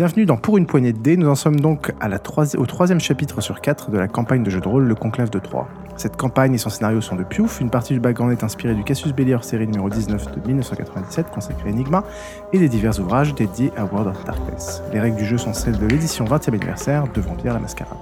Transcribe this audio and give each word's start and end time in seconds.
Bienvenue 0.00 0.24
dans 0.24 0.38
Pour 0.38 0.56
une 0.56 0.64
poignée 0.64 0.94
de 0.94 0.98
dés. 0.98 1.18
Nous 1.18 1.28
en 1.28 1.34
sommes 1.34 1.60
donc 1.60 1.92
au 2.56 2.64
troisième 2.64 3.00
chapitre 3.00 3.42
sur 3.42 3.60
quatre 3.60 3.90
de 3.90 3.98
la 3.98 4.08
campagne 4.08 4.42
de 4.42 4.48
jeu 4.48 4.58
de 4.58 4.66
rôle 4.66 4.84
Le 4.84 4.94
Conclave 4.94 5.28
de 5.28 5.38
Troyes. 5.38 5.68
Cette 5.98 6.16
campagne 6.16 6.54
et 6.54 6.56
son 6.56 6.70
scénario 6.70 7.02
sont 7.02 7.16
de 7.16 7.22
Piouf. 7.22 7.60
Une 7.60 7.68
partie 7.68 7.92
du 7.92 8.00
background 8.00 8.32
est 8.32 8.42
inspirée 8.42 8.74
du 8.74 8.82
Cassius 8.82 9.12
Belli 9.12 9.34
série 9.42 9.66
numéro 9.66 9.90
19 9.90 10.40
de 10.40 10.46
1997 10.46 11.26
consacré 11.30 11.68
à 11.68 11.72
Enigma 11.74 12.02
et 12.54 12.58
des 12.58 12.70
divers 12.70 12.98
ouvrages 12.98 13.34
dédiés 13.34 13.72
à 13.76 13.84
World 13.84 14.08
of 14.08 14.24
Darkness. 14.24 14.82
Les 14.94 15.00
règles 15.00 15.18
du 15.18 15.26
jeu 15.26 15.36
sont 15.36 15.52
celles 15.52 15.78
de 15.78 15.86
l'édition 15.86 16.24
20e 16.24 16.54
anniversaire 16.54 17.04
de 17.12 17.20
Vampire 17.20 17.52
la 17.52 17.60
Mascarade. 17.60 17.98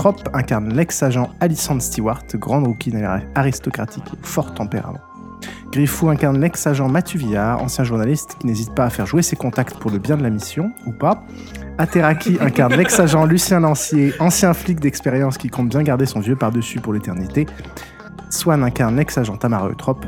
The 0.00 0.02
Trop 0.02 0.16
incarne 0.32 0.72
l'ex-agent 0.72 1.28
Alison 1.40 1.78
Stewart, 1.78 2.22
grande 2.36 2.66
rookie 2.66 2.90
aristocratique 3.34 4.04
et 4.14 4.26
fort 4.26 4.54
tempérament. 4.54 4.98
Griffou 5.72 6.08
incarne 6.08 6.40
l'ex-agent 6.40 6.88
Mathieu 6.88 7.18
Villard, 7.18 7.62
ancien 7.62 7.84
journaliste 7.84 8.36
qui 8.40 8.46
n'hésite 8.46 8.74
pas 8.74 8.86
à 8.86 8.90
faire 8.90 9.04
jouer 9.04 9.20
ses 9.20 9.36
contacts 9.36 9.76
pour 9.76 9.90
le 9.90 9.98
bien 9.98 10.16
de 10.16 10.22
la 10.22 10.30
mission, 10.30 10.72
ou 10.86 10.92
pas. 10.92 11.22
Ateraki 11.76 12.38
incarne 12.40 12.72
l'ex-agent 12.76 13.26
Lucien 13.26 13.60
Lancier, 13.60 14.14
ancien 14.20 14.54
flic 14.54 14.80
d'expérience 14.80 15.36
qui 15.36 15.50
compte 15.50 15.68
bien 15.68 15.82
garder 15.82 16.06
son 16.06 16.20
vieux 16.20 16.36
par-dessus 16.36 16.80
pour 16.80 16.94
l'éternité. 16.94 17.44
Swan 18.30 18.64
incarne 18.64 18.96
l'ex-agent 18.96 19.36
Tamara 19.36 19.68
Eutrope, 19.68 20.06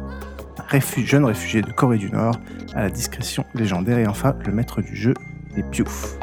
réfu- 0.70 1.04
jeune 1.04 1.26
réfugié 1.26 1.60
de 1.60 1.70
Corée 1.70 1.98
du 1.98 2.10
Nord, 2.10 2.36
à 2.74 2.80
la 2.80 2.88
discrétion 2.88 3.44
légendaire. 3.54 3.98
Et 3.98 4.06
enfin, 4.06 4.36
le 4.46 4.52
maître 4.52 4.80
du 4.80 4.96
jeu 4.96 5.12
est 5.54 5.62
Piouf. 5.70 6.16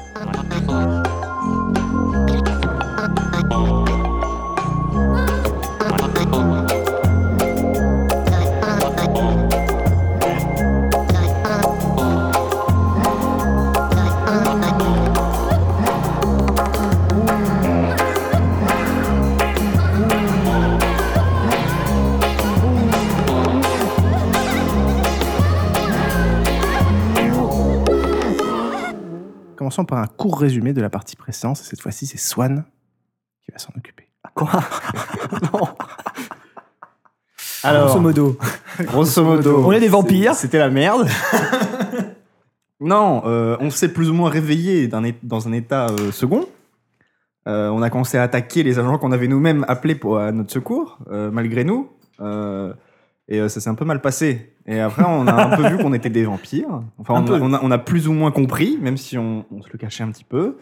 Commençons 29.70 29.86
par 29.86 30.00
un 30.00 30.08
court 30.08 30.40
résumé 30.40 30.74
de 30.74 30.82
la 30.82 30.90
partie 30.90 31.16
précédente. 31.16 31.58
Cette 31.58 31.80
fois-ci, 31.80 32.08
c'est 32.08 32.18
Swan 32.18 32.64
qui 33.46 33.52
va 33.52 33.60
s'en 33.60 33.72
occuper. 33.78 34.08
Quoi? 34.34 34.50
Non. 35.54 35.68
Alors, 37.62 37.86
Grosso 37.86 38.00
modo. 38.00 38.38
grosso 38.80 39.24
modo, 39.24 39.64
On 39.64 39.72
est 39.72 39.80
des 39.80 39.88
vampires. 39.88 40.34
C'était 40.34 40.58
la 40.58 40.72
merde. 40.72 41.08
non, 42.80 43.22
euh, 43.28 43.58
on 43.60 43.70
s'est 43.70 43.94
plus 43.94 44.10
ou 44.10 44.14
moins 44.16 44.32
réveillé 44.32 44.88
dans 45.22 45.48
un 45.48 45.52
état 45.52 45.92
euh, 45.92 46.12
second. 46.12 46.48
Euh, 47.48 47.70
on 47.70 47.84
a 47.84 47.92
commencé 47.92 48.18
à 48.18 48.24
attaquer 48.24 48.64
les 48.64 48.80
agents 48.80 48.98
qu'on 48.98 49.12
avait 49.12 49.28
nous-mêmes 49.28 49.66
appelés 49.68 49.94
pour, 49.94 50.18
à 50.18 50.32
notre 50.32 50.52
secours, 50.52 50.98
euh, 51.12 51.30
malgré 51.30 51.64
nous. 51.64 51.92
Et 53.32 53.40
euh, 53.40 53.48
ça 53.48 53.60
s'est 53.62 53.70
un 53.70 53.76
peu 53.76 53.86
mal 53.86 54.02
passé. 54.02 54.54
Et 54.66 54.80
après, 54.80 55.04
on 55.06 55.28
a 55.28 55.34
un 55.34 55.56
peu 55.56 55.68
vu 55.70 55.78
qu'on 55.78 55.94
était 55.94 56.10
des 56.10 56.26
vampires. 56.26 56.82
Enfin, 56.98 57.14
on, 57.16 57.32
a, 57.32 57.40
on, 57.40 57.54
a, 57.54 57.60
on 57.64 57.70
a 57.72 57.78
plus 57.78 58.08
ou 58.08 58.14
moins 58.14 58.32
compris, 58.32 58.78
même 58.82 58.98
si 58.98 59.18
on, 59.18 59.46
on 59.52 59.62
se 59.62 59.70
le 59.72 59.78
cachait 59.78 60.04
un 60.04 60.12
petit 60.12 60.24
peu. 60.24 60.58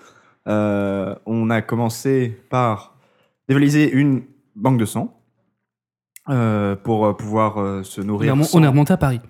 Euh, 0.50 1.16
on 1.26 1.50
a 1.50 1.62
commencé 1.62 2.38
par 2.50 2.98
dévaliser 3.48 3.90
une 3.92 4.24
banque 4.56 4.78
de 4.80 4.86
sang 4.86 5.18
euh, 6.30 6.76
pour 6.76 7.16
pouvoir 7.16 7.58
euh, 7.60 7.84
se 7.84 8.02
On 8.02 8.04
est, 8.04 8.08
nourrir. 8.08 8.46
sans- 8.46 8.58
on 8.60 8.64
est 8.64 8.68
remonté 8.68 8.94
à 8.94 8.98
Paris. 8.98 9.22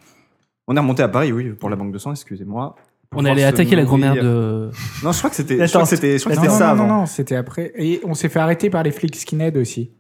on 0.68 0.76
est 0.76 0.80
remonté 0.80 1.04
à 1.04 1.08
Paris, 1.08 1.32
oui, 1.32 1.50
pour 1.52 1.70
la 1.70 1.76
banque 1.76 1.92
de 1.92 1.98
sang, 1.98 2.12
excusez-moi. 2.12 2.76
On 3.16 3.24
est 3.26 3.30
allé 3.30 3.36
pouvoir 3.42 3.50
se 3.52 3.54
attaquer 3.62 3.76
la 3.78 3.84
grand-mère 3.86 4.16
de. 4.16 4.70
Non, 5.04 5.12
je 5.12 5.18
crois 5.20 5.30
que 5.30 5.36
c'était 5.36 5.56
que 5.58 6.36
Non, 6.36 6.44
non, 6.44 6.50
ça 6.50 6.76
non, 6.76 7.06
c'était 7.06 7.36
après. 7.36 7.72
Et 7.76 8.02
on 8.04 8.14
s'est 8.16 8.28
fait 8.30 8.40
arrêter 8.40 8.70
par 8.70 8.84
les 8.84 8.92
flics 8.92 9.16
skinhead 9.16 9.56
aussi. 9.58 9.92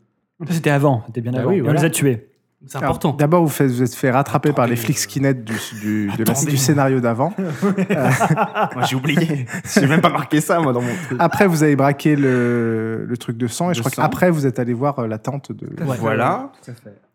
Ça, 0.45 0.53
C'était 0.53 0.71
avant. 0.71 1.03
C'était 1.07 1.21
bien 1.21 1.31
Bah 1.31 1.39
avant. 1.41 1.49
oui, 1.51 1.61
On 1.61 1.71
les 1.71 1.85
a 1.85 1.89
tués. 1.89 2.27
C'est 2.65 2.77
important. 2.79 3.13
D'abord, 3.13 3.45
vous, 3.45 3.53
vous 3.67 3.83
êtes 3.83 3.93
fait 3.93 4.09
rattraper 4.09 4.51
par 4.51 4.65
les 4.65 4.75
flics 4.75 4.97
skinhead 4.97 5.43
du, 5.43 5.53
du, 5.79 6.07
de 6.17 6.23
la- 6.23 6.31
Attendez. 6.31 6.51
du 6.51 6.57
scénario 6.57 6.99
d'avant. 6.99 7.31
Moi, 7.37 8.85
j'ai 8.89 8.95
oublié. 8.95 9.45
j'ai 9.75 9.85
même 9.87 10.01
pas 10.01 10.09
marqué 10.09 10.41
ça, 10.41 10.59
moi, 10.59 10.73
dans 10.73 10.81
mon 10.81 10.93
truc. 11.05 11.17
Après, 11.19 11.47
vous 11.47 11.63
avez 11.63 11.75
braqué 11.75 12.15
le, 12.15 13.05
le 13.05 13.17
truc 13.17 13.37
de 13.37 13.47
sang. 13.47 13.71
Et 13.71 13.73
je 13.73 13.79
crois 13.81 13.91
qu'après, 13.91 14.31
vous 14.31 14.45
êtes 14.47 14.59
allé 14.59 14.73
voir 14.73 14.99
euh, 14.99 15.07
la 15.07 15.17
tante 15.19 15.51
de 15.51 15.67
Ouais. 15.85 15.95
Voilà. 15.99 16.51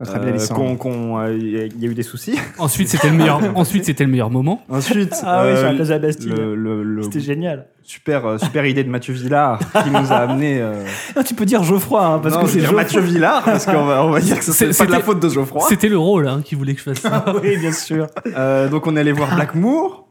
Euh, 0.06 0.46
qu'on, 0.78 1.18
euh, 1.18 1.36
Il 1.36 1.80
y 1.82 1.86
a 1.86 1.90
eu 1.90 1.94
des 1.94 2.02
soucis. 2.02 2.38
Ensuite, 2.58 2.88
c'était 2.88 3.10
le 3.10 3.16
meilleur. 3.16 3.40
Ensuite, 3.56 3.84
c'était 3.84 4.04
le 4.04 4.10
meilleur 4.10 4.30
moment. 4.30 4.62
Ensuite, 4.68 5.14
Ah 5.24 5.44
oui, 5.46 5.56
sur 5.56 5.64
la 5.64 5.70
euh, 5.72 5.74
place 5.76 5.88
de 5.88 5.92
la 5.92 5.98
Bastille. 5.98 6.28
le, 6.30 6.54
le- 6.54 6.82
le 6.84 7.02
C'était 7.02 7.20
génial. 7.20 7.66
Super, 7.84 8.26
euh, 8.26 8.38
super 8.38 8.64
idée 8.66 8.84
de 8.84 8.88
Mathieu 8.90 9.14
Villard 9.14 9.58
qui 9.58 9.90
nous 9.90 10.12
a 10.12 10.16
amené. 10.16 10.60
euh, 10.60 10.84
Non, 11.16 11.22
tu 11.22 11.34
peux 11.34 11.44
dire 11.44 11.62
Geoffroy, 11.62 12.04
hein, 12.04 12.18
parce 12.22 12.34
non, 12.34 12.42
que 12.42 12.48
c'est 12.48 12.60
Geoffroy. 12.60 12.76
Mathieu 12.76 13.00
Villard, 13.00 13.42
parce 13.44 13.66
qu'on 13.66 13.84
va, 13.84 14.04
on 14.04 14.10
va 14.10 14.20
dire 14.20 14.38
que 14.38 14.44
c'est 14.44 14.76
pas 14.76 14.86
de 14.86 14.92
la 14.92 15.00
faute 15.00 15.20
de 15.20 15.28
Geoffroy. 15.28 15.64
C'était 15.68 15.88
le 15.88 15.98
rôle 15.98 16.28
hein, 16.28 16.42
qui 16.44 16.54
voulait 16.54 16.74
que 16.74 16.80
je 16.80 16.84
fasse 16.84 17.00
ça. 17.00 17.24
oui, 17.42 17.56
bien 17.58 17.72
sûr. 17.72 18.06
Euh, 18.36 18.68
donc, 18.68 18.86
on 18.86 18.96
est 18.96 19.00
allé 19.00 19.12
voir 19.12 19.34
Blackmoor. 19.34 20.06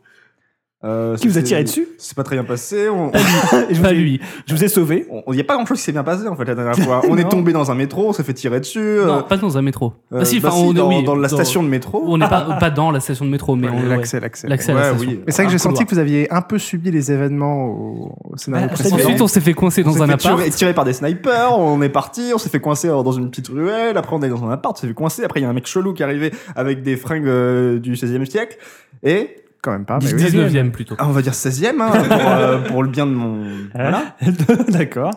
Euh, 0.84 1.16
Qui 1.16 1.28
vous 1.28 1.38
a 1.38 1.44
tiré 1.44 1.64
dessus 1.64 1.88
C'est 2.00 2.16
pas 2.16 2.24
très 2.24 2.36
bien 2.36 2.44
passé. 2.44 2.90
On, 2.90 3.12
je 3.70 3.80
Pas 3.82 3.92
lui. 3.92 4.20
Je 4.48 4.56
vous 4.56 4.64
ai 4.64 4.68
sauvé. 4.68 5.08
Il 5.28 5.34
n'y 5.34 5.40
a 5.40 5.44
pas 5.44 5.54
grand 5.54 5.66
chose 5.68 5.78
qui 5.78 5.84
s'est 5.84 5.92
bien 5.92 6.04
passé 6.04 6.28
en 6.28 6.36
fait 6.36 6.46
la 6.46 6.56
dernière 6.56 6.76
fois. 6.86 7.02
On 7.08 7.18
est 7.20 7.30
tombé 7.30 7.54
dans 7.54 7.70
un 7.70 7.76
métro, 7.76 8.08
on 8.10 8.14
s'est 8.14 8.24
fait 8.24 8.34
tirer 8.34 8.60
dessus. 8.60 8.80
euh, 8.80 9.06
Non, 9.06 9.22
pas 9.22 9.38
dans 9.38 9.60
un 9.60 9.62
métro. 9.62 9.94
euh, 10.12 10.20
ah 10.22 10.26
si, 10.26 10.40
bah 10.40 10.50
si, 10.52 10.60
on 10.60 10.72
est 10.72 10.74
dans, 10.74 10.90
oui, 10.90 11.04
dans 11.04 11.16
la 11.16 11.30
station 11.30 11.62
de 11.62 11.68
métro. 11.68 12.02
On 12.08 12.18
n'est 12.18 12.28
pas, 12.28 12.58
pas 12.60 12.72
dans 12.72 12.90
la 12.90 13.00
station 13.00 13.26
de 13.26 13.30
métro, 13.30 13.56
mais 13.56 13.68
Ouais, 13.70 13.76
on 13.86 13.90
L'accès, 13.90 14.20
l'accès. 14.20 14.48
l'accès 14.48 14.72
à 14.72 14.74
la 14.76 14.82
Ouais, 14.82 14.88
station. 14.98 15.08
oui. 15.12 15.20
Mais 15.24 15.32
c'est 15.32 15.44
vrai 15.44 15.46
que 15.46 15.52
j'ai 15.52 15.58
senti 15.60 15.86
que 15.86 15.92
vous 15.94 16.00
aviez 16.00 16.32
un 16.34 16.42
peu 16.42 16.58
subi 16.58 16.90
les 16.90 17.12
événements 17.12 17.66
au, 17.68 18.16
au 18.32 18.38
scénario 18.38 18.66
Bah, 18.68 18.74
précédent. 18.74 18.96
Ensuite, 18.96 19.22
on 19.22 19.28
s'est 19.28 19.42
fait 19.42 19.54
coincer 19.54 19.84
dans 19.84 20.02
un 20.02 20.10
appart. 20.10 20.36
tirer, 20.36 20.50
tirer 20.50 20.74
par 20.74 20.86
des 20.86 20.94
snipers, 20.94 21.60
on 21.60 21.80
est 21.84 21.90
parti, 21.90 22.32
on 22.34 22.40
s'est 22.40 22.50
fait 22.50 22.60
coincer 22.60 22.88
euh, 22.90 23.04
dans 23.04 23.12
une 23.12 23.30
petite 23.30 23.50
ruelle, 23.50 23.98
après 23.98 24.16
on 24.16 24.22
est 24.24 24.30
dans 24.30 24.44
un 24.44 24.50
appart, 24.50 24.76
on 24.76 24.82
s'est 24.82 24.88
fait 24.88 24.94
coincer, 24.96 25.24
après 25.24 25.42
il 25.42 25.44
y 25.44 25.46
a 25.46 25.50
un 25.50 25.54
mec 25.54 25.68
chelou 25.68 25.94
qui 25.94 26.02
est 26.02 26.06
arrivé 26.06 26.32
avec 26.56 26.82
des 26.82 26.98
fringues 26.98 27.28
euh, 27.28 27.78
du 27.78 27.94
16e 27.94 28.26
siècle, 28.26 28.58
et 29.04 29.36
Quand 29.62 29.72
même 29.72 29.86
pas, 29.86 30.00
mais 30.02 30.14
oui. 30.14 30.24
19e 30.24 30.72
plutôt. 30.72 30.96
ah, 30.98 31.08
on 31.08 31.12
va 31.12 31.22
dire 31.22 31.34
16e, 31.34 31.80
hein, 31.80 31.92
pour, 31.92 32.02
euh, 32.28 32.60
pour 32.68 32.84
le 32.84 32.90
bien 32.90 33.06
de 33.06 33.12
mon, 33.12 33.46
voilà, 33.76 34.16
D'accord. 34.70 35.12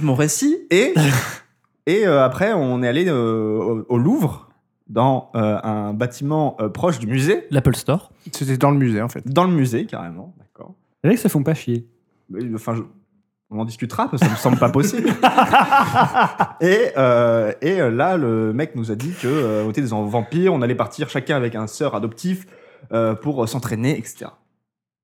mon 0.00 0.14
récit, 0.14 0.56
et, 0.70 0.94
et 1.86 2.06
euh, 2.06 2.24
après 2.24 2.52
on 2.54 2.82
est 2.82 2.88
allé 2.88 3.06
euh, 3.08 3.58
au, 3.58 3.84
au 3.88 3.98
Louvre, 3.98 4.48
dans 4.88 5.30
un 5.34 5.92
bâtiment 5.92 6.56
proche 6.74 6.98
du 6.98 7.06
musée, 7.06 7.46
L'Apple 7.50 7.76
Store. 7.76 8.10
C'était 8.32 8.56
dans 8.56 8.70
le 8.72 8.76
musée, 8.78 9.00
en 9.02 9.08
fait. 9.08 9.22
dans 9.28 9.44
le 9.44 9.52
musée 9.52 9.84
carrément, 9.86 10.34
d'accord. 10.38 10.74
Les 11.04 11.10
mecs 11.10 11.18
se 11.20 11.28
font 11.28 11.42
pas 11.44 11.54
chier. 11.54 11.86
Enfin, 12.54 12.74
je- 12.74 12.82
on 13.52 13.58
en 13.60 13.64
discutera 13.64 14.08
parce 14.08 14.20
que 14.22 14.26
ça 14.28 14.32
me 14.32 14.36
semble 14.38 14.58
pas 14.58 14.68
possible. 14.70 15.08
et 16.60 16.90
euh, 16.96 17.52
et 17.62 17.78
là, 17.90 18.16
le 18.16 18.52
mec 18.52 18.74
nous 18.76 18.90
a 18.90 18.94
dit 18.94 19.12
que 19.20 19.26
euh, 19.26 19.64
on 19.66 19.70
était 19.70 19.80
des 19.82 19.88
vampires, 19.88 20.52
on 20.54 20.62
allait 20.62 20.74
partir 20.74 21.08
chacun 21.08 21.36
avec 21.36 21.54
un 21.54 21.66
sœur 21.66 21.94
adoptif 21.94 22.46
euh, 22.92 23.14
pour 23.14 23.42
euh, 23.42 23.46
s'entraîner, 23.46 23.96
etc. 23.98 24.26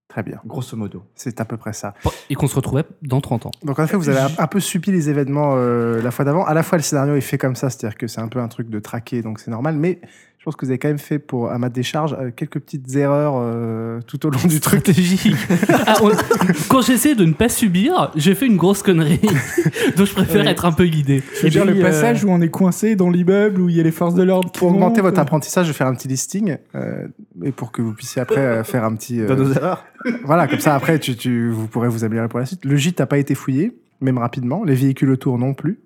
Très 0.09 0.23
bien. 0.23 0.41
Grosso 0.47 0.77
modo. 0.77 1.03
C'est 1.15 1.41
à 1.41 1.45
peu 1.45 1.57
près 1.57 1.73
ça. 1.73 1.93
Et 2.31 2.35
qu'on 2.37 2.47
se 2.47 2.55
retrouvait 2.55 2.85
dans 3.03 3.21
30 3.21 3.47
ans. 3.47 3.51
Donc 3.65 3.79
en 3.79 3.85
effet, 3.85 3.97
vous 3.97 4.09
avez 4.09 4.21
un- 4.21 4.31
un 4.43 4.47
peu 4.47 4.61
subi 4.61 4.91
les 4.91 5.11
événements 5.11 5.55
euh, 5.57 6.01
la 6.01 6.11
fois 6.11 6.25
d'avant. 6.25 6.45
À 6.45 6.55
la 6.55 6.63
fois, 6.63 6.79
le 6.79 6.83
scénario 6.83 7.15
est 7.17 7.21
fait 7.21 7.39
comme 7.39 7.57
ça, 7.57 7.69
c'est-à-dire 7.71 7.99
que 7.99 8.07
c'est 8.07 8.21
un 8.21 8.29
peu 8.29 8.39
un 8.41 8.49
truc 8.49 8.71
de 8.71 8.79
traquer, 8.79 9.21
donc 9.23 9.41
c'est 9.41 9.51
normal. 9.51 9.77
Mais 9.77 10.01
pense 10.47 10.57
que 10.57 10.65
vous 10.65 10.71
avez 10.71 10.79
quand 10.79 10.89
même 10.89 10.99
fait, 10.99 11.19
pour, 11.19 11.51
à 11.51 11.59
ma 11.59 11.69
décharge, 11.69 12.17
euh, 12.19 12.31
quelques 12.35 12.61
petites 12.61 12.95
erreurs 12.97 13.35
euh, 13.37 14.01
tout 14.07 14.25
au 14.27 14.31
long 14.31 14.39
du 14.49 14.61
truc. 14.61 14.87
Ah, 15.87 15.97
on- 16.03 16.11
Quand 16.69 16.81
j'essaie 16.83 17.15
de 17.15 17.25
ne 17.25 17.33
pas 17.33 17.49
subir, 17.49 18.11
j'ai 18.17 18.35
fait 18.35 18.47
une 18.47 18.57
grosse 18.57 18.83
connerie. 18.83 19.21
Donc 19.97 20.07
je 20.07 20.13
préfère 20.15 20.47
être 20.47 20.65
un 20.65 20.73
peu 20.73 20.87
guidé. 20.87 21.23
Je 21.35 21.41
veux 21.43 21.47
Et 21.47 21.51
dire, 21.51 21.65
puis, 21.65 21.75
le 21.75 21.81
passage 21.81 22.25
où 22.25 22.29
on 22.31 22.41
est 22.41 22.49
coincé 22.49 22.97
dans 22.97 23.11
l'immeuble, 23.11 23.61
où 23.61 23.69
il 23.69 23.77
y 23.77 23.81
a 23.81 23.83
les 23.83 23.91
forces 23.91 24.15
de 24.15 24.23
l'ordre. 24.23 24.51
qui 24.53 24.59
Pour 24.61 24.69
augmenter 24.69 25.01
montent. 25.03 25.11
votre 25.11 25.21
apprentissage, 25.21 25.67
je 25.67 25.73
vais 25.73 25.77
faire 25.77 25.87
un 25.89 25.95
petit 25.95 26.09
listing, 26.09 26.57
euh, 26.75 27.07
et 27.43 27.53
pour 27.53 27.73
que 27.73 27.83
vous 27.83 27.93
puissiez 27.93 28.23
après 28.23 28.41
euh, 28.41 28.65
faire 28.65 28.85
un 28.85 28.95
petit... 28.95 29.21
euh, 29.21 29.27
De 29.27 29.35
nos 29.35 29.53
erreurs. 29.53 29.85
voilà, 30.25 30.47
comme 30.47 30.61
ça, 30.61 30.75
après, 30.75 30.99
tu, 30.99 31.17
tu- 31.17 31.51
vous 31.51 31.67
pourrez 31.67 31.89
vous 31.89 32.05
améliorer 32.05 32.29
pour 32.29 32.39
la 32.39 32.47
suite. 32.47 32.65
Le 32.65 32.77
gîte 32.77 33.01
n'a 33.01 33.07
pas 33.07 33.19
été 33.19 33.35
fouillé, 33.35 33.77
même 34.01 34.19
rapidement. 34.19 34.63
Les 34.65 34.75
véhicules 34.75 35.11
autour 35.11 35.39
non 35.39 35.55
plus. 35.55 35.79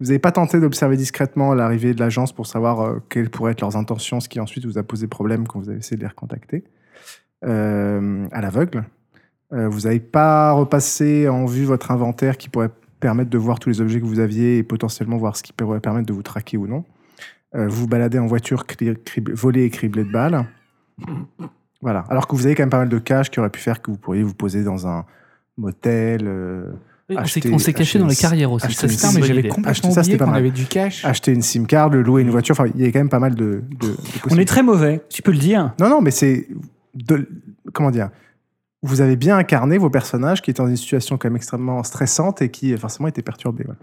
Vous 0.00 0.06
n'avez 0.06 0.20
pas 0.20 0.30
tenté 0.30 0.60
d'observer 0.60 0.96
discrètement 0.96 1.54
l'arrivée 1.54 1.92
de 1.92 1.98
l'agence 1.98 2.32
pour 2.32 2.46
savoir 2.46 2.80
euh, 2.80 3.02
quelles 3.08 3.30
pourraient 3.30 3.52
être 3.52 3.62
leurs 3.62 3.76
intentions, 3.76 4.20
ce 4.20 4.28
qui 4.28 4.38
ensuite 4.38 4.64
vous 4.64 4.78
a 4.78 4.84
posé 4.84 5.08
problème 5.08 5.48
quand 5.48 5.58
vous 5.58 5.68
avez 5.70 5.78
essayé 5.78 5.96
de 5.96 6.02
les 6.02 6.08
recontacter. 6.08 6.64
Euh, 7.44 8.26
à 8.30 8.40
l'aveugle. 8.40 8.84
Euh, 9.52 9.68
vous 9.68 9.82
n'avez 9.82 10.00
pas 10.00 10.52
repassé 10.52 11.28
en 11.28 11.46
vue 11.46 11.64
votre 11.64 11.90
inventaire 11.90 12.36
qui 12.36 12.48
pourrait 12.48 12.70
permettre 13.00 13.30
de 13.30 13.38
voir 13.38 13.58
tous 13.58 13.70
les 13.70 13.80
objets 13.80 14.00
que 14.00 14.04
vous 14.04 14.20
aviez 14.20 14.58
et 14.58 14.62
potentiellement 14.62 15.16
voir 15.16 15.36
ce 15.36 15.42
qui 15.42 15.52
pourrait 15.52 15.80
permettre 15.80 16.06
de 16.06 16.12
vous 16.12 16.22
traquer 16.22 16.56
ou 16.56 16.66
non. 16.66 16.84
Vous 17.54 17.70
vous 17.70 17.88
baladez 17.88 18.18
en 18.18 18.26
voiture 18.26 18.64
volée 19.32 19.64
et 19.64 19.70
criblée 19.70 20.04
de 20.04 20.12
balles. 20.12 20.44
Voilà. 21.80 22.04
Alors 22.10 22.26
que 22.26 22.36
vous 22.36 22.44
avez 22.44 22.54
quand 22.54 22.64
même 22.64 22.70
pas 22.70 22.78
mal 22.78 22.90
de 22.90 22.98
cash 22.98 23.30
qui 23.30 23.40
aurait 23.40 23.48
pu 23.50 23.60
faire 23.60 23.80
que 23.80 23.90
vous 23.90 23.96
pourriez 23.96 24.22
vous 24.22 24.34
poser 24.34 24.64
dans 24.64 24.86
un, 24.86 25.06
motel, 25.56 26.28
euh, 27.10 27.14
on 27.18 27.24
s'est- 27.24 27.40
Acheter- 27.40 27.52
on 27.54 27.58
s'est 27.58 27.72
caché 27.72 27.98
dans 27.98 28.06
les 28.06 28.14
carrières 28.16 28.52
aussi. 28.52 28.66
acheter 28.66 28.88
Ça, 28.88 29.08
une- 29.08 29.14
mais 29.20 29.26
j'avais 29.26 29.42
complètement 29.48 29.70
Acheter 29.70 29.90
ça, 29.90 30.02
c'était 30.02 30.14
oublié 30.14 30.18
pas 30.18 30.24
qu'on 30.26 30.30
mal. 30.32 30.40
avait 30.40 30.50
du 30.50 30.66
cash. 30.66 31.04
acheter 31.04 31.32
une 31.32 31.42
SIM 31.42 31.64
card, 31.64 31.90
louer 31.90 32.22
une 32.22 32.30
voiture. 32.30 32.52
Enfin, 32.58 32.70
il 32.74 32.80
y 32.80 32.84
a 32.86 32.92
quand 32.92 32.98
même 33.00 33.08
pas 33.08 33.18
mal 33.18 33.34
de, 33.34 33.62
de, 33.80 33.88
de 33.88 33.94
On 34.30 34.36
est 34.38 34.44
très 34.44 34.62
mauvais, 34.62 35.02
tu 35.10 35.22
peux 35.22 35.32
le 35.32 35.38
dire. 35.38 35.72
Non, 35.80 35.88
non, 35.88 36.00
mais 36.00 36.10
c'est. 36.10 36.48
de- 36.94 37.28
Comment 37.72 37.90
dire 37.90 38.10
Vous 38.82 39.00
avez 39.00 39.16
bien 39.16 39.36
incarné 39.36 39.76
vos 39.78 39.90
personnages 39.90 40.40
qui 40.42 40.50
étaient 40.50 40.62
dans 40.62 40.68
une 40.68 40.76
situation 40.76 41.18
quand 41.18 41.28
même 41.28 41.36
extrêmement 41.36 41.82
stressante 41.82 42.42
et 42.42 42.50
qui, 42.50 42.76
forcément, 42.76 43.08
étaient 43.08 43.22
perturbés. 43.22 43.64
Voilà. 43.64 43.80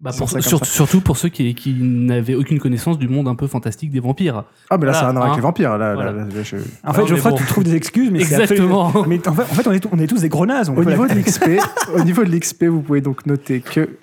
Bah, 0.00 0.12
C'est 0.12 0.18
pour- 0.18 0.30
sur- 0.30 0.64
surtout 0.64 1.00
pour 1.00 1.16
ceux 1.16 1.28
qui, 1.28 1.56
qui 1.56 1.72
n'avaient 1.74 2.36
aucune 2.36 2.60
connaissance 2.60 2.98
du 2.98 3.08
monde 3.08 3.26
un 3.26 3.34
peu 3.34 3.48
fantastique 3.48 3.90
des 3.90 3.98
vampires. 3.98 4.44
Ah, 4.70 4.78
mais 4.78 4.86
là, 4.86 4.92
Voilà, 4.92 4.94
ça 4.94 5.00
n'a 5.00 5.08
rien 5.08 5.08
à 5.08 5.12
voir 5.12 5.24
avec 5.24 5.32
hein. 5.32 5.36
les 5.36 5.42
vampires. 5.42 5.76
Là, 5.78 5.94
Voilà. 5.94 6.12
là, 6.12 6.24
là, 6.24 6.42
je- 6.44 6.56
En 6.56 6.60
fait, 6.60 6.62
Non, 6.62 6.92
mais 7.02 7.06
Geoffroy, 7.08 7.30
bon. 7.32 7.36
tu 7.36 7.46
trouves 7.46 7.64
des 7.64 7.74
excuses, 7.74 8.10
mais 8.12 8.20
c'est 8.24 8.40
Exactement. 8.40 8.86
absolument- 8.86 9.08
Mais 9.08 9.26
en 9.28 9.32
fait, 9.34 9.42
en 9.42 9.46
fait, 9.46 9.66
on, 9.66 9.72
est, 9.72 9.86
on 9.90 9.98
est 9.98 10.06
tous 10.06 10.20
des 10.20 10.28
grenazes. 10.28 10.68
on 10.70 10.76
Au 10.76 10.84
niveau, 10.84 11.04
la- 11.04 11.14
de 11.14 11.18
l'XP, 11.18 11.58
au 11.94 12.04
niveau 12.04 12.22
de 12.24 12.30
l'XP, 12.30 12.64
vous 12.68 12.80
pouvez 12.80 13.00
donc 13.00 13.26
noter 13.26 13.60
que 13.60 13.98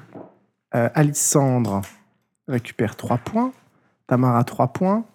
euh, 0.75 0.89
Alissandre 0.93 1.81
récupère 2.49 2.97
3 2.97 3.17
points, 3.19 3.53
Tamara 4.07 4.43
3 4.43 4.67
points, 4.73 5.05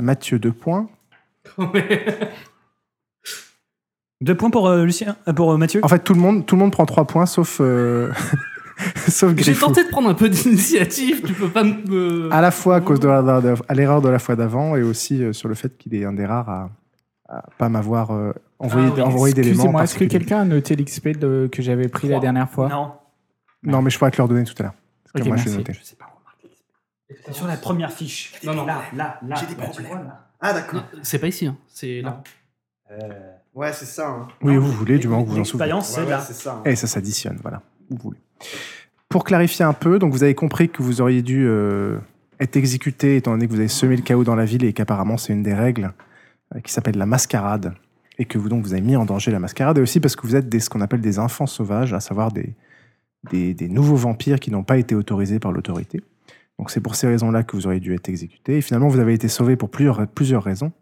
Mathieu 0.00 0.40
2 0.40 0.50
points. 0.50 0.88
Deux 4.20 4.36
points 4.36 4.50
pour 4.50 4.66
euh, 4.68 4.84
Lucien, 4.84 5.16
euh, 5.28 5.32
pour 5.32 5.52
euh, 5.52 5.56
Mathieu? 5.56 5.80
En 5.84 5.88
fait, 5.88 6.00
tout 6.00 6.14
le 6.14 6.20
monde, 6.20 6.44
tout 6.44 6.56
le 6.56 6.60
monde 6.62 6.72
prend 6.72 6.84
3 6.86 7.04
points 7.04 7.26
sauf, 7.26 7.58
euh, 7.60 8.10
sauf 9.08 9.32
J'ai 9.36 9.54
tenté 9.54 9.84
de 9.84 9.88
prendre 9.88 10.08
un 10.08 10.14
peu 10.14 10.28
d'initiative, 10.28 11.22
tu 11.22 11.32
peux 11.34 11.48
pas 11.50 11.64
me. 11.64 12.28
À 12.32 12.40
la 12.40 12.50
fois 12.50 12.76
à 12.76 12.80
cause 12.80 13.00
de 13.00 13.08
la- 13.08 13.40
de- 13.40 13.54
à 13.68 13.74
l'erreur 13.74 14.00
de 14.02 14.08
la 14.08 14.18
fois 14.18 14.36
d'avant 14.36 14.76
et 14.76 14.82
aussi 14.82 15.22
euh, 15.22 15.32
sur 15.32 15.48
le 15.48 15.54
fait 15.54 15.76
qu'il 15.76 15.94
est 15.94 16.04
un 16.04 16.12
des 16.12 16.26
rares 16.26 16.48
à, 16.48 16.70
à 17.28 17.44
pas 17.58 17.68
m'avoir 17.68 18.10
euh, 18.12 18.32
envoyé, 18.58 18.88
Ah 18.90 18.92
oui, 18.96 19.00
envoyé 19.02 19.34
d'éléments. 19.34 19.54
Excusez-moi, 19.54 19.84
est-ce 19.84 19.98
que 19.98 20.04
quelqu'un 20.04 20.40
a 20.40 20.44
noté 20.44 20.76
l'XP 20.76 21.08
de- 21.18 21.48
que 21.50 21.60
j'avais 21.62 21.88
pris 21.88 22.08
la 22.08 22.20
dernière 22.20 22.48
fois 22.50 22.68
Non. 22.68 22.92
Non, 23.64 23.82
mais 23.82 23.90
je 23.90 23.98
pourrais 23.98 24.10
te 24.12 24.18
leur 24.18 24.28
donner 24.28 24.44
tout 24.44 24.54
à 24.60 24.62
l'heure. 24.64 24.74
Parce 25.04 25.12
que 25.14 25.20
Ok, 25.22 25.26
moi, 25.26 25.36
je 25.36 25.42
vais 25.44 25.50
merci. 25.50 25.58
noter. 25.58 25.72
Je 25.72 25.84
sais 25.84 25.96
pas 25.96 26.04
remarquer. 26.06 26.48
C'est 27.26 27.32
sur 27.34 27.46
la 27.48 27.56
première 27.56 27.90
fiche. 27.92 28.32
Non, 28.44 28.54
non. 28.54 28.66
Là, 28.66 28.82
là, 28.94 29.18
là. 29.26 29.34
J'ai 29.36 29.46
des 29.46 29.54
tu 29.54 29.60
problèmes. 29.60 29.86
vois, 29.86 29.96
là. 29.98 30.24
Ah, 30.40 30.52
d'accord. 30.52 30.82
C'est 31.02 31.18
pas 31.18 31.26
ici, 31.26 31.46
hein. 31.46 31.56
c'est 31.66 32.00
là. 32.02 32.22
Ouais, 33.54 33.72
c'est 33.72 33.86
ça. 33.86 34.08
hein. 34.08 34.28
Oui, 34.42 34.56
vous 34.56 34.70
voulez, 34.70 34.98
du 34.98 35.08
moment 35.08 35.24
que 35.24 35.30
vous 35.30 35.40
en 35.40 35.44
souvenez. 35.44 35.64
L'expérience, 35.72 35.88
c'est 35.88 36.00
Ouais, 36.02 36.10
là. 36.10 36.18
ouais, 36.18 36.24
c'est 36.26 36.32
ça. 36.34 36.52
hein. 36.54 36.62
Et 36.64 36.76
ça 36.76 36.86
s'additionne, 36.86 37.38
voilà. 37.42 37.60
Vous 37.90 37.96
voulez. 38.00 38.18
Pour 39.08 39.24
clarifier 39.24 39.64
un 39.64 39.72
peu, 39.72 39.98
donc 39.98 40.12
vous 40.12 40.22
avez 40.22 40.34
compris 40.34 40.68
que 40.68 40.82
vous 40.82 41.00
auriez 41.00 41.22
dû 41.22 41.46
euh, 41.46 41.98
être 42.40 42.56
exécuté 42.56 43.16
étant 43.16 43.32
donné 43.32 43.46
que 43.46 43.52
vous 43.52 43.58
avez 43.58 43.68
semé 43.68 43.96
le 43.96 44.02
chaos 44.02 44.24
dans 44.24 44.34
la 44.34 44.44
ville 44.44 44.64
et 44.64 44.72
qu'apparemment 44.72 45.16
c'est 45.16 45.32
une 45.32 45.42
des 45.42 45.54
règles 45.54 45.92
euh, 46.54 46.60
qui 46.60 46.72
s'appelle 46.72 46.98
la 46.98 47.06
mascarade 47.06 47.74
et 48.18 48.24
que 48.24 48.36
vous 48.36 48.48
donc 48.48 48.64
vous 48.64 48.72
avez 48.72 48.82
mis 48.82 48.96
en 48.96 49.04
danger 49.04 49.30
la 49.30 49.38
mascarade 49.38 49.78
et 49.78 49.80
aussi 49.80 50.00
parce 50.00 50.16
que 50.16 50.26
vous 50.26 50.36
êtes 50.36 50.60
ce 50.60 50.68
qu'on 50.68 50.80
appelle 50.80 51.00
des 51.00 51.18
enfants 51.18 51.46
sauvages, 51.46 51.94
à 51.94 52.00
savoir 52.00 52.32
des, 52.32 52.54
des, 53.30 53.54
des 53.54 53.68
nouveaux 53.68 53.96
vampires 53.96 54.40
qui 54.40 54.50
n'ont 54.50 54.64
pas 54.64 54.76
été 54.76 54.94
autorisés 54.94 55.38
par 55.38 55.52
l'autorité. 55.52 56.02
Donc 56.58 56.70
c'est 56.70 56.80
pour 56.80 56.96
ces 56.96 57.06
raisons-là 57.06 57.44
que 57.44 57.56
vous 57.56 57.66
auriez 57.66 57.80
dû 57.80 57.94
être 57.94 58.08
exécuté. 58.08 58.58
Et 58.58 58.60
finalement, 58.60 58.88
vous 58.88 58.98
avez 58.98 59.14
été 59.14 59.28
sauvé 59.28 59.56
pour 59.56 59.70
plusieurs, 59.70 60.06
plusieurs 60.08 60.42
raisons, 60.42 60.72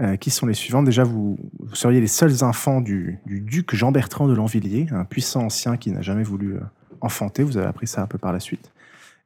euh, 0.00 0.16
qui 0.16 0.30
sont 0.30 0.46
les 0.46 0.54
suivantes. 0.54 0.86
Déjà, 0.86 1.04
vous, 1.04 1.36
seriez 1.74 2.00
les 2.00 2.06
seuls 2.06 2.42
enfants 2.42 2.80
du, 2.80 3.18
du 3.26 3.40
duc 3.42 3.74
Jean-Bertrand 3.74 4.28
de 4.28 4.32
Lanvilliers, 4.32 4.86
un 4.92 5.04
puissant 5.04 5.42
ancien 5.42 5.76
qui 5.76 5.90
n'a 5.90 6.00
jamais 6.00 6.22
voulu 6.22 6.54
euh, 6.54 6.60
enfanter. 7.02 7.42
Vous 7.42 7.58
avez 7.58 7.66
appris 7.66 7.86
ça 7.86 8.00
un 8.00 8.06
peu 8.06 8.16
par 8.16 8.32
la 8.32 8.40
suite. 8.40 8.72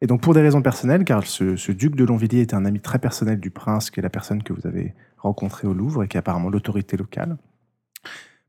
Et 0.01 0.09
donc, 0.09 0.21
pour 0.21 0.35
des 0.35 0.41
raisons 0.41 0.63
personnelles, 0.63 1.05
car 1.05 1.25
ce, 1.25 1.71
duc 1.71 1.95
de 1.95 2.05
Longvilliers 2.05 2.41
était 2.41 2.57
un 2.57 2.65
ami 2.65 2.81
très 2.81 2.99
personnel 2.99 3.39
du 3.39 3.51
prince, 3.51 3.91
qui 3.91 4.01
est 4.01 4.03
la 4.03 4.11
personne 4.11 4.43
que 4.43 4.53
vous 4.53 4.67
avez 4.67 4.95
rencontrée 5.17 5.69
au 5.69 5.75
Louvre 5.75 6.03
et 6.03 6.09
qui 6.09 6.17
est 6.17 6.19
apparemment 6.19 6.51
l'autorité 6.51 6.97
locale. 6.97 7.37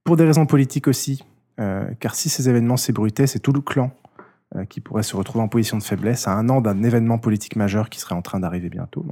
Pour 0.04 0.18
des 0.18 0.26
raisons 0.26 0.48
politiques 0.48 0.88
aussi, 0.88 1.24
euh, 1.60 1.86
car 2.00 2.16
si 2.16 2.30
ces 2.30 2.50
événements 2.50 2.78
s'ébruitaient, 2.78 3.28
c'est 3.28 3.40
tout 3.40 3.54
le 3.54 3.62
clan 3.62 3.92
qui 4.70 4.80
pourrait 4.80 5.04
se 5.04 5.18
retrouver 5.18 5.44
en 5.44 5.48
position 5.50 5.78
de 5.78 5.84
faiblesse 5.84 6.28
à 6.28 6.32
un 6.32 6.48
an 6.50 6.62
d'un 6.62 6.82
événement 6.82 7.18
politique 7.18 7.56
majeur 7.56 7.90
qui 7.90 8.00
serait 8.00 8.16
en 8.16 8.22
train 8.22 8.40
d'arriver 8.40 8.70
bientôt. 8.70 9.06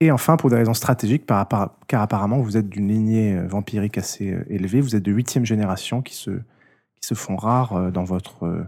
Et 0.00 0.10
enfin, 0.10 0.36
pour 0.36 0.50
des 0.50 0.56
raisons 0.56 0.74
stratégiques, 0.74 1.24
car 1.26 2.02
apparemment 2.02 2.40
vous 2.40 2.56
êtes 2.56 2.68
d'une 2.68 2.88
lignée 2.88 3.36
euh, 3.36 3.46
vampirique 3.46 3.96
assez 3.96 4.32
euh, 4.32 4.44
élevée, 4.48 4.80
vous 4.80 4.96
êtes 4.96 5.02
de 5.02 5.12
huitième 5.12 5.46
génération 5.46 6.02
qui 6.02 6.14
se, 6.14 6.30
qui 6.30 7.06
se 7.06 7.14
font 7.14 7.36
rares 7.36 7.74
euh, 7.74 7.90
dans 7.90 8.04
votre 8.04 8.66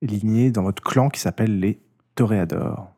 lignée, 0.00 0.50
dans 0.50 0.62
votre 0.62 0.82
clan 0.82 1.08
qui 1.10 1.20
s'appelle 1.20 1.58
les 1.60 1.80
Toréadors. 2.14 2.92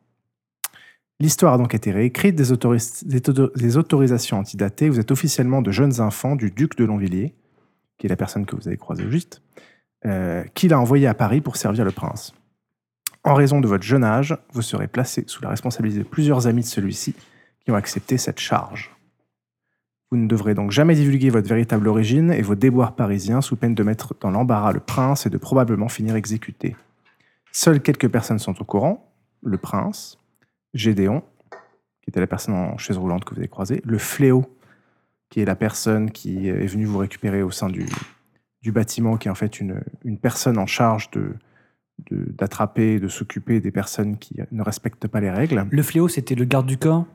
L'histoire 1.19 1.54
a 1.54 1.58
donc 1.58 1.74
été 1.74 1.92
réécrite, 1.92 2.34
des, 2.34 2.52
autoris- 2.52 3.04
des 3.06 3.20
des 3.20 3.76
autorisations 3.76 4.38
antidatées. 4.38 4.88
Vous 4.88 4.98
êtes 4.98 5.10
officiellement 5.10 5.62
de 5.62 5.70
jeunes 5.70 6.00
enfants 6.00 6.36
du 6.36 6.50
duc 6.50 6.76
de 6.76 6.84
Longvilliers, 6.84 7.34
qui 7.98 8.06
est 8.06 8.08
la 8.08 8.16
personne 8.16 8.44
que 8.44 8.56
vous 8.56 8.66
avez 8.66 8.76
croisée 8.76 9.08
juste, 9.10 9.40
euh, 10.04 10.44
qu'il 10.54 10.72
a 10.72 10.80
envoyé 10.80 11.06
à 11.06 11.14
Paris 11.14 11.40
pour 11.40 11.56
servir 11.56 11.84
le 11.84 11.92
prince. 11.92 12.34
En 13.24 13.34
raison 13.34 13.60
de 13.60 13.69
votre 13.69 13.84
jeune 13.84 14.02
âge, 14.02 14.36
vous 14.52 14.62
serez 14.62 14.88
placé 14.88 15.22
sous 15.28 15.42
la 15.42 15.50
responsabilité 15.50 16.00
de 16.00 16.08
plusieurs 16.08 16.48
amis 16.48 16.62
de 16.62 16.66
celui-ci 16.66 17.14
qui 17.64 17.70
ont 17.70 17.76
accepté 17.76 18.19
cette 18.19 18.41
charge. 18.41 18.91
Vous 20.11 20.19
ne 20.19 20.26
devrez 20.26 20.55
donc 20.55 20.70
jamais 20.70 20.94
divulguer 20.94 21.31
votre 21.31 21.49
véritable 21.49 21.88
origine 21.88 22.32
et 22.32 22.43
vos 22.43 22.55
déboires 22.55 22.94
parisiens 22.94 23.41
sous 23.41 23.56
peine 23.56 23.75
de 23.75 23.82
mettre 23.82 24.14
dans 24.20 24.31
l'embarras 24.31 24.73
le 24.73 24.81
prince 24.81 25.25
et 25.26 25.31
de 25.31 25.38
probablement 25.38 25.88
finir 25.88 26.17
exécuté. 26.17 26.76
Seules 27.50 27.81
quelques 27.81 28.09
personnes 28.09 28.38
sont 28.38 28.61
au 28.61 28.64
courant, 28.64 29.11
le 29.43 29.59
prince, 29.59 30.19
Gédéon, 30.75 31.23
qui 32.03 32.11
était 32.11 32.20
la 32.20 32.26
personne 32.26 32.55
en 32.55 32.76
chaise 32.79 32.99
roulante 32.99 33.25
que 33.25 33.35
vous 33.35 33.41
avez 33.41 33.49
croisée, 33.49 33.81
le 33.85 33.99
fléau, 33.99 34.44
qui 35.31 35.41
est 35.41 35.44
la 35.47 35.56
personne 35.56 36.11
qui 36.11 36.49
est 36.49 36.67
venue 36.67 36.85
vous 36.85 36.99
récupérer 36.99 37.43
au 37.43 37.50
sein 37.50 37.69
du, 37.69 37.87
du 38.61 38.73
bâtiment, 38.73 39.17
qui 39.17 39.29
est 39.29 39.31
en 39.31 39.35
fait 39.35 39.61
une, 39.61 39.82
une 40.05 40.19
personne 40.19 40.58
en 40.58 40.67
charge 40.67 41.11
de 41.12 41.35
de- 42.11 42.32
d'attraper, 42.32 42.99
de, 42.99 43.08
s'occuper 43.08 43.61
des 43.61 43.70
personnes 43.70 44.17
qui 44.17 44.37
ne 44.50 44.62
respectent 44.62 45.08
pas 45.08 45.20
les 45.20 45.31
règles. 45.31 45.67
Le 45.70 45.82
fléau, 45.82 46.08
c'était 46.08 46.35
le 46.35 46.44
garde 46.44 46.67
du 46.67 46.79
corps? 46.79 47.06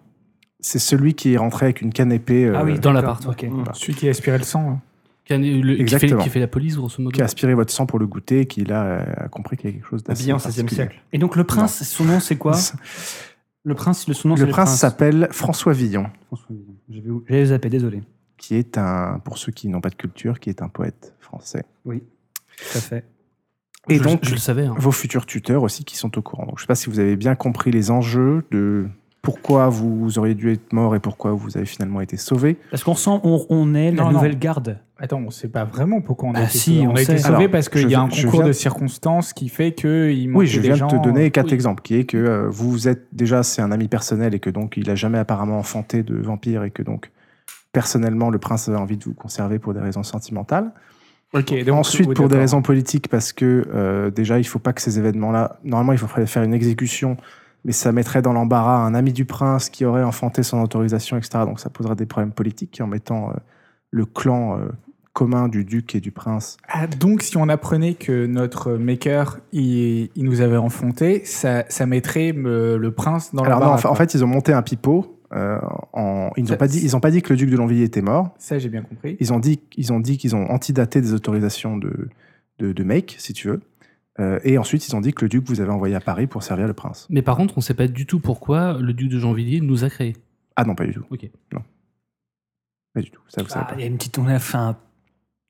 C'est 0.60 0.80
celui 0.80 1.14
qui 1.14 1.34
est 1.34 1.38
rentré 1.38 1.68
avec 1.68 1.82
une 1.82 1.94
canne 1.94 2.12
épée, 2.12 2.46
euh, 2.46 2.54
ah 2.58 2.64
oui, 2.64 2.74
dans 2.80 2.94
d'accord, 2.94 3.20
l'appart, 3.22 3.26
Ok. 3.28 3.44
Mm. 3.44 3.64
Celui 3.74 3.94
qui 3.96 4.10
aspirait 4.10 4.38
le 4.40 4.44
sang. 4.44 4.70
là. 4.72 4.78
Qui, 5.26 5.34
a- 5.34 5.38
le- 5.38 5.44
qui 5.46 5.62
fait, 5.76 5.82
Exactement. 5.82 6.24
qui 6.24 6.30
fait 6.30 6.40
la 6.40 6.48
police, 6.48 6.78
grosso 6.78 6.96
modo. 7.02 7.12
qui 7.14 7.22
a 7.22 7.26
aspiré 7.26 7.54
votre 7.54 7.72
sang 7.72 7.86
pour 7.86 8.00
le 8.00 8.08
goûter 8.08 8.42
et 8.42 8.46
qui 8.46 8.64
là 8.64 8.84
euh, 8.86 9.06
a 9.18 9.28
compris 9.28 9.58
qu'il 9.58 9.70
y 9.70 9.74
a 9.74 9.76
quelque 9.76 9.88
chose 9.90 10.02
d'assez 10.04 10.22
Habillé 10.22 10.34
en 10.34 10.38
16e 10.38 10.42
particulier. 10.44 10.76
siècle. 10.76 11.02
Et 11.12 11.18
donc 11.18 11.36
le 11.36 11.44
prince, 11.44 11.84
son 11.84 12.06
nom 12.06 12.20
c'est 12.22 12.38
quoi 12.38 12.58
Le 13.66 13.76
prince, 13.76 14.08
le 14.08 14.14
son 14.14 14.30
nom 14.30 14.38
c'est 14.38 14.46
Le 14.46 14.50
prince 14.52 14.74
s'appelle 14.78 15.28
François 15.32 15.74
Villon, 15.74 16.06
François 16.28 16.48
Villon. 16.56 16.74
J'avais 16.90 17.10
j'avais 17.28 17.46
zappé, 17.48 17.70
désolé. 17.70 18.02
qui 18.38 18.56
est 18.56 18.78
un, 18.78 19.20
pour 19.26 19.38
ceux 19.38 19.52
qui 19.52 19.68
n'ont 19.68 19.82
pas 19.82 19.90
de 19.90 19.96
culture, 19.96 20.40
qui 20.40 20.50
est 20.50 20.62
un 20.62 20.70
poète 20.70 21.14
français. 21.20 21.66
Oui, 21.84 22.02
tout 22.58 22.78
à 22.78 22.82
fait. 22.82 23.04
Et 23.90 23.98
je, 23.98 24.04
donc, 24.04 24.20
je 24.24 24.32
le 24.32 24.38
savais. 24.38 24.66
hein. 24.66 24.76
vos 24.78 24.92
futurs 24.94 25.26
tuteurs 25.26 25.64
aussi 25.64 25.84
qui 25.84 25.98
sont 25.98 26.18
au 26.18 26.22
courant. 26.22 26.46
Donc, 26.46 26.58
je 26.58 26.62
ne 26.62 26.64
sais 26.64 26.68
pas 26.68 26.76
si 26.76 26.90
vous 26.90 27.00
avez 27.00 27.18
bien 27.18 27.36
compris 27.36 27.72
les 27.72 27.92
enjeux 27.92 28.46
de 28.52 28.88
pourquoi 29.22 29.68
vous 29.68 30.18
auriez 30.20 30.36
dû 30.36 30.52
être 30.52 30.72
mort 30.72 30.96
et 30.96 31.00
pourquoi 31.00 31.32
vous 31.34 31.58
avez 31.58 31.66
finalement 31.66 32.00
été 32.02 32.16
sauvé. 32.18 32.58
Parce 32.72 32.84
qu'on 32.84 32.96
sent, 32.96 33.20
on, 33.24 33.46
on 33.50 33.74
est 33.76 33.92
la 33.92 34.04
non. 34.04 34.12
nouvelle 34.12 34.40
garde. 34.40 34.80
Attends, 35.00 35.22
on 35.26 35.30
sait 35.32 35.50
pas 35.50 35.64
vraiment 35.66 36.02
pourquoi 36.02 36.30
on 36.30 36.34
a 36.34 36.40
Ah, 36.40 36.44
été 36.44 36.58
si, 36.58 36.76
sauvé. 36.78 36.88
on 36.88 36.92
On, 36.92 36.96
a 36.96 37.02
été 37.02 37.18
sauvé 37.18 37.48
parce 37.50 37.70
qu'il 37.70 37.90
y 37.90 37.96
a 37.96 38.02
un 38.02 38.08
concours 38.08 38.32
viens- 38.32 38.46
de 38.48 38.52
circonstances 38.54 39.34
qui 39.34 39.50
fait 39.50 39.74
qu'il 39.74 40.32
Oui, 40.34 40.48
je 40.48 40.60
viens 40.62 40.76
de 40.76 40.92
te 40.92 40.96
donner 41.04 41.30
quatre 41.32 41.48
Oui. 41.48 41.54
exemples, 41.54 41.82
qui 41.84 41.96
est 41.96 42.06
que 42.06 42.18
euh, 42.18 42.48
vous 42.50 42.88
êtes 42.88 43.06
déjà, 43.12 43.44
c'est 43.44 43.62
un 43.62 43.72
ami 43.72 43.88
personnel 43.90 44.34
et 44.34 44.40
que 44.40 44.50
donc 44.50 44.76
il 44.78 44.90
a 44.90 44.96
jamais 44.96 45.18
apparemment 45.20 45.60
enfanté 45.60 46.04
de 46.04 46.16
vampire 46.16 46.64
et 46.64 46.72
que 46.72 46.82
donc 46.82 47.12
personnellement 47.74 48.30
le 48.30 48.40
prince 48.40 48.70
avait 48.70 48.78
envie 48.78 48.98
de 48.98 49.04
vous 49.04 49.14
conserver 49.14 49.60
pour 49.60 49.74
des 49.74 49.82
raisons 49.82 50.04
sentimentales. 50.04 50.72
Ok, 51.34 51.52
Et 51.52 51.64
donc, 51.66 51.76
ensuite 51.80 52.08
oui, 52.08 52.16
pour 52.16 52.30
des 52.30 52.38
raisons 52.38 52.62
politiques 52.62 53.10
parce 53.10 53.34
que 53.34 53.68
euh, 53.76 54.10
déjà 54.10 54.40
il 54.40 54.46
faut 54.46 54.60
pas 54.60 54.72
que 54.74 54.82
ces 54.82 54.98
événements-là, 54.98 55.58
normalement 55.66 55.92
il 55.92 55.98
faudrait 56.00 56.26
faire 56.26 56.44
une 56.44 56.54
exécution, 56.54 57.18
mais 57.68 57.74
ça 57.74 57.92
mettrait 57.92 58.24
dans 58.24 58.34
l'embarras 58.34 58.78
un 58.84 58.96
ami 58.96 59.14
du 59.14 59.26
prince 59.26 59.70
qui 59.70 59.86
aurait 59.86 60.02
enfanté 60.04 60.42
sans 60.42 60.64
autorisation, 60.64 61.18
etc. 61.18 61.40
Donc 61.46 61.60
ça 61.60 61.70
poserait 61.70 61.96
des 61.96 62.06
problèmes 62.08 62.32
politiques 62.32 62.80
en 62.82 62.88
mettant 62.88 63.30
euh, 63.30 63.34
le 63.92 64.06
clan 64.06 64.58
euh, 64.58 64.70
commun 65.14 65.48
du 65.50 65.66
duc 65.66 65.94
et 65.96 66.00
du 66.00 66.12
prince 66.12 66.58
Ah, 66.68 66.88
donc 66.88 67.22
si 67.24 67.38
on 67.38 67.50
apprenait 67.50 67.94
que 67.96 68.26
notre 68.26 68.74
maker, 68.74 69.40
il, 69.52 70.10
il 70.16 70.24
nous 70.24 70.42
avait 70.42 70.58
enfanté, 70.58 71.24
ça, 71.26 71.66
ça 71.70 71.86
mettrait 71.86 72.34
euh, 72.36 72.78
le 72.78 72.92
prince 72.92 73.34
dans 73.36 73.44
Alors 73.44 73.60
non, 73.60 73.66
l'embarras, 73.66 73.80
en, 73.80 73.82
fa- 73.82 73.92
en 73.92 73.96
fait, 73.96 74.14
ils 74.14 74.24
ont 74.24 74.28
monté 74.28 74.54
un 74.54 74.62
pipeau. 74.62 75.20
euh, 75.34 75.60
en, 75.94 76.30
ils 76.38 76.46
n'ont 76.50 76.56
pas 76.56 76.68
dit, 76.68 76.80
ils 76.84 76.96
ont 76.96 77.00
pas 77.02 77.12
dit 77.12 77.22
que 77.22 77.34
le 77.34 77.38
duc 77.38 77.50
de 77.50 77.58
Longvilliers 77.58 77.84
était 77.86 78.02
mort. 78.02 78.30
Ça, 78.38 78.60
j'ai 78.60 78.70
bien 78.70 78.82
compris. 78.84 79.18
Ils 79.20 79.34
ont 79.34 79.40
dit, 79.40 79.60
ils 79.76 79.92
ont 79.92 80.00
dit 80.00 80.18
qu'ils 80.18 80.36
ont 80.38 80.46
antidaté 80.52 81.02
des 81.02 81.14
autorisations 81.14 81.76
de, 81.78 82.08
de, 82.60 82.72
de 82.72 82.84
make, 82.84 83.16
si 83.20 83.34
tu 83.34 83.50
veux. 83.50 83.60
Euh, 84.20 84.40
et 84.44 84.58
ensuite, 84.58 84.88
ils 84.88 84.96
ont 84.96 85.02
dit 85.02 85.14
que 85.14 85.26
le 85.26 85.30
duc 85.30 85.44
vous 85.48 85.62
avait 85.62 85.70
envoyé 85.72 85.94
à 85.96 86.00
Paris 86.00 86.26
pour 86.28 86.42
servir 86.44 86.66
le 86.68 86.74
prince. 86.74 87.06
Mais 87.10 87.22
par 87.22 87.38
contre, 87.38 87.58
on 87.58 87.62
sait 87.62 87.76
pas 87.76 87.88
du 87.88 88.06
tout 88.08 88.20
pourquoi 88.20 88.74
le 88.80 88.94
duc 88.94 89.10
de 89.10 89.20
Genvilliers 89.20 89.62
nous 89.62 89.84
a 89.84 89.90
créés. 89.90 90.16
Ah 90.56 90.64
non, 90.64 90.74
pas 90.76 90.86
du 90.86 90.94
tout. 90.94 91.06
Ok. 91.12 91.30
Pas 92.94 93.02
du 93.02 93.12
tout. 93.12 93.22
Ça, 93.28 93.44
vous 93.44 93.50
savez 93.50 93.66
Ah, 93.68 93.70
pas. 93.74 93.76
il 93.78 93.82
y 93.82 93.84
a 93.84 93.88
une 93.88 93.98
petite, 93.98 94.18
on 94.18 94.26
a 94.28 94.40
fait 94.40 94.58
un. 94.58 94.76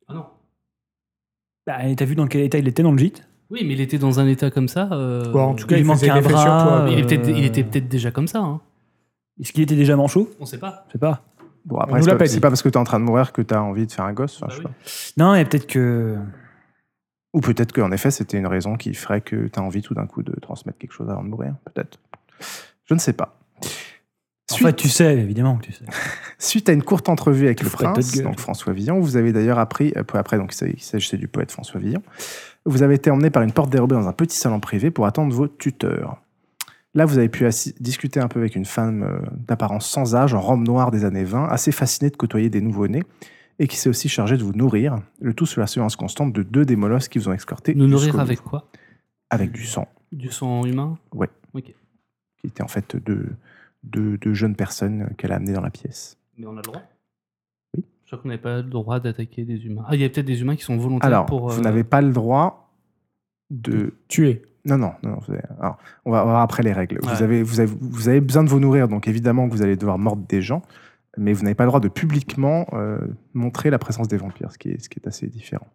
Ah 0.10 0.14
non. 0.14 0.26
Bah, 1.66 1.78
T'as 1.96 2.06
vu 2.06 2.16
dans 2.16 2.28
quel 2.28 2.42
état 2.42 2.58
il 2.58 2.68
était 2.68 2.84
dans 2.84 2.92
le 2.92 2.98
gîte? 2.98 3.28
Oui, 3.50 3.62
mais 3.66 3.74
il 3.74 3.82
était 3.82 3.98
dans 3.98 4.20
un 4.20 4.28
état 4.28 4.52
comme 4.52 4.68
ça. 4.68 4.90
euh, 4.92 5.32
Bon, 5.32 5.42
en 5.44 5.56
tout 5.56 5.68
cas, 5.68 5.78
il 5.78 5.80
il, 5.82 5.86
manquait 5.86 6.00
faisait 6.02 6.12
un 6.12 6.16
l'effet 6.16 6.28
sur 6.30 6.36
bras, 6.38 6.64
toi. 6.64 6.82
euh, 6.82 6.90
il, 6.92 7.00
est 7.00 7.04
peut-être- 7.04 7.30
il 7.30 7.46
était 7.46 7.64
peut-être 7.64 7.88
déjà 7.88 8.12
comme 8.12 8.28
ça. 8.28 8.40
Hein. 8.40 8.60
Est-ce 9.40 9.54
qu'il 9.54 9.64
était 9.64 9.76
déjà 9.78 9.96
manchot? 9.96 10.30
On 10.42 10.46
sait 10.46 10.58
pas. 10.58 10.84
Je 10.88 10.94
sais 10.94 10.98
pas. 11.00 11.24
Bon, 11.64 11.78
On 11.78 11.80
après, 11.80 12.00
nous 12.00 12.04
c'est 12.04 12.10
l'a 12.10 12.16
pas, 12.16 12.20
pas 12.20 12.26
c'est 12.28 12.34
dit. 12.36 12.40
pas 12.42 12.50
parce 12.50 12.62
que 12.62 12.70
tu 12.70 12.74
es 12.74 12.78
en 12.78 12.84
train 12.84 13.00
de 13.00 13.06
mourir 13.06 13.32
que 13.32 13.42
tu 13.42 13.54
as 13.54 13.62
envie 13.64 13.86
de 13.88 13.92
faire 13.92 14.04
un 14.06 14.12
gosse. 14.14 14.36
enfin, 14.42 14.48
Bah 14.48 14.54
je 14.54 14.62
sais 14.62 14.68
oui. 14.68 14.74
pas. 15.18 15.24
Non, 15.24 15.36
et 15.36 15.46
peut-être 15.46 15.68
que. 15.68 16.18
Ou 17.38 17.40
peut-être 17.40 17.72
qu'en 17.72 17.92
effet, 17.92 18.10
c'était 18.10 18.40
une 18.40 18.48
raison 18.48 18.78
qui 18.78 18.96
ferait 18.96 19.22
que 19.22 19.46
tu 19.48 19.60
as 19.60 19.62
envie 19.62 19.84
tout 19.84 19.94
d'un 19.94 20.08
coup 20.08 20.24
de 20.24 20.34
transmettre 20.40 20.80
quelque 20.80 20.92
chose 20.92 21.08
avant 21.08 21.24
de 21.24 21.30
mourir. 21.30 21.54
Peut-être. 21.66 22.00
Je 22.86 22.96
ne 22.96 23.00
sais 23.00 23.14
pas. 23.14 23.38
En 24.50 24.56
Suite- 24.56 24.68
fait, 24.70 24.74
tu 24.76 24.90
sais, 24.90 25.16
évidemment 25.20 25.58
que 25.58 25.66
tu 25.66 25.72
sais. 25.72 25.86
Suite 26.40 26.68
à 26.68 26.74
une 26.74 26.82
courte 26.82 27.10
entrevue 27.10 27.46
avec 27.46 27.60
Tu 27.60 27.66
le 27.66 27.70
prince, 27.70 28.18
donc 28.24 28.40
François 28.40 28.74
Villon, 28.74 29.00
vous 29.00 29.18
avez 29.18 29.34
d'ailleurs 29.34 29.60
appris, 29.60 29.92
peu 30.08 30.18
après, 30.18 30.38
donc 30.38 30.52
il 30.64 30.82
s'agissait 30.82 31.18
du 31.18 31.28
poète 31.28 31.52
François 31.52 31.80
Villon, 31.80 32.02
vous 32.66 32.82
avez 32.82 32.96
été 32.96 33.12
emmené 33.12 33.30
par 33.30 33.44
une 33.44 33.52
porte 33.52 33.70
dérobée 33.70 33.94
dans 33.94 34.08
un 34.08 34.14
petit 34.14 34.38
salon 34.38 34.60
privé 34.60 34.90
pour 34.90 35.06
attendre 35.06 35.32
vos 35.32 35.48
tuteurs. 35.48 36.18
Là, 36.96 37.06
vous 37.06 37.20
avez 37.20 37.30
pu 37.30 37.48
discuter 37.80 38.20
un 38.20 38.28
peu 38.28 38.40
avec 38.40 38.56
une 38.56 38.66
femme 38.66 39.04
euh, 39.04 39.20
d'apparence 39.48 39.88
sans 39.88 40.16
âge, 40.16 40.34
en 40.34 40.42
robe 40.42 40.66
noire 40.66 40.90
des 40.90 41.06
années 41.06 41.24
20, 41.26 41.46
assez 41.50 41.72
fascinée 41.72 42.10
de 42.10 42.18
côtoyer 42.18 42.50
des 42.50 42.62
nouveau-nés, 42.62 43.04
et 43.60 43.68
qui 43.68 43.76
s'est 43.78 43.90
aussi 43.90 44.08
chargée 44.10 44.38
de 44.38 44.44
vous 44.44 44.54
nourrir, 44.54 44.98
le 45.20 45.34
tout 45.34 45.46
sous 45.46 45.60
la 45.60 45.68
surveillance 45.68 45.96
constante 45.96 46.32
de 46.34 46.44
deux 46.44 46.66
des 46.66 46.76
molosses 46.76 47.08
qui 47.08 47.18
vous 47.20 47.30
ont 47.30 47.34
escorté. 47.34 47.74
Nous 47.76 47.88
nourrir 47.88 48.20
avec 48.20 48.42
quoi? 48.42 48.70
Avec 49.30 49.52
du 49.52 49.66
sang, 49.66 49.88
Du 50.12 50.30
sang 50.32 50.66
humain? 50.66 50.98
Qui 52.40 52.48
était 52.48 52.62
en 52.62 52.68
fait 52.68 52.96
deux, 52.96 53.30
deux, 53.84 54.18
deux 54.20 54.34
jeunes 54.34 54.56
personnes 54.56 55.10
qu'elle 55.18 55.32
a 55.32 55.36
amenées 55.38 55.54
dans 55.54 55.62
la 55.62 55.72
pièce. 55.72 56.18
Mais 56.38 56.46
on 56.46 56.52
a 56.54 56.58
le 56.58 56.62
droit? 56.62 56.82
Oui. 57.76 57.84
Je 58.06 58.12
crois 58.12 58.20
qu'on 58.22 58.28
n'avait 58.30 58.42
pas 58.42 58.58
le 58.58 58.64
droit 58.70 59.00
d'attaquer 59.00 59.44
des 59.44 59.66
humains. 59.66 59.84
Ah, 59.88 59.96
il 59.96 60.02
y 60.02 60.06
a 60.06 60.10
peut-être 60.10 60.28
des 60.28 60.40
humains 60.42 60.56
qui 60.56 60.62
sont 60.64 60.78
volontaires 60.78 61.08
Alors, 61.08 61.26
pour. 61.26 61.50
vous 61.50 61.58
euh, 61.60 61.62
n'avez 61.64 61.84
pas 61.84 62.02
le 62.02 62.12
droit 62.14 62.72
de 63.50 63.96
Tuer. 64.08 64.44
Non, 64.66 64.78
non, 64.78 64.94
non. 65.02 65.18
vous 65.26 65.34
avez- 65.34 65.42
alors, 65.60 65.78
on 66.06 66.12
va 66.12 66.24
voir 66.24 66.42
après 66.42 66.62
les 66.62 66.74
règles. 66.74 67.00
Vous, 67.02 67.10
Ouais. 67.10 67.24
avez, 67.24 67.42
vous, 67.42 67.60
avez, 67.60 67.74
vous 67.80 68.08
avez 68.08 68.22
besoin 68.22 68.44
de 68.44 68.50
vous 68.50 68.60
nourrir, 68.60 68.88
donc 68.88 69.08
évidemment 69.08 69.48
que 69.50 69.54
vous 69.54 69.62
allez 69.64 69.78
devoir 69.78 69.98
mordre 69.98 70.24
des 70.28 70.42
gens, 70.42 70.62
mais 71.18 71.34
vous 71.34 71.44
n'avez 71.44 71.56
pas 71.56 71.64
le 71.64 71.70
droit 71.70 71.80
de 71.80 71.88
publiquement 71.88 72.68
euh, 72.74 73.00
montrer 73.34 73.70
la 73.70 73.80
présence 73.80 74.08
des 74.08 74.18
vampires, 74.18 74.52
ce 74.52 74.58
qui 74.58 74.70
est, 74.70 74.82
ce 74.82 74.90
qui 74.90 75.00
est 75.00 75.08
assez 75.08 75.28
différent. 75.28 75.68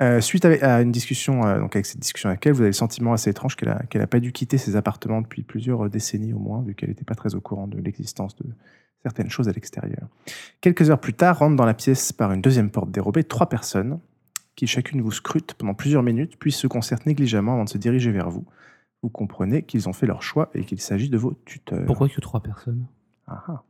Euh, 0.00 0.20
suite 0.20 0.44
à, 0.44 0.76
à 0.76 0.80
une 0.82 0.92
discussion, 0.92 1.44
euh, 1.44 1.58
donc 1.58 1.74
avec 1.74 1.86
cette 1.86 2.00
discussion 2.00 2.28
avec 2.28 2.46
elle, 2.46 2.52
vous 2.52 2.60
avez 2.60 2.68
le 2.68 2.74
sentiment 2.74 3.12
assez 3.12 3.30
étrange 3.30 3.56
qu'elle 3.56 3.76
n'a 3.94 4.06
pas 4.06 4.20
dû 4.20 4.32
quitter 4.32 4.56
ses 4.56 4.76
appartements 4.76 5.22
depuis 5.22 5.42
plusieurs 5.42 5.90
décennies 5.90 6.32
au 6.32 6.38
moins, 6.38 6.62
vu 6.62 6.74
qu'elle 6.74 6.90
n'était 6.90 7.04
pas 7.04 7.16
très 7.16 7.34
au 7.34 7.40
courant 7.40 7.66
de 7.66 7.78
l'existence 7.78 8.36
de 8.36 8.46
certaines 9.02 9.30
choses 9.30 9.48
à 9.48 9.52
l'extérieur. 9.52 10.08
Quelques 10.60 10.90
heures 10.90 11.00
plus 11.00 11.14
tard, 11.14 11.38
rentrent 11.38 11.56
dans 11.56 11.64
la 11.64 11.74
pièce 11.74 12.12
par 12.12 12.32
une 12.32 12.40
deuxième 12.40 12.70
porte 12.70 12.90
dérobée 12.90 13.24
trois 13.24 13.48
personnes 13.48 13.98
qui 14.54 14.66
chacune 14.66 15.00
vous 15.02 15.12
scrute 15.12 15.54
pendant 15.54 15.74
plusieurs 15.74 16.02
minutes, 16.02 16.36
puis 16.38 16.50
se 16.50 16.66
concertent 16.66 17.06
négligemment 17.06 17.54
avant 17.54 17.64
de 17.64 17.68
se 17.68 17.78
diriger 17.78 18.10
vers 18.10 18.28
vous. 18.28 18.44
Vous 19.02 19.08
comprenez 19.08 19.62
qu'ils 19.62 19.88
ont 19.88 19.92
fait 19.92 20.06
leur 20.06 20.22
choix 20.22 20.50
et 20.54 20.64
qu'il 20.64 20.80
s'agit 20.80 21.08
de 21.08 21.16
vos 21.16 21.34
tuteurs. 21.44 21.86
Pourquoi 21.86 22.08
que 22.08 22.20
trois 22.20 22.40
personnes? 22.40 22.86
Ah, 23.28 23.44
ah. 23.46 23.62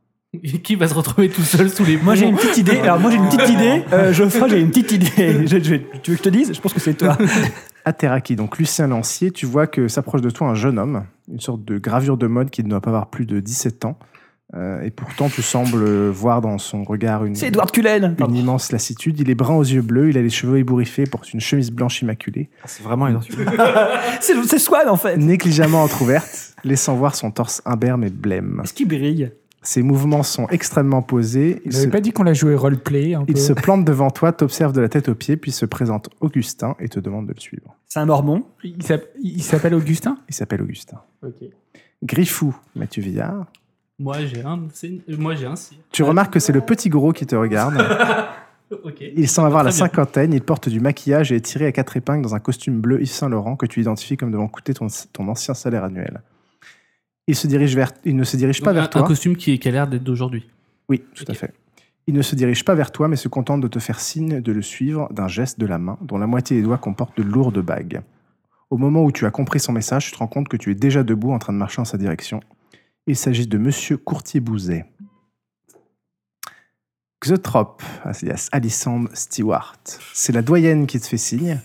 Qui 0.63 0.75
va 0.75 0.87
se 0.87 0.93
retrouver 0.95 1.31
tout 1.31 1.41
seul 1.43 1.71
sous 1.71 1.87
les 1.87 1.97
Moi, 1.97 2.15
j'ai 2.15 2.27
une 2.27 2.37
petite 2.37 2.59
idée. 2.59 2.79
Alors, 2.83 3.01
moi, 3.01 3.11
j'ai 3.11 3.17
une 3.17 3.29
petite 3.31 3.49
idée. 3.49 3.83
Euh, 3.95 4.13
Geoffroy, 4.13 4.49
j'ai 4.49 4.61
une 4.61 4.69
petite 4.71 4.93
idée. 4.93 5.47
Je- 5.47 5.59
je- 5.59 5.77
tu 6.03 6.11
veux 6.11 6.17
que 6.17 6.23
je 6.23 6.23
te 6.23 6.29
dise? 6.29 6.53
Je 6.55 6.61
pense 6.61 6.75
que 6.75 6.81
c'est 6.81 6.93
toi. 6.95 7.17
Ateraki, 7.87 8.37
donc 8.37 8.59
Lucien 8.59 8.89
Lancier, 8.89 9.31
tu 9.31 9.47
vois 9.47 9.67
que 9.67 9.89
s'approche 9.89 10.21
de 10.21 10.29
toi 10.29 10.49
un 10.49 10.55
jeune 10.55 10.79
homme, 10.79 11.05
une 11.33 11.41
sorte 11.41 11.65
de 11.65 11.79
gravure 11.79 12.19
de 12.19 12.27
mode 12.27 12.51
qui 12.51 12.63
ne 12.63 12.69
doit 12.69 12.83
pas 12.83 12.91
avoir 12.91 13.09
plus 13.09 13.25
de 13.25 13.41
17 13.41 13.87
ans. 13.87 13.99
Euh, 14.55 14.83
et 14.83 14.91
pourtant, 14.91 15.31
tu 15.31 15.41
sembles 15.41 16.09
voir 16.11 16.43
dans 16.43 16.59
son 16.59 16.85
regard 16.85 17.25
une, 17.25 17.35
C'est 17.35 17.47
Edward 17.49 17.71
Cullen. 17.71 18.15
une 18.19 18.35
immense 18.37 18.71
lassitude. 18.73 19.19
Il 19.21 19.31
est 19.31 19.35
brun 19.35 19.55
aux 19.55 19.63
yeux 19.65 19.81
bleus, 19.83 20.11
il 20.11 20.19
a 20.19 20.23
les 20.23 20.29
cheveux 20.31 20.59
ébouriffés, 20.59 21.05
porte 21.05 21.33
une 21.33 21.41
chemise 21.41 21.71
blanche 21.71 22.03
immaculée, 22.03 22.51
C'est 22.67 22.83
vraiment 22.83 23.07
une 23.09 23.21
C'est 24.21 24.35
c'est 24.47 24.59
Swan, 24.59 24.89
en 24.91 24.97
fait. 24.97 25.17
négligemment 25.17 25.83
entrouverte, 25.83 26.55
laissant 26.65 26.95
voir 26.97 27.15
son 27.15 27.31
torse 27.31 27.63
imberbe 27.65 28.05
et 28.05 28.11
blême. 28.11 28.61
Est-ce 28.65 28.75
qu'il 28.75 28.89
brille? 28.89 29.31
Ses 29.63 29.83
mouvements 29.83 30.23
sont 30.23 30.47
extrêmement 30.49 31.03
posés. 31.03 31.61
Il 31.65 31.73
se, 31.73 31.87
pas 31.89 32.01
dit 32.01 32.13
qu'on 32.13 32.23
l'a 32.23 32.33
joué 32.33 32.55
roleplay 32.55 33.15
un 33.15 33.25
peu 33.25 33.33
il 33.33 33.39
se 33.39 33.53
plante 33.53 33.85
devant 33.85 34.11
toi, 34.11 34.33
t'observe 34.33 34.73
de 34.73 34.81
la 34.81 34.89
tête 34.89 35.09
aux 35.09 35.15
pieds, 35.15 35.37
puis 35.37 35.51
se 35.51 35.67
présente 35.67 36.09
Augustin 36.21 36.77
et 36.79 36.89
te 36.89 37.01
demande 37.01 37.27
de 37.27 37.33
le 37.35 37.41
suivre. 37.41 37.75
C'est 37.87 37.99
un 37.99 38.07
mormon. 38.07 38.45
Il 38.63 38.83
s'app- 38.83 39.09
Il 39.21 39.43
s'appelle 39.43 39.75
Augustin? 39.75 40.19
Il 40.29 40.35
s'appelle 40.35 40.63
Augustin. 40.63 41.01
Ok. 41.25 41.43
Griffou, 42.05 42.57
Mathieu 42.77 43.03
Villard. 43.03 43.47
Moi, 43.99 44.25
j'ai 44.27 44.43
un. 44.45 44.61
Moi, 45.19 45.35
j'ai 45.35 45.47
un. 45.47 45.55
Tu 45.91 46.05
remarques 46.05 46.33
que 46.35 46.39
c'est 46.41 46.53
le 46.53 46.61
petit 46.61 46.89
gros 46.89 47.13
qui 47.13 47.27
te 47.27 47.35
regarde. 47.35 47.75
Il 49.17 49.29
semble 49.29 49.47
avoir 49.49 49.65
la 49.65 49.71
cinquantaine, 49.73 50.33
il 50.33 50.43
porte 50.43 50.69
du 50.69 50.79
maquillage 50.79 51.33
et 51.33 51.37
est 51.37 51.41
tiré 51.41 51.67
à 51.67 51.73
quatre 51.73 51.97
épingles 51.97 52.23
dans 52.23 52.35
un 52.35 52.39
costume 52.39 52.81
bleu 52.81 53.01
Yves 53.01 53.09
Saint 53.11 53.29
Laurent 53.31 53.57
que 53.57 53.65
tu 53.67 53.81
identifies 53.81 54.17
comme 54.17 54.31
devant 54.31 54.47
coûter 54.47 54.75
ton, 54.75 54.87
ton 55.13 55.27
ancien 55.29 55.55
salaire 55.55 55.85
annuel. 55.85 56.21
Il, 57.29 57.37
se 57.37 57.47
dirige 57.47 57.77
vers, 57.77 57.93
il 58.05 58.17
ne 58.17 58.25
se 58.25 58.37
dirige 58.37 58.61
pas 58.61 58.71
un, 58.71 58.75
vers 58.75 58.91
toi. 58.91 59.03
un 59.03 59.05
costume 59.05 59.37
qui, 59.37 59.59
qui 59.59 59.69
a 59.69 59.71
l'air 59.71 59.87
d'être 59.87 60.03
d'aujourd'hui. 60.03 60.49
Oui, 60.89 61.05
tout 61.15 61.25
à 61.29 61.35
fait. 61.35 61.55
Il 62.09 62.15
ne 62.15 62.23
se 62.23 62.35
dirige 62.35 62.65
pas 62.65 62.75
vers 62.75 62.91
toi, 62.91 63.07
mais 63.07 63.17
se 63.17 63.29
contente 63.29 63.61
de 63.61 63.69
te 63.69 63.79
faire 63.79 64.01
signe 64.01 64.41
de 64.41 64.51
le 64.51 64.63
suivre 64.63 65.13
d'un 65.13 65.29
geste 65.29 65.61
de 65.61 65.67
la 65.67 65.79
main, 65.79 65.99
dont 66.01 66.17
la 66.17 66.27
moitié 66.27 66.57
des 66.57 66.63
doigts 66.63 66.79
comporte 66.79 67.17
de 67.19 67.23
lourdes 67.23 67.61
bagues. 67.61 68.01
Au 68.71 68.79
moment 68.79 69.05
où 69.05 69.13
tu 69.13 69.27
as 69.27 69.31
compris 69.31 69.61
son 69.61 69.73
message, 69.73 70.07
tu 70.07 70.13
te 70.13 70.19
rends 70.19 70.27
compte 70.27 70.49
que 70.49 70.57
tu 70.57 70.71
es 70.71 70.75
déjà 70.75 71.03
debout 71.03 71.33
en 71.33 71.39
train 71.39 71.53
de 71.53 71.59
marcher 71.59 71.83
en 71.83 71.85
sa 71.85 71.99
direction. 71.99 72.41
Il 73.07 73.17
s'agit 73.17 73.47
de 73.47 73.59
Monsieur 73.59 73.99
Courtier-Bouzet. 73.99 74.87
Xotrop, 77.21 77.83
alias 78.05 78.49
Alissandre 78.53 79.11
Stewart. 79.13 79.77
C'est 80.15 80.33
la 80.33 80.43
doyenne 80.43 80.87
qui 80.87 81.01
te 81.01 81.07
fait 81.07 81.17
signe. 81.17 81.61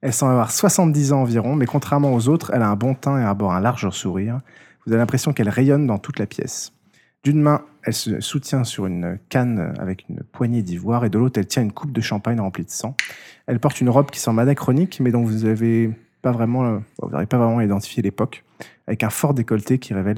Elle 0.00 0.12
semble 0.12 0.32
avoir 0.32 0.50
70 0.50 1.12
ans 1.12 1.22
environ, 1.22 1.54
mais 1.54 1.66
contrairement 1.66 2.14
aux 2.14 2.28
autres, 2.28 2.50
elle 2.52 2.62
a 2.62 2.68
un 2.68 2.76
bon 2.76 2.94
teint 2.94 3.18
et 3.18 3.24
arbore 3.24 3.52
un 3.52 3.60
large 3.60 3.88
sourire. 3.90 4.40
Vous 4.86 4.92
avez 4.92 5.00
l'impression 5.00 5.32
qu'elle 5.32 5.48
rayonne 5.48 5.86
dans 5.86 5.98
toute 5.98 6.18
la 6.18 6.26
pièce. 6.26 6.72
D'une 7.24 7.42
main, 7.42 7.62
elle 7.82 7.92
se 7.92 8.20
soutient 8.20 8.62
sur 8.62 8.86
une 8.86 9.18
canne 9.28 9.74
avec 9.80 10.04
une 10.08 10.22
poignée 10.22 10.62
d'ivoire 10.62 11.04
et 11.04 11.10
de 11.10 11.18
l'autre, 11.18 11.40
elle 11.40 11.48
tient 11.48 11.62
une 11.62 11.72
coupe 11.72 11.90
de 11.90 12.00
champagne 12.00 12.38
remplie 12.38 12.64
de 12.64 12.70
sang. 12.70 12.94
Elle 13.46 13.58
porte 13.58 13.80
une 13.80 13.88
robe 13.88 14.10
qui 14.10 14.20
semble 14.20 14.38
anachronique, 14.40 15.00
mais 15.00 15.10
dont 15.10 15.24
vous 15.24 15.44
n'avez 15.44 15.90
pas 16.22 16.30
vraiment, 16.30 16.64
euh, 16.64 16.78
vous 17.02 17.26
pas 17.26 17.38
vraiment 17.38 17.60
identifié 17.60 18.00
l'époque, 18.00 18.44
avec 18.86 19.02
un 19.02 19.10
fort 19.10 19.34
décolleté 19.34 19.78
qui 19.78 19.92
révèle 19.92 20.16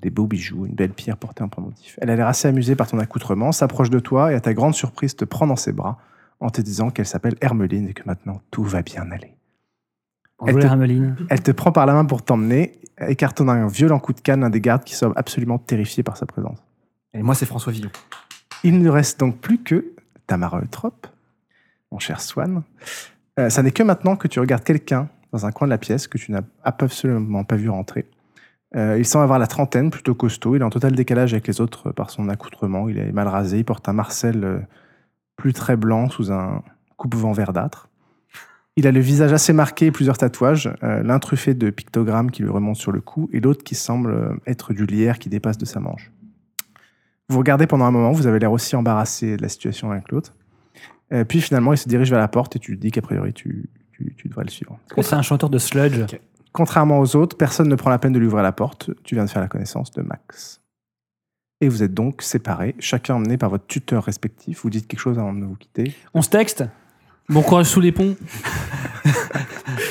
des 0.00 0.10
beaux 0.10 0.26
bijoux, 0.26 0.64
une 0.64 0.74
belle 0.74 0.92
pierre 0.92 1.18
portée 1.18 1.42
en 1.42 1.48
pendentif. 1.48 1.98
Elle 2.00 2.08
a 2.08 2.16
l'air 2.16 2.28
assez 2.28 2.48
amusée 2.48 2.74
par 2.74 2.86
ton 2.86 2.98
accoutrement, 2.98 3.52
s'approche 3.52 3.90
de 3.90 3.98
toi 3.98 4.32
et 4.32 4.34
à 4.34 4.40
ta 4.40 4.54
grande 4.54 4.74
surprise 4.74 5.14
te 5.14 5.26
prend 5.26 5.46
dans 5.46 5.56
ses 5.56 5.72
bras 5.72 5.98
en 6.40 6.48
te 6.48 6.62
disant 6.62 6.88
qu'elle 6.90 7.06
s'appelle 7.06 7.36
Hermeline 7.42 7.88
et 7.88 7.92
que 7.92 8.02
maintenant 8.06 8.40
tout 8.50 8.64
va 8.64 8.80
bien 8.80 9.10
aller. 9.10 9.36
Elle 10.48 10.58
te- 10.58 10.66
Hermeline. 10.66 11.16
Elle 11.28 11.42
te 11.42 11.50
prend 11.50 11.72
par 11.72 11.86
la 11.86 11.92
main 11.94 12.04
pour 12.04 12.22
t'emmener, 12.22 12.78
écartant 13.06 13.44
d'un 13.44 13.66
violent 13.66 13.98
coup 13.98 14.12
de 14.12 14.20
canne 14.20 14.42
un 14.44 14.50
des 14.50 14.60
gardes 14.60 14.84
qui 14.84 14.94
semble 14.94 15.14
absolument 15.16 15.58
terrifié 15.58 16.02
par 16.02 16.16
sa 16.16 16.26
présence. 16.26 16.58
Et 17.14 17.22
moi, 17.22 17.34
c'est 17.34 17.46
François 17.46 17.72
Villon. 17.72 17.90
Il 18.64 18.80
ne 18.80 18.88
reste 18.88 19.18
donc 19.20 19.38
plus 19.38 19.58
que 19.58 19.92
Tamara 20.26 20.60
Eutrope, 20.60 21.06
mon 21.90 21.98
cher 21.98 22.20
Swan. 22.20 22.62
Euh, 23.38 23.48
ça 23.50 23.62
n'est 23.62 23.72
que 23.72 23.82
maintenant 23.82 24.16
que 24.16 24.28
tu 24.28 24.38
regardes 24.40 24.64
quelqu'un 24.64 25.08
dans 25.32 25.46
un 25.46 25.52
coin 25.52 25.66
de 25.66 25.70
la 25.70 25.78
pièce 25.78 26.08
que 26.08 26.18
tu 26.18 26.30
n'as 26.32 26.42
absolument 26.64 27.44
pas 27.44 27.56
vu 27.56 27.68
rentrer. 27.70 28.06
Euh, 28.76 28.96
il 28.98 29.04
semble 29.04 29.24
avoir 29.24 29.38
la 29.40 29.46
trentaine, 29.48 29.90
plutôt 29.90 30.14
costaud. 30.14 30.54
Il 30.56 30.62
est 30.62 30.64
en 30.64 30.70
total 30.70 30.92
décalage 30.94 31.32
avec 31.32 31.46
les 31.48 31.60
autres 31.60 31.90
par 31.90 32.10
son 32.10 32.28
accoutrement. 32.28 32.88
Il 32.88 32.98
est 32.98 33.10
mal 33.12 33.26
rasé. 33.28 33.58
Il 33.58 33.64
porte 33.64 33.88
un 33.88 33.92
marcel 33.92 34.44
euh, 34.44 34.58
plus 35.36 35.52
très 35.52 35.76
blanc 35.76 36.08
sous 36.08 36.30
un 36.32 36.62
coupe-vent 36.96 37.32
verdâtre. 37.32 37.88
Il 38.76 38.86
a 38.86 38.92
le 38.92 39.00
visage 39.00 39.32
assez 39.32 39.52
marqué 39.52 39.86
et 39.86 39.90
plusieurs 39.90 40.16
tatouages, 40.16 40.70
euh, 40.82 41.02
l'un 41.02 41.18
truffé 41.18 41.54
de 41.54 41.70
pictogrammes 41.70 42.30
qui 42.30 42.42
lui 42.42 42.50
remontent 42.50 42.78
sur 42.78 42.92
le 42.92 43.00
cou 43.00 43.28
et 43.32 43.40
l'autre 43.40 43.64
qui 43.64 43.74
semble 43.74 44.12
euh, 44.12 44.34
être 44.46 44.72
du 44.72 44.86
lierre 44.86 45.18
qui 45.18 45.28
dépasse 45.28 45.58
de 45.58 45.64
sa 45.64 45.80
manche. 45.80 46.10
Vous 47.28 47.38
regardez 47.38 47.66
pendant 47.66 47.84
un 47.84 47.90
moment, 47.90 48.12
vous 48.12 48.26
avez 48.26 48.38
l'air 48.38 48.52
aussi 48.52 48.76
embarrassé 48.76 49.36
de 49.36 49.42
la 49.42 49.48
situation 49.48 49.90
l'un 49.90 50.00
que 50.00 50.14
l'autre. 50.14 50.34
Euh, 51.12 51.24
puis 51.24 51.40
finalement, 51.40 51.72
il 51.72 51.78
se 51.78 51.88
dirige 51.88 52.10
vers 52.10 52.20
la 52.20 52.28
porte 52.28 52.56
et 52.56 52.58
tu 52.58 52.72
lui 52.72 52.78
dis 52.78 52.90
qu'a 52.90 53.02
priori, 53.02 53.32
tu, 53.32 53.68
tu- 53.92 54.14
tu 54.16 54.28
devrais 54.28 54.44
le 54.44 54.50
suivre. 54.50 54.78
C'est 55.02 55.14
un 55.14 55.22
chanteur 55.22 55.50
de 55.50 55.58
sludge. 55.58 56.00
Contrairement 56.52 56.98
aux 57.00 57.16
autres, 57.16 57.36
personne 57.36 57.68
ne 57.68 57.74
prend 57.76 57.90
la 57.90 57.98
peine 57.98 58.12
de 58.12 58.18
lui 58.18 58.26
ouvrir 58.26 58.42
la 58.42 58.52
porte. 58.52 58.90
Tu 59.04 59.14
viens 59.14 59.24
de 59.24 59.30
faire 59.30 59.42
la 59.42 59.48
connaissance 59.48 59.90
de 59.92 60.02
Max. 60.02 60.60
Et 61.60 61.68
vous 61.68 61.82
êtes 61.82 61.92
donc 61.92 62.22
séparés, 62.22 62.74
chacun 62.78 63.16
emmené 63.16 63.36
par 63.36 63.50
votre 63.50 63.66
tuteur 63.66 64.02
respectif. 64.04 64.62
Vous 64.62 64.70
dites 64.70 64.86
quelque 64.88 65.00
chose 65.00 65.18
avant 65.18 65.32
de 65.34 65.44
vous 65.44 65.56
quitter. 65.56 65.92
On 66.14 66.22
se 66.22 66.30
texte? 66.30 66.64
Bon 67.30 67.42
courage 67.42 67.66
sous 67.66 67.80
les 67.80 67.92
ponts. 67.92 68.16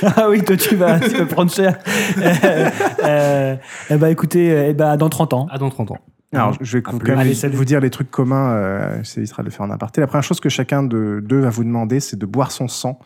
Ah 0.01 0.27
oui, 0.29 0.41
toi, 0.43 0.55
tu 0.55 0.75
vas, 0.77 0.97
tu 0.99 1.09
vas 1.17 1.25
prendre 1.25 1.51
cher. 1.51 1.77
euh, 2.17 2.69
euh, 3.03 3.55
eh 3.89 3.97
ben, 3.97 4.07
écoutez, 4.07 4.69
eh 4.69 4.73
ben, 4.73 4.95
dans 4.95 5.09
30 5.09 5.33
ans. 5.33 5.47
Ah, 5.51 5.57
dans 5.57 5.69
30 5.69 5.91
ans. 5.91 5.97
Alors, 6.31 6.55
je 6.61 6.77
vais 6.77 6.81
quand 6.81 7.03
même 7.03 7.17
Allez, 7.19 7.33
vous- 7.33 7.65
dire 7.65 7.81
les 7.81 7.89
trucs 7.89 8.09
communs. 8.09 8.51
Euh, 8.51 9.03
ça 9.03 9.19
évitera 9.19 9.41
de 9.43 9.47
le 9.47 9.51
faire 9.51 9.65
en 9.65 9.69
aparté. 9.71 9.99
La 9.99 10.07
première 10.07 10.23
chose 10.23 10.39
que 10.39 10.47
chacun 10.47 10.83
de 10.83 11.21
d'eux 11.25 11.39
va 11.39 11.49
vous 11.49 11.65
demander, 11.65 11.99
c'est 11.99 12.17
de 12.17 12.25
boire 12.25 12.51
son 12.51 12.67
sang 12.69 12.99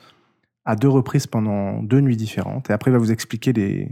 à 0.65 0.75
deux 0.75 0.89
reprises 0.89 1.25
pendant 1.25 1.81
deux 1.81 1.99
nuits 2.01 2.17
différentes. 2.17 2.69
Et 2.69 2.73
après, 2.73 2.91
il 2.91 2.93
va 2.93 2.99
vous 2.99 3.11
expliquer 3.11 3.53
les, 3.53 3.89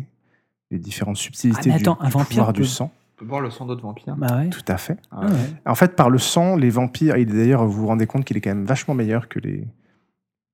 les 0.70 0.78
différentes 0.78 1.18
subtilités 1.18 1.72
Ah, 1.74 1.78
attends, 1.78 1.96
du, 1.96 2.02
un 2.02 2.06
du 2.08 2.12
vampire 2.12 2.28
pouvoir 2.28 2.54
du 2.54 2.66
sang. 2.66 2.92
On 3.16 3.20
peut 3.20 3.26
boire 3.26 3.42
le 3.42 3.50
sang 3.50 3.66
d'autres 3.66 3.82
vampires. 3.84 4.16
Bah 4.16 4.38
ouais. 4.38 4.50
Tout 4.50 4.66
à 4.68 4.78
fait. 4.78 4.98
Ah 5.12 5.26
ouais. 5.26 5.32
En 5.66 5.76
fait, 5.76 5.96
par 5.96 6.10
le 6.10 6.18
sang, 6.20 6.56
les 6.56 6.70
vampires, 6.70 7.16
et 7.16 7.26
d'ailleurs, 7.26 7.66
vous 7.66 7.82
vous 7.82 7.88
rendez 7.88 8.06
compte 8.06 8.26
qu'il 8.26 8.38
est 8.38 8.42
quand 8.42 8.52
même 8.52 8.66
vachement 8.66 8.94
meilleur 8.94 9.28
que 9.28 9.40
les, 9.40 9.66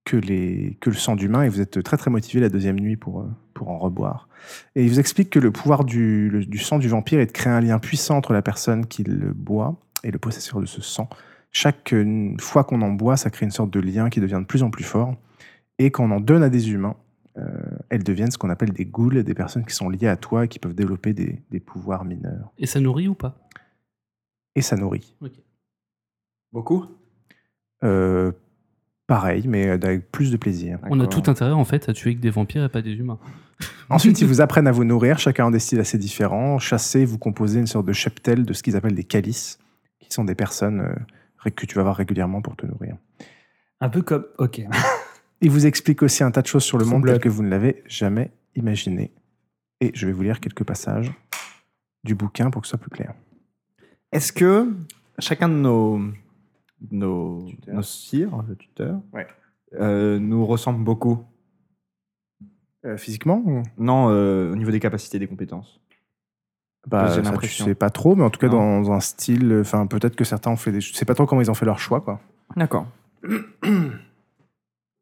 que, 0.08 0.16
les, 0.16 0.78
que 0.80 0.90
le 0.90 0.96
sang 0.96 1.18
d'humain 1.18 1.44
et 1.44 1.50
vous 1.50 1.60
êtes 1.60 1.84
très 1.84 1.98
très 1.98 2.10
motivé 2.10 2.40
la 2.40 2.48
deuxième 2.48 2.80
nuit 2.80 2.96
pour, 2.96 3.20
euh, 3.20 3.26
pour 3.54 3.70
en 3.70 3.78
reboire. 3.78 4.30
Et 4.76 4.84
il 4.86 4.90
vous 4.90 5.00
explique 5.00 5.30
que 5.30 5.40
le 5.40 5.52
pouvoir 5.52 5.84
du, 5.84 6.30
le- 6.30 6.46
du 6.46 6.60
sang 6.60 6.80
du 6.80 6.88
vampire 6.88 7.20
est 7.20 7.26
de 7.26 7.32
créer 7.34 7.52
un 7.52 7.60
lien 7.60 7.78
puissant 7.78 8.16
entre 8.16 8.32
la 8.32 8.42
personne 8.42 8.88
qui 8.88 9.04
le 9.04 9.34
boit 9.34 9.76
et 10.04 10.12
le 10.12 10.18
possesseur 10.18 10.62
de 10.62 10.66
ce 10.66 10.82
sang. 10.82 11.10
Chaque 11.52 11.92
euh, 11.94 12.34
fois 12.40 12.64
qu'on 12.64 12.82
en 12.82 12.92
boit, 12.92 13.18
ça 13.18 13.30
crée 13.30 13.46
une 13.46 13.52
sorte 13.52 13.72
de 13.72 13.82
lien 13.82 14.10
qui 14.10 14.22
devient 14.22 14.40
de 14.40 14.46
plus 14.46 14.64
en 14.64 14.70
plus 14.70 14.86
fort. 14.86 15.14
Et 15.78 15.92
quand 15.92 16.06
on 16.06 16.12
en 16.12 16.22
donne 16.22 16.44
à 16.44 16.50
des 16.50 16.72
humains, 16.72 16.96
euh, 17.38 17.46
elles 17.90 18.04
deviennent 18.04 18.32
ce 18.32 18.38
qu'on 18.38 18.50
appelle 18.50 18.72
des 18.72 18.86
ghouls, 18.86 19.24
des 19.24 19.34
personnes 19.34 19.66
qui 19.66 19.76
sont 19.76 19.90
liées 19.90 20.08
à 20.08 20.16
toi 20.16 20.46
et 20.46 20.48
qui 20.48 20.60
peuvent 20.60 20.74
développer 20.74 21.14
des, 21.14 21.42
des 21.52 21.60
pouvoirs 21.60 22.06
mineurs. 22.06 22.52
Et 22.58 22.66
ça 22.66 22.80
nourrit 22.80 23.10
ou 23.10 23.16
pas? 23.16 23.36
Et 24.56 24.62
ça 24.62 24.78
nourrit. 24.78 25.16
Beaucoup? 26.54 26.86
Euh, 27.84 28.32
pareil, 29.08 29.46
mais 29.48 29.70
avec 29.70 30.12
plus 30.12 30.32
de 30.32 30.38
plaisir. 30.38 30.80
On 30.90 31.00
a 31.00 31.08
tout 31.08 31.24
intérêt 31.28 31.52
en 31.52 31.66
fait 31.66 31.90
à 31.90 31.94
tuer 31.94 32.16
que 32.16 32.22
des 32.22 32.30
vampires 32.30 32.64
et 32.64 32.70
pas 32.70 32.82
des 32.82 32.94
humains. 32.94 33.20
Ensuite, 33.90 34.22
ils 34.22 34.28
vous 34.28 34.42
apprennent 34.42 34.68
à 34.68 34.72
vous 34.72 34.84
nourrir, 34.84 35.18
chacun 35.18 35.48
a 35.48 35.52
des 35.52 35.60
styles 35.60 35.80
assez 35.80 35.98
différents. 35.98 36.60
Chasser, 36.60 37.06
vous 37.06 37.18
composez 37.18 37.60
une 37.60 37.68
sorte 37.68 37.86
de 37.86 37.94
cheptel 37.94 38.46
de 38.46 38.54
ce 38.54 38.62
qu'ils 38.62 38.76
appellent 38.76 38.96
des 38.96 39.06
calices, 39.06 39.60
qui 40.00 40.12
sont 40.12 40.26
des 40.26 40.36
personnes 40.36 40.82
euh, 40.82 40.94
que 41.50 41.66
tu 41.66 41.76
vas 41.76 41.84
voir 41.84 41.96
régulièrement 41.96 42.42
pour 42.42 42.56
te 42.56 42.66
nourrir. 42.66 42.98
Un 43.80 43.90
peu 43.90 44.02
comme. 44.02 44.26
Ok. 44.38 44.62
Il 45.42 45.52
vous 45.52 45.68
explique 45.68 46.02
aussi 46.02 46.24
un 46.24 46.32
tas 46.32 46.42
de 46.42 46.48
choses 46.48 46.64
sur 46.64 46.78
le 46.78 46.84
Son 46.84 46.92
monde 46.92 47.06
tel 47.06 47.20
que 47.20 47.30
vous 47.30 47.44
ne 47.44 47.50
l'avez 47.50 47.84
jamais 47.88 48.32
imaginé. 48.56 49.12
Et 49.80 49.92
je 49.94 50.08
vais 50.08 50.12
vous 50.12 50.24
lire 50.24 50.40
quelques 50.40 50.64
passages 50.64 51.12
du 52.04 52.16
bouquin 52.16 52.50
pour 52.50 52.64
que 52.64 52.68
ce 52.68 52.72
soit 52.72 52.80
plus 52.80 52.90
clair. 52.90 53.14
Est-ce 54.12 54.34
que 54.34 54.74
chacun 55.20 55.48
de 55.48 55.54
nos, 55.54 56.02
nos, 56.92 57.46
Tuteurs. 57.48 57.76
nos 57.76 57.82
sires, 57.82 58.44
le 58.48 58.56
tuteur, 58.56 59.00
Ouais. 59.14 59.28
euh, 59.74 60.20
nous 60.20 60.46
ressemble 60.46 60.84
beaucoup 60.84 61.24
Euh, 62.86 62.96
physiquement 62.98 63.42
ou- 63.46 63.64
Non, 63.78 64.10
euh, 64.12 64.52
au 64.52 64.56
niveau 64.56 64.72
des 64.72 64.80
capacités, 64.80 65.20
des 65.20 65.28
compétences. 65.28 65.82
bah, 66.88 67.10
ça, 67.10 67.22
tu 67.42 67.48
sais 67.50 67.76
pas 67.76 67.90
trop, 67.90 68.16
mais 68.16 68.24
en 68.24 68.30
tout 68.30 68.40
cas 68.40 68.48
Non. 68.48 68.82
dans 68.82 68.92
un 68.92 69.00
style. 69.02 69.58
Enfin, 69.62 69.88
peut-être 69.88 70.16
que 70.16 70.24
certains 70.24 70.52
ont 70.52 70.56
fait 70.56 70.72
des. 70.72 70.80
Je 70.80 70.94
sais 70.94 71.04
pas 71.04 71.16
trop 71.16 71.26
comment 71.26 71.42
ils 71.42 71.52
ont 71.52 71.56
fait 71.56 71.66
leur 71.66 71.80
choix, 71.80 72.00
quoi. 72.02 72.22
D'accord. 72.56 72.88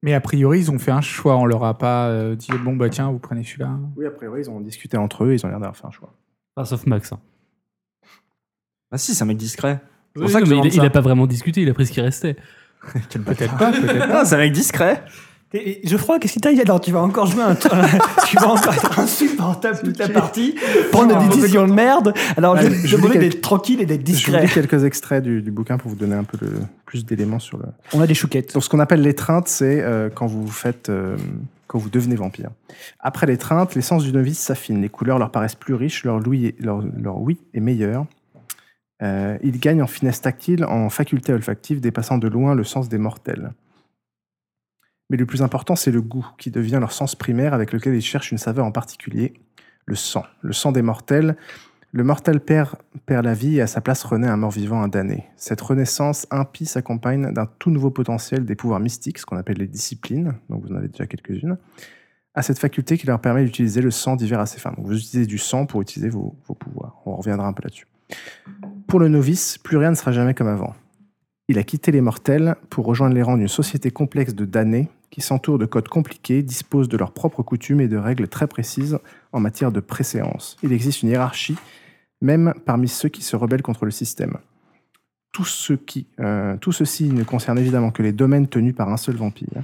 Mais 0.01 0.13
a 0.13 0.22
priori, 0.22 0.60
ils 0.60 0.72
ont 0.72 0.79
fait 0.79 0.91
un 0.91 1.01
choix. 1.01 1.36
On 1.38 1.46
leur 1.46 1.63
a 1.63 1.77
pas 1.77 2.36
dit 2.36 2.50
bon 2.63 2.75
bah 2.75 2.89
tiens, 2.89 3.12
vous 3.12 3.20
prenez 3.20 3.44
celui-là. 3.44 3.77
Oui, 3.98 4.05
a 4.05 4.12
priori, 4.12 4.41
ils 4.41 4.50
ont 4.50 4.62
discuté 4.62 4.98
entre 4.98 5.25
eux, 5.25 5.34
ils 5.34 5.46
ont 5.46 5.50
l'air 5.50 5.60
d'avoir 5.60 5.75
fait 5.77 5.86
un 5.86 5.91
choix. 5.91 6.13
Sauf 6.63 6.86
Max. 6.88 7.12
hein. 7.12 7.20
Ah 8.91 8.98
si, 8.98 9.13
c'est 9.13 9.24
un 9.24 9.27
mec 9.27 9.38
discret. 9.38 9.79
C'est 10.15 10.22
Oui, 10.22 10.25
pour 10.27 10.31
ça 10.31 10.39
que 10.39 10.45
je 10.45 10.51
mais 10.53 10.57
il, 10.60 10.63
a- 10.63 10.67
il 10.67 10.74
ça. 10.74 10.84
a 10.84 10.89
pas 10.89 11.01
vraiment 11.01 11.27
discuté, 11.27 11.62
il 11.62 11.69
a 11.69 11.74
pris 11.74 11.86
ce 11.86 11.91
qui 11.91 12.01
restait. 12.01 12.36
Peut-être 13.25 13.57
pas, 13.57 13.72
peut-être 13.72 14.07
Ah, 14.13 14.25
c'est 14.25 14.36
un 14.36 14.38
mec 14.39 14.53
discret. 14.53 15.03
Et- 15.53 15.86
et 15.86 15.88
Geoffroy, 15.88 16.19
qu'est-ce 16.19 16.34
qui 16.34 16.39
t'arrive 16.41 16.62
Alors, 16.62 16.81
tu 16.81 16.91
vas 16.91 17.01
encore 17.01 17.25
jouer 17.27 17.43
un. 17.43 17.55
tu 18.27 18.36
vas 18.38 18.48
encore 18.50 18.74
être 18.74 19.00
insupportable 19.00 19.79
toute 19.84 19.98
la 19.98 20.10
partie, 20.10 20.55
prendre 20.91 21.17
des 21.19 21.36
décisions 21.36 21.67
de 21.67 21.74
merde. 21.74 22.13
Alors, 22.38 22.57
je, 22.57 22.67
Ouais, 22.67 22.74
je 22.75 22.88
je 22.88 22.95
demandais 22.98 23.19
dis 23.19 23.29
d'être 23.29 23.41
tranquille 23.41 23.79
et 23.81 23.86
d'être 23.86 24.01
Je 24.07 24.12
vous 24.12 24.17
discret. 24.17 24.41
lis 24.45 24.51
quelques 24.51 24.84
extraits 24.84 25.24
du, 25.24 25.41
du 25.41 25.51
bouquin 25.51 25.77
pour 25.77 25.89
vous 25.89 25.95
donner 25.98 26.15
un 26.15 26.24
peu 26.24 26.38
le- 26.41 26.51
plus 26.86 27.05
d'éléments 27.05 27.39
sur 27.39 27.57
le. 27.57 27.65
On 27.93 28.01
a 28.01 28.07
des 28.07 28.13
chouquettes. 28.15 28.53
Donc, 28.53 28.63
ce 28.63 28.69
qu'on 28.69 28.79
appelle 28.79 29.01
l'étreinte, 29.01 29.48
c'est 29.48 29.81
euh, 29.81 30.10
quand 30.13 30.25
vous 30.27 30.48
faites, 30.48 30.89
euh, 30.89 31.15
quand 31.67 31.79
vous 31.79 31.89
devenez 31.89 32.15
vampire. 32.15 32.50
Après 33.00 33.25
l'étreinte, 33.25 33.75
les 33.75 33.81
sens 33.81 34.03
du 34.03 34.12
novice 34.12 34.39
s'affinent. 34.39 34.81
Les 34.81 34.89
couleurs 34.89 35.19
leur 35.19 35.31
paraissent 35.31 35.55
plus 35.55 35.74
riches, 35.75 36.03
leur, 36.03 36.19
louis 36.19 36.53
leur 36.60 37.19
oui 37.22 37.38
est 37.53 37.60
meilleur. 37.62 38.05
Euh, 39.01 39.37
ils 39.43 39.59
gagnent 39.59 39.81
en 39.81 39.87
finesse 39.87 40.21
tactile, 40.21 40.65
en 40.65 40.89
faculté 40.89 41.33
olfactive, 41.33 41.81
dépassant 41.81 42.17
de 42.17 42.27
loin 42.27 42.55
le 42.55 42.63
sens 42.63 42.89
des 42.89 42.97
mortels. 42.97 43.53
Mais 45.09 45.17
le 45.17 45.25
plus 45.25 45.41
important, 45.41 45.75
c'est 45.75 45.91
le 45.91 46.01
goût, 46.01 46.27
qui 46.37 46.49
devient 46.49 46.77
leur 46.79 46.91
sens 46.91 47.15
primaire 47.15 47.53
avec 47.53 47.71
lequel 47.71 47.93
ils 47.95 48.01
cherchent 48.01 48.31
une 48.31 48.37
saveur 48.37 48.65
en 48.65 48.71
particulier, 48.71 49.33
le 49.86 49.95
sang. 49.95 50.23
Le 50.41 50.53
sang 50.53 50.71
des 50.71 50.81
mortels. 50.81 51.36
Le 51.91 52.03
mortel 52.03 52.41
perd, 52.41 52.75
perd 53.05 53.23
la 53.23 53.34
vie 53.34 53.58
et 53.58 53.62
à 53.62 53.67
sa 53.67 53.79
place 53.79 54.03
renaît 54.03 54.27
un 54.27 54.36
mort-vivant, 54.36 54.81
un 54.81 54.89
damné. 54.89 55.27
Cette 55.38 55.62
renaissance 55.62 56.27
impie 56.29 56.65
s'accompagne 56.65 57.31
d'un 57.31 57.45
tout 57.45 57.69
nouveau 57.69 57.89
potentiel 57.89 58.43
des 58.43 58.55
pouvoirs 58.55 58.81
mystiques, 58.81 59.17
ce 59.17 59.25
qu'on 59.25 59.38
appelle 59.38 59.58
les 59.58 59.67
disciplines, 59.67 60.34
donc 60.49 60.63
vous 60.63 60.73
en 60.73 60.75
avez 60.75 60.89
déjà 60.89 61.05
quelques-unes, 61.05 61.58
à 62.34 62.41
cette 62.41 62.60
faculté 62.60 62.97
qui 62.97 63.08
leur 63.08 63.21
permet 63.21 63.45
d'utiliser 63.45 63.81
le 63.81 63.91
sang 63.91 64.17
divers 64.17 64.41
à 64.41 64.45
ses 64.45 64.60
fins. 64.60 64.73
Donc 64.75 64.88
vous 64.88 64.97
utilisez 64.97 65.25
du 65.25 65.38
sang 65.38 65.65
pour 65.65 65.81
utiliser 65.81 66.10
vos, 66.10 66.36
vos 66.45 66.53
pouvoirs. 66.53 67.01
On 67.05 67.15
reviendra 67.15 67.47
un 67.47 67.53
peu 67.53 67.63
là-dessus. 67.63 67.88
Pour 68.88 69.00
le 69.00 69.08
novice, 69.08 69.58
plus 69.58 69.78
rien 69.78 69.91
ne 69.91 69.95
sera 69.95 70.12
jamais 70.12 70.34
comme 70.34 70.48
avant. 70.48 70.76
Il 71.48 71.60
a 71.60 71.63
quitté 71.63 71.91
les 71.91 72.02
mortels 72.02 72.56
pour 72.69 72.86
rejoindre 72.86 73.15
les 73.15 73.21
rangs 73.21 73.38
d'une 73.38 73.48
société 73.48 73.91
complexe 73.91 74.34
de 74.34 74.45
damnés 74.45 74.89
qui 75.12 75.21
s'entoure 75.21 75.58
de 75.58 75.65
codes 75.65 75.88
compliqués, 75.88 76.43
disposent 76.43 76.89
de 76.89 76.98
leurs 76.98 77.13
propres 77.13 77.41
coutumes 77.41 77.80
et 77.80 77.88
de 77.88 77.95
règles 77.95 78.28
très 78.28 78.48
précises 78.48 79.00
en 79.32 79.39
matière 79.39 79.71
de 79.71 79.80
préséance. 79.80 80.58
Il 80.62 80.74
existe 80.74 81.04
une 81.04 81.10
hiérarchie, 81.10 81.56
même 82.21 82.54
parmi 82.65 82.89
ceux 82.89 83.08
qui 83.08 83.21
se 83.21 83.36
rebellent 83.36 83.62
contre 83.62 83.86
le 83.86 83.91
système. 83.91 84.38
Euh, 86.19 86.58
tout 86.58 86.71
ceci 86.71 87.10
ne 87.10 87.24
concerne 87.24 87.60
évidemment 87.60 87.91
que 87.91 88.04
les 88.04 88.12
domaines 88.12 88.48
tenus 88.48 88.76
par 88.76 88.89
un 88.89 88.98
seul 88.98 89.15
vampire, 89.15 89.63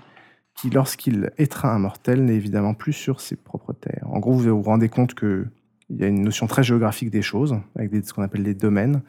qui, 0.55 0.69
lorsqu'il 0.69 1.31
étreint 1.37 1.71
un 1.71 1.79
mortel, 1.79 2.23
n'est 2.23 2.35
évidemment 2.35 2.73
plus 2.73 2.93
sur 2.93 3.21
ses 3.21 3.35
propres 3.35 3.73
terres. 3.73 4.07
En 4.09 4.19
gros, 4.19 4.33
vous 4.33 4.49
vous 4.49 4.61
rendez 4.61 4.89
compte 4.89 5.13
qu'il 5.93 6.01
y 6.01 6.05
a 6.05 6.07
une 6.07 6.23
notion 6.23 6.47
très 6.47 6.63
géographique 6.63 7.09
des 7.09 7.21
choses, 7.21 7.55
avec 7.75 7.91
des- 7.91 8.01
ce 8.01 8.13
qu'on 8.13 8.23
appelle 8.23 8.43
les 8.43 8.53
domaines, 8.53 9.01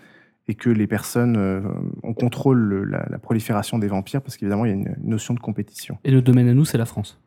et 0.49 0.55
que 0.55 0.71
les 0.71 0.87
personnes, 0.87 1.37
euh, 1.37 1.61
on 2.03 2.15
contrôle 2.15 2.59
le- 2.59 2.85
la, 2.85 3.07
la 3.09 3.19
prolifération 3.19 3.79
des 3.79 3.87
vampires, 3.89 4.21
parce 4.23 4.37
qu'évidemment, 4.37 4.65
il 4.65 4.69
y 4.71 4.73
a 4.73 4.77
une, 4.77 4.97
notion 5.05 5.35
de 5.35 5.41
compétition. 5.41 5.99
Et 6.05 6.11
le 6.11 6.21
domaine 6.23 6.49
à 6.49 6.55
nous, 6.55 6.65
c'est 6.65 6.79
la 6.79 6.87
France? 6.87 7.19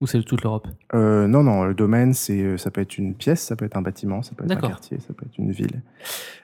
Ou 0.00 0.06
c'est 0.06 0.22
toute 0.22 0.42
l'Europe? 0.44 0.68
Euh, 0.94 1.26
non, 1.26 1.42
non, 1.42 1.64
le 1.64 1.74
domaine, 1.74 2.14
c'est, 2.14 2.40
euh, 2.40 2.56
ça 2.56 2.70
peut 2.70 2.80
être 2.80 2.98
une 2.98 3.14
pièce, 3.14 3.42
ça 3.42 3.56
peut 3.56 3.64
être 3.64 3.76
un 3.76 3.82
bâtiment, 3.82 4.22
ça 4.22 4.32
peut 4.36 4.44
être 4.44 4.52
un 4.52 4.68
quartier, 4.68 4.98
ça 5.00 5.12
peut 5.12 5.26
être 5.26 5.36
une 5.38 5.50
ville. 5.50 5.82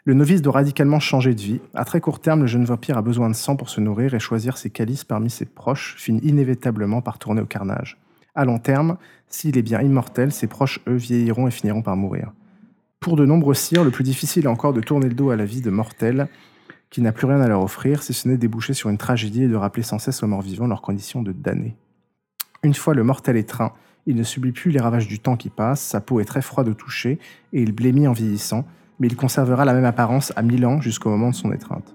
Le 0.04 0.14
novice 0.14 0.42
doit 0.42 0.54
radicalement 0.54 0.98
changer 0.98 1.34
de 1.36 1.40
vie. 1.40 1.60
À 1.74 1.84
très 1.84 2.00
court 2.00 2.20
terme, 2.20 2.40
le 2.40 2.46
jeune 2.48 2.64
vampire 2.64 2.98
a 2.98 3.02
besoin 3.02 3.30
de 3.30 3.34
sang 3.36 3.54
pour 3.54 3.68
se 3.68 3.80
nourrir 3.80 4.12
et 4.14 4.18
choisir 4.18 4.56
ses 4.56 4.70
calices 4.70 5.04
parmi 5.04 5.30
ses 5.30 5.44
proches 5.44 5.94
finit 5.98 6.18
inévitablement 6.24 7.00
par 7.00 7.20
tourner 7.20 7.42
au 7.42 7.46
carnage. 7.46 7.96
À 8.34 8.44
long 8.44 8.58
terme, 8.58 8.96
s'il 9.28 9.56
est 9.56 9.62
bien 9.62 9.80
immortel, 9.82 10.32
ses 10.32 10.48
proches, 10.48 10.80
eux, 10.88 10.96
vieilliront 10.96 11.46
et 11.46 11.52
finiront 11.52 11.82
par 11.82 11.94
mourir. 11.94 12.32
Pour 13.04 13.16
de 13.16 13.26
nombreux 13.26 13.52
sires, 13.52 13.84
le 13.84 13.90
plus 13.90 14.02
difficile 14.02 14.44
est 14.44 14.48
encore 14.48 14.72
de 14.72 14.80
tourner 14.80 15.08
le 15.08 15.14
dos 15.14 15.28
à 15.28 15.36
la 15.36 15.44
vie 15.44 15.60
de 15.60 15.68
mortels 15.68 16.26
qui 16.88 17.02
n'a 17.02 17.12
plus 17.12 17.26
rien 17.26 17.38
à 17.42 17.48
leur 17.48 17.62
offrir, 17.62 18.02
si 18.02 18.14
ce 18.14 18.26
n'est 18.26 18.38
déboucher 18.38 18.72
sur 18.72 18.88
une 18.88 18.96
tragédie 18.96 19.42
et 19.42 19.46
de 19.46 19.56
rappeler 19.56 19.82
sans 19.82 19.98
cesse 19.98 20.22
aux 20.22 20.26
morts 20.26 20.40
vivants 20.40 20.66
leurs 20.66 20.80
conditions 20.80 21.20
de 21.20 21.30
damnés. 21.32 21.76
Une 22.62 22.72
fois 22.72 22.94
le 22.94 23.04
mortel 23.04 23.36
étreint, 23.36 23.74
il 24.06 24.16
ne 24.16 24.22
subit 24.22 24.52
plus 24.52 24.70
les 24.70 24.80
ravages 24.80 25.06
du 25.06 25.18
temps 25.18 25.36
qui 25.36 25.50
passe, 25.50 25.82
sa 25.82 26.00
peau 26.00 26.18
est 26.18 26.24
très 26.24 26.40
froide 26.40 26.66
au 26.66 26.72
toucher 26.72 27.18
et 27.52 27.60
il 27.60 27.72
blêmit 27.72 28.08
en 28.08 28.14
vieillissant, 28.14 28.64
mais 28.98 29.08
il 29.08 29.16
conservera 29.16 29.66
la 29.66 29.74
même 29.74 29.84
apparence 29.84 30.32
à 30.34 30.40
mille 30.40 30.64
ans 30.64 30.80
jusqu'au 30.80 31.10
moment 31.10 31.28
de 31.28 31.34
son 31.34 31.52
étreinte. 31.52 31.94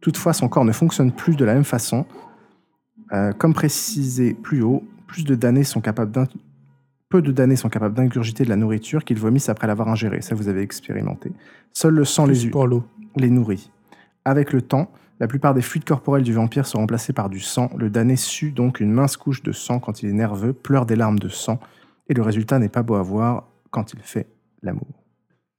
Toutefois, 0.00 0.32
son 0.32 0.48
corps 0.48 0.64
ne 0.64 0.72
fonctionne 0.72 1.12
plus 1.12 1.36
de 1.36 1.44
la 1.44 1.54
même 1.54 1.62
façon. 1.62 2.06
Euh, 3.12 3.32
comme 3.34 3.54
précisé 3.54 4.34
plus 4.34 4.62
haut, 4.62 4.82
plus 5.06 5.22
de 5.22 5.36
damnés 5.36 5.62
sont 5.62 5.80
capables 5.80 6.10
peu 7.14 7.22
de 7.22 7.30
damnés 7.30 7.54
sont 7.54 7.68
capables 7.68 7.94
d'ingurgiter 7.94 8.42
de 8.42 8.48
la 8.48 8.56
nourriture 8.56 9.04
qu'ils 9.04 9.20
vomissent 9.20 9.48
après 9.48 9.68
l'avoir 9.68 9.86
ingérée. 9.86 10.20
Ça, 10.20 10.34
vous 10.34 10.48
avez 10.48 10.62
expérimenté. 10.62 11.30
Seul 11.72 11.94
le 11.94 12.04
sang 12.04 12.26
les, 12.26 12.48
pour 12.50 12.66
nourrit. 12.66 13.70
Avec 14.24 14.52
le 14.52 14.62
temps, 14.62 14.90
la 15.20 15.28
plupart 15.28 15.54
des 15.54 15.62
fluides 15.62 15.84
corporels 15.84 16.24
du 16.24 16.32
vampire 16.32 16.66
sont 16.66 16.78
remplacés 16.78 17.12
par 17.12 17.28
du 17.28 17.38
sang. 17.38 17.70
Le 17.78 17.88
damné 17.88 18.16
sue 18.16 18.50
donc 18.50 18.80
une 18.80 18.90
mince 18.90 19.16
couche 19.16 19.44
de 19.44 19.52
sang 19.52 19.78
quand 19.78 20.02
il 20.02 20.08
est 20.08 20.12
nerveux, 20.12 20.52
pleure 20.52 20.86
des 20.86 20.96
larmes 20.96 21.20
de 21.20 21.28
sang, 21.28 21.60
et 22.08 22.14
le 22.14 22.22
résultat 22.22 22.58
n'est 22.58 22.68
pas 22.68 22.82
beau 22.82 22.96
à 22.96 23.02
voir 23.02 23.44
quand 23.70 23.92
il 23.92 24.00
fait 24.00 24.26
l'amour. 24.64 24.88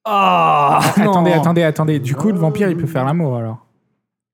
Ah 0.03 0.81
Attendez, 0.97 1.31
attendez, 1.31 1.63
attendez. 1.63 1.99
Du 1.99 2.15
coup, 2.15 2.33
le 2.33 2.37
vampire, 2.37 2.69
il 2.69 2.75
peut 2.75 2.85
faire 2.85 3.05
l'amour 3.05 3.37
alors. 3.37 3.65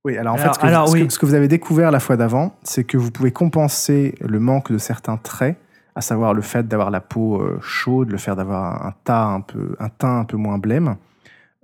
Oui, 0.05 0.17
alors 0.17 0.33
en 0.33 0.37
Alors- 0.37 0.47
fait, 0.47 0.53
ce 0.55 0.59
que, 0.59 0.65
alors, 0.65 0.87
ce 0.87 0.93
que- 0.95 0.99
oui. 1.03 1.11
ce 1.11 1.19
que 1.19 1.27
vous 1.27 1.35
avez 1.35 1.47
découvert 1.47 1.91
la 1.91 1.99
fois 1.99 2.17
d'avant, 2.17 2.55
c'est 2.63 2.83
que 2.83 2.97
vous 2.97 3.11
pouvez 3.11 3.31
compenser 3.31 4.15
le 4.21 4.39
manque 4.39 4.71
de 4.71 4.79
certains 4.79 5.17
traits, 5.17 5.59
à 5.95 6.01
savoir 6.01 6.33
le 6.33 6.41
fait 6.41 6.67
d'avoir 6.67 6.91
la 6.91 7.01
peau 7.01 7.41
euh, 7.41 7.59
chaude, 7.61 8.11
le 8.11 8.17
fait 8.17 8.35
d'avoir 8.35 8.85
un, 8.85 8.93
teint 9.03 9.43
un 10.01 10.25
peu 10.25 10.37
moins 10.37 10.57
blême, 10.57 10.95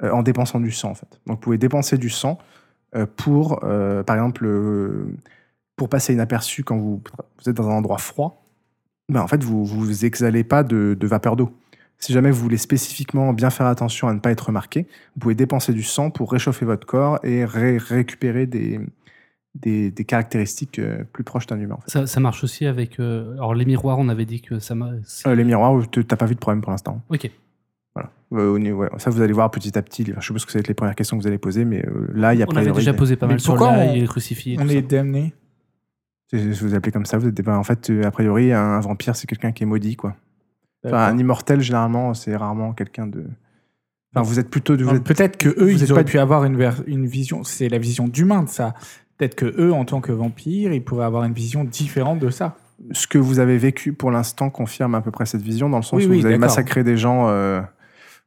euh, 0.04 0.12
en 0.12 0.24
dépensant 0.24 0.60
du 0.60 0.72
sang 0.72 0.92
en 0.92 0.96
fait. 0.96 1.20
Donc 1.26 1.38
vous 1.38 1.42
pouvez 1.42 1.58
dépenser 1.58 1.98
du 1.98 2.10
sang 2.10 2.38
euh, 2.96 3.06
pour, 3.16 3.60
par 3.60 4.16
exemple, 4.16 4.48
pour 5.76 5.90
passer 5.90 6.14
inaperçu 6.14 6.64
quand 6.64 6.78
vous, 6.78 7.02
êtes 7.46 7.56
dans 7.56 7.70
un 7.70 7.74
endroit 7.74 7.98
froid. 7.98 8.44
Ben, 9.10 9.22
en 9.22 9.28
fait, 9.28 9.44
vous 9.44 9.64
vous 9.64 10.06
exhalez 10.06 10.44
pas 10.44 10.64
de, 10.64 10.98
vapeur 11.02 11.36
d'eau. 11.36 11.52
Si 12.00 12.14
jamais 12.14 12.30
vous 12.30 12.42
voulez 12.42 12.58
spécifiquement 12.58 13.34
bien 13.34 13.50
faire 13.50 13.66
attention 13.66 14.08
à 14.08 14.14
ne 14.14 14.20
pas 14.20 14.32
être 14.32 14.48
remarqué, 14.48 14.86
vous 15.16 15.22
pouvez 15.22 15.36
dépenser 15.36 15.74
du 15.74 15.82
sang 15.82 16.12
pour 16.12 16.32
réchauffer 16.32 16.66
votre 16.66 16.86
corps 16.86 17.20
et 17.24 17.44
ré- 17.44 17.78
récupérer 17.78 18.46
des, 18.46 18.80
des, 19.62 19.92
des 19.92 20.04
caractéristiques 20.06 20.80
euh, 20.80 21.04
plus 21.14 21.24
proches 21.24 21.48
d'un 21.48 21.60
humain. 21.60 21.76
en 21.78 21.82
fait. 21.82 21.90
ça, 21.92 22.08
ça 22.08 22.20
marche 22.20 22.44
aussi 22.44 22.66
avec. 22.66 23.00
euh, 23.00 23.34
alors, 23.34 23.54
les 23.56 23.66
miroirs, 23.66 24.00
on 24.00 24.10
avait 24.10 24.26
dit 24.26 24.42
que 24.42 24.60
ça. 24.60 24.76
Euh, 24.76 25.36
les 25.36 25.44
miroirs, 25.44 25.82
tu 25.92 26.00
n'as 26.00 26.18
pas 26.18 26.26
vu 26.26 26.36
de 26.36 26.40
problème 26.40 26.62
pour 26.62 26.72
l'instant. 26.72 27.02
Ok. 27.10 27.30
Voilà. 27.96 28.12
Euh, 28.34 28.52
au 28.52 28.60
niveau- 28.60 28.82
ouais, 28.82 28.90
ça, 28.98 29.10
vous 29.10 29.22
allez 29.22 29.34
voir 29.34 29.50
petit 29.52 29.78
à 29.78 29.82
petit. 29.82 30.06
Je 30.06 30.22
suppose 30.26 30.46
que 30.46 30.52
ça 30.52 30.58
va 30.58 30.62
être 30.62 30.68
les 30.68 30.74
premières 30.74 30.96
questions 30.96 31.18
que 31.18 31.22
vous 31.24 31.28
allez 31.28 31.38
poser, 31.40 31.66
mais 31.66 31.84
euh, 31.86 32.08
là, 32.14 32.34
il 32.34 32.40
y 32.40 32.44
a 32.44 32.46
On 32.48 32.56
avait 32.56 32.72
déjà 32.72 32.94
posé 32.94 33.16
pas 33.16 33.26
mal 33.28 33.40
sur 33.40 33.60
on- 33.60 33.94
il 33.96 34.04
est 34.04 34.08
crucifié. 34.08 34.54
et 34.54 34.58
On 34.60 34.68
est 34.68 34.82
damné. 34.82 35.34
C'est- 36.30 36.38
Vous 36.38 36.68
vous 36.68 36.76
appelez 36.76 36.92
comme 36.92 37.06
ça, 37.06 37.18
vous 37.18 37.28
êtes 37.28 37.34
des- 37.34 37.48
en 37.50 37.64
fait, 37.64 37.90
euh, 37.90 38.04
a 38.04 38.12
priori, 38.12 38.52
un, 38.52 38.60
un 38.60 38.80
vampire, 38.82 39.16
c'est 39.16 39.28
quelqu'un 39.28 39.52
qui 39.52 39.64
est 39.64 39.66
maudit, 39.66 39.96
quoi. 39.96 40.16
Enfin, 40.86 41.06
un 41.08 41.18
immortel, 41.18 41.60
généralement, 41.62 42.14
c'est 42.14 42.36
rarement 42.36 42.74
quelqu'un 42.74 43.08
de. 43.08 43.26
Enfin, 44.16 44.24
vous 44.28 44.40
êtes 44.40 44.50
plutôt. 44.50 44.76
Peut-être 44.78 45.38
que 45.38 45.50
eux, 45.50 45.56
vous 45.72 45.84
ils 45.84 45.92
auraient 45.92 46.04
pas- 46.04 46.10
pu 46.12 46.20
avoir 46.20 46.44
une, 46.46 46.56
ver- 46.56 46.84
une 46.86 47.08
vision. 47.08 47.44
C'est 47.44 47.68
la 47.70 47.78
vision 47.78 48.08
d'humain 48.08 48.44
de 48.44 48.50
ça. 48.50 48.74
Peut-être 49.18 49.36
que 49.36 49.54
eux, 49.60 49.74
en 49.74 49.84
tant 49.86 50.00
que 50.02 50.12
vampires, 50.12 50.74
ils 50.74 50.84
pourraient 50.84 51.06
avoir 51.06 51.24
une 51.24 51.34
vision 51.34 51.64
différente 51.64 52.20
de 52.20 52.30
ça. 52.30 52.58
ce 52.92 53.08
que 53.08 53.18
vous 53.18 53.40
avez 53.40 53.58
vécu 53.58 53.94
pour 53.94 54.12
l'instant 54.12 54.50
confirme 54.52 54.94
à 54.94 55.02
peu 55.02 55.10
près 55.10 55.26
cette 55.26 55.42
vision, 55.42 55.68
dans 55.70 55.78
le 55.78 55.84
sens 55.84 55.98
Oui, 55.98 56.06
où 56.06 56.12
oui, 56.12 56.20
vous 56.20 56.26
avez 56.28 56.38
massacré 56.38 56.84
des 56.84 56.96
gens. 56.98 57.28
euh, 57.30 57.60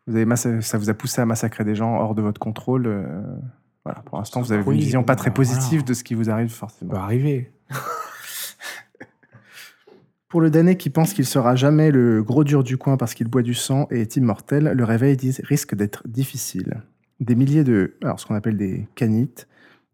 vous 0.09 0.17
avez 0.17 0.25
massa- 0.25 0.61
ça 0.61 0.77
vous 0.79 0.91
a 0.91 0.95
poussé 0.95 1.21
à 1.21 1.27
massacrer 1.27 1.63
des 1.63 1.77
gens 1.77 1.97
hors 2.01 2.15
de 2.17 2.23
votre 2.23 2.41
contrôle. 2.41 2.87
euh, 2.89 3.23
voilà, 3.85 4.01
pour 4.03 4.19
l'instant, 4.19 4.41
vous 4.43 4.51
avez 4.53 4.63
Oui, 4.65 4.75
une 4.75 4.81
vision 4.81 5.05
pas 5.05 5.15
très 5.15 5.31
positive 5.33 5.81
voilà. 5.81 5.83
de 5.85 5.95
ce 5.95 6.03
qui 6.03 6.15
vous 6.15 6.29
arrive 6.31 6.49
Ça 6.51 6.57
forcément. 6.57 6.91
peut 6.91 6.97
arriver. 6.99 7.53
Pour 10.29 10.41
le 10.41 10.51
damné 10.51 10.77
qui 10.77 10.91
pense 10.91 11.13
qu'il 11.13 11.27
sera 11.27 11.57
jamais 11.57 11.91
le 11.91 12.23
gros 12.23 12.45
dur 12.45 12.63
du 12.63 12.77
coin 12.77 12.97
parce 12.97 13.15
qu'il 13.15 13.27
boit 13.27 13.43
du 13.43 13.55
sang 13.55 13.89
et 13.91 14.01
est 14.03 14.17
immortel, 14.17 14.73
le 14.77 14.85
réveil 14.85 15.17
risque 15.43 15.75
d'être 15.75 16.07
difficile. 16.07 16.83
Des 17.19 17.35
milliers 17.35 17.65
de, 17.65 17.97
alors 18.03 18.21
ce 18.21 18.27
qu'on 18.27 18.37
appelle 18.37 18.57
des 18.57 18.87
canites, 18.95 19.49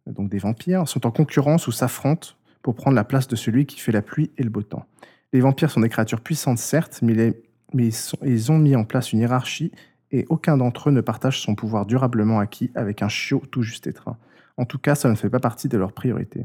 donc 0.06 0.28
des 0.28 0.38
vampires, 0.38 0.88
sont 0.88 1.06
en 1.06 1.10
concurrence 1.10 1.66
ou 1.66 1.72
s'affrontent 1.72 2.30
pour 2.62 2.74
prendre 2.74 2.96
la 2.96 3.04
place 3.04 3.28
de 3.28 3.36
celui 3.36 3.66
qui 3.66 3.80
fait 3.80 3.92
la 3.92 4.02
pluie 4.02 4.30
et 4.38 4.42
le 4.42 4.50
beau 4.50 4.62
temps. 4.62 4.86
Les 5.32 5.40
vampires 5.40 5.70
sont 5.70 5.80
des 5.80 5.88
créatures 5.88 6.20
puissantes 6.20 6.58
certes, 6.58 7.00
mais, 7.02 7.34
ils, 7.74 8.52
ont 8.52 8.58
mis 8.58 8.76
en 8.76 8.84
place 8.84 9.12
une 9.12 9.20
hiérarchie 9.20 9.72
et 10.12 10.24
aucun 10.28 10.56
d'entre 10.56 10.88
eux 10.88 10.92
ne 10.92 11.00
partage 11.00 11.40
son 11.40 11.54
pouvoir 11.54 11.84
durablement 11.84 12.38
acquis 12.38 12.70
avec 12.74 13.02
un 13.02 13.08
chiot 13.08 13.42
tout 13.50 13.62
juste 13.62 13.86
étreint. 13.86 14.16
En 14.56 14.64
tout 14.64 14.78
cas, 14.78 14.94
ça 14.94 15.10
ne 15.10 15.14
fait 15.14 15.28
pas 15.28 15.40
partie 15.40 15.68
de 15.68 15.76
leurs 15.76 15.92
priorités. 15.92 16.44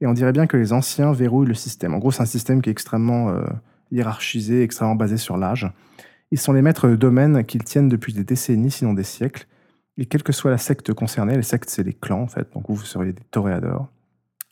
Et 0.00 0.06
on 0.06 0.14
dirait 0.14 0.32
bien 0.32 0.46
que 0.46 0.56
les 0.56 0.72
anciens 0.72 1.12
verrouillent 1.12 1.48
le 1.48 1.54
système. 1.54 1.92
En 1.92 1.98
gros, 1.98 2.10
c'est 2.10 2.22
un 2.22 2.26
système 2.26 2.62
qui 2.62 2.70
est 2.70 2.72
extrêmement 2.72 3.30
euh, 3.30 3.44
hiérarchisé, 3.90 4.62
extrêmement 4.62 4.94
basé 4.94 5.18
sur 5.18 5.36
l'âge. 5.36 5.70
Ils 6.30 6.38
sont 6.38 6.52
les 6.52 6.62
maîtres 6.62 6.88
de 6.88 6.96
domaine 6.96 7.44
qu'ils 7.44 7.64
tiennent 7.64 7.88
depuis 7.88 8.12
des 8.12 8.24
décennies, 8.24 8.70
sinon 8.70 8.94
des 8.94 9.04
siècles. 9.04 9.46
Et 10.00 10.06
quelle 10.06 10.22
que 10.22 10.32
soit 10.32 10.50
la 10.50 10.56
secte 10.56 10.94
concernée, 10.94 11.36
les 11.36 11.42
sectes, 11.42 11.68
c'est 11.68 11.82
les 11.82 11.92
clans, 11.92 12.22
en 12.22 12.26
fait. 12.26 12.50
Donc, 12.54 12.64
vous, 12.68 12.78
seriez 12.78 13.12
des 13.12 13.22
toréadors. 13.30 13.86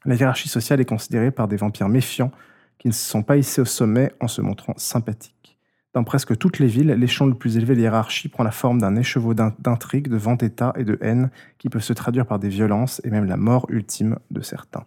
La 0.05 0.15
hiérarchie 0.15 0.49
sociale 0.51 0.79
est 0.81 0.85
considérée 0.85 1.31
par 1.31 1.49
des 1.49 1.57
vampires 1.57 1.89
méfiants 1.89 2.31
qui 2.77 2.89
ne 2.89 2.93
se 2.93 3.03
sont 3.09 3.23
pas 3.23 3.39
hissés 3.39 3.63
au 3.63 3.65
sommet 3.65 4.13
en 4.21 4.29
se 4.29 4.43
montrant 4.43 4.75
sympathiques. 4.77 5.59
Dans 5.95 6.05
presque 6.05 6.37
toutes 6.37 6.59
les 6.59 6.67
villes, 6.67 6.89
l'échelon 6.93 7.27
le 7.29 7.35
plus 7.35 7.57
élevé 7.57 7.75
de 7.75 7.81
l'hiérarchie 7.81 8.29
prend 8.29 8.45
la 8.45 8.51
forme 8.51 8.79
d'un 8.79 8.95
écheveau 8.95 9.33
d'in- 9.33 9.55
d'intrigues, 9.59 10.09
de 10.09 10.19
vendetta 10.19 10.75
et 10.77 10.85
de 10.85 10.99
haine 11.01 11.31
qui 11.57 11.71
peuvent 11.71 11.83
se 11.83 11.95
traduire 11.95 12.27
par 12.27 12.39
des 12.39 12.51
violences 12.51 13.01
et 13.05 13.11
même 13.11 13.25
la 13.25 13.39
mort 13.39 13.65
ultime 13.71 14.19
de 14.31 14.43
certains. 14.43 14.85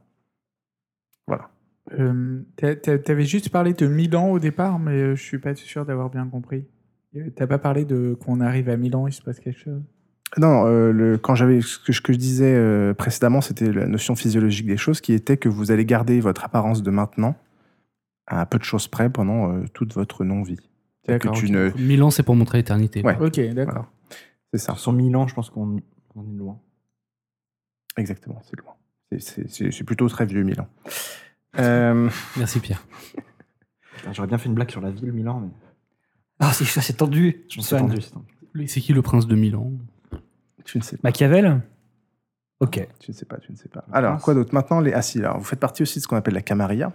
Voilà. 1.28 1.50
Euh, 1.98 2.44
t'a- 2.56 2.76
t'a- 2.76 3.00
T'avais 3.00 3.26
juste 3.26 3.50
parlé 3.50 3.74
de 3.74 3.88
Milan 3.88 4.30
au 4.30 4.38
départ, 4.40 4.78
mais 4.78 4.92
euh, 5.02 5.16
je 5.16 5.24
suis 5.24 5.40
pas 5.40 5.56
sûr 5.56 5.86
d'avoir 5.88 6.12
bien 6.12 6.28
compris. 6.28 6.66
Euh, 7.16 7.32
T'as 7.36 7.48
pas 7.48 7.58
parlé 7.58 7.84
de 7.84 8.16
qu'on 8.24 8.40
arrive 8.40 8.70
à 8.70 8.78
Milan, 8.78 9.08
il 9.08 9.12
se 9.14 9.24
passe 9.24 9.40
quelque 9.40 9.60
chose? 9.60 9.82
Non, 10.38 10.66
euh, 10.66 10.92
le, 10.94 11.18
quand 11.18 11.36
j'avais 11.36 11.60
ce 11.62 11.78
que, 11.78 11.92
ce 11.92 12.00
que 12.02 12.14
je 12.14 12.18
disais 12.18 12.54
euh, 12.56 12.94
précédemment, 12.94 13.42
c'était 13.42 13.72
la 13.72 13.86
notion 13.88 14.16
physiologique 14.16 14.66
des 14.66 14.78
choses, 14.78 15.02
qui 15.02 15.12
était 15.14 15.36
que 15.38 15.50
vous 15.50 15.72
allez 15.72 15.86
garder 15.86 16.22
votre 16.22 16.46
apparence 16.46 16.84
de 16.84 16.90
maintenant 16.92 17.36
à 18.28 18.46
peu 18.46 18.58
de 18.58 18.64
choses 18.64 18.88
près 18.88 19.10
pendant 19.10 19.52
euh, 19.52 19.66
toute 19.74 19.94
votre 19.94 20.24
non-vie. 20.24 20.58
C'est-à-dire 21.04 21.20
que 21.20 21.28
D'accord, 21.28 21.38
tu 21.38 21.46
ok. 21.48 21.52
ne- 21.52 21.82
Mille 21.82 22.02
ans, 22.04 22.12
c'est 22.12 22.24
pour 22.24 22.36
montrer 22.36 22.60
l'éternité. 22.60 23.02
Ouais. 23.04 23.18
Ok, 23.20 23.40
d'accord. 23.54 23.92
C'est 24.54 24.60
ça, 24.60 24.76
Sur 24.76 24.94
1000 24.94 25.16
ans, 25.18 25.28
je 25.28 25.34
pense 25.34 25.50
qu'on 25.50 25.82
on 26.16 26.24
est 26.24 26.38
loin. 26.38 26.60
exactement, 27.98 28.42
c'est 28.44 28.58
loin. 28.60 28.74
C'est- 29.20 29.84
plutôt 29.84 30.08
très 30.08 30.26
vieux, 30.26 30.44
Milan. 30.44 30.68
Euh, 31.60 32.10
Merci 32.38 32.60
Pierre. 32.62 32.86
J'aurais 34.14 34.28
bien 34.30 34.38
fait 34.38 34.48
une 34.48 34.56
blague 34.56 34.72
sur 34.72 34.80
la 34.82 34.92
ville, 34.92 35.12
Milan, 35.12 35.42
mais 35.42 35.50
Ah, 36.40 36.52
c'est 36.54 36.64
ça, 36.66 36.82
c'est 36.82 36.94
tendu. 36.94 37.44
c'est 37.50 37.78
tendu. 37.78 37.98
C'est 38.68 38.80
qui 38.80 38.94
le 38.94 39.02
prince 39.02 39.28
de 39.28 39.36
Milan 39.36 39.72
tu 40.66 40.78
ne 40.78 40.84
sais 40.84 40.98
pas. 40.98 41.08
Machiavel 41.10 41.62
Ok. 42.60 42.88
Tu 43.00 43.12
ne 43.12 43.16
sais 43.16 43.26
pas, 43.26 43.38
tu 43.38 43.52
ne 43.52 43.58
sais 43.58 43.70
pas. 43.70 43.84
Alors, 43.92 44.22
quoi 44.22 44.34
d'autre 44.36 44.54
Maintenant, 44.54 44.80
les 44.82 44.94
assis. 44.94 45.20
Alors, 45.20 45.40
vous 45.40 45.44
faites 45.44 45.60
partie 45.60 45.82
aussi 45.82 45.98
de 46.00 46.04
ce 46.04 46.08
qu'on 46.08 46.16
appelle 46.16 46.36
la 46.36 46.42
camarilla. 46.44 46.92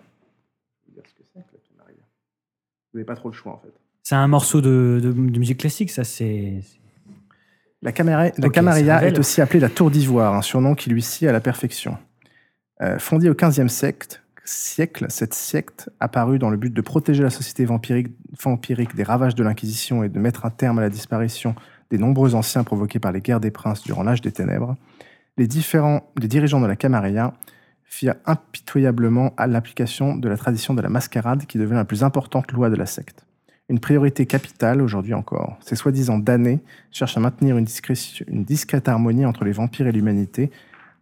Je 0.87 0.93
vais 0.93 0.95
vous 0.95 1.01
dire 1.01 1.03
ce 1.09 1.15
que 1.15 1.23
c'est 1.35 1.41
que 1.41 1.53
la 1.55 1.59
camarilla. 1.77 2.03
Vous 2.93 2.99
n'avez 2.99 3.05
pas 3.07 3.17
trop 3.17 3.29
le 3.31 3.35
choix, 3.35 3.55
en 3.55 3.59
fait. 3.59 3.73
C'est 4.05 4.15
un 4.15 4.29
morceau 4.29 4.61
de, 4.61 5.01
de- 5.03 5.11
de 5.13 5.39
musique 5.39 5.59
classique, 5.59 5.91
ça, 5.91 6.05
c'est. 6.05 6.61
La, 7.83 7.93
camara- 7.93 8.31
la 8.39 8.47
Ok, 8.47 8.53
Camarilla 8.53 9.05
est 9.07 9.19
aussi 9.19 9.41
appelée 9.41 9.61
la 9.61 9.69
Tour 9.69 9.91
d'Ivoire, 9.91 10.35
un 10.35 10.43
surnom 10.43 10.75
qui 10.75 10.89
lui 10.91 11.03
sied 11.03 11.29
à 11.29 11.33
la 11.33 11.41
perfection. 11.41 11.99
Euh, 12.83 12.99
fondée 12.99 13.29
au 13.29 13.35
XVe 13.35 13.69
siècle, 13.69 14.21
siècle, 14.45 15.07
cette 15.09 15.35
secte 15.35 15.91
apparue 15.99 16.39
dans 16.39 16.51
le 16.51 16.57
but 16.57 16.73
de 16.73 16.81
protéger 16.81 17.23
la 17.25 17.31
société 17.31 17.65
vampirique, 17.65 18.09
vampirique 18.43 18.95
des 18.95 19.03
ravages 19.03 19.35
de 19.35 19.43
l'Inquisition 19.43 20.05
et 20.05 20.09
de 20.09 20.19
mettre 20.21 20.47
un 20.47 20.51
terme 20.51 20.79
à 20.79 20.83
la 20.83 20.91
disparition 20.91 21.55
des 21.91 21.99
nombreux 21.99 22.35
anciens 22.35 22.65
provoqués 22.65 22.99
par 22.99 23.13
les 23.13 23.21
guerres 23.21 23.41
des 23.41 23.51
princes 23.51 23.83
durant 23.83 24.03
l'âge 24.03 24.21
des 24.21 24.33
ténèbres, 24.33 24.77
les, 25.37 25.47
différents, 25.47 26.11
les 26.19 26.29
dirigeants 26.29 26.61
de 26.61 26.67
la 26.67 26.77
Camarilla 26.77 27.35
firent 27.85 28.17
impitoyablement 28.27 29.33
à 29.37 29.47
l'application 29.47 30.17
de 30.17 30.29
la 30.29 30.37
tradition 30.37 30.75
de 30.75 30.83
la 30.83 30.89
mascarade 30.89 31.47
qui 31.47 31.59
devient 31.59 31.75
la 31.75 31.85
plus 31.85 32.03
importante 32.03 32.53
loi 32.53 32.69
de 32.69 32.77
la 32.77 32.87
secte. 32.87 33.25
Une 33.69 33.81
priorité 33.81 34.27
capitale 34.27 34.81
aujourd'hui 34.81 35.15
encore. 35.15 35.57
Ces 35.61 35.75
soi-disant 35.75 36.19
damnés 36.19 36.61
cherchent 36.93 37.17
à 37.17 37.21
maintenir 37.21 37.57
une, 37.59 37.67
discrète 38.45 38.89
harmonie 38.89 39.27
entre 39.27 39.45
les 39.45 39.53
vampires 39.53 39.89
et 39.89 39.93
l'humanité, 39.93 40.51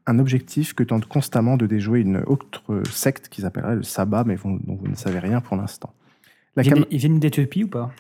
un 0.07 0.19
objectif 0.19 0.75
que 0.75 0.83
tente 0.83 1.07
constamment 1.07 1.57
de 1.57 1.67
déjouer 1.67 2.01
une 2.01 2.23
autre 2.27 2.83
secte 2.91 3.29
qu'ils 3.29 3.45
appelleraient 3.47 3.77
le 3.77 3.83
sabbat, 3.83 4.25
mais 4.25 4.37
vous- 4.37 4.59
dont 4.65 4.77
vous 4.77 4.89
ne 4.89 4.95
savez 4.95 5.19
rien 5.19 5.41
pour 5.41 5.57
l'instant. 5.57 5.93
Ils 6.91 6.99
viennent 6.99 7.19
d'Éthiopie 7.19 7.65
ou 7.65 7.69
pas? 7.69 7.91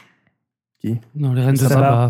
Non, 1.14 1.32
les 1.32 1.42
reines 1.42 1.54
de 1.54 1.58
Ça 1.58 1.68
Saba. 1.68 2.08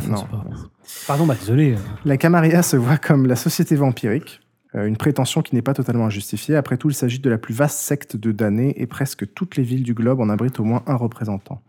Pardon, 1.07 1.27
bah 1.27 1.37
désolé. 1.39 1.77
La 2.05 2.17
Camarilla 2.17 2.63
se 2.63 2.77
voit 2.77 2.97
comme 2.97 3.27
la 3.27 3.37
société 3.37 3.77
vampirique, 3.77 4.41
euh, 4.75 4.87
une 4.87 4.97
prétention 4.97 5.43
qui 5.43 5.55
n'est 5.55 5.63
pas 5.63 5.75
totalement 5.75 6.07
injustifiée. 6.07 6.57
Après 6.57 6.77
tout, 6.77 6.91
il 6.91 6.95
s'agit 6.95 7.21
de 7.21 7.31
la 7.31 7.39
plus 7.39 7.55
vaste 7.55 7.79
secte 7.79 8.17
de 8.17 8.33
damnés 8.33 8.75
et 8.77 8.87
presque 8.87 9.33
toutes 9.35 9.57
les 9.57 9.63
villes 9.63 9.83
du 9.83 9.95
globe 9.95 10.21
en 10.21 10.29
abritent 10.29 10.61
au 10.61 10.65
moins 10.65 10.83
un 10.87 10.97
représentant. 10.97 11.63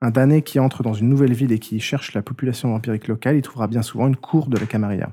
Un 0.00 0.10
damné 0.10 0.42
qui 0.42 0.58
entre 0.58 0.82
dans 0.82 0.92
une 0.92 1.08
nouvelle 1.08 1.32
ville 1.32 1.52
et 1.52 1.58
qui 1.58 1.76
y 1.76 1.80
cherche 1.80 2.14
la 2.14 2.22
population 2.22 2.70
vampirique 2.70 3.08
locale, 3.08 3.36
il 3.36 3.42
trouvera 3.42 3.66
bien 3.66 3.82
souvent 3.82 4.06
une 4.06 4.16
cour 4.16 4.48
de 4.48 4.58
la 4.58 4.66
Camarilla. 4.66 5.10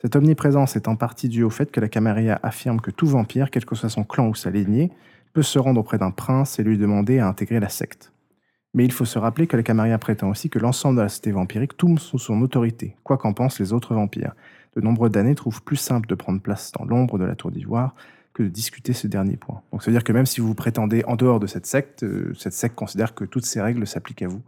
Cette 0.00 0.16
omniprésence 0.16 0.74
est 0.74 0.88
en 0.88 0.96
partie 0.96 1.28
due 1.28 1.44
au 1.44 1.50
fait 1.50 1.70
que 1.70 1.80
la 1.80 1.88
Camarilla 1.88 2.40
affirme 2.42 2.80
que 2.80 2.90
tout 2.90 3.06
vampire, 3.06 3.50
quel 3.50 3.64
que 3.64 3.76
soit 3.76 3.88
son 3.88 4.04
clan 4.04 4.26
ou 4.26 4.34
sa 4.34 4.50
lignée, 4.50 4.90
peut 5.32 5.42
se 5.42 5.58
rendre 5.58 5.80
auprès 5.80 5.98
d'un 5.98 6.10
prince 6.10 6.58
et 6.58 6.64
lui 6.64 6.76
demander 6.76 7.20
à 7.20 7.28
intégrer 7.28 7.60
la 7.60 7.68
secte. 7.68 8.11
Mais 8.74 8.84
il 8.84 8.92
faut 8.92 9.04
se 9.04 9.18
rappeler 9.18 9.46
que 9.46 9.56
la 9.56 9.62
Camarilla 9.62 9.98
prétend 9.98 10.30
aussi 10.30 10.48
que 10.48 10.58
l'ensemble 10.58 10.96
de 10.96 11.02
la 11.02 11.08
société 11.08 11.32
vampirique 11.32 11.76
tombe 11.76 11.98
sous 11.98 12.18
son 12.18 12.40
autorité, 12.40 12.96
quoi 13.04 13.18
qu'en 13.18 13.34
pensent 13.34 13.58
les 13.60 13.72
autres 13.72 13.94
vampires. 13.94 14.34
De 14.74 14.80
nombreux 14.80 15.10
damnés 15.10 15.34
trouvent 15.34 15.62
plus 15.62 15.76
simple 15.76 16.06
de 16.08 16.14
prendre 16.14 16.40
place 16.40 16.72
dans 16.72 16.84
l'ombre 16.86 17.18
de 17.18 17.24
la 17.24 17.34
tour 17.34 17.50
d'ivoire 17.50 17.94
que 18.32 18.42
de 18.42 18.48
discuter 18.48 18.94
ce 18.94 19.06
dernier 19.06 19.36
point. 19.36 19.60
Donc 19.72 19.82
ça 19.82 19.90
veut 19.90 19.94
dire 19.94 20.04
que 20.04 20.12
même 20.12 20.24
si 20.24 20.40
vous 20.40 20.54
prétendez 20.54 21.04
en 21.06 21.16
dehors 21.16 21.38
de 21.38 21.46
cette 21.46 21.66
secte, 21.66 22.02
euh, 22.02 22.32
cette 22.38 22.54
secte 22.54 22.74
considère 22.74 23.14
que 23.14 23.24
toutes 23.26 23.44
ces 23.44 23.60
règles 23.60 23.86
s'appliquent 23.86 24.22
à 24.22 24.28
vous, 24.28 24.40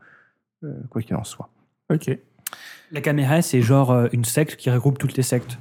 euh, 0.64 0.72
quoi 0.88 1.02
qu'il 1.02 1.14
en 1.16 1.24
soit. 1.24 1.50
Ok. 1.92 2.10
La 2.92 3.02
caméra, 3.02 3.42
c'est 3.42 3.60
genre 3.60 3.90
euh, 3.90 4.06
une 4.12 4.24
secte 4.24 4.56
qui 4.56 4.70
regroupe 4.70 4.96
toutes 4.96 5.18
les 5.18 5.22
sectes. 5.22 5.58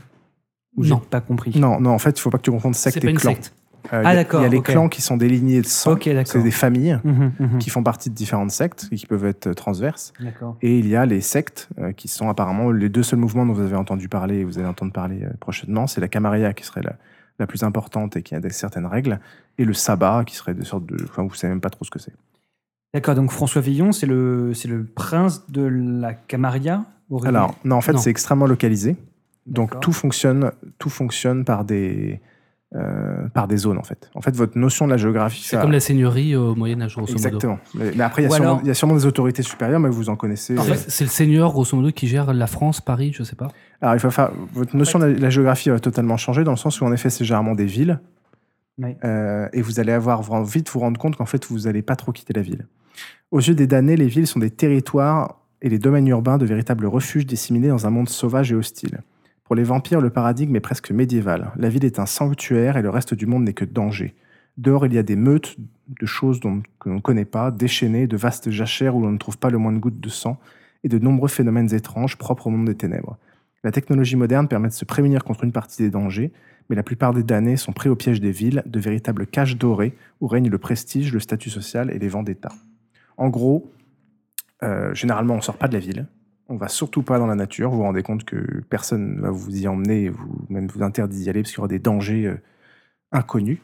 Ou 0.78 0.84
j'ai 0.84 0.91
Non. 0.91 0.99
pas 0.99 1.19
compris. 1.19 1.52
Non, 1.60 1.82
non, 1.82 1.89
en 1.89 1.99
fait, 1.99 2.17
il 2.17 2.21
faut 2.21 2.30
pas 2.30 2.38
que 2.38 2.43
tu 2.43 2.52
confondes 2.52 2.76
secte 2.76 2.93
C'est 2.93 2.99
et 3.04 3.08
pas 3.08 3.12
une 3.12 3.17
clan. 3.17 3.32
secte. 3.32 3.54
Euh, 3.91 4.02
il 4.02 4.06
y 4.06 4.08
Ah, 4.08 4.15
d'accord, 4.15 4.41
Il 4.41 4.43
y 4.43 4.48
a 4.48 4.50
les 4.50 4.62
clans 4.62 4.88
qui 4.88 5.02
sont 5.02 5.17
des 5.17 5.28
lignées 5.28 5.62
de 5.62 5.65
sang, 5.67 5.91
Ok, 5.93 6.06
d'accord. 6.08 6.28
c'est 6.28 6.41
des 6.41 6.52
familles 6.52 7.00
Mhm, 7.04 7.32
mhm. 7.39 7.58
qui 7.60 7.69
font 7.69 7.84
partie 7.84 8.10
de 8.10 8.15
différentes 8.15 8.52
sectes 8.52 8.88
et 8.91 8.96
qui 8.96 9.06
peuvent 9.08 9.26
être 9.26 9.48
euh, 9.48 9.54
transverses. 9.54 10.13
Et 10.62 10.80
il 10.80 10.88
y 10.88 10.96
a 10.96 11.06
les 11.06 11.22
sectes, 11.22 11.67
euh, 11.80 11.91
qui 11.91 12.08
sont 12.08 12.30
apparemment 12.30 12.72
les 12.72 12.89
deux 12.89 13.04
seuls 13.04 13.19
mouvements 13.19 13.46
dont 13.46 13.54
vous 13.54 13.62
avez 13.62 13.76
entendu 13.76 14.08
parler 14.08 14.38
et 14.38 14.43
vous 14.46 14.58
allez 14.58 14.67
entendre 14.67 14.93
parler 14.93 15.24
euh, 15.24 15.30
prochainement. 15.39 15.88
C'est 15.88 16.02
la 16.02 16.08
Camarilla 16.08 16.54
qui 16.54 16.63
serait 16.65 16.82
la, 16.82 16.96
la 17.39 17.48
plus 17.48 17.63
importante 17.63 18.15
et 18.15 18.24
qui 18.24 18.36
a 18.36 18.39
des, 18.39 18.50
certaines 18.52 18.86
règles, 18.86 19.19
et 19.58 19.65
le 19.65 19.74
sabbat 19.74 20.24
qui 20.26 20.36
serait 20.36 20.54
de 20.54 20.63
sorte 20.63 20.86
de... 20.86 20.98
Enfin, 21.04 21.24
vous 21.24 21.34
savez 21.34 21.52
même 21.52 21.62
pas 21.62 21.69
trop 21.69 21.84
ce 21.84 21.91
que 21.91 22.00
c'est. 22.00 22.13
D'accord, 22.93 23.15
donc 23.15 23.32
François 23.32 23.62
Villon, 23.62 23.91
c'est 23.91 24.06
le, 24.06 24.52
le 24.67 24.84
prince 24.86 25.50
de 25.50 25.63
la 25.63 26.13
Camarilla 26.13 26.86
Alors, 27.26 27.56
non, 27.65 27.78
en 27.78 27.82
fait, 27.82 27.98
c'est 27.98 28.12
extrêmement 28.12 28.46
localisé. 28.46 28.96
Donc, 29.48 29.80
tout 29.82 29.91
fonctionne, 29.91 30.52
tout 30.78 30.89
fonctionne 30.89 31.43
par 31.43 31.65
des, 31.65 32.22
euh, 32.76 33.28
par 33.34 33.48
des 33.48 33.58
zones, 33.58 33.78
en 33.78 33.84
fait. 33.84 34.10
En 34.16 34.22
fait, 34.22 34.36
votre 34.36 34.58
notion 34.58 34.86
de 34.86 34.92
la 34.92 34.98
géographie... 34.98 35.44
C'est 35.44 35.56
ça- 35.58 35.62
comme 35.62 35.72
la 35.72 35.80
seigneurie 35.80 36.36
au 36.36 36.56
Moyen-Âge, 36.56 36.96
grosso 36.96 37.14
modo. 37.14 37.26
Exactement. 37.26 37.60
Mais, 37.76 37.92
mais 37.96 38.04
après, 38.04 38.24
il 38.24 38.26
y, 38.26 38.28
a 38.28 38.32
sûrement- 38.32 38.50
alors- 38.50 38.62
il 38.64 38.68
y 38.68 38.72
a 38.72 38.74
sûrement 38.74 38.96
des 38.96 39.06
autorités 39.06 39.44
supérieures, 39.44 39.80
mais 39.80 39.90
vous 39.90 40.10
en 40.10 40.16
connaissez. 40.16 40.58
En 40.58 40.62
euh, 40.62 40.74
fait, 40.74 40.90
c'est 40.90 41.04
le 41.04 41.10
seigneur, 41.10 41.52
grosso 41.52 41.76
modo, 41.78 41.92
qui 41.92 42.08
gère 42.08 42.34
la 42.34 42.48
France, 42.48 42.82
Paris, 42.82 43.14
je 43.16 43.24
sais 43.24 43.36
pas. 43.36 43.50
Alors, 43.82 43.96
il 43.96 44.00
faut 44.00 44.10
faire... 44.10 44.32
Votre 44.54 44.76
notion 44.76 44.98
de 45.00 45.06
la, 45.06 45.30
géographie 45.30 45.70
va 45.70 45.80
totalement 45.80 46.18
changer, 46.18 46.44
dans 46.44 46.52
le 46.52 46.58
sens 46.58 46.82
où, 46.82 46.86
en 46.86 46.92
effet, 46.92 47.10
c'est 47.10 47.26
généralement 47.26 47.56
des 47.56 47.66
villes. 47.66 48.00
Oui. 48.80 48.96
Euh, 49.04 49.48
et 49.54 49.62
vous 49.62 49.80
allez 49.80 49.92
avoir 49.92 50.44
vite 50.44 50.70
vous 50.70 50.80
rendre 50.80 51.00
compte 51.00 51.16
qu'en 51.16 51.28
fait, 51.28 51.46
vous 51.46 51.60
n'allez 51.60 51.84
pas 51.84 51.96
trop 51.96 52.12
quitter 52.12 52.34
la 52.34 52.42
ville. 52.42 52.66
Aux 53.30 53.40
yeux 53.40 53.56
des 53.56 53.68
damnés, 53.68 53.98
les 53.98 54.08
villes 54.08 54.28
sont 54.28 54.40
des 54.40 54.50
territoires 54.50 55.38
et 55.62 55.70
les 55.70 55.80
domaines 55.80 56.08
urbains 56.08 56.38
de 56.38 56.46
véritables 56.46 56.86
refuges 56.86 57.26
disséminés 57.26 57.68
dans 57.68 57.86
un 57.88 57.90
monde 57.90 58.10
sauvage 58.10 58.52
et 58.52 58.56
hostile. 58.56 59.02
Pour 59.54 59.58
les 59.60 59.63
vampires, 59.66 60.02
le 60.02 60.10
paradigme 60.10 60.56
est 60.56 60.62
presque 60.62 60.89
médiéval. 60.89 61.52
La 61.58 61.70
ville 61.70 61.86
est 61.86 62.00
un 62.00 62.08
sanctuaire 62.08 62.76
et 62.76 62.82
le 62.82 62.89
reste 62.89 63.13
du 63.13 63.28
monde 63.28 63.44
n'est 63.44 63.54
que 63.54 63.66
danger. 63.66 64.16
Dehors, 64.58 64.88
il 64.88 64.94
y 64.96 64.98
a 64.98 65.04
des 65.04 65.16
meutes 65.16 65.58
de 65.89 66.08
choses 66.08 66.39
dont, 66.39 66.63
que 66.80 66.89
l'on 66.89 66.96
ne 66.96 67.02
connaît 67.02 67.24
pas, 67.24 67.52
déchaînées, 67.52 68.08
de 68.08 68.18
vastes 68.18 68.50
jachères 68.50 68.96
où 68.96 69.02
l'on 69.04 69.12
ne 69.12 69.20
trouve 69.20 69.38
pas 69.38 69.52
le 69.52 69.60
moins 69.60 69.72
de 69.72 69.78
gouttes 69.78 70.00
de 70.00 70.10
sang, 70.10 70.39
et 70.84 70.89
de 70.89 70.98
nombreux 70.98 71.28
phénomènes 71.28 71.72
étranges 71.72 72.18
propres 72.18 72.48
au 72.48 72.50
monde 72.50 72.66
des 72.66 72.74
ténèbres. 72.74 73.20
La 73.63 73.72
technologie 73.72 74.16
moderne 74.16 74.48
permet 74.48 74.70
de 74.70 74.74
se 74.74 74.86
prémunir 74.86 75.24
contre 75.24 75.44
une 75.44 75.52
partie 75.52 75.84
des 75.84 75.92
dangers, 75.92 76.32
mais 76.68 76.76
la 76.76 76.82
plupart 76.82 77.13
des 77.13 77.22
damnés 77.22 77.56
sont 77.56 77.74
pris 77.74 77.89
au 77.89 77.96
piège 77.96 78.22
des 78.22 78.32
villes, 78.32 78.63
de 78.66 78.80
véritables 78.80 79.28
cages 79.28 79.60
dorées 79.60 79.96
où 80.20 80.26
règne 80.26 80.50
le 80.50 80.58
prestige, 80.58 81.13
le 81.13 81.20
statut 81.20 81.52
social 81.52 81.92
et 81.92 82.00
les 82.00 82.08
vendettas. 82.08 82.56
En 83.18 83.30
gros, 83.30 83.72
euh, 84.63 84.96
généralement, 84.96 85.36
on 85.36 85.42
sort 85.42 85.58
pas 85.58 85.68
de 85.68 85.74
la 85.74 85.80
ville. 85.80 86.08
On 86.54 86.58
va 86.58 86.68
surtout 86.68 87.02
pas 87.02 87.18
dans 87.18 87.26
la 87.26 87.34
nature. 87.34 87.72
Vous 87.72 87.78
vous 87.78 87.84
rendez 87.84 88.04
compte 88.04 88.26
que 88.26 88.62
personne 88.70 89.20
va 89.20 89.32
vous 89.32 89.60
y 89.60 89.68
emmener, 89.68 90.10
vous, 90.10 90.46
même 90.50 90.68
vous 90.68 90.84
interdit 90.84 91.18
d'y 91.18 91.30
aller 91.30 91.42
parce 91.42 91.50
qu'il 91.50 91.58
y 91.58 91.62
aura 91.62 91.68
des 91.68 91.80
dangers 91.80 92.28
euh, 92.28 92.38
inconnus. 93.12 93.58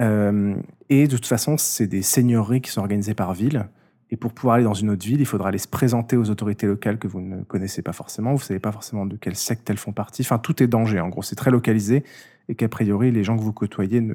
Euh, 0.00 0.54
et 0.90 1.08
de 1.08 1.16
toute 1.16 1.26
façon, 1.26 1.56
c'est 1.58 1.88
des 1.88 2.02
seigneuries 2.02 2.60
qui 2.60 2.70
sont 2.70 2.82
organisées 2.82 3.14
par 3.14 3.34
ville. 3.34 3.68
Et 4.10 4.16
pour 4.16 4.32
pouvoir 4.32 4.54
aller 4.54 4.64
dans 4.64 4.74
une 4.74 4.90
autre 4.90 5.04
ville, 5.04 5.18
il 5.18 5.26
faudra 5.26 5.48
aller 5.48 5.58
se 5.58 5.66
présenter 5.66 6.16
aux 6.16 6.30
autorités 6.30 6.68
locales 6.68 7.00
que 7.00 7.08
vous 7.08 7.20
ne 7.20 7.42
connaissez 7.42 7.82
pas 7.82 7.92
forcément. 7.92 8.30
Vous 8.30 8.38
ne 8.38 8.44
savez 8.44 8.60
pas 8.60 8.70
forcément 8.70 9.06
de 9.06 9.16
quelle 9.16 9.34
secte 9.34 9.68
elles 9.68 9.76
font 9.76 9.92
partie. 9.92 10.22
Enfin, 10.22 10.38
tout 10.38 10.62
est 10.62 10.68
danger. 10.68 11.00
En 11.00 11.08
gros, 11.08 11.22
c'est 11.22 11.34
très 11.34 11.50
localisé 11.50 12.04
et 12.48 12.54
qu'a 12.54 12.68
priori, 12.68 13.10
les 13.10 13.24
gens 13.24 13.36
que 13.36 13.42
vous 13.42 13.52
côtoyez 13.52 14.00
ne, 14.00 14.14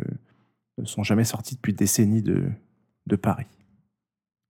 ne 0.77 0.85
sont 0.85 1.03
jamais 1.03 1.25
sortis 1.25 1.55
depuis 1.55 1.73
des 1.73 1.79
décennies 1.79 2.21
de, 2.21 2.45
de 3.07 3.15
Paris. 3.17 3.47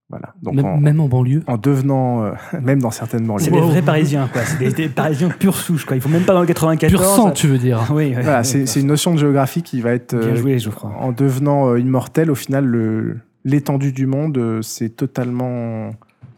Voilà. 0.08 0.34
Donc, 0.40 0.54
Même, 0.54 0.64
en, 0.66 0.76
même 0.78 1.00
en 1.00 1.08
banlieue. 1.08 1.42
en 1.48 1.56
devenant, 1.56 2.22
euh, 2.22 2.32
même 2.62 2.80
dans 2.80 2.92
certaines 2.92 3.26
banlieues. 3.26 3.42
C'est 3.44 3.50
des 3.50 3.60
vrais 3.60 3.82
Parisiens, 3.82 4.28
quoi. 4.32 4.42
C'est 4.44 4.58
des, 4.58 4.72
des 4.72 4.88
Parisiens 4.88 5.28
pure 5.30 5.56
souche, 5.56 5.84
quoi. 5.84 5.96
Ils 5.96 6.00
font 6.02 6.08
même 6.08 6.22
pas 6.22 6.32
dans 6.32 6.42
le 6.42 6.46
94. 6.46 6.90
Pur 6.92 7.02
sang, 7.04 7.26
ça- 7.26 7.32
tu 7.32 7.48
veux 7.48 7.58
dire. 7.58 7.80
Oui, 7.90 8.14
ouais, 8.14 8.22
Voilà, 8.22 8.44
c'est 8.44 8.64
une 8.76 8.86
notion 8.86 9.12
de 9.14 9.18
géographie 9.18 9.62
qui 9.62 9.80
va 9.80 9.90
être 9.92 10.16
Bien 10.16 10.28
euh, 10.28 10.36
joué, 10.36 10.58
Geoffroy. 10.60 10.92
en 10.98 11.10
devenant 11.10 11.70
euh, 11.70 11.80
immortel, 11.80 12.30
au 12.30 12.34
final, 12.36 12.64
le- 12.66 13.18
l'étendue 13.44 13.92
du 13.92 14.06
monde, 14.06 14.60
c'est 14.62 14.90
totalement 14.90 15.90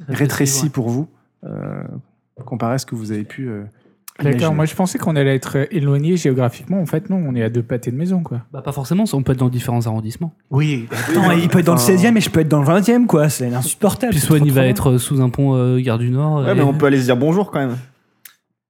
rétréci 0.09 0.71
pour 0.71 0.89
vous, 0.89 1.09
euh, 1.45 1.83
comparé 2.47 2.75
à 2.75 2.79
ce 2.79 2.87
que 2.87 2.95
vous 2.95 3.13
avez 3.13 3.25
pu. 3.25 3.49
euh, 3.49 3.65
D'accord, 4.23 4.53
moi 4.55 4.65
je 4.65 4.75
pensais 4.75 4.99
qu'on 4.99 5.15
allait 5.17 5.35
être 5.37 5.59
euh, 5.59 5.65
éloigné 5.71 6.17
géographiquement. 6.17 6.81
En 6.81 6.87
fait, 6.87 7.09
non, 7.09 7.23
on 7.25 7.35
est 7.37 7.43
à 7.43 7.49
deux 7.51 7.63
pâtés 7.63 7.91
de 7.93 7.97
maison, 7.97 8.23
quoi. 8.23 8.41
Bah, 8.53 8.63
pas 8.63 8.73
forcément, 8.73 9.05
on 9.13 9.23
peut 9.23 9.33
être 9.33 9.39
dans 9.39 9.49
différents 9.49 9.87
arrondissements. 9.87 10.33
Oui. 10.51 10.89
Attends, 10.91 11.31
il 11.33 11.49
peut 11.49 11.61
être 11.61 11.67
dans 11.67 11.75
le 11.75 11.79
Enfin- 11.81 11.93
16e 11.97 12.17
et 12.17 12.21
je 12.21 12.31
peux 12.31 12.41
être 12.41 12.49
dans 12.49 12.61
le 12.61 12.67
20e, 12.67 13.07
quoi. 13.07 13.29
C'est 13.29 13.53
insupportable. 13.55 14.13
Puis 14.13 14.21
Swan, 14.21 14.45
il 14.45 14.53
va 14.53 14.67
être 14.67 14.91
euh, 14.93 14.99
sous 14.99 15.21
un 15.21 15.29
pont 15.31 15.55
euh, 15.55 15.79
Gare 15.81 15.99
du 15.99 16.11
Nord. 16.11 16.43
Ouais, 16.45 16.51
et- 16.53 16.55
mais 16.55 16.63
on 16.63 16.75
peut 16.75 16.87
aller 16.87 16.99
se 17.01 17.05
dire 17.05 17.17
bonjour 17.17 17.51
quand 17.51 17.61
même. 17.61 17.77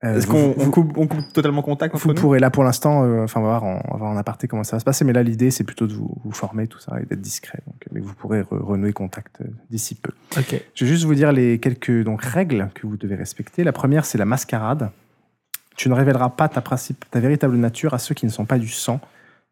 Euh, 0.04 0.16
Est-ce 0.16 0.28
qu'on 0.28 0.52
coupe, 0.70 0.96
on 0.96 1.08
coupe 1.08 1.32
totalement 1.32 1.60
contact 1.62 1.96
Vous 1.96 2.14
pourrez 2.14 2.38
là 2.38 2.50
pour 2.50 2.62
l'instant, 2.62 3.02
euh, 3.02 3.24
enfin 3.24 3.40
on 3.40 3.42
va 3.42 3.48
voir 3.58 3.64
en, 3.64 3.82
on 3.88 3.92
va 3.94 3.98
voir 3.98 4.10
en 4.12 4.16
aparté 4.16 4.46
comment 4.46 4.62
ça 4.62 4.76
va 4.76 4.80
se 4.80 4.84
passer, 4.84 5.04
mais 5.04 5.12
là 5.12 5.24
l'idée 5.24 5.50
c'est 5.50 5.64
plutôt 5.64 5.88
de 5.88 5.92
vous, 5.92 6.14
vous 6.24 6.30
former 6.30 6.68
tout 6.68 6.78
ça 6.78 7.00
et 7.02 7.04
d'être 7.06 7.20
discret. 7.20 7.58
Donc, 7.66 7.74
mais 7.90 7.98
vous 7.98 8.14
pourrez 8.14 8.42
re- 8.42 8.62
renouer 8.62 8.92
contact 8.92 9.40
euh, 9.40 9.46
d'ici 9.70 9.96
peu. 9.96 10.12
Ok. 10.36 10.62
Je 10.76 10.84
vais 10.84 10.90
juste 10.92 11.02
vous 11.04 11.16
dire 11.16 11.32
les 11.32 11.58
quelques 11.58 12.04
donc, 12.04 12.22
règles 12.22 12.68
que 12.76 12.86
vous 12.86 12.96
devez 12.96 13.16
respecter. 13.16 13.64
La 13.64 13.72
première 13.72 14.04
c'est 14.04 14.18
la 14.18 14.24
mascarade. 14.24 14.90
Tu 15.78 15.88
ne 15.88 15.94
révéleras 15.94 16.30
pas 16.30 16.48
ta, 16.48 16.60
principe, 16.60 17.04
ta 17.08 17.20
véritable 17.20 17.56
nature 17.56 17.94
à 17.94 17.98
ceux 17.98 18.12
qui 18.14 18.26
ne 18.26 18.30
sont 18.32 18.44
pas 18.44 18.58
du 18.58 18.68
sang. 18.68 19.00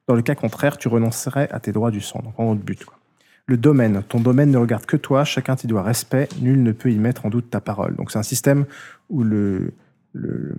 Dans 0.08 0.14
le 0.16 0.22
cas 0.22 0.34
contraire, 0.34 0.76
tu 0.76 0.88
renoncerais 0.88 1.48
à 1.52 1.60
tes 1.60 1.70
droits 1.70 1.92
du 1.92 2.00
sang. 2.00 2.20
Donc 2.22 2.38
en 2.40 2.44
gros, 2.46 2.54
le 2.54 2.60
but. 2.60 2.84
Quoi. 2.84 2.98
Le 3.46 3.56
domaine. 3.56 4.02
Ton 4.02 4.18
domaine 4.20 4.50
ne 4.50 4.58
regarde 4.58 4.86
que 4.86 4.96
toi, 4.96 5.24
chacun 5.24 5.54
t'y 5.54 5.68
doit 5.68 5.82
respect, 5.84 6.28
nul 6.40 6.62
ne 6.64 6.72
peut 6.72 6.90
y 6.90 6.98
mettre 6.98 7.26
en 7.26 7.30
doute 7.30 7.48
ta 7.48 7.60
parole. 7.60 7.94
Donc 7.94 8.10
c'est 8.10 8.18
un 8.18 8.24
système 8.24 8.66
où 9.08 9.22
le, 9.22 9.72
le, 10.14 10.56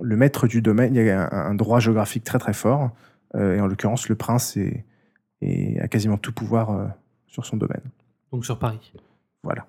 le 0.00 0.16
maître 0.16 0.46
du 0.46 0.62
domaine, 0.62 0.94
il 0.94 1.04
y 1.04 1.10
a 1.10 1.28
un, 1.34 1.50
un 1.50 1.54
droit 1.54 1.80
géographique 1.80 2.22
très 2.22 2.38
très 2.38 2.52
fort, 2.52 2.90
euh, 3.34 3.56
et 3.56 3.60
en 3.60 3.66
l'occurrence 3.66 4.08
le 4.08 4.14
prince 4.14 4.56
est, 4.56 4.84
est- 5.42 5.80
a 5.80 5.88
quasiment 5.88 6.18
tout 6.18 6.32
pouvoir 6.32 6.70
euh, 6.70 6.86
sur 7.26 7.44
son 7.44 7.56
domaine. 7.56 7.82
Donc 8.32 8.44
sur 8.44 8.60
Paris. 8.60 8.92
Voilà. 9.42 9.66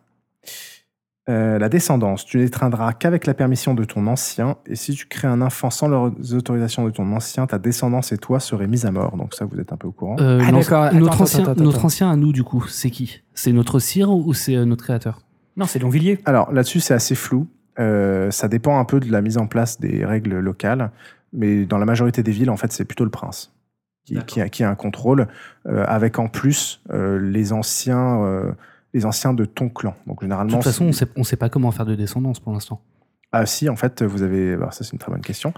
Euh, 1.30 1.60
la 1.60 1.70
descendance, 1.70 2.26
tu 2.26 2.40
n'étreindras 2.40 2.94
qu'avec 2.94 3.28
la 3.28 3.36
permission 3.36 3.76
de 3.76 3.84
ton 3.84 4.08
ancien, 4.08 4.58
et 4.66 4.76
si 4.76 4.94
tu 4.94 5.06
crées 5.06 5.28
un 5.28 5.42
enfant 5.42 5.70
sans 5.70 5.88
les 5.88 6.34
autorisations 6.34 6.84
de 6.84 6.90
ton 6.90 7.12
ancien, 7.14 7.46
ta 7.46 7.60
descendance 7.60 8.12
et 8.12 8.18
toi 8.18 8.40
seraient 8.40 8.68
mises 8.68 8.88
à 8.88 8.92
mort. 8.92 9.16
Donc 9.18 9.36
ça, 9.36 9.46
vous 9.46 9.60
êtes 9.60 9.72
un 9.72 9.78
peu 9.78 9.88
au 9.88 9.92
courant. 9.92 10.16
Euh, 10.20 10.40
Ah. 10.42 10.48
Attends, 10.48 10.58
notre, 10.58 10.74
attends, 10.74 11.24
ancien, 11.24 11.48
attends, 11.48 11.64
notre 11.64 11.86
ancien 11.86 12.10
à 12.10 12.16
nous, 12.16 12.32
du 12.32 12.44
coup, 12.44 12.66
c'est 12.68 12.90
qui? 12.90 13.22
C'est 13.36 13.52
notre 13.52 13.80
sire 13.80 14.10
ou 14.10 14.34
c'est 14.34 14.56
euh, 14.56 14.66
notre 14.66 14.84
créateur? 14.84 15.22
Non, 15.58 15.66
c'est 15.68 15.80
Longvilliers. 15.80 16.20
Alors 16.26 16.52
là-dessus, 16.52 16.80
c'est 16.80 16.94
assez 16.96 17.14
flou. 17.16 17.48
Euh, 17.80 18.32
ça 18.32 18.48
dépend 18.48 18.80
un 18.80 18.86
peu 18.86 19.00
de 19.00 19.12
la 19.12 19.22
mise 19.22 19.38
en 19.38 19.48
place 19.48 19.80
des 19.80 20.06
règles 20.06 20.40
locales, 20.40 20.92
mais 21.34 21.66
dans 21.66 21.78
la 21.78 21.86
majorité 21.86 22.24
des 22.24 22.32
villes, 22.32 22.50
en 22.50 22.58
fait, 22.58 22.72
c'est 22.72 22.86
plutôt 22.86 23.06
le 23.06 23.12
prince 23.12 23.54
qui, 24.06 24.42
a, 24.42 24.50
qui 24.50 24.64
a 24.64 24.70
un 24.70 24.76
contrôle, 24.76 25.28
euh, 25.68 25.86
avec 25.88 26.20
en 26.20 26.28
plus 26.28 26.82
euh, 26.92 27.20
les 27.20 27.54
anciens, 27.54 28.24
euh, 28.24 28.52
les 28.94 29.06
anciens 29.06 29.34
de 29.34 29.46
ton 29.46 29.70
clan. 29.70 29.96
Donc 30.08 30.18
De 30.20 30.26
généralement, 30.26 30.54
toute 30.58 30.64
façon, 30.64 30.86
on 30.86 30.92
c'est- 30.92 31.06
sait, 31.06 31.12
on 31.16 31.24
sait 31.24 31.38
pas 31.38 31.50
comment 31.50 31.72
faire 31.72 31.86
de 31.86 31.96
descendance 31.96 32.40
pour 32.40 32.54
l'instant. 32.54 32.82
ah 33.32 33.46
si, 33.46 33.70
en 33.70 33.76
fait, 33.76 34.02
vous 34.04 34.22
avez, 34.24 34.54
alors 34.54 34.74
ça 34.74 34.84
c'est 34.84 34.92
une 34.94 35.00
très 35.00 35.12
bonne 35.12 35.22
question. 35.22 35.54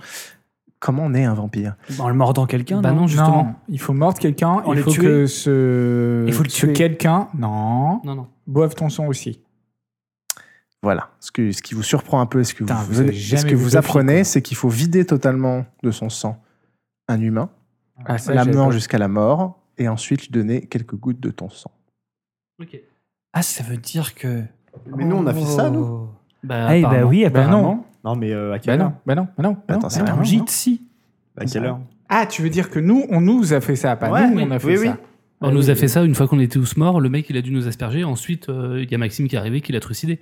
Comment 0.79 1.09
naît 1.09 1.23
un 1.23 1.33
vampire? 1.33 1.75
En 1.99 2.09
le 2.09 2.13
mordant 2.15 2.45
quelqu'un, 2.45 2.81
Bah 2.81 2.91
non? 2.91 3.01
non, 3.01 3.07
justement. 3.07 3.43
Non, 3.45 3.55
il 3.69 3.79
faut 3.79 3.93
mordre 3.93 4.19
quelqu'un. 4.19 4.61
Il 4.67 4.79
faut 4.83 4.91
tuer. 4.91 5.01
que 5.03 5.25
ce, 5.27 6.25
Il 6.27 6.33
faut 6.33 6.43
le 6.43 6.49
ce 6.49 6.65
tuer. 6.65 6.73
quelqu'un, 6.73 7.29
non, 7.33 8.01
Non, 8.03 8.15
non. 8.15 8.27
boive 8.47 8.75
ton 8.75 8.89
sang 8.89 9.07
aussi. 9.07 9.39
Voilà. 10.81 11.09
Ce, 11.21 11.31
que, 11.31 11.51
ce 11.53 11.61
qui 11.61 11.73
vous 11.75 11.83
surprend 11.83 12.19
un 12.19 12.25
peu, 12.25 12.41
et 12.41 12.43
ce 12.43 12.53
que 12.53 12.59
Putain, 12.65 12.75
vous, 12.83 12.99
avez 12.99 13.13
ce 13.13 13.45
que 13.45 13.55
vous 13.55 13.77
apprenez, 13.77 14.25
c'est 14.25 14.41
qu'il 14.41 14.57
faut 14.57 14.67
vider 14.67 15.05
totalement 15.05 15.65
de 15.81 15.91
son 15.91 16.09
sang 16.09 16.41
un 17.07 17.21
humain, 17.21 17.49
Ah, 18.05 18.17
l'amenant 18.27 18.69
jusqu'à 18.69 18.97
la 18.97 19.07
mort, 19.07 19.59
et 19.77 19.87
ensuite 19.87 20.23
lui 20.23 20.29
donner 20.31 20.65
quelques 20.67 20.95
gouttes 20.95 21.21
de 21.21 21.29
ton 21.31 21.49
sang. 21.49 21.71
Ok. 22.61 22.77
Ah, 23.33 23.41
ça 23.41 23.63
veut 23.63 23.77
dire 23.77 24.15
que. 24.15 24.43
Mais 24.95 25.05
nous, 25.05 25.15
on 25.15 25.25
a 25.27 25.33
fait 25.33 25.45
ça, 25.45 25.69
nous 25.69 25.83
Oh. 25.83 26.09
Bah, 26.43 26.65
Ah, 26.67 26.77
eh 26.77 26.81
bah 26.81 27.05
oui, 27.05 27.21
Bah 27.23 27.41
apparemment. 27.41 27.85
Non, 28.03 28.15
mais 28.15 28.31
euh, 28.33 28.49
à 28.51 28.55
Bah 28.55 28.59
quelle 28.59 28.81
heure 28.81 28.89
non, 28.89 28.93
bah 29.05 29.15
non, 29.15 29.27
bah 29.37 29.43
non. 29.43 29.51
bah 29.53 29.59
Attends, 29.75 29.81
non, 29.83 29.89
c'est 29.89 29.99
bah 30.01 30.07
un 30.09 30.11
non, 30.11 30.17
non. 30.17 30.23
gîte, 30.23 30.49
si. 30.49 30.81
À 31.37 31.45
quelle 31.45 31.65
heure 31.65 31.79
Ah, 32.09 32.25
tu 32.25 32.41
veux 32.41 32.49
dire 32.49 32.69
que 32.69 32.79
nous, 32.79 33.05
on 33.09 33.21
nous 33.21 33.53
a 33.53 33.61
fait 33.61 33.75
ça, 33.77 33.95
pas 33.95 34.09
Ouais, 34.11 34.27
nous, 34.29 34.37
oui, 34.37 34.43
on 34.47 34.51
a 34.51 34.59
fait 34.59 34.77
oui, 34.77 34.85
ça. 34.87 34.91
oui. 34.91 34.97
On 35.45 35.51
nous 35.51 35.69
a 35.69 35.75
fait 35.75 35.87
ça 35.87 36.03
une 36.03 36.15
fois 36.15 36.27
qu'on 36.27 36.39
était 36.39 36.59
tous 36.59 36.77
morts. 36.77 36.99
Le 37.01 37.09
mec, 37.09 37.29
il 37.29 37.37
a 37.37 37.41
dû 37.41 37.51
nous 37.51 37.67
asperger. 37.67 38.03
Ensuite, 38.03 38.49
euh, 38.49 38.81
il 38.83 38.89
y 38.91 38.95
a 38.95 38.97
Maxime 38.97 39.27
qui 39.27 39.35
est 39.35 39.39
arrivé, 39.39 39.61
qui 39.61 39.71
l'a 39.73 39.79
trucidé. 39.81 40.19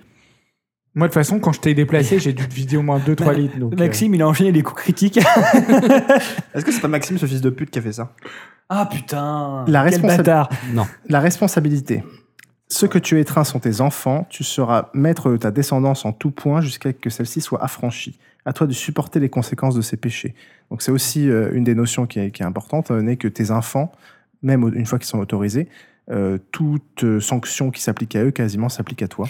Moi, 0.94 1.06
de 1.06 1.10
toute 1.12 1.14
façon, 1.14 1.38
quand 1.40 1.52
je 1.52 1.60
t'ai 1.60 1.74
déplacé, 1.74 2.18
j'ai 2.18 2.32
dû 2.32 2.46
te 2.48 2.54
vider 2.54 2.76
au 2.76 2.82
moins 2.82 2.98
2-3 2.98 3.32
litres. 3.36 3.58
Donc, 3.58 3.72
euh, 3.72 3.76
Maxime, 3.76 4.14
il 4.14 4.22
a 4.22 4.28
enchaîné 4.28 4.52
les 4.52 4.62
coups 4.62 4.80
critiques. 4.82 5.18
Est-ce 6.54 6.64
que 6.64 6.72
c'est 6.72 6.80
pas 6.80 6.88
Maxime, 6.88 7.18
ce 7.18 7.26
fils 7.26 7.40
de 7.40 7.50
pute, 7.50 7.70
qui 7.70 7.78
a 7.78 7.82
fait 7.82 7.92
ça? 7.92 8.14
Ah 8.68 8.88
putain. 8.90 9.64
La 9.68 9.84
Quel 9.88 10.00
responsa- 10.00 10.16
bâtard. 10.18 10.48
Non. 10.72 10.86
La 11.08 11.20
responsabilité. 11.20 12.02
Ceux 12.72 12.88
que 12.88 12.98
tu 12.98 13.20
étreins 13.20 13.44
sont 13.44 13.58
tes 13.58 13.82
enfants, 13.82 14.26
tu 14.30 14.44
seras 14.44 14.88
maître 14.94 15.30
de 15.30 15.36
ta 15.36 15.50
descendance 15.50 16.06
en 16.06 16.12
tout 16.12 16.30
point 16.30 16.62
jusqu'à 16.62 16.88
ce 16.90 16.94
que 16.94 17.10
celle-ci 17.10 17.42
soit 17.42 17.62
affranchie. 17.62 18.18
À 18.46 18.54
toi 18.54 18.66
de 18.66 18.72
supporter 18.72 19.20
les 19.20 19.28
conséquences 19.28 19.74
de 19.74 19.82
ces 19.82 19.98
péchés. 19.98 20.34
Donc 20.70 20.80
c'est 20.80 20.90
aussi 20.90 21.28
euh, 21.28 21.52
une 21.52 21.64
des 21.64 21.74
notions 21.74 22.06
qui 22.06 22.18
est, 22.18 22.30
qui 22.30 22.42
est 22.42 22.46
importante, 22.46 22.90
euh, 22.90 23.02
n'est 23.02 23.18
que 23.18 23.28
tes 23.28 23.50
enfants, 23.50 23.92
même 24.42 24.66
une 24.74 24.86
fois 24.86 24.98
qu'ils 24.98 25.06
sont 25.06 25.18
autorisés, 25.18 25.68
euh, 26.10 26.38
toute 26.50 27.20
sanction 27.20 27.70
qui 27.70 27.82
s'applique 27.82 28.16
à 28.16 28.24
eux 28.24 28.30
quasiment 28.30 28.70
s'applique 28.70 29.02
à 29.02 29.08
toi. 29.08 29.28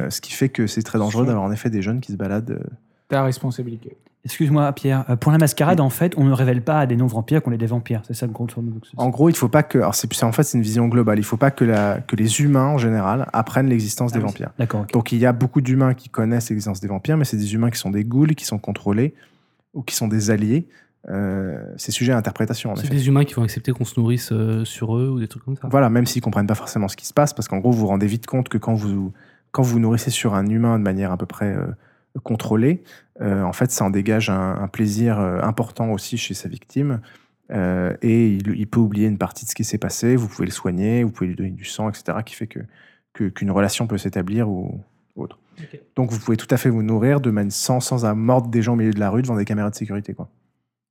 Euh, 0.00 0.10
ce 0.10 0.20
qui 0.20 0.32
fait 0.32 0.48
que 0.48 0.68
c'est 0.68 0.82
très 0.82 1.00
dangereux 1.00 1.26
d'avoir 1.26 1.44
en 1.44 1.50
effet 1.50 1.70
des 1.70 1.82
jeunes 1.82 2.00
qui 2.00 2.12
se 2.12 2.16
baladent. 2.16 2.52
euh, 2.52 2.76
ta 3.08 3.24
responsabilité. 3.24 3.96
Excuse-moi, 4.24 4.72
Pierre. 4.72 5.04
Euh, 5.10 5.16
Pour 5.16 5.32
la 5.32 5.38
mascarade, 5.38 5.80
en 5.80 5.90
fait, 5.90 6.14
on 6.16 6.24
ne 6.24 6.32
révèle 6.32 6.62
pas 6.62 6.78
à 6.80 6.86
des 6.86 6.96
non-vampires 6.96 7.42
qu'on 7.42 7.52
est 7.52 7.58
des 7.58 7.66
vampires. 7.66 8.00
C'est 8.06 8.14
ça 8.14 8.26
le 8.26 8.32
gros 8.32 8.46
tournoi. 8.46 8.72
En 8.96 9.10
gros, 9.10 9.28
il 9.28 9.36
faut 9.36 9.48
pas 9.48 9.62
que. 9.62 9.78
Alors 9.78 9.94
c'est 9.94 10.10
c'est- 10.12 10.24
en 10.24 10.32
fait 10.32 10.42
c'est 10.44 10.56
une 10.56 10.64
vision 10.64 10.88
globale. 10.88 11.18
Il 11.18 11.24
faut 11.24 11.36
pas 11.36 11.50
que, 11.50 11.64
la, 11.64 12.00
que 12.00 12.16
les 12.16 12.40
humains 12.40 12.68
en 12.68 12.78
général 12.78 13.28
apprennent 13.34 13.68
l'existence 13.68 14.12
Ah 14.14 14.18
des 14.18 14.24
oui. 14.24 14.28
vampires. 14.30 14.50
D'accord. 14.58 14.82
ok. 14.82 14.92
Donc 14.92 15.12
il 15.12 15.18
y 15.18 15.26
a 15.26 15.32
beaucoup 15.32 15.60
d'humains 15.60 15.92
qui 15.94 16.08
connaissent 16.08 16.48
l'existence 16.48 16.80
des 16.80 16.88
vampires, 16.88 17.16
mais 17.18 17.24
c'est 17.26 17.36
des 17.36 17.52
humains 17.54 17.70
qui 17.70 17.78
sont 17.78 17.90
des 17.90 18.04
ghouls, 18.04 18.28
qui 18.34 18.46
sont 18.46 18.58
contrôlés 18.58 19.14
ou 19.74 19.82
qui 19.82 19.94
sont 19.94 20.08
des 20.08 20.30
alliés. 20.30 20.66
Euh, 21.10 21.62
c'est 21.76 21.92
sujet 21.92 22.12
à 22.12 22.16
interprétation 22.16 22.72
en 22.72 22.76
C'est 22.76 22.84
effet. 22.86 22.94
des 22.94 23.08
humains 23.08 23.24
qui 23.24 23.34
vont 23.34 23.42
accepter 23.42 23.72
qu'on 23.72 23.84
se 23.84 24.00
nourrisse 24.00 24.30
euh, 24.32 24.64
sur 24.64 24.96
eux 24.96 25.10
ou 25.10 25.20
des 25.20 25.28
trucs 25.28 25.44
comme 25.44 25.56
ça. 25.56 25.68
Voilà, 25.70 25.90
même 25.90 26.06
s'ils 26.06 26.22
comprennent 26.22 26.46
pas 26.46 26.54
forcément 26.54 26.88
ce 26.88 26.96
qui 26.96 27.04
se 27.06 27.12
passe, 27.12 27.34
parce 27.34 27.46
qu'en 27.46 27.58
gros 27.58 27.72
vous 27.72 27.80
vous 27.80 27.86
rendez 27.88 28.06
vite 28.06 28.24
compte 28.26 28.48
que 28.48 28.56
quand 28.56 28.72
vous 28.74 29.12
quand 29.50 29.62
vous 29.62 29.78
nourrissez 29.78 30.10
sur 30.10 30.32
un 30.34 30.46
humain 30.46 30.78
de 30.78 30.82
manière 30.84 31.12
à 31.12 31.18
peu 31.18 31.26
près 31.26 31.54
euh, 31.54 31.66
contrôlée, 32.22 32.82
euh, 33.20 33.42
en 33.42 33.52
fait 33.52 33.70
ça 33.70 33.84
en 33.84 33.90
dégage 33.90 34.30
un, 34.30 34.56
un 34.60 34.68
plaisir 34.68 35.18
euh, 35.18 35.40
important 35.40 35.90
aussi 35.90 36.16
chez 36.16 36.34
sa 36.34 36.48
victime. 36.48 37.00
Euh, 37.50 37.94
et 38.00 38.28
il, 38.28 38.54
il 38.56 38.66
peut 38.66 38.80
oublier 38.80 39.06
une 39.06 39.18
partie 39.18 39.44
de 39.44 39.50
ce 39.50 39.54
qui 39.54 39.64
s'est 39.64 39.78
passé. 39.78 40.16
Vous 40.16 40.28
pouvez 40.28 40.46
le 40.46 40.52
soigner, 40.52 41.04
vous 41.04 41.10
pouvez 41.10 41.28
lui 41.28 41.36
donner 41.36 41.50
du 41.50 41.64
sang, 41.64 41.90
etc., 41.90 42.18
qui 42.24 42.34
fait 42.34 42.46
que 42.46 42.60
qu'une 43.12 43.52
relation 43.52 43.86
peut 43.86 43.98
s'établir 43.98 44.48
ou 44.48 44.80
autre. 45.14 45.38
Donc 45.94 46.10
vous 46.10 46.18
pouvez 46.18 46.36
tout 46.36 46.48
à 46.50 46.56
fait 46.56 46.68
vous 46.68 46.82
nourrir 46.82 47.20
de 47.20 47.30
manière 47.30 47.52
sans 47.52 47.78
sans 47.78 48.04
à 48.04 48.14
mordre 48.14 48.48
des 48.48 48.60
gens 48.60 48.72
au 48.72 48.76
milieu 48.76 48.92
de 48.92 48.98
la 48.98 49.08
rue 49.08 49.22
devant 49.22 49.36
des 49.36 49.44
caméras 49.44 49.70
de 49.70 49.76
sécurité 49.76 50.14
quoi. 50.14 50.28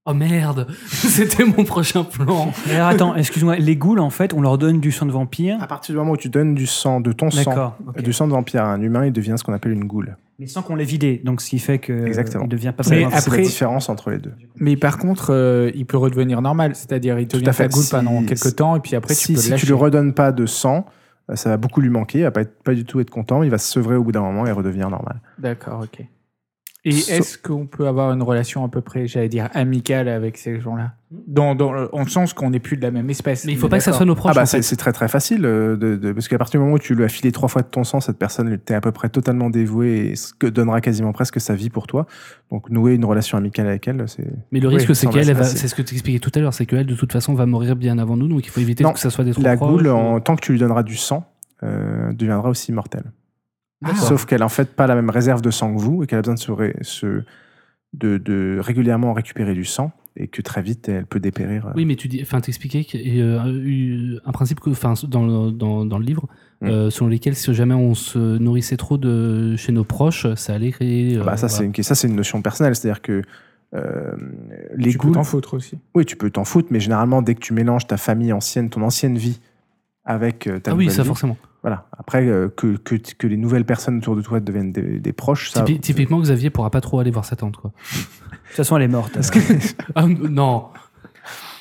Oh 0.05 0.13
merde 0.13 0.67
C'était 0.87 1.45
mon 1.45 1.63
prochain 1.63 2.03
plan. 2.03 2.51
Alors, 2.69 2.87
attends, 2.87 3.15
excuse-moi. 3.15 3.55
Les 3.55 3.77
ghouls, 3.77 3.99
en 3.99 4.09
fait, 4.09 4.33
on 4.33 4.41
leur 4.41 4.57
donne 4.57 4.81
du 4.81 4.91
sang 4.91 5.05
de 5.05 5.11
vampire. 5.13 5.57
À 5.61 5.67
partir 5.67 5.93
du 5.93 5.99
moment 5.99 6.11
où 6.11 6.17
tu 6.17 6.27
donnes 6.27 6.55
du 6.55 6.67
sang 6.67 6.99
de 6.99 7.13
ton 7.13 7.31
sang, 7.31 7.49
D'accord. 7.51 7.77
ok. 7.87 8.01
du 8.01 8.11
sang 8.11 8.27
de 8.27 8.33
vampire 8.33 8.63
à 8.65 8.73
un 8.73 8.81
humain, 8.81 9.05
il 9.05 9.13
devient 9.13 9.35
ce 9.37 9.45
qu'on 9.45 9.53
appelle 9.53 9.71
une 9.71 9.85
goule. 9.85 10.17
Mais 10.39 10.47
sans 10.47 10.61
qu'on 10.61 10.75
l'ait 10.75 10.83
vidé. 10.83 11.21
Donc, 11.23 11.39
ce 11.39 11.49
qui 11.49 11.57
fait 11.59 11.77
que 11.79 12.05
Exactement. 12.05 12.43
il 12.43 12.49
devient 12.49 12.73
pas 12.75 12.83
Mais 12.89 12.97
vraiment- 13.03 13.09
C'est 13.11 13.29
la 13.29 13.33
après- 13.35 13.41
différence 13.43 13.87
entre 13.87 14.09
les 14.09 14.17
deux. 14.17 14.33
Mais 14.57 14.75
par 14.75 14.97
contre, 14.97 15.27
euh, 15.31 15.71
il 15.73 15.85
peut 15.85 15.95
redevenir 15.97 16.41
normal. 16.41 16.75
C'est-à-dire, 16.75 17.17
il 17.17 17.27
devient 17.27 17.47
à 17.47 17.53
fait. 17.53 17.63
cagoule 17.69 17.83
Si- 17.83 17.91
pendant 17.91 18.23
quelques 18.25 18.55
temps 18.57 18.75
et 18.75 18.81
puis 18.81 18.97
après, 18.97 19.13
si 19.13 19.27
tu 19.27 19.33
peux 19.35 19.39
si 19.39 19.51
le 19.51 19.55
tu 19.57 19.65
lui 19.67 19.73
redonnes 19.73 20.13
pas 20.13 20.33
de 20.33 20.45
sang, 20.45 20.85
euh, 21.31 21.37
ça 21.37 21.49
va 21.49 21.55
beaucoup 21.55 21.79
lui 21.79 21.89
manquer, 21.89 22.19
il 22.19 22.23
va 22.23 22.31
pas, 22.31 22.41
être, 22.41 22.61
pas 22.63 22.73
du 22.73 22.83
tout 22.83 22.99
être 22.99 23.09
content, 23.09 23.41
il 23.41 23.49
va 23.51 23.57
se 23.57 23.71
sevrer 23.71 23.95
au 23.95 24.03
bout 24.03 24.11
d'un 24.11 24.21
moment 24.21 24.45
et 24.47 24.51
redevenir 24.51 24.89
normal. 24.89 25.21
D'accord, 25.39 25.81
ok. 25.85 26.05
Et 26.85 26.89
est-ce 26.89 27.37
qu'on 27.37 27.65
peut 27.65 27.87
avoir 27.87 28.11
une 28.11 28.21
relation 28.21 28.65
à 28.65 28.67
peu 28.67 28.81
près, 28.81 29.07
j'allais 29.07 29.29
dire, 29.29 29.47
amicale 29.53 30.09
avec 30.09 30.37
ces 30.37 30.59
gens-là 30.59 30.95
dans, 31.27 31.55
dans 31.55 31.71
le, 31.71 31.87
En 31.95 32.05
sens 32.05 32.33
qu'on 32.33 32.49
n'est 32.49 32.59
plus 32.59 32.75
de 32.75 32.81
la 32.81 32.91
même 32.91 33.09
espèce. 33.09 33.45
Mais 33.45 33.53
il 33.53 33.57
on 33.57 33.61
faut 33.61 33.69
pas 33.69 33.77
que 33.77 33.83
ça 33.85 33.93
soit 33.93 34.05
nos 34.05 34.15
proches. 34.15 34.33
Ah 34.35 34.41
bah 34.41 34.45
c'est 34.45 34.75
très 34.75 34.91
très 34.91 35.07
facile, 35.07 35.45
euh, 35.45 35.77
de, 35.77 35.95
de- 35.95 36.11
parce 36.11 36.27
qu'à 36.27 36.37
partir 36.37 36.59
du 36.59 36.63
moment 36.65 36.75
où 36.75 36.79
tu 36.79 36.93
lui 36.93 37.05
as 37.05 37.07
filé 37.07 37.31
trois 37.31 37.47
fois 37.47 37.61
de 37.61 37.67
ton 37.67 37.85
sang, 37.85 38.01
cette 38.01 38.17
personne 38.17 38.51
était 38.51 38.73
à 38.73 38.81
peu 38.81 38.91
près 38.91 39.07
totalement 39.07 39.49
dévouée 39.49 40.07
et 40.09 40.15
ce 40.17 40.33
que 40.33 40.47
donnera 40.47 40.81
quasiment 40.81 41.13
presque 41.13 41.39
sa 41.39 41.55
vie 41.55 41.69
pour 41.69 41.87
toi. 41.87 42.05
Donc 42.51 42.69
nouer 42.69 42.95
une 42.95 43.05
relation 43.05 43.37
amicale 43.37 43.67
avec 43.67 43.87
elle, 43.87 44.03
c'est... 44.09 44.27
Mais 44.51 44.59
le 44.59 44.67
Oui, 44.67 44.75
risque, 44.75 44.93
c'est 44.93 45.07
qu'elle, 45.07 45.45
c'est 45.45 45.67
ce 45.69 45.75
que 45.75 45.81
tu 45.83 45.93
expliquais 45.93 46.19
tout 46.19 46.31
à 46.35 46.39
l'heure, 46.39 46.53
c'est 46.53 46.65
qu'elle, 46.65 46.85
de 46.87 46.95
toute 46.95 47.13
façon, 47.13 47.33
va 47.33 47.45
mourir 47.45 47.77
bien 47.77 47.97
avant 47.97 48.17
nous, 48.17 48.27
donc 48.27 48.45
il 48.45 48.49
faut 48.49 48.59
éviter 48.59 48.83
Non, 48.83 48.91
que 48.91 48.99
ça 48.99 49.09
soit 49.09 49.23
des 49.23 49.31
trop 49.31 49.41
La 49.43 49.55
proches, 49.55 49.71
goule, 49.71 49.87
ou- 49.87 49.91
en 49.91 50.19
tant 50.19 50.35
que 50.35 50.41
tu 50.41 50.51
lui 50.51 50.59
donneras 50.59 50.83
du 50.83 50.97
sang, 50.97 51.23
euh, 51.63 52.11
deviendra 52.11 52.49
aussi 52.49 52.73
mortelle. 52.73 53.05
Ah. 53.85 53.95
Sauf 53.95 54.25
qu'elle 54.25 54.41
a 54.41 54.45
en 54.45 54.49
fait 54.49 54.75
pas 54.75 54.87
la 54.87 54.95
même 54.95 55.09
réserve 55.09 55.41
de 55.41 55.51
sang 55.51 55.73
que 55.75 55.79
vous 55.81 56.03
et 56.03 56.07
qu'elle 56.07 56.19
a 56.19 56.21
besoin 56.21 56.35
de, 56.35 56.39
se 56.39 56.51
ré- 56.51 56.75
se- 56.81 57.23
de, 57.93 58.17
de 58.17 58.57
régulièrement 58.61 59.13
récupérer 59.13 59.53
du 59.53 59.65
sang 59.65 59.91
et 60.15 60.27
que 60.27 60.41
très 60.41 60.61
vite 60.61 60.89
elle 60.89 61.05
peut 61.05 61.19
dépérir. 61.19 61.67
euh. 61.67 61.71
Oui, 61.75 61.85
mais 61.85 61.95
tu 61.95 62.07
dis, 62.07 62.19
enfin, 62.21 62.39
t'expliquais 62.39 62.83
qu'il 62.83 63.15
y 63.17 63.21
a 63.21 63.47
eu 63.47 64.17
un 64.25 64.31
principe 64.31 64.59
que, 64.59 64.69
enfin, 64.69 64.93
dans 65.07 65.25
le, 65.25 65.51
dans, 65.51 65.85
dans 65.85 65.97
le 65.99 66.05
livre, 66.05 66.27
Mm. 66.61 66.67
euh, 66.67 66.89
selon 66.91 67.09
lesquels 67.09 67.35
si 67.35 67.53
jamais 67.53 67.73
on 67.73 67.93
se 67.93 68.37
nourrissait 68.37 68.77
trop 68.77 68.97
de 68.97 69.55
chez 69.57 69.73
nos 69.73 69.83
proches, 69.83 70.27
ça 70.35 70.53
allait 70.53 70.71
créer. 70.71 71.17
Ah 71.19 71.23
bah, 71.25 71.33
euh, 71.33 71.35
ça, 71.35 71.49
c'est 71.49 71.63
voilà. 71.65 71.73
une, 71.77 71.83
ça, 71.83 71.93
c'est 71.95 72.07
une 72.07 72.15
notion 72.15 72.41
personnelle. 72.41 72.73
C'est-à-dire 72.73 73.01
que 73.01 73.21
euh, 73.75 74.11
les 74.75 74.91
Tu 74.91 74.97
peux 74.97 75.07
goules. 75.07 75.15
t'en 75.15 75.23
foutre 75.25 75.55
aussi. 75.55 75.77
Oui, 75.93 76.05
tu 76.05 76.15
peux 76.15 76.29
t'en 76.29 76.45
foutre, 76.45 76.69
mais 76.71 76.79
généralement, 76.79 77.21
dès 77.21 77.35
que 77.35 77.41
tu 77.41 77.53
mélanges 77.53 77.85
ta 77.87 77.97
famille 77.97 78.31
ancienne, 78.31 78.69
ton 78.69 78.81
ancienne 78.81 79.17
vie 79.17 79.41
avec 80.05 80.47
euh, 80.47 80.59
ta 80.59 80.71
Ah 80.71 80.75
oui, 80.75 80.89
ça 80.89 81.01
vie, 81.01 81.07
forcément. 81.09 81.37
Voilà. 81.63 81.87
Après, 81.97 82.27
euh, 82.27 82.49
que, 82.49 82.77
que, 82.77 82.95
que 82.95 83.25
les 83.25 83.37
nouvelles 83.37 83.65
personnes 83.65 83.97
autour 83.97 84.15
de 84.15 84.21
toi 84.21 84.39
deviennent 84.39 84.71
des, 84.71 84.99
des 84.99 85.13
proches, 85.13 85.49
ça. 85.49 85.63
Typi- 85.63 85.79
typiquement, 85.79 86.19
Xavier 86.19 86.49
pourra 86.51 86.69
pas 86.69 86.81
trop 86.81 86.99
aller 86.99 87.09
voir 87.11 87.25
sa 87.25 87.35
tante, 87.35 87.57
quoi. 87.57 87.71
De 87.91 88.47
toute 88.49 88.57
façon, 88.57 88.77
elle 88.77 88.83
est 88.83 88.87
morte. 88.87 89.17
Ah, 89.95 90.05
non. 90.05 90.67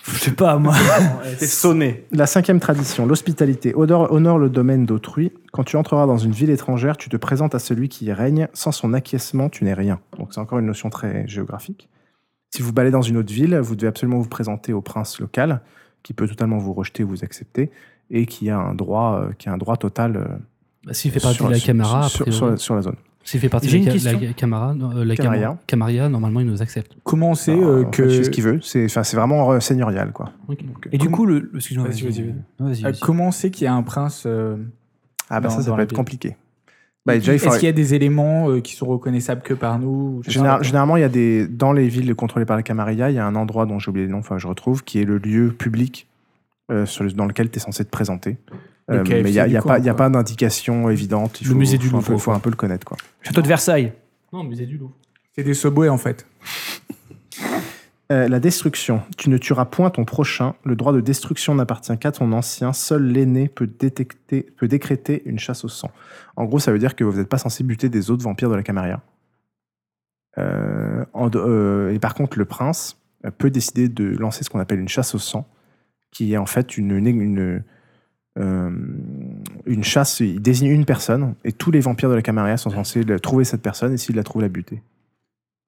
Je 0.04 0.18
sais 0.18 0.32
pas, 0.32 0.58
moi. 0.58 0.74
T'es 1.38 1.46
sonné. 1.46 2.04
La 2.10 2.26
cinquième 2.26 2.58
tradition, 2.58 3.06
l'hospitalité. 3.06 3.72
Honore, 3.76 4.10
honore 4.12 4.38
le 4.38 4.50
domaine 4.50 4.84
d'autrui. 4.84 5.32
Quand 5.52 5.62
tu 5.62 5.76
entreras 5.76 6.06
dans 6.06 6.18
une 6.18 6.32
ville 6.32 6.50
étrangère, 6.50 6.96
tu 6.96 7.08
te 7.08 7.16
présentes 7.16 7.54
à 7.54 7.60
celui 7.60 7.88
qui 7.88 8.06
y 8.06 8.12
règne. 8.12 8.48
Sans 8.52 8.72
son 8.72 8.92
acquiescement, 8.94 9.48
tu 9.48 9.62
n'es 9.64 9.74
rien. 9.74 10.00
Donc 10.18 10.34
c'est 10.34 10.40
encore 10.40 10.58
une 10.58 10.66
notion 10.66 10.90
très 10.90 11.26
géographique. 11.28 11.88
Si 12.50 12.60
vous 12.62 12.72
baladez 12.72 12.90
dans 12.92 13.00
une 13.02 13.16
autre 13.16 13.32
ville, 13.32 13.56
vous 13.58 13.76
devez 13.76 13.86
absolument 13.88 14.18
vous 14.18 14.28
présenter 14.28 14.72
au 14.72 14.80
prince 14.82 15.20
local, 15.20 15.60
qui 16.02 16.12
peut 16.14 16.26
totalement 16.26 16.58
vous 16.58 16.72
rejeter 16.74 17.04
ou 17.04 17.08
vous 17.08 17.22
accepter, 17.24 17.70
et 18.12 18.26
qui 18.26 18.48
a 18.50 18.58
un 18.58 18.74
droit, 18.74 19.22
euh, 19.28 19.32
qui 19.38 19.48
a 19.48 19.52
un 19.52 19.58
droit 19.58 19.76
total 19.76 20.16
euh, 20.16 20.24
Bah, 20.86 20.92
S'il 20.94 21.10
fait 21.10 21.18
partie 21.20 21.36
sur, 21.38 21.46
de 21.46 21.52
la 21.52 21.56
sur- 21.58 21.66
Camara, 21.66 22.08
sur, 22.08 22.32
sur 22.32 22.50
la, 22.50 22.56
sur 22.56 22.74
la 22.76 22.82
zone. 22.82 22.96
S'il 23.24 23.38
fait 23.40 23.48
partie 23.48 23.68
de 23.68 24.04
la, 24.04 24.12
la 24.12 24.32
Camara, 24.32 24.74
euh, 24.96 25.04
la 25.04 25.14
Camaria. 25.16 25.46
Cam- 25.48 25.58
Camaria, 25.66 26.08
normalement, 26.08 26.40
il 26.40 26.46
nous 26.46 26.60
accepte. 26.60 26.96
Comment 27.04 27.30
on 27.30 27.34
sait 27.34 27.52
Alors, 27.52 27.68
euh, 27.68 27.84
en 27.84 27.90
que. 27.90 28.08
fait 28.08 28.24
ce 28.24 28.30
qu'il 28.30 28.42
veut. 28.42 28.58
C'est 28.62 28.84
enfin, 28.86 29.04
c'est 29.04 29.16
vraiment 29.16 29.52
euh, 29.52 29.60
seigneurial, 29.60 30.10
quoi. 30.12 30.32
Ok. 30.48 30.58
Donc, 30.66 30.88
Et 30.90 30.98
du 30.98 31.08
coup, 31.08 31.24
le. 31.26 31.50
Excuse-moi. 31.54 31.86
Vas-y, 31.88 32.82
vas-y, 32.82 32.98
comment 33.00 33.28
on 33.28 33.30
sait 33.30 33.50
qu'il 33.52 33.64
y 33.64 33.68
a 33.68 33.74
un 33.74 33.82
prince 33.84 34.24
euh, 34.26 34.56
ah 35.30 35.40
bah 35.40 35.48
dans- 35.48 35.54
ça, 35.54 35.62
ça 35.62 35.72
peut 35.72 35.82
être 35.82 35.92
compliqué. 35.92 36.36
Bah, 37.06 37.14
Est-ce 37.16 37.36
faudrait- 37.38 37.58
qu'il 37.58 37.66
y 37.66 37.68
a 37.68 37.72
des 37.72 37.94
éléments 37.94 38.48
euh, 38.50 38.60
qui 38.60 38.74
sont 38.76 38.86
reconnaissables 38.86 39.42
que 39.42 39.54
par 39.54 39.78
nous 39.78 40.22
Général- 40.26 40.58
pas. 40.58 40.62
généralement, 40.64 40.96
il 40.96 41.00
y 41.00 41.04
a 41.04 41.08
des 41.08 41.46
dans 41.48 41.72
les 41.72 41.88
villes 41.88 42.14
contrôlées 42.16 42.44
par 42.46 42.56
la 42.56 42.62
Camarilla, 42.64 43.10
il 43.10 43.14
y 43.14 43.18
a 43.18 43.26
un 43.26 43.34
endroit 43.36 43.66
dont 43.66 43.78
j'ai 43.78 43.88
oublié 43.90 44.06
le 44.06 44.12
nom, 44.12 44.18
enfin 44.18 44.38
je 44.38 44.46
retrouve, 44.48 44.82
qui 44.84 45.00
est 45.00 45.04
le 45.04 45.18
lieu 45.18 45.50
public 45.52 46.06
euh, 46.72 46.86
sur 46.86 47.04
le- 47.04 47.12
dans 47.12 47.26
lequel 47.26 47.50
tu 47.50 47.58
es 47.58 47.60
censé 47.60 47.84
te 47.84 47.90
présenter. 47.90 48.38
Euh, 48.90 49.04
mais 49.08 49.20
il 49.20 49.32
n'y 49.32 49.38
a, 49.38 49.46
il 49.46 49.52
y 49.52 49.56
a 49.56 49.60
coin, 49.60 49.74
pas, 49.74 49.78
il 50.08 50.12
d'indication 50.12 50.90
évidente. 50.90 51.40
Il 51.40 51.46
Le 51.46 51.52
faut, 51.52 51.58
musée 51.58 51.78
du 51.78 51.88
Louvre, 51.88 52.00
peu- 52.02 52.12
quoi. 52.14 52.18
faut 52.18 52.32
un 52.32 52.40
peu 52.40 52.50
le 52.50 52.56
connaître. 52.56 52.84
Quoi. 52.84 52.96
Château 53.22 53.40
de 53.42 53.46
Versailles. 53.48 53.92
Non, 54.32 54.42
musée 54.42 54.66
du 54.66 54.76
Louvre. 54.78 54.94
C'est 55.36 55.44
des 55.44 55.54
subways 55.54 55.88
en 55.88 55.98
fait. 55.98 56.26
Euh, 58.10 58.28
la 58.28 58.40
destruction. 58.40 59.02
Tu 59.16 59.30
ne 59.30 59.38
tueras 59.38 59.64
point 59.64 59.88
ton 59.90 60.04
prochain. 60.04 60.54
Le 60.64 60.76
droit 60.76 60.92
de 60.92 61.00
destruction 61.00 61.54
n'appartient 61.54 61.96
qu'à 61.96 62.12
ton 62.12 62.32
ancien. 62.32 62.72
Seul 62.74 63.04
l'aîné 63.06 63.48
peut, 63.48 63.66
détecter, 63.66 64.42
peut 64.56 64.68
décréter 64.68 65.22
une 65.24 65.38
chasse 65.38 65.64
au 65.64 65.68
sang. 65.68 65.90
En 66.36 66.44
gros, 66.44 66.58
ça 66.58 66.72
veut 66.72 66.78
dire 66.78 66.94
que 66.96 67.04
vous 67.04 67.16
n'êtes 67.18 67.28
pas 67.28 67.38
censé 67.38 67.64
buter 67.64 67.88
des 67.88 68.10
autres 68.10 68.24
vampires 68.24 68.50
de 68.50 68.56
la 68.56 68.62
Camarilla. 68.62 69.00
Euh, 70.38 71.04
en 71.14 71.30
euh, 71.34 71.92
et 71.94 71.98
par 71.98 72.14
contre, 72.14 72.38
le 72.38 72.44
prince 72.44 72.98
peut 73.38 73.50
décider 73.50 73.88
de 73.88 74.04
lancer 74.16 74.44
ce 74.44 74.50
qu'on 74.50 74.58
appelle 74.60 74.80
une 74.80 74.88
chasse 74.88 75.14
au 75.14 75.18
sang, 75.18 75.46
qui 76.12 76.34
est 76.34 76.36
en 76.36 76.46
fait 76.46 76.76
euh, 78.38 78.70
une 79.66 79.84
chasse. 79.84 80.20
Il 80.20 80.40
désigne 80.40 80.68
une 80.68 80.84
personne, 80.84 81.34
et 81.44 81.52
tous 81.52 81.72
les 81.72 81.80
vampires 81.80 82.10
de 82.10 82.14
la 82.14 82.22
Camarilla 82.22 82.56
sont 82.56 82.70
censés 82.70 83.04
trouver 83.18 83.44
cette 83.44 83.62
personne, 83.62 83.94
et 83.94 83.96
s'ils 83.96 84.14
la 84.14 84.22
trouvent, 84.22 84.42
la 84.42 84.48
buter. 84.48 84.80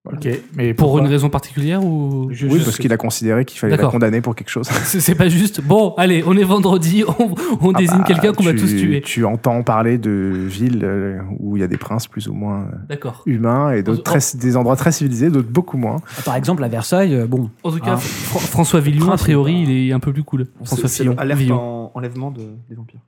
Voilà. 0.05 0.19
Ok, 0.19 0.29
mais 0.55 0.75
Pour 0.75 0.99
une 0.99 1.07
raison 1.07 1.31
particulière 1.31 1.83
ou 1.83 2.29
Je- 2.31 2.47
Oui, 2.47 2.59
je- 2.61 2.65
parce 2.65 2.77
qu'il 2.77 2.93
a 2.93 2.99
considéré 2.99 3.47
qu'il 3.47 3.59
fallait 3.59 3.75
la 3.79 3.87
condamner 3.87 4.21
pour 4.21 4.35
quelque 4.35 4.51
chose. 4.51 4.69
C'est 4.85 5.01
c'est 5.01 5.15
pas 5.15 5.31
juste. 5.31 5.63
Bon, 5.63 5.95
allez, 5.97 6.23
on 6.27 6.37
est 6.37 6.45
vendredi, 6.45 7.05
on, 7.19 7.35
on 7.63 7.73
Ah 7.73 7.79
désigne 7.79 7.99
bah, 8.01 8.05
quelqu'un 8.07 8.33
qu'on 8.35 8.43
va 8.43 8.53
tous 8.53 8.67
tuer. 8.67 9.01
Tu 9.01 9.25
entends 9.25 9.63
parler 9.63 9.97
de 9.97 10.11
villes 10.47 10.83
euh, 10.85 11.21
où 11.41 11.57
il 11.57 11.61
y 11.61 11.63
a 11.63 11.69
des 11.69 11.79
princes 11.79 12.07
plus 12.07 12.29
ou 12.29 12.35
moins 12.35 12.65
euh, 12.65 12.77
D'accord. 12.87 13.23
humains 13.25 13.73
et 13.73 13.83
d'autres 13.83 14.03
très- 14.03 14.37
des 14.37 14.57
endroits 14.59 14.77
très 14.77 14.93
civilisés, 14.93 15.31
d'autres 15.31 15.49
beaucoup 15.49 15.79
moins. 15.79 15.97
Ah, 16.19 16.23
Par 16.23 16.37
exemple, 16.37 16.63
à 16.65 16.69
Versailles, 16.69 17.15
euh, 17.15 17.27
bon. 17.27 17.49
En 17.63 17.71
tout 17.73 17.79
cas. 17.79 17.95
Fr- 17.97 18.41
François 18.41 18.81
Villon, 18.81 19.11
a 19.11 19.17
priori, 19.17 19.63
il 19.67 19.89
est 19.89 19.93
un 19.95 20.01
peu 20.01 20.13
plus 20.13 20.23
cool. 20.23 20.49
François 20.65 20.87
C'est 20.87 21.03
Fillon. 21.05 21.15
alerte 21.17 21.41
Villon. 21.41 21.57
en 21.59 21.93
enlèvement 21.95 22.31
de, 22.31 22.43
des 22.69 22.75
vampires. 22.77 23.01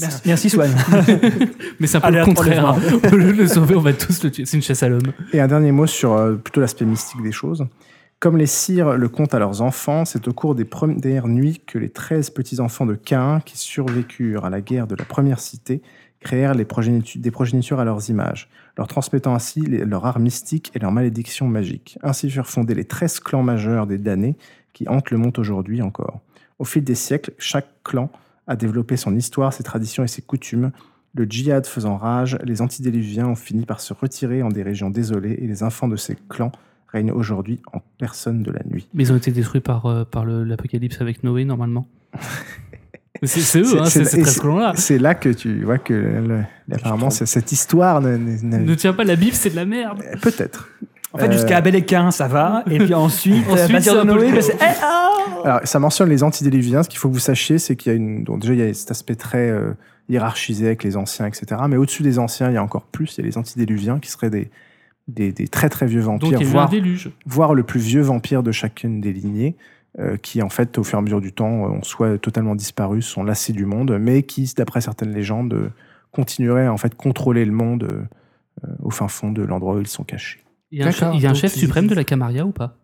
Merci, 0.00 0.20
merci 0.26 0.50
Swan. 0.50 0.70
Mais 1.80 1.86
c'est 1.86 1.98
un 1.98 2.00
peu 2.00 2.10
le 2.10 2.24
contraire. 2.24 2.76
Au 3.12 3.16
lieu 3.16 3.32
de 3.32 3.38
le 3.42 3.48
sauver, 3.48 3.74
on 3.74 3.80
va 3.80 3.92
tous 3.92 4.22
le 4.24 4.30
tuer. 4.30 4.44
C'est 4.46 4.56
une 4.56 4.62
chasse 4.62 4.82
à 4.82 4.88
l'homme. 4.88 5.12
Et 5.32 5.40
un 5.40 5.48
dernier 5.48 5.72
mot 5.72 5.86
sur 5.86 6.12
euh, 6.12 6.34
plutôt 6.34 6.60
l'aspect 6.60 6.84
mystique 6.84 7.22
des 7.22 7.32
choses. 7.32 7.66
Comme 8.20 8.36
les 8.38 8.46
sires 8.46 8.96
le 8.96 9.08
content 9.08 9.36
à 9.36 9.40
leurs 9.40 9.60
enfants, 9.60 10.04
c'est 10.04 10.28
au 10.28 10.32
cours 10.32 10.54
des 10.54 10.64
premières 10.64 11.28
nuits 11.28 11.60
que 11.66 11.78
les 11.78 11.90
treize 11.90 12.30
petits-enfants 12.30 12.86
de 12.86 12.94
Cain, 12.94 13.40
qui 13.44 13.58
survécurent 13.58 14.44
à 14.46 14.50
la 14.50 14.60
guerre 14.60 14.86
de 14.86 14.94
la 14.94 15.04
première 15.04 15.40
cité, 15.40 15.82
créèrent 16.20 16.54
les 16.54 16.64
progénitu- 16.64 17.18
des 17.20 17.30
progénitures 17.30 17.80
à 17.80 17.84
leurs 17.84 18.08
images, 18.08 18.48
leur 18.78 18.86
transmettant 18.86 19.34
ainsi 19.34 19.60
les- 19.60 19.84
leur 19.84 20.06
art 20.06 20.20
mystique 20.20 20.70
et 20.74 20.78
leur 20.78 20.90
malédiction 20.90 21.46
magique. 21.48 21.98
Ainsi 22.02 22.30
furent 22.30 22.46
fondés 22.46 22.74
les 22.74 22.86
treize 22.86 23.20
clans 23.20 23.42
majeurs 23.42 23.86
des 23.86 23.98
damnés 23.98 24.36
qui 24.72 24.88
hantent 24.88 25.10
le 25.10 25.18
monde 25.18 25.38
aujourd'hui 25.38 25.82
encore. 25.82 26.20
Au 26.58 26.64
fil 26.64 26.82
des 26.82 26.94
siècles, 26.94 27.32
chaque 27.36 27.66
clan 27.82 28.10
a 28.46 28.56
développé 28.56 28.96
son 28.96 29.14
histoire, 29.16 29.52
ses 29.52 29.62
traditions 29.62 30.04
et 30.04 30.08
ses 30.08 30.22
coutumes. 30.22 30.70
Le 31.14 31.24
djihad 31.24 31.66
faisant 31.66 31.96
rage, 31.96 32.38
les 32.44 32.60
antidiluviens 32.60 33.26
ont 33.28 33.34
fini 33.36 33.64
par 33.66 33.80
se 33.80 33.92
retirer 33.94 34.42
en 34.42 34.48
des 34.48 34.62
régions 34.62 34.90
désolées 34.90 35.38
et 35.40 35.46
les 35.46 35.62
enfants 35.62 35.86
de 35.88 35.96
ces 35.96 36.16
clans 36.28 36.50
règnent 36.88 37.12
aujourd'hui 37.12 37.60
en 37.72 37.80
personne 37.98 38.42
de 38.42 38.50
la 38.50 38.60
nuit. 38.68 38.88
Mais 38.94 39.04
ils 39.04 39.12
ont 39.12 39.16
été 39.16 39.30
détruits 39.30 39.60
par, 39.60 39.86
euh, 39.86 40.04
par 40.04 40.24
l'apocalypse 40.24 41.00
avec 41.00 41.22
Noé, 41.24 41.44
normalement. 41.44 41.86
C'est 43.22 43.60
eux, 43.60 43.64
C'est- 43.64 43.78
hein, 43.78 43.84
c'est- 43.86 44.04
c'est 44.04 44.10
ces 44.10 44.18
et 44.18 44.22
13 44.22 44.34
c'est- 44.34 44.40
clans-là. 44.40 44.72
C'est 44.76 44.98
là 44.98 45.14
que 45.14 45.28
tu 45.30 45.62
vois 45.64 45.78
que 45.78 45.94
le- 45.94 46.42
apparemment 46.72 47.10
c'est- 47.10 47.26
cette 47.26 47.52
histoire 47.52 48.00
ne- 48.02 48.16
ne- 48.16 48.36
ne- 48.42 48.58
Ne 48.58 48.74
tiens 48.74 48.92
pas 48.92 49.04
la 49.04 49.16
Bible, 49.16 49.34
c'est 49.34 49.50
de 49.50 49.56
la 49.56 49.64
merde. 49.64 50.02
peut-être. 50.20 50.68
En 51.14 51.18
fait, 51.18 51.28
Euh, 51.28 51.32
jusqu'à 51.32 51.56
Abel 51.58 51.74
et 51.76 51.84
Cain, 51.84 52.10
ça 52.10 52.26
va. 52.26 52.64
Et 52.68 52.78
puis 52.78 52.92
ensuite, 52.92 53.46
Ensuite, 53.50 53.80
c'est 53.82 53.94
de 53.94 54.02
Noé, 54.02 54.32
bah, 54.32 54.42
c'est. 54.42 54.56
Eh, 54.60 54.64
ah 54.82 55.10
Alors, 55.44 55.60
ça 55.64 55.78
mentionne 55.78 56.08
les 56.08 56.22
antidiluviens. 56.24 56.82
Ce 56.82 56.88
qu'il 56.88 56.98
faut 56.98 57.08
que 57.08 57.14
vous 57.14 57.20
sachiez, 57.20 57.58
c'est 57.58 57.76
qu'il 57.76 57.92
y 57.92 57.94
a 57.94 57.96
une. 57.96 58.24
Donc, 58.24 58.40
déjà, 58.40 58.52
il 58.52 58.58
y 58.58 58.62
a 58.62 58.74
cet 58.74 58.90
aspect 58.90 59.14
très 59.14 59.48
euh, 59.48 59.72
hiérarchisé 60.08 60.66
avec 60.66 60.82
les 60.82 60.96
anciens, 60.96 61.26
etc. 61.26 61.62
Mais 61.68 61.76
au-dessus 61.76 62.02
des 62.02 62.18
anciens, 62.18 62.50
il 62.50 62.54
y 62.54 62.56
a 62.56 62.62
encore 62.62 62.84
plus. 62.84 63.16
Il 63.16 63.20
y 63.20 63.24
a 63.24 63.26
les 63.26 63.38
antidiluviens 63.38 64.00
qui 64.00 64.10
seraient 64.10 64.30
des, 64.30 64.50
des, 65.08 65.32
des 65.32 65.48
très 65.48 65.68
très 65.68 65.86
vieux 65.86 66.02
Donc 66.02 66.22
vampires, 66.22 66.40
il 66.40 66.44
y 66.44 66.44
a 66.44 66.46
eu 66.46 66.48
un 66.48 66.52
voire, 66.52 66.68
déluge. 66.68 67.10
voire 67.26 67.54
le 67.54 67.62
plus 67.62 67.80
vieux 67.80 68.02
vampire 68.02 68.42
de 68.42 68.52
chacune 68.52 69.00
des 69.00 69.12
lignées, 69.12 69.56
euh, 70.00 70.16
qui 70.16 70.42
en 70.42 70.48
fait, 70.48 70.78
au 70.78 70.84
fur 70.84 70.98
et 70.98 71.00
à 71.00 71.02
mesure 71.02 71.20
du 71.20 71.32
temps, 71.32 71.46
ont 71.46 71.82
soit 71.82 72.18
totalement 72.18 72.54
disparu, 72.56 73.02
sont 73.02 73.22
lassés 73.22 73.52
du 73.52 73.66
monde, 73.66 73.96
mais 74.00 74.24
qui, 74.24 74.52
d'après 74.56 74.80
certaines 74.80 75.12
légendes, 75.12 75.54
euh, 75.54 75.70
continueraient 76.10 76.66
à 76.66 76.72
en 76.72 76.76
fait 76.76 76.94
contrôler 76.94 77.44
le 77.44 77.52
monde 77.52 77.84
euh, 78.64 78.68
au 78.82 78.90
fin 78.90 79.08
fond 79.08 79.30
de 79.30 79.42
l'endroit 79.42 79.74
où 79.76 79.80
ils 79.80 79.86
sont 79.86 80.04
cachés. 80.04 80.43
Il 80.74 80.80
y 80.80 80.82
a 80.82 80.88
un, 80.88 80.90
chef- 80.90 81.10
il 81.14 81.20
y 81.20 81.26
a 81.26 81.30
un 81.30 81.34
chef 81.34 81.54
il- 81.56 81.60
suprême 81.60 81.86
de 81.86 81.94
la 81.94 82.02
Camaria 82.04 82.44
ou 82.44 82.50
pas? 82.52 82.76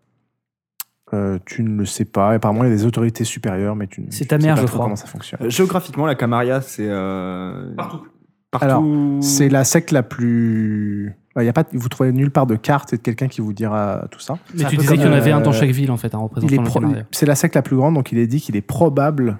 Euh, 1.12 1.38
tu 1.44 1.64
ne 1.64 1.76
le 1.76 1.86
sais 1.86 2.04
pas. 2.04 2.30
Apparemment, 2.30 2.62
il 2.62 2.70
y 2.70 2.72
a 2.72 2.76
des 2.76 2.86
autorités 2.86 3.24
supérieures, 3.24 3.74
mais 3.74 3.88
tu 3.88 4.00
ne 4.00 4.06
C'est 4.10 4.26
ta 4.26 4.38
sais 4.38 4.46
mère, 4.46 4.54
pas 4.54 4.60
je 4.60 4.66
trop 4.66 4.74
crois. 4.74 4.86
comment 4.86 4.96
ça 4.96 5.06
fonctionne. 5.06 5.40
Euh, 5.42 5.50
géographiquement, 5.50 6.06
la 6.06 6.14
Camarilla, 6.14 6.60
c'est. 6.60 6.86
euh, 6.88 7.74
Partout. 7.74 8.06
Partout. 8.52 8.64
Alors, 8.64 8.84
C'est 9.20 9.48
la 9.48 9.64
secte 9.64 9.90
la 9.90 10.04
plus. 10.04 11.14
Bah, 11.34 11.42
y 11.44 11.48
a 11.48 11.52
pas, 11.52 11.64
vous 11.72 11.88
trouvez 11.88 12.12
nulle 12.12 12.30
part 12.30 12.46
de 12.46 12.54
carte 12.56 12.92
et 12.92 12.96
de 12.96 13.02
quelqu'un 13.02 13.26
qui 13.28 13.40
vous 13.40 13.52
dira 13.52 14.06
tout 14.12 14.20
ça. 14.20 14.38
Mais 14.54 14.64
tu 14.66 14.76
disais 14.76 14.94
qu'il 14.96 15.04
y 15.06 15.08
en 15.08 15.12
avait 15.12 15.32
un 15.32 15.40
dans 15.40 15.52
chaque 15.52 15.70
ville, 15.70 15.90
en 15.90 15.96
fait, 15.96 16.14
un 16.14 16.18
Il 16.18 16.22
représentant 16.22 16.62
pro-. 16.80 16.92
C'est 17.10 17.26
la 17.26 17.34
secte 17.34 17.54
la 17.56 17.62
plus 17.62 17.76
grande, 17.76 17.94
donc 17.94 18.12
il 18.12 18.18
est 18.18 18.26
dit 18.28 18.40
qu'il 18.40 18.54
est 18.56 18.60
probable 18.60 19.38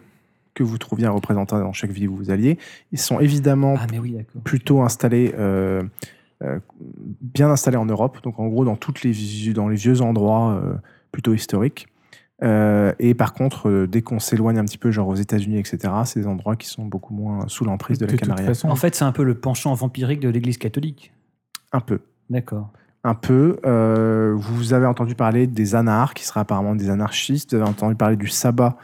que 0.55 0.62
vous 0.64 0.78
trouviez 0.78 1.07
un 1.07 1.11
représentant 1.12 1.59
dans 1.61 1.72
chaque 1.72 1.90
ville 1.92 2.09
où 2.09 2.16
vous 2.16 2.30
alliez. 2.32 2.59
Ils 2.92 2.98
sont 2.98 3.20
évidemment 3.20 3.76
Ah, 3.78 3.86
mais 3.92 3.98
oui, 4.01 4.12
d'accord. 4.12 4.42
plutôt 4.42 4.82
installés 4.82 5.34
euh, 5.38 5.82
bien 7.20 7.51
installés 7.51 7.76
en 7.76 7.86
Europe, 7.86 8.18
donc 8.22 8.38
en 8.41 8.47
gros 8.49 8.64
dans, 8.64 8.76
toutes 8.76 9.03
les, 9.03 9.11
vieux- 9.12 9.53
dans 9.55 9.68
les 9.68 9.76
vieux 9.76 10.01
endroits 10.03 10.53
euh, 10.64 10.74
plutôt 11.12 11.34
historiques. 11.34 11.86
Euh, 12.43 12.95
et 12.99 13.12
par 13.14 13.34
contre, 13.34 13.68
euh, 13.68 13.86
dès 13.86 14.01
qu'on 14.01 14.18
s'éloigne 14.18 14.59
un 14.59 14.64
petit 14.64 14.78
peu, 14.78 14.91
genre 14.91 15.09
aux 15.09 15.14
États-Unis, 15.14 15.59
etc., 15.59 15.93
c'est 16.07 16.20
des 16.20 16.26
endroits 16.26 16.57
qui 16.57 16.68
sont 16.68 16.86
beaucoup 16.86 17.12
moins 17.12 17.47
sous 17.49 17.64
l'emprise 17.66 17.99
de 17.99 18.07
la 18.07 18.12
de 18.34 18.41
façon, 18.43 18.70
En 18.70 18.76
fait, 18.76 18.95
c'est 18.95 19.05
un 19.05 19.12
peu 19.12 19.24
le 19.24 19.34
penchant 19.34 19.74
vampirique 19.74 20.20
de 20.20 20.30
l'Église 20.30 20.57
catholique. 20.57 21.12
Un 21.72 21.80
peu. 21.80 22.01
D'accord. 22.30 22.70
Un 23.05 23.14
peu. 23.14 23.59
Euh, 23.66 24.34
vous 24.36 24.72
avez 24.72 24.86
entendu 24.86 25.14
parler 25.14 25.47
des 25.47 25.74
anards, 25.74 26.14
qui 26.14 26.24
seraient 26.24 26.41
apparemment 26.41 26.74
des 26.74 26.88
anarchistes. 26.88 27.55
Vous 27.55 27.61
avez 27.61 27.68
entendu 27.68 27.95
parler 27.95 28.16
du 28.16 28.28
sabbat, 28.28 28.76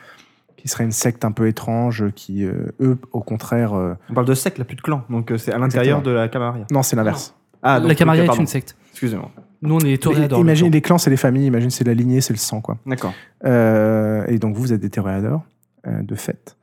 qui 0.59 0.69
serait 0.69 0.85
une 0.85 0.93
secte 0.93 1.25
un 1.25 1.33
peu 1.33 1.47
étrange, 1.49 2.11
qui, 2.15 2.45
euh, 2.45 2.67
eux, 2.81 2.99
au 3.13 3.21
contraire. 3.23 3.73
euh, 3.75 3.95
On 4.11 4.15
parle 4.15 4.27
de 4.27 4.35
secte, 4.35 4.59
là, 4.59 4.65
plus 4.67 4.77
de 4.77 4.83
clan. 4.83 5.03
Donc 5.09 5.31
euh, 5.31 5.39
c'est 5.39 5.53
à 5.53 5.59
l'intérieur 5.59 6.03
de 6.03 6.11
la 6.11 6.29
Camarilla. 6.29 6.67
Non, 6.71 6.83
c'est 6.83 6.97
l'inverse. 6.97 7.35
Ah, 7.63 7.81
donc, 7.81 7.89
la 7.89 7.95
Camarilla 7.95 8.25
est 8.33 8.39
une 8.39 8.47
secte. 8.47 8.77
Excusez-moi. 8.93 9.31
Nous, 9.63 9.75
on 9.75 9.79
est 9.81 9.85
les 9.85 9.99
toréadors. 9.99 10.39
Imagine 10.41 10.67
le 10.69 10.73
les 10.73 10.81
clans, 10.83 10.99
c'est 10.99 11.11
les 11.11 11.17
familles. 11.17 11.47
Imagine, 11.47 11.71
c'est 11.71 11.85
la 11.85 11.95
lignée, 11.95 12.21
c'est 12.21 12.33
le 12.33 12.39
sang, 12.39 12.61
quoi. 12.61 12.79
D'accord. 12.87 13.13
Euh, 13.45 14.25
et 14.29 14.39
donc, 14.39 14.55
vous, 14.55 14.63
vous 14.63 14.73
êtes 14.73 14.81
des 14.81 14.91
toréadors, 14.91 15.43
euh, 15.87 16.03
de 16.03 16.15
fait. 16.15 16.57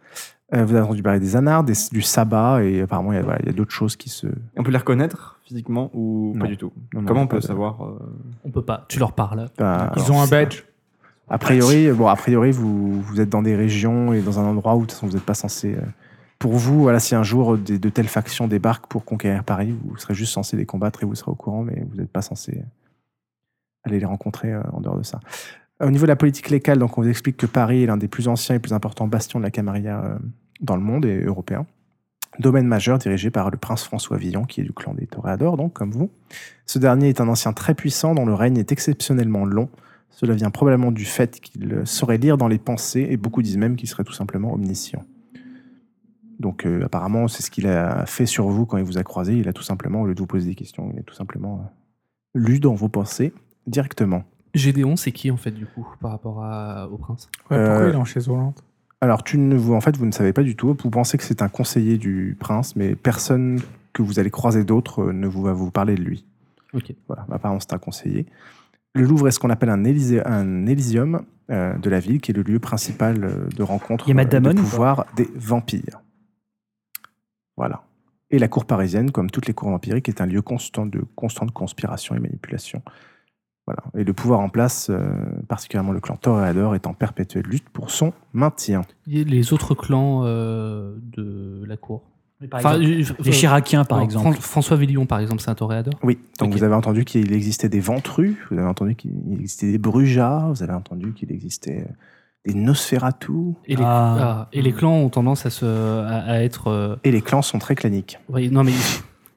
Euh, 0.53 0.63
vous 0.65 0.75
avez 0.75 0.83
entendu 0.85 1.01
parler 1.01 1.19
des 1.19 1.35
anards, 1.35 1.63
des- 1.63 1.73
du 1.91 2.01
sabbat, 2.03 2.63
et 2.63 2.81
apparemment, 2.81 3.11
il 3.11 3.15
y 3.15 3.19
a, 3.19 3.23
voilà, 3.23 3.39
il 3.41 3.47
y 3.47 3.49
a 3.49 3.53
d'autres 3.53 3.71
choses 3.71 3.95
qui 3.95 4.09
se. 4.09 4.27
On 4.55 4.63
peut 4.63 4.71
les 4.71 4.77
reconnaître 4.77 5.39
physiquement 5.43 5.89
ou 5.93 6.33
Non. 6.35 6.41
pas 6.41 6.47
du 6.47 6.57
tout 6.57 6.71
non, 6.93 7.01
non, 7.01 7.07
Comment 7.07 7.21
on 7.23 7.27
peut 7.27 7.39
de- 7.39 7.43
savoir 7.43 7.83
euh, 7.83 7.97
On 8.45 8.51
peut 8.51 8.61
pas. 8.61 8.85
Tu 8.87 8.99
leur 8.99 9.13
parles. 9.13 9.49
pas- 9.57 9.91
ils 9.95 10.01
alors, 10.03 10.15
ont 10.17 10.21
un 10.21 10.27
badge. 10.27 10.63
A 11.29 11.37
priori, 11.39 11.89
bon, 11.91 12.07
a 12.07 12.15
priori, 12.15 12.51
vous, 12.51 13.01
vous 13.01 13.19
êtes 13.21 13.29
dans 13.29 13.41
des 13.41 13.55
régions 13.55 14.13
et 14.13 14.21
dans 14.21 14.39
un 14.39 14.43
endroit 14.43 14.75
où 14.75 14.81
de 14.81 14.85
toute 14.85 14.91
façon, 14.91 15.07
vous 15.07 15.13
n'êtes 15.13 15.23
pas 15.25 15.33
censé. 15.33 15.75
Euh, 16.33 16.37
pour 16.39 16.53
vous, 16.53 16.81
voilà, 16.81 16.99
si 16.99 17.15
un 17.15 17.23
jour 17.23 17.57
des- 17.57 17.79
de 17.79 17.89
telles 17.89 18.07
factions 18.07 18.47
débarquent 18.47 18.87
pour 18.87 19.05
conquérir 19.05 19.43
Paris, 19.43 19.75
vous 19.85 19.97
serez 19.97 20.13
juste 20.13 20.33
censé 20.33 20.57
les 20.57 20.65
combattre 20.65 21.03
et 21.03 21.05
vous 21.05 21.15
serez 21.15 21.31
au 21.31 21.35
courant, 21.35 21.63
mais 21.63 21.85
vous 21.89 21.95
n'êtes 21.97 22.11
pas 22.11 22.21
censé 22.21 22.61
aller 23.83 23.99
les 23.99 24.05
rencontrer 24.05 24.51
euh, 24.53 24.61
en 24.71 24.81
dehors 24.81 24.97
de 24.97 25.03
ça. 25.03 25.19
Au 25.81 25.89
niveau 25.89 26.05
de 26.05 26.09
la 26.09 26.15
politique 26.15 26.49
locale, 26.49 26.81
on 26.83 26.87
vous 27.01 27.07
explique 27.07 27.37
que 27.37 27.45
Paris 27.45 27.83
est 27.83 27.87
l'un 27.87 27.97
des 27.97 28.07
plus 28.07 28.27
anciens 28.27 28.55
et 28.55 28.59
plus 28.59 28.73
importants 28.73 29.07
bastions 29.07 29.39
de 29.39 29.43
la 29.43 29.51
Camarilla 29.51 30.03
euh, 30.03 30.17
dans 30.61 30.75
le 30.75 30.83
monde 30.83 31.05
et 31.05 31.23
européen. 31.23 31.65
Domaine 32.39 32.67
majeur 32.67 32.97
dirigé 32.97 33.29
par 33.29 33.51
le 33.51 33.57
prince 33.57 33.83
François 33.83 34.17
Villon, 34.17 34.45
qui 34.45 34.61
est 34.61 34.63
du 34.63 34.73
clan 34.73 34.93
des 34.93 35.05
Toréadors, 35.05 35.57
donc 35.57 35.73
comme 35.73 35.91
vous. 35.91 36.09
Ce 36.65 36.79
dernier 36.79 37.09
est 37.09 37.21
un 37.21 37.27
ancien 37.27 37.53
très 37.53 37.75
puissant 37.75 38.15
dont 38.15 38.25
le 38.25 38.33
règne 38.33 38.57
est 38.57 38.71
exceptionnellement 38.71 39.45
long. 39.45 39.69
Cela 40.09 40.33
vient 40.33 40.49
probablement 40.51 40.91
du 40.91 41.05
fait 41.05 41.39
qu'il 41.39 41.73
euh, 41.73 41.85
saurait 41.85 42.17
lire 42.17 42.37
dans 42.37 42.47
les 42.47 42.59
pensées 42.59 43.07
et 43.09 43.17
beaucoup 43.17 43.41
disent 43.41 43.57
même 43.57 43.75
qu'il 43.75 43.89
serait 43.89 44.03
tout 44.03 44.13
simplement 44.13 44.53
omniscient. 44.53 45.03
Donc 46.39 46.65
euh, 46.65 46.83
apparemment, 46.85 47.27
c'est 47.27 47.43
ce 47.43 47.51
qu'il 47.51 47.67
a 47.67 48.05
fait 48.05 48.25
sur 48.25 48.47
vous 48.47 48.65
quand 48.65 48.77
il 48.77 48.83
vous 48.83 48.97
a 48.97 49.03
croisé. 49.03 49.37
Il 49.37 49.47
a 49.47 49.53
tout 49.53 49.63
simplement, 49.63 50.01
au 50.01 50.07
lieu 50.07 50.15
de 50.15 50.19
vous 50.19 50.27
poser 50.27 50.47
des 50.49 50.55
questions, 50.55 50.89
il 50.93 50.99
a 50.99 51.03
tout 51.03 51.13
simplement 51.15 51.59
euh, 52.35 52.39
lu 52.39 52.59
dans 52.59 52.73
vos 52.75 52.89
pensées 52.89 53.33
directement. 53.67 54.23
Gédéon, 54.53 54.95
c'est 54.95 55.11
qui 55.11 55.31
en 55.31 55.37
fait 55.37 55.51
du 55.51 55.65
coup 55.65 55.87
par 55.99 56.11
rapport 56.11 56.43
à- 56.43 56.87
au 56.89 56.97
prince? 56.97 57.29
Ouais, 57.49 57.57
pourquoi 57.57 57.83
Euh, 57.83 57.89
il 57.89 57.93
est 57.93 57.97
en 57.97 58.05
chaise 58.05 58.27
roulante? 58.27 58.63
Alors, 59.01 59.23
tu 59.23 59.37
ne, 59.37 59.55
vous, 59.57 59.73
en 59.73 59.81
fait, 59.81 59.97
vous 59.97 60.05
ne 60.05 60.11
savez 60.11 60.31
pas 60.31 60.43
du 60.43 60.55
tout. 60.55 60.77
Vous 60.81 60.89
pensez 60.89 61.17
que 61.17 61.23
c'est 61.25 61.41
un 61.41 61.49
conseiller 61.49 61.97
du 61.97 62.37
prince, 62.39 62.75
mais 62.77 62.95
personne 62.95 63.59
que 63.91 64.01
vous 64.01 64.17
allez 64.19 64.29
croiser 64.29 64.63
d'autre 64.63 65.01
euh, 65.09 65.11
ne 65.13 65.27
vous, 65.27 65.41
va 65.41 65.51
vous 65.53 65.71
parler 65.71 65.95
de 65.95 66.01
lui. 66.01 66.25
Ok. 66.73 66.93
Voilà, 67.07 67.25
apparemment, 67.29 67.59
c'est 67.59 67.73
un 67.73 67.79
conseiller. 67.79 68.25
Le 68.95 69.03
Louvre 69.03 69.27
est 69.27 69.31
ce 69.31 69.39
qu'on 69.39 69.49
appelle 69.49 69.69
un, 69.71 69.83
élysé- 69.83 70.21
un 70.25 70.67
élysium 70.67 71.23
euh, 71.49 71.75
de 71.77 71.89
la 71.89 71.99
ville, 71.99 72.21
qui 72.21 72.31
est 72.31 72.33
le 72.33 72.43
lieu 72.43 72.59
principal 72.59 73.49
de 73.53 73.63
rencontre 73.63 74.09
euh, 74.09 74.23
Damon 74.23 74.51
de 74.53 74.59
pouvoir 74.59 75.05
des 75.17 75.27
vampires. 75.35 76.01
Voilà. 77.57 77.83
Et 78.31 78.39
la 78.39 78.47
cour 78.47 78.65
parisienne, 78.65 79.11
comme 79.11 79.29
toutes 79.29 79.45
les 79.47 79.53
cours 79.53 79.69
vampiriques, 79.69 80.09
est 80.09 80.21
un 80.21 80.25
lieu 80.25 80.41
constant 80.41 80.85
de 80.85 81.03
constante 81.15 81.51
conspiration 81.51 82.15
et 82.15 82.19
manipulation. 82.19 82.81
Voilà. 83.67 83.81
Et 83.95 84.03
le 84.03 84.11
pouvoir 84.13 84.39
en 84.41 84.49
place, 84.49 84.89
euh, 84.89 84.99
particulièrement 85.47 85.91
le 85.93 86.01
clan 86.01 86.17
Toréador, 86.17 86.75
est 86.75 86.85
en 86.87 86.93
perpétuelle 86.93 87.45
lutte 87.45 87.69
pour 87.69 87.91
son 87.91 88.11
maintien. 88.33 88.81
A 88.81 88.85
Les 89.09 89.53
autres 89.53 89.75
clans 89.75 90.21
euh, 90.25 90.95
de 91.01 91.63
la 91.65 91.77
cour? 91.77 92.01
Par 92.49 92.59
Enfin, 92.59 92.81
exemple, 92.81 93.19
je- 93.23 93.23
les 93.29 93.31
Chiraciens, 93.31 93.85
par 93.85 94.01
exemple. 94.01 94.31
Fran- 94.33 94.41
François 94.41 94.75
Villon, 94.75 95.05
par 95.05 95.19
exemple, 95.19 95.41
c'est 95.41 95.51
un 95.51 95.55
toréador? 95.55 95.93
Oui, 96.03 96.19
donc 96.39 96.51
vous 96.51 96.63
avez 96.63 96.73
entendu 96.75 97.05
qu'il 97.05 97.31
existait 97.31 97.69
des 97.69 97.79
ventrus, 97.79 98.35
vous 98.51 98.57
avez 98.57 98.67
entendu 98.67 98.95
qu'il 98.95 99.11
existait 99.31 99.71
des 99.71 99.77
brujas, 99.77 100.47
vous 100.49 100.61
avez 100.61 100.73
entendu 100.73 101.13
qu'il 101.13 101.31
existait 101.31 101.85
euh, 101.89 101.93
des 102.45 102.53
Nosferatu, 102.53 103.31
Et 103.65 103.75
les, 103.75 103.83
Ah. 103.85 104.17
ah, 104.19 104.49
et 104.51 104.61
les 104.61 104.73
clans 104.73 104.95
ont 104.97 105.09
tendance 105.09 105.45
à, 105.45 105.49
se, 105.49 105.65
à, 105.65 106.19
à 106.25 106.39
être. 106.41 106.67
euh, 106.67 106.95
et 107.03 107.11
les 107.11 107.21
clans 107.21 107.41
sont 107.41 107.59
très 107.59 107.75
claniques. 107.75 108.19
oui, 108.29 108.49
non, 108.49 108.63
mais 108.63 108.71
ils, 108.71 108.77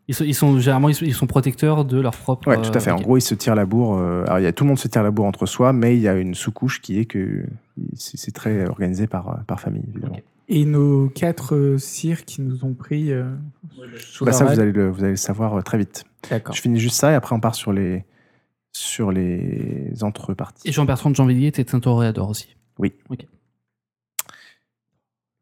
ils 0.09 0.15
sont, 0.15 0.25
ils 0.25 0.35
sont- 0.35 0.59
généralement 0.59 0.89
ils 0.89 0.95
sont, 0.95 1.05
ils 1.05 1.15
sont 1.15 1.27
protecteurs 1.29 1.85
de 1.85 2.01
leur 2.01 2.17
propre. 2.17 2.49
Ouais, 2.49 2.61
tout 2.61 2.71
à 2.75 2.81
fait. 2.81 2.91
euh, 2.91 2.95
En 2.95 2.99
ok. 2.99 3.03
gros, 3.05 3.17
ils 3.17 3.21
se 3.23 3.35
tirent 3.37 3.55
la 3.55 3.65
bourre. 3.67 3.97
euh, 3.99 4.25
alors, 4.27 4.41
il 4.41 4.43
y 4.43 4.47
a, 4.47 4.53
tout 4.53 4.65
le 4.65 4.69
monde 4.69 4.79
se 4.79 4.89
tire 4.89 5.03
la 5.05 5.11
bourre 5.13 5.27
entre 5.27 5.47
soi, 5.47 5.73
mais 5.73 5.97
il 5.97 6.03
y 6.03 6.09
a 6.09 6.15
une 6.15 6.35
sous-couche 6.35 6.81
qui 6.81 6.99
est 6.99 7.05
que 7.05 7.45
c'est 7.95 8.33
très 8.35 8.67
organisé 8.67 9.07
par, 9.07 9.29
euh, 9.29 9.35
par 9.47 9.61
famille, 9.61 9.85
évidemment. 9.89 10.17
Ok. 10.17 10.23
Et 10.49 10.65
nos 10.65 11.09
quatre 11.09 11.55
euh, 11.57 11.79
sires 11.79 12.25
qui 12.25 12.41
nous 12.41 12.65
ont 12.65 12.73
pris 12.75 13.13
euh, 13.13 13.25
sous 13.99 14.25
Bah, 14.25 14.31
ça, 14.33 14.45
vous 14.45 14.59
allez, 14.61 14.71
le, 14.73 14.89
vous 14.91 15.01
allez 15.03 15.11
le 15.13 15.17
savoir 15.17 15.55
euh, 15.59 15.61
très 15.63 15.77
vite. 15.79 16.05
D'accord. 16.31 16.55
Je 16.55 16.61
finis 16.61 16.79
juste 16.81 16.97
ça 16.97 17.11
et 17.13 17.15
après, 17.15 17.35
on 17.35 17.41
part 17.41 17.57
sur 17.57 17.73
les, 17.73 18.05
sur 18.73 19.11
les 19.13 19.93
entreparties. 20.03 20.69
Et 20.69 20.73
Jean-Bertrand 20.73 21.11
de 21.11 21.17
Janvilliers 21.17 21.49
était 21.49 21.75
un 21.75 21.81
toréador 21.81 22.31
aussi. 22.31 22.56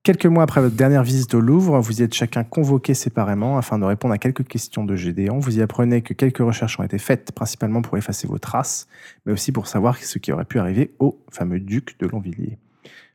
Quelques 0.04 0.26
mois 0.26 0.42
après 0.42 0.60
votre 0.60 0.76
dernière 0.76 1.02
visite 1.02 1.32
au 1.32 1.40
Louvre, 1.40 1.80
vous 1.80 2.00
y 2.00 2.04
êtes 2.04 2.12
chacun 2.12 2.44
convoqués 2.44 2.92
séparément 2.92 3.56
afin 3.56 3.78
de 3.78 3.84
répondre 3.86 4.12
à 4.12 4.18
quelques 4.18 4.46
questions 4.46 4.84
de 4.84 4.96
Gédéon. 4.96 5.38
Vous 5.38 5.58
y 5.58 5.62
apprenez 5.62 6.02
que 6.02 6.12
quelques 6.12 6.40
recherches 6.40 6.78
ont 6.78 6.82
été 6.82 6.98
faites, 6.98 7.32
principalement 7.32 7.80
pour 7.80 7.96
effacer 7.96 8.28
vos 8.28 8.38
traces, 8.38 8.86
mais 9.24 9.32
aussi 9.32 9.50
pour 9.50 9.66
savoir 9.66 9.96
ce 9.96 10.18
qui 10.18 10.30
aurait 10.30 10.44
pu 10.44 10.58
arriver 10.58 10.92
au 10.98 11.18
fameux 11.30 11.58
duc 11.58 11.96
de 12.00 12.06
Longvilliers. 12.06 12.58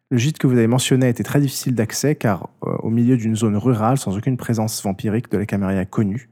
Le 0.10 0.18
gîte 0.18 0.40
que 0.40 0.48
vous 0.48 0.58
avez 0.58 0.66
mentionné 0.66 1.08
était 1.08 1.22
très 1.22 1.40
difficile 1.40 1.76
d'accès 1.76 2.16
car 2.16 2.50
euh, 2.66 2.76
au 2.80 2.90
milieu 2.90 3.18
d'une 3.18 3.36
zone 3.36 3.56
rurale 3.56 4.00
sans 4.00 4.18
aucune 4.18 4.38
présence 4.38 4.82
vampirique 4.82 5.32
de 5.32 5.38
la 5.38 5.46
Camarilla 5.46 5.86
connue, 5.86 6.28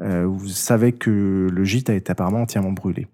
euh, 0.00 0.26
vous 0.26 0.48
savez 0.48 0.90
que 0.90 1.48
le 1.48 1.64
gîte 1.64 1.90
a 1.90 1.94
été 1.94 2.10
apparemment 2.10 2.42
entièrement 2.42 2.72
brûlé. 2.72 3.06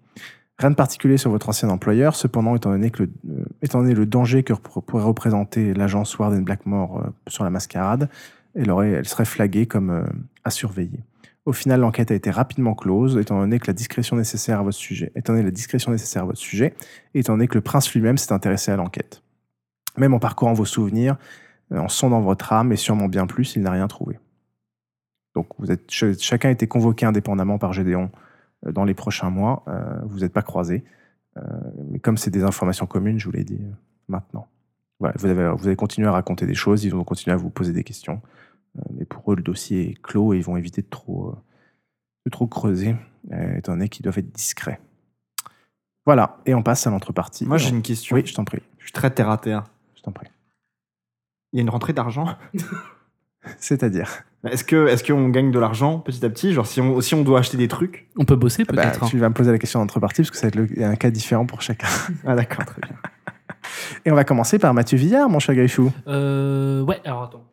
Rien 0.59 0.71
de 0.71 0.75
particulier 0.75 1.17
sur 1.17 1.31
votre 1.31 1.47
ancien 1.47 1.69
employeur, 1.69 2.15
cependant, 2.15 2.53
étant 2.53 2.71
donné, 2.71 2.91
que 2.91 3.03
le, 3.03 3.09
euh, 3.29 3.45
étant 3.61 3.81
donné 3.81 3.93
le 3.93 4.05
danger 4.05 4.43
que 4.43 4.51
pourrait 4.53 5.03
représenter 5.03 5.73
l'agence 5.73 6.19
Ward 6.19 6.33
and 6.33 6.41
Blackmore 6.41 6.99
euh, 6.99 7.09
sur 7.27 7.45
la 7.45 7.49
mascarade, 7.49 8.09
elle, 8.55 9.07
serait 9.07 9.23
flaguée 9.25 9.67
comme 9.67 9.89
euh, 9.89 10.03
à 10.43 10.49
surveiller. 10.49 10.99
Au 11.45 11.53
final, 11.53 11.79
l'enquête 11.79 12.11
a 12.11 12.13
été 12.13 12.29
rapidement 12.29 12.75
close, 12.75 13.17
étant 13.17 13.39
donné 13.39 13.57
que 13.57 13.67
la 13.67 13.73
discrétion 13.73 14.17
nécessaire 14.17 14.59
à 14.59 14.63
votre 14.63 14.77
sujet, 14.77 15.13
étant 15.15 15.31
donné 15.31 15.45
la 15.45 15.51
discrétion 15.51 15.91
nécessaire 15.91 16.23
à 16.23 16.25
votre 16.25 16.37
sujet, 16.37 16.75
et 17.13 17.19
étant 17.19 17.33
donné 17.33 17.47
que 17.47 17.55
le 17.55 17.61
prince 17.61 17.93
lui-même 17.93 18.17
s'est 18.17 18.33
intéressé 18.33 18.69
à 18.69 18.75
l'enquête. 18.75 19.23
Même 19.97 20.13
en 20.13 20.19
parcourant 20.19 20.53
vos 20.53 20.65
souvenirs, 20.65 21.15
en 21.71 21.87
sondant 21.87 22.19
votre 22.19 22.51
âme 22.51 22.73
et 22.73 22.75
sûrement 22.75 23.07
bien 23.07 23.27
plus, 23.27 23.55
il 23.55 23.61
n'a 23.61 23.71
rien 23.71 23.87
trouvé. 23.87 24.19
Donc, 25.35 25.47
vous 25.57 25.71
êtes, 25.71 25.89
ch- 25.89 26.19
chacun 26.19 26.49
a 26.49 26.51
été 26.51 26.67
convoqué 26.67 27.05
indépendamment 27.05 27.57
par 27.57 27.71
Gédéon 27.71 28.11
dans 28.63 28.83
les 28.83 28.93
prochains 28.93 29.29
mois. 29.29 29.63
Euh, 29.67 29.99
vous 30.05 30.19
n'êtes 30.19 30.33
pas 30.33 30.41
croisés. 30.41 30.83
Euh, 31.37 31.41
mais 31.89 31.99
comme 31.99 32.17
c'est 32.17 32.31
des 32.31 32.43
informations 32.43 32.85
communes, 32.85 33.19
je 33.19 33.25
vous 33.25 33.31
l'ai 33.31 33.43
dit 33.43 33.61
euh, 33.61 33.73
maintenant. 34.07 34.47
Voilà, 34.99 35.15
vous, 35.17 35.27
avez, 35.27 35.49
vous 35.55 35.67
avez 35.67 35.75
continué 35.75 36.07
à 36.07 36.11
raconter 36.11 36.45
des 36.45 36.55
choses, 36.55 36.83
ils 36.83 36.89
vont 36.89 37.03
continuer 37.03 37.33
à 37.33 37.37
vous 37.37 37.49
poser 37.49 37.71
des 37.71 37.83
questions. 37.83 38.21
Euh, 38.77 38.81
mais 38.91 39.05
pour 39.05 39.31
eux, 39.31 39.35
le 39.35 39.41
dossier 39.41 39.91
est 39.91 40.01
clos 40.01 40.33
et 40.33 40.37
ils 40.37 40.43
vont 40.43 40.57
éviter 40.57 40.81
de 40.81 40.89
trop, 40.89 41.29
euh, 41.29 41.35
de 42.25 42.31
trop 42.31 42.47
creuser, 42.47 42.95
euh, 43.31 43.57
étant 43.57 43.73
donné 43.73 43.89
qu'ils 43.89 44.03
doivent 44.03 44.19
être 44.19 44.31
discrets. 44.31 44.79
Voilà, 46.05 46.39
et 46.45 46.53
on 46.53 46.63
passe 46.63 46.87
à 46.87 46.89
l'entrepartie. 46.89 47.45
Moi, 47.45 47.57
j'ai 47.57 47.69
une 47.69 47.81
question. 47.81 48.15
Oui, 48.15 48.25
je 48.25 48.33
t'en 48.33 48.43
prie. 48.43 48.61
Je 48.79 48.85
suis 48.85 48.93
très 48.93 49.11
terre 49.11 49.29
à 49.29 49.37
terre. 49.37 49.65
Je 49.95 50.01
t'en 50.01 50.11
prie. 50.11 50.27
Il 51.53 51.57
y 51.57 51.59
a 51.59 51.63
une 51.63 51.69
rentrée 51.69 51.93
d'argent? 51.93 52.25
C'est-à-dire 53.59 54.23
Est-ce 54.47 54.63
que 54.63 54.87
est-ce 54.87 55.03
qu'on 55.03 55.29
gagne 55.29 55.51
de 55.51 55.59
l'argent 55.59 55.99
petit 55.99 56.23
à 56.25 56.29
petit 56.29 56.53
Genre 56.53 56.65
si 56.67 56.79
on 56.81 57.01
si 57.01 57.13
on 57.15 57.23
doit 57.23 57.39
acheter 57.39 57.57
des 57.57 57.67
trucs 57.67 58.07
On 58.17 58.25
peut 58.25 58.35
bosser 58.35 58.63
Ah 58.67 58.73
bah, 58.73 58.81
peut-être. 58.83 59.03
hein. 59.03 59.07
Tu 59.09 59.17
vas 59.17 59.29
me 59.29 59.33
poser 59.33 59.51
la 59.51 59.57
question 59.57 59.79
d'entrepartie 59.79 60.21
parce 60.21 60.31
que 60.31 60.37
ça 60.37 60.43
va 60.43 60.47
être 60.49 60.55
le- 60.55 60.83
un 60.83 60.95
cas 60.95 61.09
différent 61.09 61.45
pour 61.45 61.61
chacun. 61.61 61.87
Ah 62.25 62.35
d'accord, 62.35 62.65
très 62.65 62.81
bien. 62.81 62.95
Et 64.05 64.11
on 64.11 64.15
va 64.15 64.23
commencer 64.23 64.57
par 64.59 64.73
Mathieu 64.73 64.97
Villard, 64.97 65.29
mon 65.29 65.39
cher 65.39 65.53
Griffou. 65.55 65.91
Euh, 66.07 66.81
ouais, 66.83 66.99
alors 67.05 67.23
attends. 67.23 67.43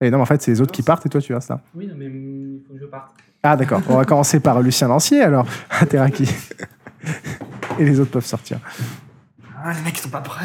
Et 0.00 0.10
non, 0.10 0.18
mais 0.18 0.22
en 0.22 0.26
fait, 0.26 0.42
c'est 0.42 0.50
les 0.50 0.60
autres 0.60 0.72
qui 0.72 0.82
partent 0.82 1.06
et 1.06 1.08
toi, 1.08 1.20
tu 1.20 1.32
restes 1.32 1.50
là. 1.50 1.60
Oui, 1.76 1.86
non, 1.86 1.94
mais 1.96 2.06
il 2.06 2.60
faut 2.66 2.74
que 2.74 2.80
je 2.80 2.86
parte. 2.86 3.14
Ah, 3.44 3.56
d'accord. 3.56 3.80
On 3.88 3.96
va 3.96 4.04
commencer 4.04 4.40
par 4.40 4.60
Lucien 4.60 4.88
Lancier, 4.88 5.22
alors. 5.22 5.46
Ah, 5.70 5.86
Teraki. 5.86 6.28
Et 7.78 7.84
les 7.84 8.00
autres 8.00 8.10
peuvent 8.10 8.24
sortir. 8.24 8.58
Ah 9.64 9.72
les 9.72 9.80
mecs 9.82 9.96
ils 9.96 10.02
sont 10.02 10.08
pas 10.10 10.20
prêts. 10.20 10.44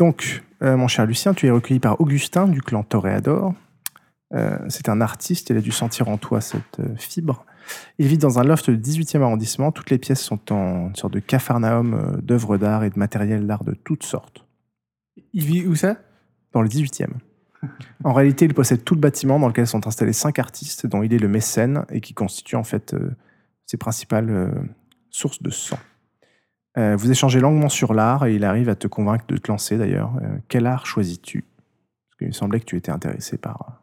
Donc, 0.00 0.42
euh, 0.62 0.78
mon 0.78 0.88
cher 0.88 1.04
Lucien, 1.04 1.34
tu 1.34 1.46
es 1.46 1.50
recueilli 1.50 1.78
par 1.78 2.00
Augustin 2.00 2.48
du 2.48 2.62
clan 2.62 2.82
Toréador. 2.82 3.52
Euh, 4.32 4.56
c'est 4.70 4.88
un 4.88 5.02
artiste, 5.02 5.50
il 5.50 5.58
a 5.58 5.60
dû 5.60 5.72
sentir 5.72 6.08
en 6.08 6.16
toi 6.16 6.40
cette 6.40 6.80
euh, 6.80 6.96
fibre. 6.96 7.44
Il 7.98 8.06
vit 8.06 8.16
dans 8.16 8.38
un 8.38 8.44
loft 8.44 8.70
du 8.70 8.78
18e 8.78 9.20
arrondissement. 9.20 9.72
Toutes 9.72 9.90
les 9.90 9.98
pièces 9.98 10.22
sont 10.22 10.54
en 10.54 10.86
une 10.88 10.96
sorte 10.96 11.12
de 11.12 11.18
capharnaüm 11.18 12.18
d'œuvres 12.22 12.56
d'art 12.56 12.82
et 12.82 12.88
de 12.88 12.98
matériel 12.98 13.46
d'art 13.46 13.62
de 13.62 13.74
toutes 13.74 14.02
sortes. 14.02 14.46
Il 15.34 15.44
vit 15.44 15.66
où 15.66 15.74
ça? 15.74 15.96
Dans 16.52 16.62
le 16.62 16.68
18e. 16.68 17.08
En 18.02 18.14
réalité, 18.14 18.46
il 18.46 18.54
possède 18.54 18.84
tout 18.84 18.94
le 18.94 19.00
bâtiment 19.00 19.38
dans 19.38 19.48
lequel 19.48 19.66
sont 19.66 19.86
installés 19.86 20.14
cinq 20.14 20.38
artistes, 20.38 20.86
dont 20.86 21.02
il 21.02 21.12
est 21.12 21.18
le 21.18 21.28
mécène 21.28 21.84
et 21.90 22.00
qui 22.00 22.14
constituent 22.14 22.56
en 22.56 22.64
fait 22.64 22.96
ses 23.66 23.76
principales 23.76 24.50
sources 25.10 25.42
de 25.42 25.50
sang. 25.50 25.78
Euh, 26.78 26.96
vous 26.96 27.10
échangez 27.10 27.40
longuement 27.40 27.68
sur 27.68 27.94
l'art 27.94 28.26
et 28.26 28.34
il 28.34 28.44
arrive 28.44 28.68
à 28.68 28.76
te 28.76 28.86
convaincre 28.86 29.24
de 29.28 29.36
te 29.36 29.50
lancer 29.50 29.76
d'ailleurs. 29.76 30.12
Euh, 30.22 30.38
quel 30.48 30.66
art 30.66 30.86
choisis-tu? 30.86 31.42
Parce 31.42 32.18
qu'il 32.18 32.28
me 32.28 32.32
semblait 32.32 32.60
que 32.60 32.64
tu 32.64 32.76
étais 32.76 32.92
intéressé 32.92 33.38
par, 33.38 33.82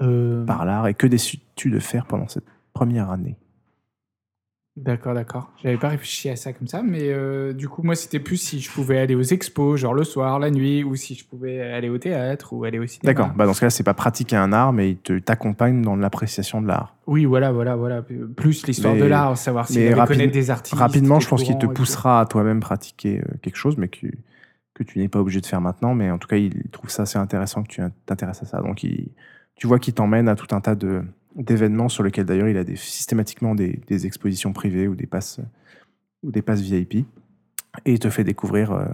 Euh, 0.00 0.44
par 0.46 0.64
l'art. 0.64 0.86
Et 0.86 0.94
que 0.94 1.06
décides-tu 1.06 1.70
de 1.70 1.78
faire 1.78 2.06
pendant 2.06 2.28
cette 2.28 2.46
première 2.72 3.10
année? 3.10 3.36
D'accord, 4.74 5.12
d'accord. 5.12 5.50
J'avais 5.62 5.76
pas 5.76 5.88
réfléchi 5.90 6.30
à 6.30 6.36
ça 6.36 6.54
comme 6.54 6.66
ça, 6.66 6.82
mais 6.82 7.00
euh, 7.12 7.52
du 7.52 7.68
coup, 7.68 7.82
moi, 7.82 7.94
c'était 7.94 8.20
plus 8.20 8.38
si 8.38 8.58
je 8.58 8.70
pouvais 8.70 8.98
aller 8.98 9.14
aux 9.14 9.20
expos, 9.22 9.78
genre 9.78 9.92
le 9.92 10.02
soir, 10.02 10.38
la 10.38 10.50
nuit, 10.50 10.82
ou 10.82 10.96
si 10.96 11.14
je 11.14 11.26
pouvais 11.26 11.60
aller 11.60 11.90
au 11.90 11.98
théâtre 11.98 12.54
ou 12.54 12.64
aller 12.64 12.78
au 12.78 12.86
cinéma. 12.86 13.12
D'accord, 13.12 13.34
bah 13.36 13.44
dans 13.44 13.52
ce 13.52 13.60
cas-là, 13.60 13.70
c'est 13.70 13.82
pas 13.82 13.92
pratiquer 13.92 14.36
un 14.36 14.50
art, 14.50 14.72
mais 14.72 14.92
il 14.92 15.20
t'accompagne 15.22 15.82
dans 15.82 15.94
l'appréciation 15.94 16.62
de 16.62 16.68
l'art. 16.68 16.96
Oui, 17.06 17.26
voilà, 17.26 17.52
voilà, 17.52 17.76
voilà. 17.76 18.00
Plus 18.34 18.66
l'histoire 18.66 18.96
de 18.96 19.04
l'art, 19.04 19.36
savoir 19.36 19.66
allait 19.70 19.92
rapide- 19.92 20.16
connaître 20.16 20.32
des 20.32 20.50
artistes. 20.50 20.78
Rapidement, 20.78 21.20
je 21.20 21.28
pense 21.28 21.42
qu'il 21.42 21.58
te 21.58 21.66
poussera 21.66 22.20
à 22.20 22.26
toi-même 22.26 22.60
pratiquer 22.60 23.20
euh, 23.20 23.24
quelque 23.42 23.56
chose, 23.56 23.76
mais 23.76 23.88
que, 23.88 24.06
que 24.72 24.82
tu 24.84 25.00
n'es 25.00 25.08
pas 25.08 25.20
obligé 25.20 25.42
de 25.42 25.46
faire 25.46 25.60
maintenant. 25.60 25.94
Mais 25.94 26.10
en 26.10 26.16
tout 26.16 26.28
cas, 26.28 26.36
il 26.36 26.70
trouve 26.70 26.88
ça 26.88 27.02
assez 27.02 27.18
intéressant 27.18 27.62
que 27.62 27.68
tu 27.68 27.82
t'intéresses 28.06 28.42
à 28.42 28.46
ça. 28.46 28.62
Donc, 28.62 28.82
il- 28.84 29.10
tu 29.54 29.66
vois 29.66 29.78
qu'il 29.78 29.92
t'emmène 29.92 30.28
à 30.30 30.34
tout 30.34 30.46
un 30.56 30.62
tas 30.62 30.74
de- 30.74 31.02
d'événements 31.36 31.88
sur 31.88 32.02
lesquels 32.02 32.26
d'ailleurs 32.26 32.48
il 32.48 32.56
a 32.56 32.64
des, 32.64 32.76
systématiquement 32.76 33.54
des, 33.54 33.80
des 33.86 34.06
expositions 34.06 34.52
privées 34.52 34.88
ou 34.88 34.94
des 34.94 35.06
passes, 35.06 35.40
ou 36.22 36.30
des 36.30 36.42
passes 36.42 36.60
VIP. 36.60 37.06
Et 37.84 37.92
il 37.92 37.98
te 37.98 38.10
fait 38.10 38.24
découvrir 38.24 38.72
euh, 38.72 38.84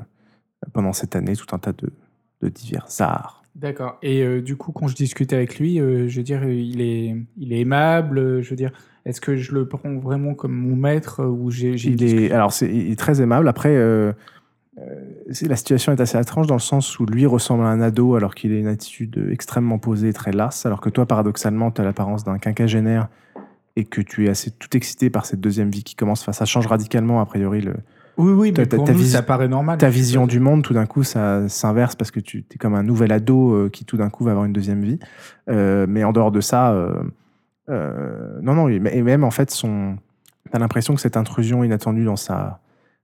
pendant 0.72 0.92
cette 0.92 1.16
année 1.16 1.34
tout 1.34 1.54
un 1.54 1.58
tas 1.58 1.72
de, 1.72 1.90
de 2.42 2.48
divers 2.48 2.86
arts. 3.00 3.42
D'accord. 3.54 3.98
Et 4.02 4.22
euh, 4.22 4.40
du 4.40 4.56
coup, 4.56 4.70
quand 4.70 4.86
je 4.86 4.94
discute 4.94 5.32
avec 5.32 5.58
lui, 5.58 5.80
euh, 5.80 6.06
je 6.06 6.18
veux 6.18 6.22
dire, 6.22 6.44
il 6.44 6.80
est, 6.80 7.16
il 7.36 7.52
est 7.52 7.60
aimable. 7.60 8.40
Je 8.40 8.50
veux 8.50 8.56
dire, 8.56 8.70
est-ce 9.04 9.20
que 9.20 9.36
je 9.36 9.52
le 9.52 9.66
prends 9.66 9.94
vraiment 9.94 10.34
comme 10.34 10.52
mon 10.52 10.76
maître 10.76 11.24
ou 11.24 11.50
j'ai, 11.50 11.72
Il 11.74 12.04
est, 12.04 12.30
alors 12.30 12.52
c'est, 12.52 12.72
il 12.72 12.92
est 12.92 12.98
très 12.98 13.20
aimable. 13.20 13.48
Après, 13.48 13.76
la 15.42 15.56
situation 15.56 15.92
est 15.92 16.00
assez 16.00 16.18
étrange 16.18 16.46
dans 16.46 16.54
le 16.54 16.60
sens 16.60 16.98
où 16.98 17.06
lui 17.06 17.26
ressemble 17.26 17.64
à 17.64 17.68
un 17.68 17.80
ado 17.80 18.14
alors 18.14 18.34
qu'il 18.34 18.52
a 18.52 18.58
une 18.58 18.66
attitude 18.66 19.28
extrêmement 19.30 19.78
posée 19.78 20.12
très 20.12 20.32
lasse, 20.32 20.66
alors 20.66 20.80
que 20.80 20.88
toi, 20.90 21.06
paradoxalement, 21.06 21.70
tu 21.70 21.80
as 21.80 21.84
l'apparence 21.84 22.24
d'un 22.24 22.38
quinquagénaire 22.38 23.08
et 23.76 23.84
que 23.84 24.00
tu 24.00 24.26
es 24.26 24.28
assez 24.28 24.50
tout 24.50 24.76
excité 24.76 25.10
par 25.10 25.26
cette 25.26 25.40
deuxième 25.40 25.70
vie 25.70 25.84
qui 25.84 25.94
commence. 25.94 26.22
Enfin, 26.22 26.32
ça 26.32 26.44
change 26.44 26.66
radicalement, 26.66 27.20
a 27.20 27.26
priori, 27.26 27.60
le, 27.60 27.74
Oui, 28.16 28.32
oui, 28.32 28.52
ta- 28.52 28.62
mais 28.62 28.68
ta- 28.68 28.76
pour 28.76 28.86
ta 28.86 28.92
nous, 28.92 28.98
vis- 28.98 29.10
ça 29.12 29.22
paraît 29.22 29.48
normal. 29.48 29.78
ta 29.78 29.88
vision 29.88 30.26
du 30.26 30.40
monde, 30.40 30.62
tout 30.62 30.74
d'un 30.74 30.86
coup, 30.86 31.04
ça 31.04 31.48
s'inverse 31.48 31.94
parce 31.94 32.10
que 32.10 32.18
tu 32.20 32.44
es 32.52 32.58
comme 32.58 32.74
un 32.74 32.82
nouvel 32.82 33.12
ado 33.12 33.52
euh, 33.54 33.68
qui, 33.68 33.84
tout 33.84 33.96
d'un 33.96 34.10
coup, 34.10 34.24
va 34.24 34.32
avoir 34.32 34.46
une 34.46 34.52
deuxième 34.52 34.82
vie. 34.82 34.98
Euh, 35.48 35.86
mais 35.88 36.02
en 36.04 36.12
dehors 36.12 36.32
de 36.32 36.40
ça, 36.40 36.72
euh, 36.72 37.02
euh, 37.70 38.38
non, 38.42 38.54
non, 38.54 38.68
et 38.68 38.80
et 38.92 39.02
même 39.02 39.24
en 39.24 39.30
fait, 39.30 39.50
son... 39.50 39.96
tu 40.50 40.56
as 40.56 40.58
l'impression 40.58 40.94
que 40.94 41.00
cette 41.00 41.16
intrusion 41.16 41.62
inattendue 41.62 42.04
dans 42.04 42.16
sa, 42.16 42.60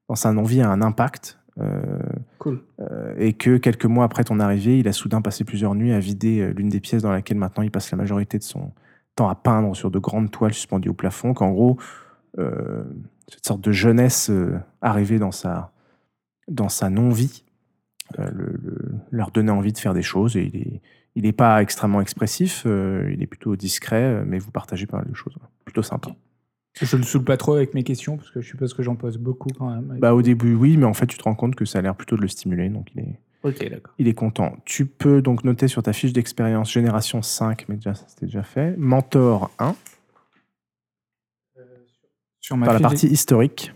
dans 0.09 0.17
sa 0.17 0.33
non-vie 0.33 0.61
a 0.63 0.71
un 0.71 0.83
impact. 0.83 1.39
Euh, 1.61 1.99
Cool. 2.39 2.63
euh, 2.81 3.15
et 3.19 3.33
que 3.33 3.57
quelques 3.59 3.85
mois 3.87 4.05
après 4.05 4.25
ton 4.25 4.41
arrivée, 4.41 4.79
il 4.79 4.89
a 4.89 4.93
soudain 4.93 5.23
passé 5.23 5.45
plusieurs 5.45 5.75
nuits 5.75 5.93
à 5.93 5.99
vider 6.01 6.41
euh, 6.41 6.53
l'une 6.53 6.69
des 6.69 6.81
pièces 6.81 7.03
dans 7.03 7.13
laquelle 7.13 7.37
maintenant 7.39 7.63
il 7.63 7.71
passe 7.71 7.91
la 7.91 7.97
majorité 7.99 8.39
de 8.39 8.43
son 8.43 8.73
temps 9.17 9.29
à 9.29 9.35
peindre 9.35 9.75
sur 9.77 9.91
de 9.91 9.99
grandes 9.99 10.31
toiles 10.31 10.53
suspendues 10.55 10.89
au 10.89 10.95
plafond. 10.95 11.35
Qu'en 11.35 11.53
gros, 11.53 11.79
cette 12.37 13.47
sorte 13.47 13.61
de 13.61 13.71
jeunesse 13.71 14.31
arrivée 14.83 15.21
dans 15.21 15.31
sa, 15.31 15.71
dans 16.49 16.69
sa 16.69 16.91
non-vie 16.91 17.45
le- 18.19 18.31
le- 18.33 18.95
leur 19.13 19.31
donnait 19.31 19.53
envie 19.53 19.73
de 19.73 19.79
faire 19.79 19.95
des 19.95 20.03
choses. 20.03 20.37
Et 20.37 20.51
il 20.53 20.57
est, 20.57 20.81
il 21.15 21.23
n'est 21.23 21.33
pas 21.33 21.63
extrêmement 21.63 22.01
expressif, 22.01 22.65
euh, 22.67 23.09
il 23.13 23.23
est 23.23 23.29
plutôt 23.29 23.55
discret, 23.55 24.25
mais 24.27 24.39
vous 24.41 24.51
partagez 24.51 24.87
pas 24.87 24.97
mal 24.99 25.07
de 25.09 25.15
choses. 25.15 25.37
Plutôt 25.65 25.83
sympa. 25.83 26.11
Je 26.81 26.97
le 26.97 27.05
saoule 27.05 27.25
pas 27.25 27.37
trop 27.37 27.55
avec 27.55 27.73
mes 27.75 27.85
questions 27.85 28.17
parce 28.17 28.31
que 28.31 28.41
je 28.41 28.49
suppose 28.49 28.75
que 28.75 28.83
j'en 28.83 28.97
pose 28.97 29.17
beaucoup 29.17 29.49
quand 29.57 29.71
même. 29.71 29.99
Bah, 30.01 30.13
au 30.15 30.23
début, 30.23 30.55
oui, 30.55 30.77
mais 30.77 30.87
en 30.87 30.95
fait, 30.95 31.07
tu 31.07 31.17
te 31.17 31.23
rends 31.23 31.35
compte 31.37 31.55
que 31.55 31.65
ça 31.65 31.79
a 31.79 31.83
l'air 31.83 31.95
plutôt 31.95 32.17
de 32.17 32.23
le 32.23 32.29
stimuler, 32.29 32.69
donc 32.69 32.89
il 32.97 33.03
est, 33.03 33.21
ok, 33.45 33.71
d'accord. 33.71 33.95
il 33.99 34.09
est 34.09 34.15
content. 34.15 34.57
Tu 34.65 34.85
peux 34.87 35.23
donc 35.23 35.45
noter 35.45 35.69
sur 35.69 35.83
ta 35.85 35.93
fiche 35.93 36.13
d'expérience 36.13 36.73
Génération 36.73 37.23
5, 37.23 37.67
mais 37.69 37.77
déjà, 37.77 37.95
ça 37.95 38.07
c'était 38.09 38.27
déjà 38.27 38.43
fait. 38.43 38.77
Mentor 38.77 39.53
1, 39.61 39.77
Sur 42.41 42.57
ma 42.57 42.67
par 42.67 42.75
la 42.75 42.81
partie 42.81 43.07
historique. 43.07 43.73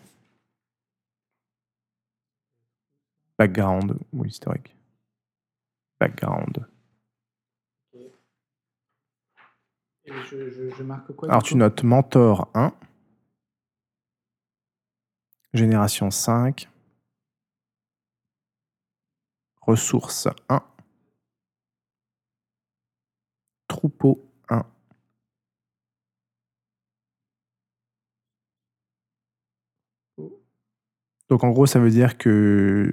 Background, 3.39 3.95
oui, 4.13 4.29
historique. 4.29 4.75
Background. 6.01 6.67
Et 7.95 8.11
je, 10.31 10.51
je- 10.51 10.71
je 10.77 10.83
marque 10.83 11.13
quoi 11.15 11.29
Alors 11.29 11.45
tu 11.45 11.55
notes 11.57 11.85
Mentor 11.85 12.51
1, 12.55 12.73
Génération 15.59 16.13
5, 16.13 16.69
Ressources 19.61 20.29
1, 20.49 20.63
Troupeau 23.67 24.25
1. 24.49 24.65
Donc 31.29 31.43
en 31.43 31.51
gros, 31.51 31.67
ça 31.67 31.81
veut 31.81 31.91
dire 31.91 32.17
que 32.19 32.91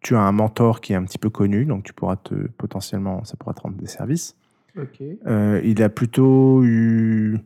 tu 0.00 0.16
as 0.16 0.20
un 0.20 0.32
mentor 0.32 0.80
qui 0.80 0.94
est 0.94 0.96
un 0.96 1.04
petit 1.04 1.18
peu 1.18 1.30
connu, 1.30 1.66
donc 1.66 1.84
tu 1.84 1.92
pourras 1.92 2.16
te 2.16 2.34
potentiellement, 2.34 3.22
ça 3.22 3.36
pourra 3.36 3.54
te 3.54 3.60
rendre 3.60 3.76
des 3.76 3.86
services. 3.86 4.36
Ok. 4.76 5.00
Euh, 5.26 5.60
il 5.62 5.80
a 5.84 5.88
plutôt 5.88 6.64
eu 6.64 7.38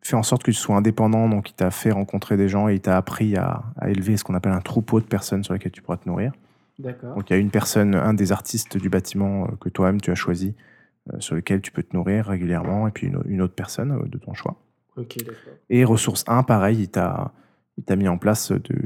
fait 0.00 0.16
en 0.16 0.22
sorte 0.22 0.42
que 0.42 0.50
tu 0.50 0.56
sois 0.56 0.76
indépendant, 0.76 1.28
donc 1.28 1.50
il 1.50 1.54
t'a 1.54 1.70
fait 1.70 1.90
rencontrer 1.90 2.36
des 2.36 2.48
gens 2.48 2.68
et 2.68 2.74
il 2.74 2.80
t'a 2.80 2.96
appris 2.96 3.36
à, 3.36 3.64
à 3.76 3.90
élever 3.90 4.16
ce 4.16 4.24
qu'on 4.24 4.34
appelle 4.34 4.52
un 4.52 4.60
troupeau 4.60 5.00
de 5.00 5.06
personnes 5.06 5.44
sur 5.44 5.52
lesquelles 5.52 5.72
tu 5.72 5.82
pourras 5.82 5.98
te 5.98 6.08
nourrir. 6.08 6.32
D'accord. 6.78 7.14
Donc 7.14 7.28
il 7.30 7.32
y 7.32 7.36
a 7.36 7.40
une 7.40 7.50
personne, 7.50 7.94
un 7.94 8.14
des 8.14 8.32
artistes 8.32 8.76
du 8.76 8.88
bâtiment 8.88 9.44
euh, 9.44 9.56
que 9.60 9.68
toi-même 9.68 10.00
tu 10.00 10.10
as 10.10 10.14
choisi, 10.14 10.54
euh, 11.12 11.16
sur 11.18 11.34
lequel 11.34 11.60
tu 11.60 11.72
peux 11.72 11.82
te 11.82 11.96
nourrir 11.96 12.26
régulièrement, 12.26 12.86
et 12.86 12.90
puis 12.90 13.08
une, 13.08 13.20
une 13.26 13.42
autre 13.42 13.54
personne 13.54 13.92
euh, 13.92 14.06
de 14.06 14.18
ton 14.18 14.34
choix. 14.34 14.56
Ok, 14.96 15.16
d'accord. 15.18 15.54
Et 15.70 15.84
ressource 15.84 16.24
1, 16.26 16.44
pareil, 16.44 16.78
il 16.80 16.88
t'a 16.88 17.32
il 17.78 17.84
t'a 17.84 17.96
mis 17.96 18.08
en 18.08 18.18
place 18.18 18.50
de, 18.50 18.76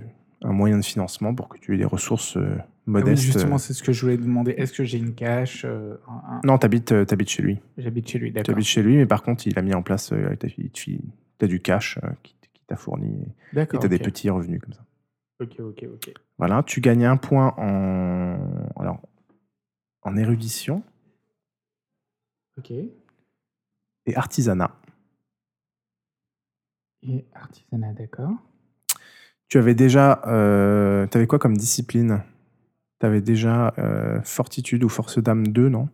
un 0.42 0.52
moyen 0.52 0.78
de 0.78 0.84
financement 0.84 1.34
pour 1.34 1.48
que 1.48 1.58
tu 1.58 1.74
aies 1.74 1.78
des 1.78 1.84
ressources 1.84 2.36
euh, 2.36 2.56
Ah 2.84 2.90
oui, 2.90 3.00
modestes. 3.00 3.22
justement, 3.22 3.58
c'est 3.58 3.74
ce 3.74 3.82
que 3.82 3.92
je 3.92 4.00
voulais 4.02 4.16
te 4.16 4.22
demander. 4.22 4.52
Est-ce 4.52 4.72
que 4.72 4.82
j'ai 4.82 4.98
une 4.98 5.14
cache 5.14 5.64
euh, 5.64 5.96
un- 6.08 6.40
Non, 6.44 6.58
t'habites 6.58 6.90
euh, 6.92 7.04
t'habites 7.04 7.28
chez 7.30 7.42
lui. 7.42 7.60
J'habite 7.78 8.08
chez 8.08 8.18
lui, 8.18 8.30
Tu 8.30 8.34
d'accord. 8.34 8.54
habites 8.54 8.66
chez 8.66 8.82
lui, 8.82 8.96
mais 8.96 9.06
par 9.06 9.22
contre, 9.22 9.46
il 9.46 9.56
a 9.58 9.62
mis 9.62 9.72
en 9.74 9.82
place, 9.82 10.12
euh, 10.12 10.34
t'as- 10.36 11.46
du 11.46 11.60
cash 11.60 11.98
euh, 12.02 12.08
qui, 12.22 12.34
qui 12.52 12.64
t'a 12.66 12.76
fourni, 12.76 13.06
et- 13.22 13.22
et 13.26 13.34
D'accord. 13.54 13.80
t'as 13.80 13.88
des 13.88 13.98
petits 13.98 14.30
revenus 14.30 14.60
comme 14.60 14.72
ça. 14.72 14.84
Ok, 15.40 15.56
ok, 15.60 15.84
ok. 15.94 16.12
Voilà, 16.38 16.62
tu 16.64 16.80
gagnes 16.80 17.04
un 17.04 17.16
point 17.16 17.54
en, 17.56 18.36
alors, 18.80 19.00
en 20.02 20.16
érudition 20.16 20.82
Ok. 22.58 22.70
et 22.72 24.16
artisanat. 24.16 24.76
Et 27.02 27.24
artisanat, 27.34 27.92
d'accord. 27.92 28.30
Tu 29.48 29.58
avais 29.58 29.74
déjà, 29.74 30.22
euh, 30.26 31.06
t'avais 31.08 31.26
quoi 31.26 31.38
comme 31.38 31.56
discipline? 31.56 32.22
T'avais 33.02 33.20
déjà 33.20 33.74
euh, 33.78 34.22
fortitude 34.22 34.84
ou 34.84 34.88
force 34.88 35.18
d'âme 35.18 35.48
2, 35.48 35.68
non? 35.68 35.88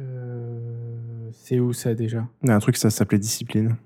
Euh, 0.00 1.28
c'est 1.32 1.60
où 1.60 1.74
ça 1.74 1.94
déjà? 1.94 2.26
Il 2.42 2.48
y 2.48 2.50
a 2.50 2.56
un 2.56 2.60
truc, 2.60 2.78
ça 2.78 2.88
s'appelait 2.88 3.18
discipline. 3.18 3.76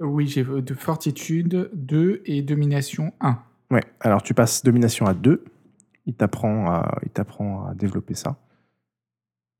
Oui, 0.00 0.28
j'ai 0.28 0.46
euh, 0.46 0.62
de 0.62 0.72
fortitude 0.72 1.68
2 1.74 2.22
et 2.24 2.40
domination 2.40 3.12
1. 3.20 3.38
Ouais, 3.70 3.84
alors 4.00 4.22
tu 4.22 4.32
passes 4.32 4.64
domination 4.64 5.04
à 5.04 5.12
2. 5.12 5.44
Il 6.06 6.14
t'apprend 6.14 6.70
à, 6.70 6.98
il 7.02 7.10
t'apprend 7.10 7.66
à 7.66 7.74
développer 7.74 8.14
ça. 8.14 8.38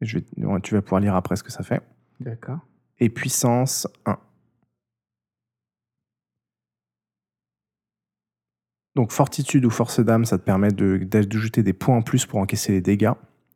Et 0.01 0.07
je 0.07 0.17
vais, 0.17 0.25
tu 0.63 0.73
vas 0.73 0.81
pouvoir 0.81 1.03
lire 1.03 1.15
après 1.15 1.37
ce 1.37 1.43
que 1.43 1.53
ça 1.53 1.63
fait. 1.63 1.83
D'accord. 2.21 2.61
Et 3.01 3.11
puissance 3.11 3.87
1. 4.07 4.19
Donc 8.97 9.13
fortitude 9.13 9.65
ou 9.67 9.71
force 9.71 10.01
d'âme, 10.01 10.25
ça 10.25 10.39
te 10.39 10.43
permet 10.43 10.73
de- 10.73 10.97
d'ajouter 10.97 11.63
des 11.63 11.75
points 11.75 11.97
en 11.99 12.03
plus 12.03 12.25
pour 12.27 12.39
encaisser 12.41 12.73
les 12.73 12.81
dégâts. 12.81 13.13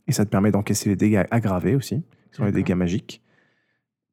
Et 0.06 0.12
ça 0.12 0.24
te 0.26 0.30
permet 0.30 0.50
d'encaisser 0.50 0.90
les 0.90 0.96
dégâts 0.96 1.24
aggravés 1.30 1.74
aussi, 1.74 2.02
qui 2.30 2.36
sont 2.36 2.44
les 2.44 2.52
dégâts 2.52 2.74
magiques. 2.74 3.22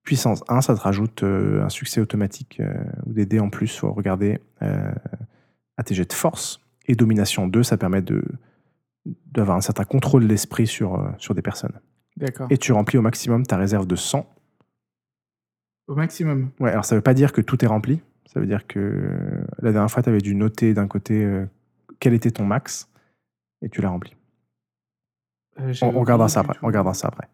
Puissance 0.03 0.41
1, 0.47 0.61
ça 0.61 0.73
te 0.73 0.79
rajoute 0.79 1.23
euh, 1.23 1.63
un 1.65 1.69
succès 1.69 1.99
automatique 1.99 2.61
euh, 2.61 2.73
ou 3.05 3.11
des 3.13 3.25
dés 3.25 3.41
en 3.41 3.49
plus, 3.49 3.75
faut 3.77 3.91
regarder, 3.91 4.39
euh, 4.61 4.89
à 5.75 5.83
tes 5.83 5.93
jets 5.95 6.05
de 6.05 6.13
force. 6.13 6.61
Et 6.85 6.95
domination 6.95 7.45
2, 7.47 7.61
ça 7.61 7.77
permet 7.77 8.01
de 8.01 8.23
d'avoir 9.33 9.57
un 9.57 9.61
certain 9.61 9.83
contrôle 9.85 10.23
de 10.23 10.27
l'esprit 10.29 10.65
sur, 10.67 10.95
euh, 10.95 11.09
sur 11.17 11.35
des 11.35 11.41
personnes. 11.41 11.77
D'accord. 12.15 12.47
Et 12.49 12.57
tu 12.57 12.71
remplis 12.71 12.97
au 12.97 13.01
maximum 13.01 13.45
ta 13.45 13.57
réserve 13.57 13.85
de 13.85 13.95
sang 13.95 14.33
Au 15.87 15.95
maximum. 15.95 16.51
Ouais, 16.59 16.71
alors 16.71 16.85
ça 16.85 16.95
veut 16.95 17.01
pas 17.01 17.13
dire 17.13 17.31
que 17.33 17.41
tout 17.41 17.63
est 17.63 17.67
rempli. 17.67 18.01
Ça 18.25 18.39
veut 18.39 18.45
dire 18.47 18.65
que 18.67 19.09
la 19.61 19.71
dernière 19.71 19.89
fois, 19.91 20.03
tu 20.03 20.09
avais 20.09 20.19
dû 20.21 20.35
noter 20.35 20.73
d'un 20.73 20.87
côté 20.87 21.23
euh, 21.23 21.45
quel 21.99 22.13
était 22.13 22.31
ton 22.31 22.45
max 22.45 22.89
et 23.61 23.69
tu 23.69 23.81
l'as 23.81 23.89
rempli. 23.89 24.15
Euh, 25.59 25.73
On, 25.81 25.87
on 25.95 25.99
regardera 26.01 26.29
ça 26.29 26.41
après. 26.41 26.57
On 26.61 26.67
regardera 26.67 26.93
ça 26.93 27.07
après. 27.07 27.27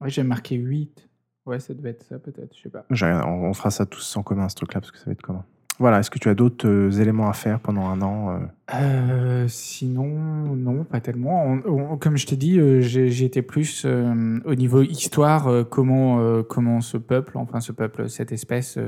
Ouais, 0.00 0.08
j'ai 0.10 0.22
marqué 0.22 0.56
8. 0.56 1.08
Ouais, 1.46 1.60
ça 1.60 1.74
devait 1.74 1.90
être 1.90 2.02
ça, 2.04 2.18
peut-être. 2.18 2.56
Je 2.56 2.62
sais 2.62 2.68
pas. 2.70 2.86
On, 2.90 3.48
on 3.48 3.52
fera 3.54 3.70
ça 3.70 3.86
tous 3.86 4.16
en 4.16 4.22
commun, 4.22 4.48
ce 4.48 4.56
truc-là, 4.56 4.80
parce 4.80 4.90
que 4.90 4.98
ça 4.98 5.04
va 5.06 5.12
être 5.12 5.22
commun. 5.22 5.44
Voilà, 5.78 5.98
est-ce 6.00 6.10
que 6.10 6.18
tu 6.18 6.30
as 6.30 6.34
d'autres 6.34 6.66
euh, 6.66 6.90
éléments 6.90 7.28
à 7.28 7.34
faire 7.34 7.60
pendant 7.60 7.86
un 7.86 8.00
an 8.00 8.40
euh? 8.72 9.46
Sinon, 9.46 10.56
non, 10.56 10.84
pas 10.84 11.00
tellement. 11.02 11.58
Comme 12.00 12.16
je 12.16 12.26
t'ai 12.26 12.36
dit, 12.36 12.58
j'ai- 12.82 13.10
j'étais 13.10 13.42
plus 13.42 13.84
au 13.84 14.54
niveau 14.54 14.80
histoire, 14.82 15.68
comment, 15.68 16.42
comment 16.44 16.80
ce 16.80 16.96
peuple, 16.96 17.36
enfin 17.36 17.60
ce 17.60 17.72
peuple, 17.72 18.08
cette 18.08 18.32
espèce, 18.32 18.78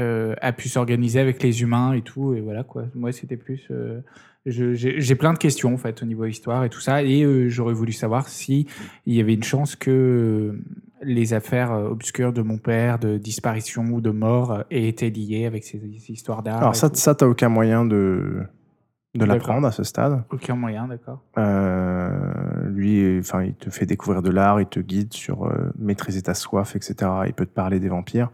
euh, 0.00 0.34
a 0.40 0.52
pu 0.52 0.68
s'organiser 0.68 1.20
avec 1.20 1.42
les 1.42 1.62
humains 1.62 1.92
et 1.92 2.02
tout. 2.02 2.34
Et 2.34 2.40
voilà 2.40 2.64
quoi. 2.64 2.84
Moi, 2.94 3.12
c'était 3.12 3.36
plus. 3.36 3.68
euh, 3.70 4.00
j'ai 4.46 5.14
plein 5.14 5.32
de 5.32 5.38
questions 5.38 5.74
en 5.74 5.76
fait 5.76 6.02
au 6.02 6.06
niveau 6.06 6.24
histoire 6.24 6.64
et 6.64 6.68
tout 6.70 6.80
ça. 6.80 7.02
Et 7.02 7.22
euh, 7.22 7.48
j'aurais 7.48 7.74
voulu 7.74 7.92
savoir 7.92 8.28
si 8.28 8.66
il 9.06 9.14
y 9.14 9.20
avait 9.20 9.34
une 9.34 9.42
chance 9.42 9.76
que 9.76 10.58
les 11.02 11.34
affaires 11.34 11.72
obscures 11.72 12.32
de 12.32 12.42
mon 12.42 12.58
père, 12.58 12.98
de 12.98 13.16
disparition 13.18 13.84
ou 13.84 14.00
de 14.00 14.10
mort, 14.10 14.64
aient 14.70 14.88
été 14.88 15.10
liées 15.10 15.46
avec 15.46 15.64
ces, 15.64 15.80
ces 15.98 16.12
histoires 16.12 16.42
d'art. 16.42 16.58
Alors, 16.58 16.76
ça, 16.76 16.90
tout. 16.90 16.96
ça 16.96 17.14
t'as 17.14 17.26
aucun 17.26 17.48
moyen 17.48 17.84
de, 17.86 18.42
de 19.14 19.24
l'apprendre 19.24 19.66
à 19.66 19.72
ce 19.72 19.82
stade. 19.82 20.22
Aucun 20.30 20.56
moyen, 20.56 20.88
d'accord. 20.88 21.22
Lui, 22.66 23.18
enfin, 23.18 23.44
il 23.44 23.54
te 23.54 23.70
fait 23.70 23.86
découvrir 23.86 24.22
de 24.22 24.30
l'art, 24.30 24.60
il 24.60 24.66
te 24.66 24.80
guide 24.80 25.12
sur 25.14 25.50
maîtriser 25.78 26.22
ta 26.22 26.34
soif, 26.34 26.76
etc. 26.76 26.94
Il 27.26 27.32
peut 27.32 27.46
te 27.46 27.54
parler 27.54 27.80
des 27.80 27.88
vampires, 27.88 28.30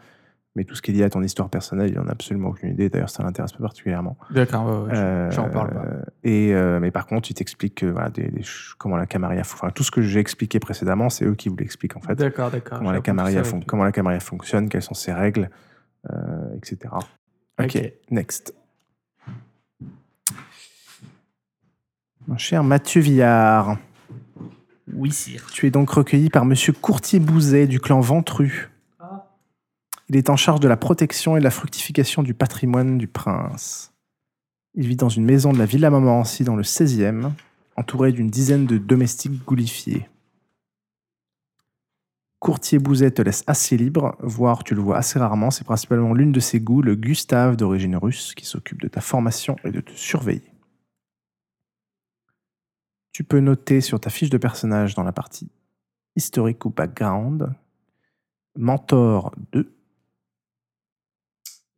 mais 0.57 0.65
tout 0.65 0.75
ce 0.75 0.83
qui 0.83 0.91
est 0.91 0.95
lié 0.95 1.05
à 1.05 1.11
ton 1.11 1.23
histoire 1.23 1.49
personnelle, 1.51 1.91
il 1.91 1.99
en 2.01 2.09
a 2.09 2.11
absolument 2.13 2.49
aucune 2.49 2.71
idée. 2.71 2.89
D'ailleurs, 2.89 3.11
ça 3.11 3.23
l'intéresse 3.23 3.53
pas 3.53 3.61
particulièrement. 3.63 4.17
D'accord, 4.31 4.65
ouais, 4.67 4.89
ouais, 4.89 4.95
je- 4.97 5.01
Euh, 5.01 5.31
j'en 5.31 5.49
parle 5.51 5.71
pas. 5.73 5.85
Et 6.25 6.53
euh, 6.55 6.81
mais 6.81 6.91
par 6.91 7.07
contre, 7.07 7.31
il 7.31 7.35
t'explique 7.35 7.75
que, 7.77 7.87
voilà, 7.87 8.09
des, 8.11 8.25
des 8.29 8.43
ch- 8.43 8.75
comment 8.79 8.97
la 8.97 9.07
Camarilla, 9.07 9.43
enfin 9.43 9.71
tout 9.71 9.85
ce 9.85 9.91
que 9.93 10.03
j'ai 10.03 10.19
expliqué 10.19 10.59
précédemment, 10.59 11.11
c'est 11.11 11.25
eux 11.27 11.35
qui 11.37 11.49
vous 11.51 11.57
l'expliquent 11.57 11.97
en 11.97 12.01
fait. 12.01 12.17
D'accord, 12.17 12.51
d'accord. 12.51 12.79
Comment 12.79 12.91
la, 12.91 13.01
Camarilla 13.01 13.45
fon- 13.45 13.61
comment 13.65 13.85
la 13.85 13.93
Camarilla 13.93 14.19
fonctionne, 14.21 14.69
quelles 14.69 14.83
sont 14.83 14.95
ses 14.95 15.13
règles, 15.13 15.51
euh, 16.11 16.55
etc. 16.57 16.79
ok, 17.61 17.65
Ok. 17.77 17.93
next. 18.11 18.55
Mon 22.29 22.39
cher 22.39 22.65
Mathieu 22.65 23.01
Villard, 23.01 23.79
Oui, 24.93 25.13
sire. 25.13 25.47
tu 25.53 25.67
es 25.67 25.71
donc 25.71 25.91
recueilli 25.91 26.29
par 26.29 26.45
Monsieur 26.45 26.73
Courtier 26.73 27.21
Bouzet 27.21 27.67
du 27.67 27.79
clan 27.79 28.01
Ventru. 28.01 28.69
Il 30.09 30.17
est 30.17 30.31
en 30.31 30.37
charge 30.37 30.61
de 30.61 30.69
la 30.69 30.77
protection 30.77 31.37
et 31.37 31.41
de 31.41 31.45
la 31.45 31.51
fructification 31.51 32.23
du 32.23 32.33
patrimoine 32.33 32.97
du 32.97 33.09
prince. 33.09 33.93
Il 34.75 34.87
vit 34.87 34.97
dans 34.97 35.09
une 35.09 35.25
maison 35.25 35.53
de 35.53 35.59
la 35.59 35.67
Villa 35.67 35.91
Montmorency 35.91 36.45
dans 36.45 36.55
le 36.55 36.63
16e, 36.63 37.33
entouré 37.77 38.13
d'une 38.13 38.31
dizaine 38.31 38.67
de 38.67 38.79
domestiques 38.79 39.45
goulifiés. 39.45 40.09
Courtier 42.39 42.79
Bouzet 42.79 43.11
te 43.11 43.23
laisse 43.23 43.43
assez 43.49 43.77
libre, 43.77 44.17
voire 44.21 44.63
tu 44.63 44.75
le 44.75 44.81
vois 44.81 44.99
assez 44.99 45.19
rarement, 45.19 45.51
c'est 45.51 45.65
principalement 45.65 46.15
l'une 46.15 46.31
de 46.31 46.39
ses 46.39 46.61
goûts, 46.61 46.83
le 46.83 46.95
Gustave 46.95 47.57
d'origine 47.57 47.97
russe, 47.97 48.35
qui 48.35 48.47
s'occupe 48.47 48.81
de 48.81 48.89
ta 48.89 49.01
formation 49.01 49.57
et 49.65 49.73
de 49.73 49.81
te 49.81 49.91
surveiller. 49.93 50.53
Tu 53.13 53.25
peux 53.25 53.41
noter 53.41 53.81
sur 53.81 53.99
ta 53.99 54.11
fiche 54.11 54.31
de 54.31 54.39
personnage 54.39 54.95
dans 54.95 55.03
la 55.03 55.13
partie 55.13 55.51
historique 56.15 56.65
ou 56.67 56.71
background, 56.71 57.53
mentor 58.55 59.35
2, 59.53 59.76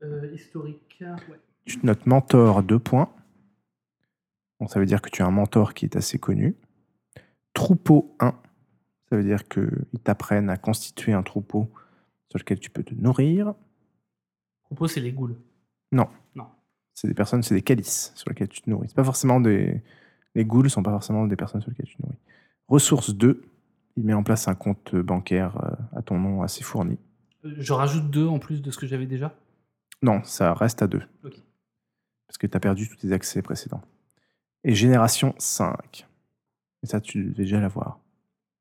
Euh, 0.03 0.31
historique. 0.33 0.99
Ouais. 1.01 1.41
tu 1.65 1.81
te 1.81 1.87
notes 1.87 2.07
mentor 2.07 2.63
2 2.63 2.79
points. 2.79 3.13
Donc 4.61 4.71
ça 4.71 4.81
veut 4.81 4.87
dire 4.87 5.03
que 5.03 5.11
tu 5.11 5.23
as 5.23 5.27
un 5.27 5.31
mentor 5.31 5.75
qui 5.75 5.85
est 5.85 5.97
assez 5.97 6.19
connu. 6.19 6.57
Troupeau 7.55 8.15
1, 8.21 8.35
ça 9.09 9.17
veut 9.17 9.25
dire 9.25 9.49
qu'ils 9.49 10.01
t'apprennent 10.05 10.51
à 10.51 10.57
constituer 10.57 11.13
un 11.13 11.23
troupeau 11.23 11.71
sur 12.29 12.39
lequel 12.39 12.61
tu 12.61 12.71
peux 12.71 12.83
te 12.83 12.95
nourrir. 12.95 13.55
Propos, 14.65 14.87
c'est 14.87 15.01
les 15.01 15.13
ghouls. 15.13 15.37
C'est 17.01 17.07
des 17.07 17.15
personnes, 17.15 17.45
c'est 17.45 17.55
des 17.55 17.63
calices 17.63 18.11
sur 18.17 18.29
lesquels 18.29 18.49
tu 18.49 18.61
te 18.61 18.69
nourris. 18.69 18.89
C'est 18.89 18.97
pas 18.97 19.05
forcément 19.05 19.41
des. 19.41 19.81
Les 20.35 20.45
ghouls 20.45 20.69
sont 20.69 20.83
pas 20.83 20.91
forcément 20.91 21.29
des 21.29 21.37
personnes 21.37 21.61
sur 21.61 21.71
lesquelles 21.71 21.87
tu 21.87 21.97
te 21.97 22.03
nourris. 22.03 22.19
Ressource 22.67 23.15
2, 23.15 23.41
il 23.97 24.05
met 24.05 24.15
en 24.15 24.25
place 24.25 24.49
un 24.49 24.57
compte 24.57 24.97
bancaire 24.97 25.57
euh, 25.63 25.99
à 25.99 26.03
ton 26.03 26.19
nom 26.19 26.43
assez 26.43 26.65
fourni. 26.65 26.99
Euh, 27.45 27.55
Je 27.57 27.73
rajoute 27.73 28.11
deux 28.11 28.27
en 28.27 28.41
plus 28.41 28.63
de 28.63 28.73
ce 28.73 28.79
que 28.79 28.89
j'avais 28.89 29.07
déjà. 29.07 29.33
Non, 30.03 30.23
ça 30.25 30.55
reste 30.55 30.83
à 30.83 30.87
2. 30.87 31.01
Ok. 31.25 31.43
Parce 32.27 32.39
que 32.39 32.47
tu 32.47 32.57
as 32.57 32.61
perdu 32.61 32.89
tous 32.89 32.97
tes 32.97 33.13
accès 33.13 33.43
précédents. 33.43 33.83
Et 34.65 34.75
génération 34.75 35.35
5. 35.39 36.07
Et 36.83 36.87
ça, 36.87 37.01
tu 37.01 37.25
devais 37.25 37.45
déjà 37.45 37.61
l'avoir. 37.61 38.01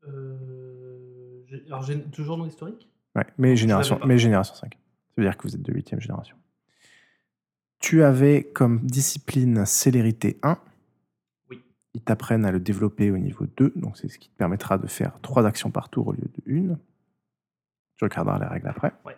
Euh, 0.07 1.41
alors, 1.67 1.85
toujours 2.11 2.37
dans 2.37 2.45
l'historique 2.45 2.89
Ouais, 3.15 3.25
mais 3.37 3.55
génération, 3.55 3.99
mais 4.05 4.17
génération 4.17 4.53
5. 4.53 4.73
Ça 4.73 5.13
veut 5.17 5.23
dire 5.23 5.37
que 5.37 5.43
vous 5.47 5.55
êtes 5.55 5.61
de 5.61 5.73
8 5.73 5.99
génération. 5.99 6.35
Tu 7.79 8.03
avais 8.03 8.43
comme 8.43 8.79
discipline 8.85 9.65
célérité 9.65 10.39
1. 10.43 10.57
Oui. 11.49 11.63
Ils 11.93 12.01
t'apprennent 12.01 12.45
à 12.45 12.51
le 12.51 12.59
développer 12.59 13.11
au 13.11 13.17
niveau 13.17 13.45
2. 13.57 13.73
Donc, 13.75 13.97
c'est 13.97 14.07
ce 14.07 14.17
qui 14.17 14.29
te 14.29 14.35
permettra 14.35 14.77
de 14.77 14.87
faire 14.87 15.19
3 15.21 15.45
actions 15.45 15.71
par 15.71 15.89
tour 15.89 16.07
au 16.07 16.13
lieu 16.13 16.29
de 16.45 16.73
1. 16.73 16.77
Tu 17.97 18.03
regarderas 18.03 18.39
les 18.39 18.45
règles 18.45 18.67
après. 18.67 18.93
Ouais. 19.05 19.17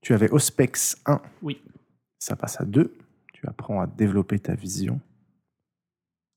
Tu 0.00 0.14
avais 0.14 0.30
Auspex 0.30 1.00
1. 1.06 1.20
Oui. 1.42 1.62
Ça 2.18 2.36
passe 2.36 2.60
à 2.60 2.64
2. 2.64 2.94
Tu 3.32 3.46
apprends 3.46 3.80
à 3.80 3.86
développer 3.86 4.38
ta 4.38 4.54
vision. 4.54 5.00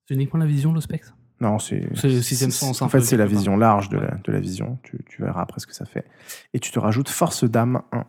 C'est 0.08 0.16
uniquement 0.16 0.40
la 0.40 0.46
vision, 0.46 0.80
spectre 0.82 1.16
Non, 1.40 1.58
c'est. 1.60 1.80
Le 2.04 2.22
sixième 2.22 2.52
sens, 2.52 2.82
En 2.82 2.90
fait, 2.90 3.02
c'est 3.02 3.18
la 3.18 3.26
vision 3.26 3.58
large 3.58 3.90
de, 3.90 3.98
Ouais. 3.98 4.08
la, 4.08 4.16
de 4.18 4.32
la 4.32 4.40
vision. 4.40 4.78
Tu, 4.84 4.98
tu 5.06 5.22
verras 5.22 5.42
après 5.42 5.60
ce 5.60 5.68
que 5.68 5.74
ça 5.74 5.86
fait. 5.86 6.06
Et 6.54 6.60
tu 6.60 6.72
te 6.72 6.80
rajoutes 6.80 7.10
Force 7.10 7.44
d'âme 7.44 7.82
1, 7.92 8.06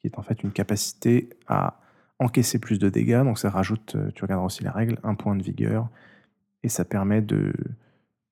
qui 0.00 0.06
est 0.08 0.18
en 0.18 0.22
fait 0.22 0.42
une 0.42 0.52
capacité 0.52 1.30
à 1.46 1.80
encaisser 2.20 2.58
plus 2.58 2.78
de 2.78 2.88
dégâts. 2.88 3.22
Donc 3.24 3.38
ça 3.38 3.50
rajoute, 3.50 3.96
euh, 3.96 4.10
tu 4.14 4.22
regarderas 4.22 4.46
aussi 4.46 4.64
la 4.64 4.72
règle, 4.72 4.98
un 5.02 5.14
point 5.14 5.36
de 5.36 5.42
vigueur. 5.42 5.88
Et 6.62 6.68
ça 6.68 6.84
permet 6.84 7.20
de. 7.22 7.52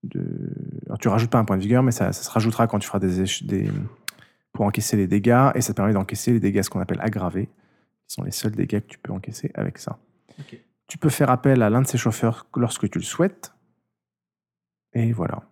de... 0.04 0.24
Alors, 0.86 0.98
tu 0.98 1.08
rajoutes 1.08 1.30
pas 1.30 1.38
un 1.38 1.44
point 1.44 1.56
de 1.58 1.62
vigueur, 1.62 1.82
mais 1.82 1.92
ça, 1.92 2.12
ça 2.12 2.22
se 2.22 2.30
rajoutera 2.30 2.66
quand 2.66 2.78
tu 2.78 2.86
feras 2.86 2.98
des, 3.00 3.24
des. 3.44 3.70
Pour 4.52 4.64
encaisser 4.64 4.96
les 4.96 5.06
dégâts. 5.06 5.50
Et 5.54 5.60
ça 5.60 5.74
permet 5.74 5.92
d'encaisser 5.92 6.32
les 6.32 6.40
dégâts, 6.40 6.62
ce 6.62 6.70
qu'on 6.70 6.80
appelle 6.80 7.00
aggravés, 7.00 7.46
qui 7.46 8.14
sont 8.14 8.22
les 8.22 8.30
seuls 8.30 8.52
dégâts 8.52 8.80
que 8.80 8.86
tu 8.86 8.98
peux 8.98 9.12
encaisser 9.12 9.50
avec 9.54 9.78
ça. 9.78 9.98
Tu 10.88 10.98
peux 10.98 11.08
faire 11.08 11.30
appel 11.30 11.62
à 11.62 11.70
l'un 11.70 11.82
de 11.82 11.86
ces 11.86 11.98
chauffeurs 11.98 12.46
lorsque 12.56 12.88
tu 12.90 12.98
le 12.98 13.04
souhaites. 13.04 13.54
Et 14.94 15.12
voilà. 15.12 15.42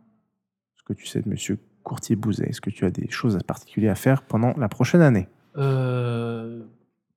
Ce 0.76 0.82
que 0.84 0.92
tu 0.92 1.06
sais 1.06 1.20
de 1.22 1.28
Monsieur 1.28 1.58
Courtier 1.82 2.16
Bouzet. 2.16 2.48
Est-ce 2.48 2.60
que 2.60 2.70
tu 2.70 2.84
as 2.84 2.90
des 2.90 3.08
choses 3.10 3.38
particulières 3.46 3.92
à 3.92 3.94
faire 3.94 4.22
pendant 4.22 4.54
la 4.58 4.68
prochaine 4.68 5.00
année? 5.00 5.28
Euh, 5.56 6.60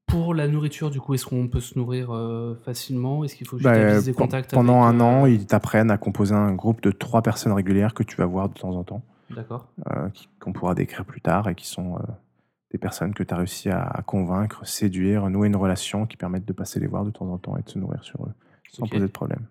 Pour 0.07 0.34
la 0.34 0.47
nourriture, 0.47 0.89
du 0.89 1.01
coup, 1.01 1.13
est-ce 1.15 1.25
qu'on 1.25 1.47
peut 1.47 1.59
se 1.59 1.77
nourrir 1.77 2.11
euh, 2.11 2.55
facilement? 2.63 3.23
Est-ce 3.25 3.36
qu'il 3.36 3.45
faut 3.47 3.57
que 3.57 3.63
Bah, 3.63 3.73
j'établisse 3.73 4.05
des 4.05 4.13
contacts 4.13 4.53
Pendant 4.53 4.84
avec, 4.84 5.01
un 5.01 5.03
an, 5.03 5.25
euh, 5.25 5.29
ils 5.29 5.45
t'apprennent 5.45 5.91
à 5.91 5.97
composer 5.97 6.34
un 6.34 6.53
groupe 6.53 6.81
de 6.81 6.91
trois 6.91 7.21
personnes 7.21 7.51
régulières 7.51 7.93
que 7.93 8.03
tu 8.03 8.15
vas 8.15 8.25
voir 8.25 8.47
de 8.49 8.53
temps 8.53 8.75
en 8.75 8.84
temps, 8.84 9.03
D'accord. 9.36 9.71
euh, 9.91 10.09
qu'on 10.39 10.53
pourra 10.53 10.75
décrire 10.75 11.05
plus 11.05 11.21
tard 11.21 11.49
et 11.49 11.55
qui 11.55 11.67
sont 11.67 11.97
euh, 11.97 12.01
des 12.71 12.77
personnes 12.77 13.13
que 13.13 13.23
tu 13.23 13.34
as 13.34 13.38
réussi 13.38 13.69
à, 13.69 14.03
convaincre, 14.05 14.65
séduire, 14.65 15.29
nouer 15.29 15.47
une 15.47 15.55
relation 15.55 16.05
qui 16.05 16.17
permettent 16.17 16.45
de 16.45 16.53
passer 16.53 16.79
les 16.79 16.88
voir 16.88 17.05
de 17.05 17.11
temps 17.11 17.27
en 17.31 17.38
temps 17.38 17.57
et 17.57 17.61
de 17.61 17.69
se 17.69 17.79
nourrir 17.79 18.03
sur 18.03 18.25
eux 18.25 18.34
sans 18.71 18.88
poser 18.88 19.01
de 19.01 19.11
problème. 19.11 19.45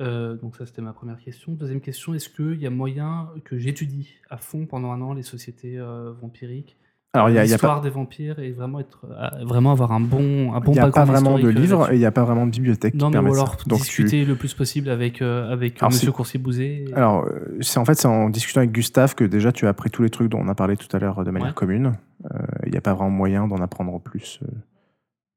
Euh, 0.00 0.36
donc 0.36 0.56
ça, 0.56 0.66
c'était 0.66 0.82
ma 0.82 0.92
première 0.92 1.18
question. 1.18 1.52
Deuxième 1.52 1.80
question, 1.80 2.14
est-ce 2.14 2.28
qu'il 2.28 2.60
y 2.60 2.66
a 2.66 2.70
moyen 2.70 3.30
que 3.44 3.58
j'étudie 3.58 4.14
à 4.30 4.36
fond 4.36 4.66
pendant 4.66 4.90
un 4.90 5.00
an 5.00 5.12
les 5.12 5.22
sociétés 5.22 5.78
euh, 5.78 6.12
vampiriques? 6.12 6.76
Alors, 7.14 7.28
il 7.28 7.32
n'y 7.32 7.38
a, 7.38 7.42
y 7.44 7.44
a 7.44 7.48
pas, 7.48 7.52
l'histoire 7.66 7.80
des 7.82 7.90
vampires 7.90 8.38
et 8.38 8.52
vraiment, 8.52 8.80
être, 8.80 9.04
euh, 9.10 9.44
vraiment 9.44 9.72
avoir 9.72 9.92
un 9.92 10.00
bon, 10.00 10.54
un 10.54 10.60
bon 10.60 10.72
il 10.72 10.76
y 10.76 10.80
a 10.80 10.90
pas 10.90 11.04
vraiment 11.04 11.38
de 11.38 11.48
euh, 11.48 11.52
livres 11.52 11.80
là-dessus. 11.80 11.92
et 11.92 11.96
il 11.96 11.98
n'y 11.98 12.06
a 12.06 12.10
pas 12.10 12.24
vraiment 12.24 12.46
de 12.46 12.50
bibliothèque 12.52 12.94
Non, 12.94 13.10
qui 13.10 13.12
mais 13.12 13.18
ou 13.18 13.22
permet 13.24 13.34
ça. 13.34 13.40
alors 13.42 13.56
Donc, 13.66 13.80
tu- 13.80 13.84
discuter 13.84 14.24
le 14.24 14.34
plus 14.34 14.54
possible 14.54 14.88
avec, 14.88 15.20
euh, 15.20 15.52
avec 15.52 15.74
euh, 15.74 15.78
Alors, 15.80 15.90
Monsieur 15.92 16.06
c'est- 16.06 16.12
Coursier 16.12 16.40
Bouzet. 16.40 16.84
et- 16.88 16.94
Alors, 16.94 17.24
euh, 17.26 17.58
c'est 17.60 17.78
en 17.78 17.84
fait 17.84 17.94
c'est 17.96 18.08
en 18.08 18.30
discutant 18.30 18.60
avec 18.60 18.72
Gustave 18.72 19.14
que 19.14 19.24
déjà 19.24 19.52
tu 19.52 19.66
as 19.66 19.68
appris 19.68 19.90
tous 19.90 20.02
les 20.02 20.08
trucs 20.08 20.30
dont 20.30 20.40
on 20.40 20.48
a 20.48 20.54
parlé 20.54 20.78
tout 20.78 20.88
à 20.96 20.98
l'heure 20.98 21.18
euh, 21.18 21.24
de 21.24 21.30
manière 21.30 21.48
Ouais. 21.48 21.54
commune. 21.54 21.92
Euh, 22.32 22.38
Il 22.64 22.72
n'y 22.72 22.78
a 22.78 22.80
pas 22.80 22.94
vraiment 22.94 23.10
moyen 23.10 23.46
d'en 23.46 23.56
apprendre 23.60 24.00
plus 24.00 24.40
euh, 24.44 24.46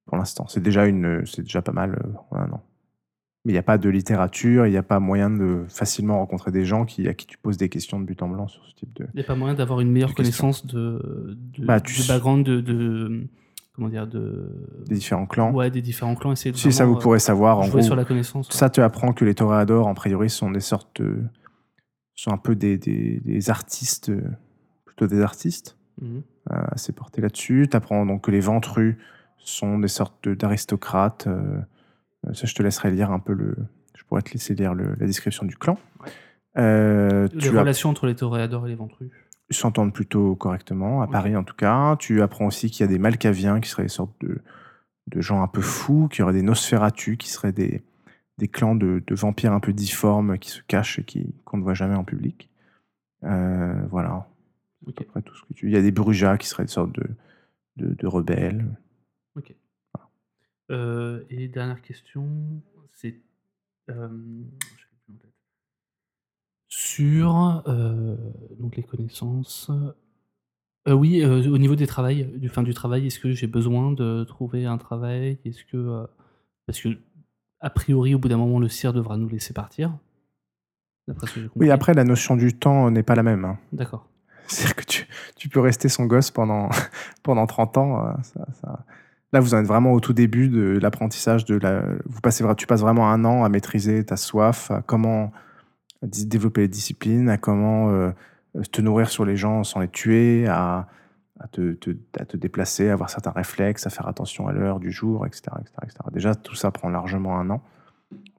pour 0.05 0.15
l'instant. 0.17 0.47
C'est 0.47 0.63
déjà 0.63 0.86
une, 0.86 1.26
c'est 1.26 1.41
déjà 1.41 1.61
pas 1.61 1.73
mal 1.73 1.99
euh, 2.05 2.38
un 2.38 2.51
an. 2.53 2.63
Mais 3.46 3.52
il 3.52 3.56
n'y 3.56 3.60
a 3.60 3.64
pas 3.64 3.78
de 3.78 3.88
littérature, 3.89 4.66
il 4.66 4.72
n'y 4.72 4.78
a 4.78 4.82
pas 4.84 5.00
moyen 5.00 5.30
de 5.30 5.66
facilement 5.70 6.18
rencontrer 6.18 6.52
des 6.52 6.66
gens 6.66 6.84
qui, 6.86 7.08
à 7.08 7.14
qui 7.14 7.28
tu 7.28 7.38
poses 7.38 7.58
des 7.58 7.70
questions 7.70 8.00
de 8.00 8.06
but 8.06 8.22
en 8.24 8.28
blanc 8.28 8.48
sur 8.48 8.66
ce 8.66 8.74
type 8.74 8.91
de. 8.96 9.06
Il 9.14 9.18
n'y 9.18 9.22
a 9.22 9.26
pas 9.28 9.36
moyen 9.36 9.54
d'avoir 9.54 9.80
une 9.82 9.91
meilleure 9.91 10.16
connaissance 10.16 10.66
de, 10.66 11.38
de 11.58 11.64
Bah, 11.66 11.80
tu- 11.80 12.02
background 12.08 12.43
de, 12.43 12.60
de- 12.60 13.28
comment 13.76 13.89
dire 13.89 14.08
de 14.08 14.50
des 14.88 14.96
différents 14.96 15.28
clans. 15.28 15.52
ouais 15.54 15.70
des 15.70 15.82
différents 15.84 16.16
clans. 16.16 16.32
Essayer 16.32 16.52
de 16.52 16.58
si 16.58 16.72
ça 16.72 16.86
vous 16.86 16.98
pourrez 16.98 17.20
savoir, 17.20 17.60
euh, 17.60 17.62
en 17.62 17.64
jouer 17.66 17.72
gros, 17.82 17.82
sur 17.84 17.96
la 17.96 18.04
connaissance. 18.06 18.48
ouais. 18.50 18.56
ça 18.56 18.70
te 18.72 18.82
apprend 18.82 19.14
que 19.14 19.24
les 19.26 19.36
toréadors, 19.36 19.86
en 19.86 19.93
priori, 19.93 20.30
sont 20.30 20.50
des 20.50 20.60
sortes, 20.60 21.00
de- 21.02 21.22
sont 22.16 22.32
un 22.32 22.38
peu 22.38 22.56
des, 22.56 22.78
des- 22.80 23.20
des 23.20 23.50
artistes, 23.52 24.10
euh, 24.10 24.22
plutôt 24.86 25.06
des 25.08 25.22
artistes. 25.22 25.78
Mhm. 26.02 26.24
euh, 26.52 26.56
assez 26.72 26.91
porté 26.93 27.22
là-dessus. 27.22 27.68
Tu 27.72 27.78
apprends 27.78 28.06
donc 28.06 28.24
que 28.26 28.32
les 28.32 28.41
ventrus 28.41 28.98
sont 29.38 29.80
des 29.80 29.88
sortes 29.88 30.28
d'aristocrates. 30.28 31.28
euh, 31.28 31.32
euh, 31.39 31.62
ça, 32.34 32.45
je 32.47 32.53
te 32.55 32.63
laisserai 32.63 32.91
lire 32.91 33.11
un 33.11 33.19
peu 33.19 33.34
le. 33.34 33.55
Je 33.95 34.03
pourrais 34.03 34.21
te 34.21 34.32
laisser 34.32 34.55
lire 34.55 34.73
le- 34.73 34.95
la 34.99 35.05
description 35.07 35.45
du 35.45 35.55
clan. 35.57 35.78
Ouais. 36.03 36.09
Euh, 36.57 37.28
Les 37.34 37.39
tu 37.39 37.57
as- 37.57 37.59
relations 37.61 37.89
entre 37.89 38.07
les 38.07 38.15
toréadors 38.15 38.65
et 38.65 38.69
les 38.69 38.76
ventrus. 38.76 39.09
ils 39.49 39.55
s'entendent 39.55 39.93
plutôt 39.93 40.36
correctement, 40.36 41.01
à. 41.01 41.07
Paris 41.07 41.36
en 41.36 41.43
tout 41.43 41.55
cas. 41.55 41.95
Tu 41.97 42.21
apprends 42.21 42.45
aussi 42.47 42.69
qu'il 42.69 42.86
y 42.86 42.89
a 42.89 42.91
des 42.91 42.99
Malkaviens 42.99 43.59
qui 43.59 43.69
seraient 43.69 43.84
des 43.84 43.89
sortes 43.89 44.15
de, 44.21 44.39
de 45.07 45.21
gens 45.21 45.41
un 45.43 45.47
peu 45.47 45.61
fous, 45.61 46.07
qu'il 46.07 46.19
y 46.19 46.23
aurait 46.23 46.34
des 46.34 46.41
Nosferatu 46.41 47.17
qui 47.17 47.30
seraient 47.30 47.51
des, 47.51 47.84
des 48.38 48.47
clans 48.47 48.76
de, 48.76 49.03
de 49.05 49.15
vampires 49.15 49.53
un 49.53 49.59
peu 49.59 49.73
difformes 49.73 50.38
qui 50.39 50.49
se 50.49 50.61
cachent 50.67 50.99
et 50.99 51.03
qui, 51.03 51.34
qu'on 51.45 51.57
ne 51.57 51.63
voit 51.63 51.73
jamais 51.76 51.95
en 51.95 52.03
public. 52.03 52.49
Euh, 53.23 53.76
voilà. 53.91 54.28
Ok. 54.88 55.01
Après 55.01 55.21
tout 55.21 55.36
ce 55.36 55.41
que 55.43 55.53
tu... 55.53 55.67
Il 55.67 55.73
y 55.73 55.78
a 55.78 55.82
des 55.82 55.91
Brujas 55.91 56.38
qui 56.38 56.47
seraient 56.47 56.65
des 56.65 56.71
sortes 56.71 56.93
de, 56.93 57.07
de, 57.78 57.93
de 57.95 58.07
rebelles. 58.07 58.65
Euh, 60.72 61.24
et 61.30 61.47
dernière 61.47 61.82
question, 61.82 62.28
c'est 62.93 63.20
euh, 63.89 64.09
sur 66.68 67.63
euh, 67.68 68.16
donc 68.59 68.76
les 68.76 68.84
connaissances. 68.84 69.72
Oui, 70.88 71.26
au 71.26 71.57
niveau 71.57 71.76
des 71.76 71.88
travails, 71.88 72.26
du 72.38 72.47
fin 72.47 72.61
du 72.61 72.74
travail, 72.76 73.07
est-ce 73.07 73.20
que 73.20 73.32
j'ai 73.32 73.47
besoin 73.47 73.91
de 73.91 74.24
trouver 74.24 74.66
un 74.66 74.78
travail? 74.78 75.39
Est-ce 75.43 75.66
que 75.66 76.05
parce 76.68 76.80
que 76.80 76.89
a 77.59 77.70
priori, 77.72 78.13
au 78.13 78.20
bout 78.20 78.28
d'un 78.28 78.38
moment, 78.38 78.59
le 78.59 78.70
CIR 78.70 78.93
devra 78.93 79.18
nous 79.18 79.28
laisser 79.28 79.53
partir. 79.53 79.97
Ce 81.07 81.13
que. 81.39 81.49
Oui, 81.55 81.72
après, 81.72 81.93
la 81.95 82.03
notion 82.03 82.36
du 82.36 82.53
temps 82.57 82.91
n'est 82.91 83.01
pas 83.03 83.16
la 83.16 83.24
même. 83.24 83.45
hein. 83.45 83.57
D'accord. 83.72 84.07
C'est-à-dire 84.47 84.76
que 84.76 84.84
tu, 84.86 85.07
tu 85.36 85.49
peux 85.49 85.59
rester 85.59 85.89
son 85.89 86.05
gosse 86.05 86.30
pendant, 86.30 86.70
pendant 87.24 87.47
30 87.47 87.78
ans. 87.78 88.22
ça- 88.24 88.45
ça- 88.61 88.86
Là, 89.36 89.41
vous 89.41 89.53
en 89.53 89.57
êtes 89.57 89.67
vraiment 89.67 89.91
au 89.91 89.99
tout 89.99 90.13
début 90.13 90.47
de 90.47 90.79
l'apprentissage. 90.81 91.43
De 91.43 91.55
la... 91.55 91.81
vous 92.05 92.21
passez, 92.21 92.45
tu 92.55 92.67
passes 92.67 92.79
vraiment 92.79 93.11
un 93.11 93.25
an 93.25 93.43
à 93.43 93.49
maîtriser 93.49 94.01
ta 94.05 94.15
soif, 94.15 94.71
à 94.71 94.81
comment 94.81 95.33
développer 96.01 96.61
les 96.61 96.67
disciplines, 96.69 97.27
à 97.27 97.38
comment 97.38 97.89
euh, 97.89 98.11
te 98.71 98.81
nourrir 98.81 99.09
sur 99.09 99.25
les 99.25 99.36
gens 99.36 99.65
sans 99.65 99.81
les 99.81 99.89
tuer, 99.89 100.47
à, 100.47 100.88
te, 101.51 102.38
déplacer, 102.38 102.89
à 102.89 102.93
avoir 102.93 103.09
certains 103.09 103.31
réflexes, 103.31 103.86
à 103.86 103.89
faire 103.89 104.07
attention 104.07 104.47
à 104.47 104.53
l'heure 104.53 104.79
du 104.79 104.89
jour, 104.89 105.25
etc., 105.25 105.51
etc., 105.59 105.73
etc. 105.83 105.99
Déjà, 106.13 106.33
tout 106.33 106.55
ça 106.55 106.71
prend 106.71 106.88
largement 106.88 107.38
un 107.38 107.49
an. 107.49 107.61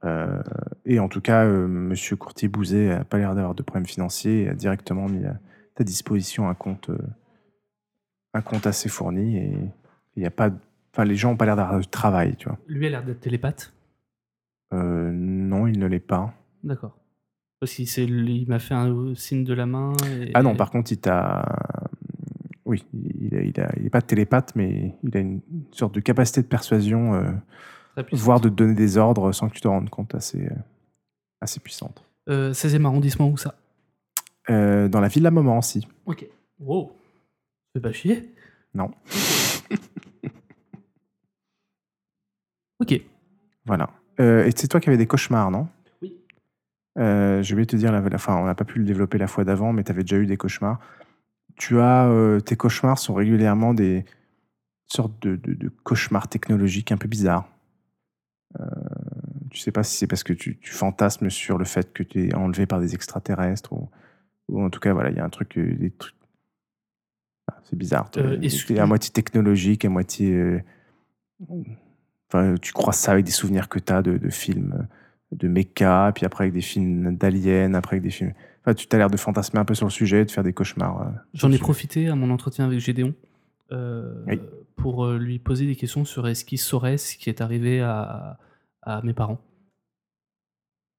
Euh, 0.07 0.41
et 0.87 0.99
en 0.99 1.09
tout 1.09 1.21
cas, 1.21 1.45
euh, 1.45 1.67
Monsieur 1.67 2.17
Courtier-Bouzet 2.17 2.89
n'a 2.89 3.05
pas 3.05 3.19
l'air 3.19 3.35
d'avoir 3.35 3.55
de 3.55 3.63
problème 3.63 3.85
financier 3.85 4.45
et 4.45 4.49
a 4.49 4.55
directement 4.55 5.11
mis 5.11 5.27
à 5.27 5.37
ta 5.75 5.85
disposition 5.85 6.49
un 6.49 6.55
compte, 6.55 6.89
euh, 6.89 6.97
un 8.33 8.41
compte 8.41 8.67
assez 8.67 8.89
fourni 8.89 9.37
et 9.37 9.59
il 10.17 10.23
y 10.23 10.27
a 10.27 10.31
pas, 10.31 10.49
de- 10.49 10.57
enfin 10.97 11.05
les 11.05 11.15
gens 11.15 11.31
n'ont 11.33 11.37
pas 11.37 11.45
l'air 11.45 11.57
d'avoir 11.57 11.79
de 11.79 11.85
travail, 11.85 12.37
tu 12.37 12.49
vois. 12.49 12.59
Lui 12.67 12.87
a 12.87 12.91
l'air 12.91 13.05
d'être 13.05 13.21
télépathe. 13.21 13.75
Euh, 14.73 15.11
non, 15.13 15.67
il 15.67 15.79
ne 15.79 15.87
l'est 15.87 16.01
pas. 16.01 16.33
D'accord. 16.65 16.97
Parce 17.61 17.75
qu'il 17.75 17.87
s'est- 17.87 18.05
il 18.05 18.47
m'a 18.49 18.59
fait 18.59 18.75
un 18.75 19.15
signe 19.15 19.45
de 19.45 19.53
la 19.55 19.67
main. 19.67 19.93
et- 20.11 20.31
Ah 20.35 20.43
non, 20.43 20.57
par 20.57 20.71
contre, 20.71 20.93
il 20.93 20.99
t'a, 20.99 21.45
oui, 22.65 22.85
il 22.95 23.29
n'est 23.33 23.49
il 23.49 23.61
a- 23.61 23.73
il 23.79 23.87
est 23.87 23.91
pas 23.91 24.01
télépathe, 24.03 24.55
mais 24.57 24.95
il 25.03 25.17
a 25.17 25.21
une 25.21 25.41
sorte 25.71 25.95
de 25.95 26.01
capacité 26.01 26.41
de 26.43 26.47
persuasion, 26.47 27.15
euh, 27.15 27.31
Très 27.95 28.05
puissant. 28.05 28.25
voire 28.25 28.41
de 28.41 28.49
te 28.49 28.55
donner 28.55 28.75
des 28.75 28.97
ordres 28.99 29.33
sans 29.33 29.49
que 29.49 29.55
tu 29.55 29.61
te 29.61 29.69
rendes 29.69 29.91
compte, 29.91 30.15
assez, 30.15 30.47
euh, 30.47 30.55
assez 31.41 31.61
puissante. 31.61 32.03
Euh, 32.29 32.53
16e 32.55 32.87
arrondissement, 32.87 33.29
où 33.29 33.37
ça? 33.37 33.55
Euh, 34.51 34.89
dans 34.89 35.01
la 35.01 35.09
ville 35.09 35.23
de 35.23 35.29
la 35.29 35.57
aussi. 35.59 35.87
Ok. 36.07 36.27
Wow. 36.59 36.93
Fais 37.75 37.81
pas 37.81 37.93
chier? 37.93 38.35
Non. 38.75 38.91
Ok. 42.81 43.01
Voilà. 43.65 43.91
Euh, 44.21 44.45
et 44.47 44.51
c'est 44.55 44.69
toi 44.69 44.81
qui 44.81 44.89
avais 44.89 44.99
des 44.99 45.07
cauchemars, 45.07 45.51
non? 45.51 45.69
Oui. 46.03 46.15
Euh, 46.99 47.43
je 47.43 47.55
vais 47.55 47.67
te 47.67 47.77
dire, 47.77 47.93
la, 47.93 48.01
la- 48.01 48.15
enfin, 48.15 48.37
on 48.37 48.47
n'a 48.47 48.55
pas 48.55 48.65
pu 48.65 48.79
le 48.79 48.85
développer 48.85 49.19
la 49.19 49.27
fois 49.27 49.45
d'avant, 49.45 49.73
mais 49.73 49.85
tu 49.85 49.93
avais 49.93 50.03
déjà 50.03 50.17
eu 50.19 50.27
des 50.27 50.37
cauchemars. 50.37 50.79
Tu 51.57 51.79
as, 51.81 52.07
euh, 52.09 52.41
tes 52.41 52.57
cauchemars 52.57 52.99
sont 52.99 53.15
régulièrement 53.15 53.75
des 53.75 54.05
sortes 54.87 55.21
de, 55.23 55.37
de- 55.37 55.55
de 55.55 55.69
cauchemars 55.69 56.29
technologiques 56.29 56.93
un 56.93 56.97
peu 56.97 57.09
bizarres. 57.09 57.49
Euh, 58.61 58.65
tu 59.51 59.59
sais 59.59 59.73
pas 59.73 59.83
si 59.83 59.97
c'est 59.97 60.07
parce 60.07 60.23
que 60.23 60.33
tu, 60.33 60.59
tu 60.59 60.73
fantasmes 60.73 61.29
sur 61.31 61.59
le 61.59 61.65
fait 61.65 61.93
que 61.93 62.03
tu 62.03 62.29
es 62.29 62.35
enlevé 62.35 62.67
par 62.67 62.81
des 62.81 62.95
extraterrestres 62.95 63.73
ou, 63.73 63.89
ou 64.49 64.63
en 64.63 64.71
tout 64.71 64.81
cas, 64.81 64.93
voilà, 64.93 65.11
il 65.11 65.17
y 65.17 65.21
a 65.21 65.25
un 65.25 65.29
truc, 65.31 65.59
des 65.59 65.91
trucs. 65.91 66.15
Ah, 67.51 67.59
c'est 67.65 67.77
bizarre. 67.77 68.11
Es 68.43 68.49
que- 68.65 68.75
à 68.79 68.87
moitié 68.87 69.11
technologique, 69.13 69.85
à 69.85 69.89
moitié. 69.89 70.63
Enfin, 72.39 72.55
tu 72.61 72.73
crois 72.73 72.93
ça 72.93 73.13
avec 73.13 73.25
des 73.25 73.31
souvenirs 73.31 73.69
que 73.69 73.79
tu 73.79 73.93
as 73.93 74.03
de, 74.03 74.19
de 74.19 74.31
films 74.31 74.75
euh, 74.79 75.37
de 75.37 75.49
mecha, 75.49 76.13
puis 76.15 76.25
après 76.27 76.45
avec 76.45 76.55
des 76.55 76.61
films 76.61 77.17
d'aliens, 77.17 77.75
après 77.75 77.97
avec 77.97 78.03
des 78.05 78.11
films. 78.11 78.33
Enfin, 78.63 78.75
tu 78.75 78.87
as 78.93 78.99
l'air 78.99 79.11
de 79.11 79.17
fantasmer 79.17 79.61
un 79.61 79.65
peu 79.65 79.75
sur 79.75 79.87
le 79.87 79.91
sujet, 79.93 80.25
de 80.25 80.31
faire 80.31 80.45
des 80.45 80.53
cauchemars. 80.53 81.03
euh, 81.03 81.11
J'en 81.35 81.51
ai 81.53 81.59
profité 81.59 82.09
à 82.09 82.15
mon 82.15 82.31
entretien 82.31 82.65
avec 82.67 82.79
Gédéon 82.81 83.15
euh, 83.73 84.25
Oui. 84.27 84.41
pour 84.77 85.09
lui 85.13 85.39
poser 85.39 85.67
des 85.67 85.77
questions 85.77 86.05
sur 86.05 86.27
est-ce 86.29 86.45
qu'il 86.45 86.59
saurait 86.59 86.99
ce 86.99 87.17
qui 87.17 87.29
est 87.31 87.41
arrivé 87.41 87.81
à, 87.81 88.39
à 88.83 89.03
mes 89.03 89.15
parents. 89.15 89.41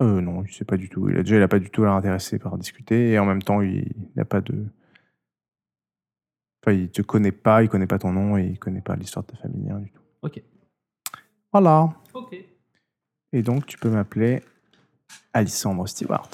Euh, 0.01 0.21
non, 0.21 0.43
il 0.43 0.53
sait 0.53 0.65
pas 0.65 0.77
du 0.77 0.89
tout. 0.89 1.09
Il 1.09 1.17
a, 1.17 1.23
déjà, 1.23 1.35
il 1.37 1.39
n'a 1.39 1.47
pas 1.47 1.59
du 1.59 1.69
tout 1.71 1.81
l'air 1.83 1.93
intéressé 1.93 2.37
par 2.37 2.57
discuter, 2.57 3.11
et 3.13 3.19
en 3.19 3.25
même 3.25 3.41
temps, 3.41 3.61
il 3.61 3.91
n'a 4.15 4.25
pas 4.25 4.41
de. 4.41 4.53
Enfin, 6.63 6.73
il 6.77 6.89
te 6.89 7.01
connaît 7.01 7.31
pas, 7.31 7.63
il 7.63 7.69
connaît 7.69 7.87
pas 7.87 7.97
ton 7.97 8.11
nom, 8.11 8.37
et 8.37 8.45
il 8.45 8.59
connaît 8.59 8.81
pas 8.81 8.95
l'histoire 8.95 9.25
de 9.25 9.31
ta 9.31 9.37
famille, 9.37 9.67
rien 9.67 9.79
du 9.79 9.89
tout. 9.91 10.01
Ok. 10.21 10.43
Voilà. 11.59 11.89
Ok. 12.13 12.35
Et 13.33 13.41
donc, 13.41 13.65
tu 13.65 13.79
peux 13.79 13.89
m'appeler 13.89 14.43
Alissandre 15.33 15.89
Stewart. 15.89 16.29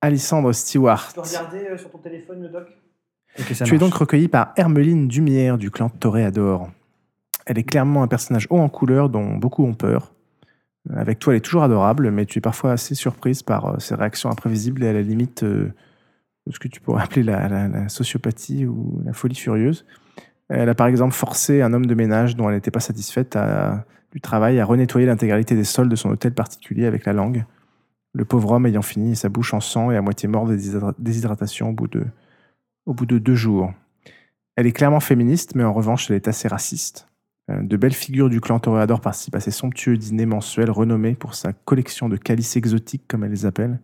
Alissandre 0.00 0.54
Stewart. 0.54 1.12
regarder 1.14 1.76
sur 1.76 1.90
ton 1.90 1.98
téléphone 1.98 2.42
le 2.42 2.48
doc? 2.48 2.68
Tu 3.64 3.74
es 3.74 3.78
donc 3.78 3.92
recueilli 3.92 4.28
par 4.28 4.54
Hermeline 4.56 5.08
Dumière 5.08 5.58
du 5.58 5.70
clan 5.70 5.90
Toréador. 5.90 6.70
Elle 7.44 7.58
est 7.58 7.64
clairement 7.64 8.02
un 8.02 8.08
personnage 8.08 8.46
haut 8.48 8.58
en 8.58 8.70
couleur 8.70 9.10
dont 9.10 9.36
beaucoup 9.36 9.64
ont 9.66 9.74
peur. 9.74 10.14
Euh, 10.90 10.96
Avec 10.96 11.18
toi, 11.18 11.34
elle 11.34 11.38
est 11.38 11.40
toujours 11.42 11.64
adorable, 11.64 12.10
mais 12.10 12.24
tu 12.24 12.38
es 12.38 12.40
parfois 12.40 12.72
assez 12.72 12.94
surprise 12.94 13.42
par 13.42 13.66
euh, 13.66 13.78
ses 13.78 13.94
réactions 13.94 14.30
imprévisibles 14.30 14.82
et 14.84 14.88
à 14.88 14.94
la 14.94 15.02
limite 15.02 15.42
euh, 15.42 15.70
de 16.46 16.52
ce 16.52 16.58
que 16.58 16.68
tu 16.68 16.80
pourrais 16.80 17.02
appeler 17.04 17.24
la, 17.24 17.46
la- 17.48 17.68
la 17.68 17.88
sociopathie 17.90 18.64
ou 18.64 19.02
la 19.04 19.12
folie 19.12 19.34
furieuse. 19.34 19.84
Elle 20.48 20.68
a 20.68 20.74
par 20.74 20.86
exemple 20.86 21.14
forcé 21.14 21.62
un 21.62 21.72
homme 21.72 21.86
de 21.86 21.94
ménage 21.94 22.36
dont 22.36 22.48
elle 22.48 22.54
n'était 22.54 22.70
pas 22.70 22.80
satisfaite 22.80 23.36
du 24.12 24.20
travail 24.20 24.60
à 24.60 24.64
renettoyer 24.64 25.06
l'intégralité 25.06 25.54
des 25.54 25.64
sols 25.64 25.88
de 25.88 25.96
son 25.96 26.10
hôtel 26.10 26.32
particulier 26.32 26.86
avec 26.86 27.04
la 27.04 27.12
langue. 27.12 27.44
Le 28.14 28.24
pauvre 28.24 28.52
homme 28.52 28.66
ayant 28.66 28.82
fini 28.82 29.16
sa 29.16 29.28
bouche 29.28 29.52
en 29.52 29.60
sang 29.60 29.90
et 29.90 29.96
à 29.96 30.02
moitié 30.02 30.28
mort 30.28 30.46
de 30.46 30.56
déshydra- 30.56 30.94
déshydratation 30.98 31.70
au 31.70 31.72
bout 31.72 31.88
de, 31.88 32.04
au 32.86 32.94
bout 32.94 33.06
de 33.06 33.18
deux 33.18 33.34
jours. 33.34 33.72
Elle 34.56 34.66
est 34.66 34.72
clairement 34.72 35.00
féministe, 35.00 35.54
mais 35.54 35.64
en 35.64 35.72
revanche, 35.74 36.10
elle 36.10 36.16
est 36.16 36.28
assez 36.28 36.48
raciste. 36.48 37.08
Euh, 37.50 37.60
De 37.62 37.76
belles 37.76 37.92
figures 37.92 38.30
du 38.30 38.40
clan 38.40 38.58
Toréador 38.58 39.02
participent 39.02 39.34
à 39.34 39.40
ces 39.40 39.50
somptueux 39.50 39.98
dîners 39.98 40.24
mensuels 40.24 40.70
renommés 40.70 41.14
pour 41.14 41.34
sa 41.34 41.52
collection 41.52 42.08
de 42.08 42.16
calices 42.16 42.56
exotiques, 42.56 43.04
comme 43.06 43.22
elle 43.24 43.32
les 43.32 43.44
appelle, 43.44 43.80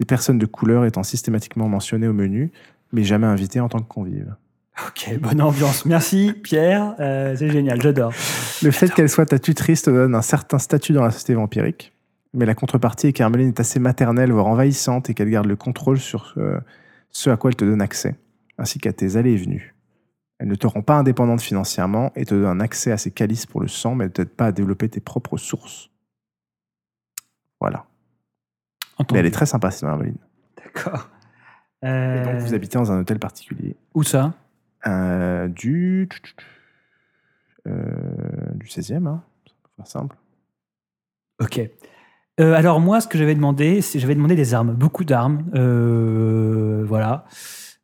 des 0.00 0.06
personnes 0.06 0.38
de 0.38 0.46
couleur 0.46 0.86
étant 0.86 1.02
systématiquement 1.02 1.68
mentionnées 1.68 2.08
au 2.08 2.14
menu, 2.14 2.52
mais 2.92 3.02
jamais 3.02 3.26
invitées 3.26 3.60
en 3.60 3.68
tant 3.68 3.80
que 3.80 3.88
convives. 3.88 4.34
Ok, 4.88 5.18
bonne 5.20 5.40
ambiance. 5.40 5.86
Merci 5.86 6.34
Pierre, 6.42 6.94
Euh, 7.00 7.34
c'est 7.36 7.48
génial, 7.50 7.80
j'adore. 7.80 8.12
Le 8.62 8.70
fait 8.70 8.92
qu'elle 8.92 9.08
soit 9.08 9.26
ta 9.26 9.38
tutrice 9.38 9.82
te 9.82 9.90
donne 9.90 10.14
un 10.14 10.22
certain 10.22 10.58
statut 10.58 10.92
dans 10.92 11.02
la 11.02 11.10
société 11.10 11.34
vampirique, 11.34 11.94
mais 12.34 12.44
la 12.44 12.54
contrepartie 12.54 13.08
est 13.08 13.12
qu'Armeline 13.14 13.48
est 13.48 13.60
assez 13.60 13.80
maternelle, 13.80 14.32
voire 14.32 14.46
envahissante, 14.46 15.08
et 15.08 15.14
qu'elle 15.14 15.30
garde 15.30 15.46
le 15.46 15.56
contrôle 15.56 15.98
sur 15.98 16.34
euh, 16.36 16.58
ce 17.10 17.30
à 17.30 17.36
quoi 17.38 17.50
elle 17.50 17.56
te 17.56 17.64
donne 17.64 17.80
accès, 17.80 18.16
ainsi 18.58 18.78
qu'à 18.78 18.92
tes 18.92 19.16
allées 19.16 19.32
et 19.32 19.36
venues. 19.36 19.74
Elle 20.38 20.48
ne 20.48 20.54
te 20.54 20.66
rend 20.66 20.82
pas 20.82 20.96
indépendante 20.96 21.40
financièrement 21.40 22.12
et 22.14 22.26
te 22.26 22.34
donne 22.34 22.44
un 22.44 22.60
accès 22.60 22.92
à 22.92 22.98
ses 22.98 23.10
calices 23.10 23.46
pour 23.46 23.62
le 23.62 23.68
sang, 23.68 23.94
mais 23.94 24.04
elle 24.04 24.10
ne 24.10 24.12
t'aide 24.12 24.28
pas 24.28 24.46
à 24.46 24.52
développer 24.52 24.90
tes 24.90 25.00
propres 25.00 25.38
sources. 25.38 25.88
Voilà. 27.58 27.86
Mais 29.10 29.20
elle 29.20 29.26
est 29.26 29.30
très 29.30 29.46
sympa, 29.46 29.70
sinon, 29.70 29.92
Armeline. 29.92 30.18
D'accord. 30.62 31.08
Et 31.82 31.86
Euh, 31.86 32.24
donc, 32.24 32.42
vous 32.42 32.54
habitez 32.54 32.76
dans 32.78 32.92
un 32.92 33.00
hôtel 33.00 33.18
particulier. 33.18 33.76
Où 33.94 34.02
ça? 34.02 34.34
Euh, 34.86 35.48
du... 35.48 36.08
euh, 37.66 37.82
du 38.54 38.66
16e, 38.66 39.06
hein. 39.06 39.22
Ça 39.46 39.52
peut 39.62 39.70
faire 39.76 39.86
simple. 39.86 40.16
Ok. 41.40 41.60
Euh, 42.38 42.54
alors 42.54 42.80
moi, 42.80 43.00
ce 43.00 43.08
que 43.08 43.18
j'avais 43.18 43.34
demandé, 43.34 43.80
c'est 43.80 43.98
j'avais 43.98 44.14
demandé 44.14 44.36
des 44.36 44.54
armes, 44.54 44.72
beaucoup 44.74 45.04
d'armes. 45.04 45.44
Euh, 45.54 46.84
voilà. 46.86 47.24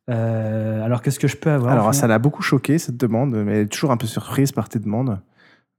Euh, 0.09 0.83
alors 0.83 1.01
qu'est-ce 1.01 1.19
que 1.19 1.27
je 1.27 1.37
peux 1.37 1.49
avoir 1.49 1.71
Alors, 1.71 1.95
ça 1.95 2.07
l'a 2.07 2.19
beaucoup 2.19 2.41
choqué, 2.41 2.77
cette 2.77 2.97
demande, 2.97 3.31
mais 3.31 3.53
elle 3.53 3.65
est 3.65 3.71
toujours 3.71 3.91
un 3.91 3.97
peu 3.97 4.07
surprise 4.07 4.51
par 4.51 4.69
tes 4.69 4.79
demandes. 4.79 5.19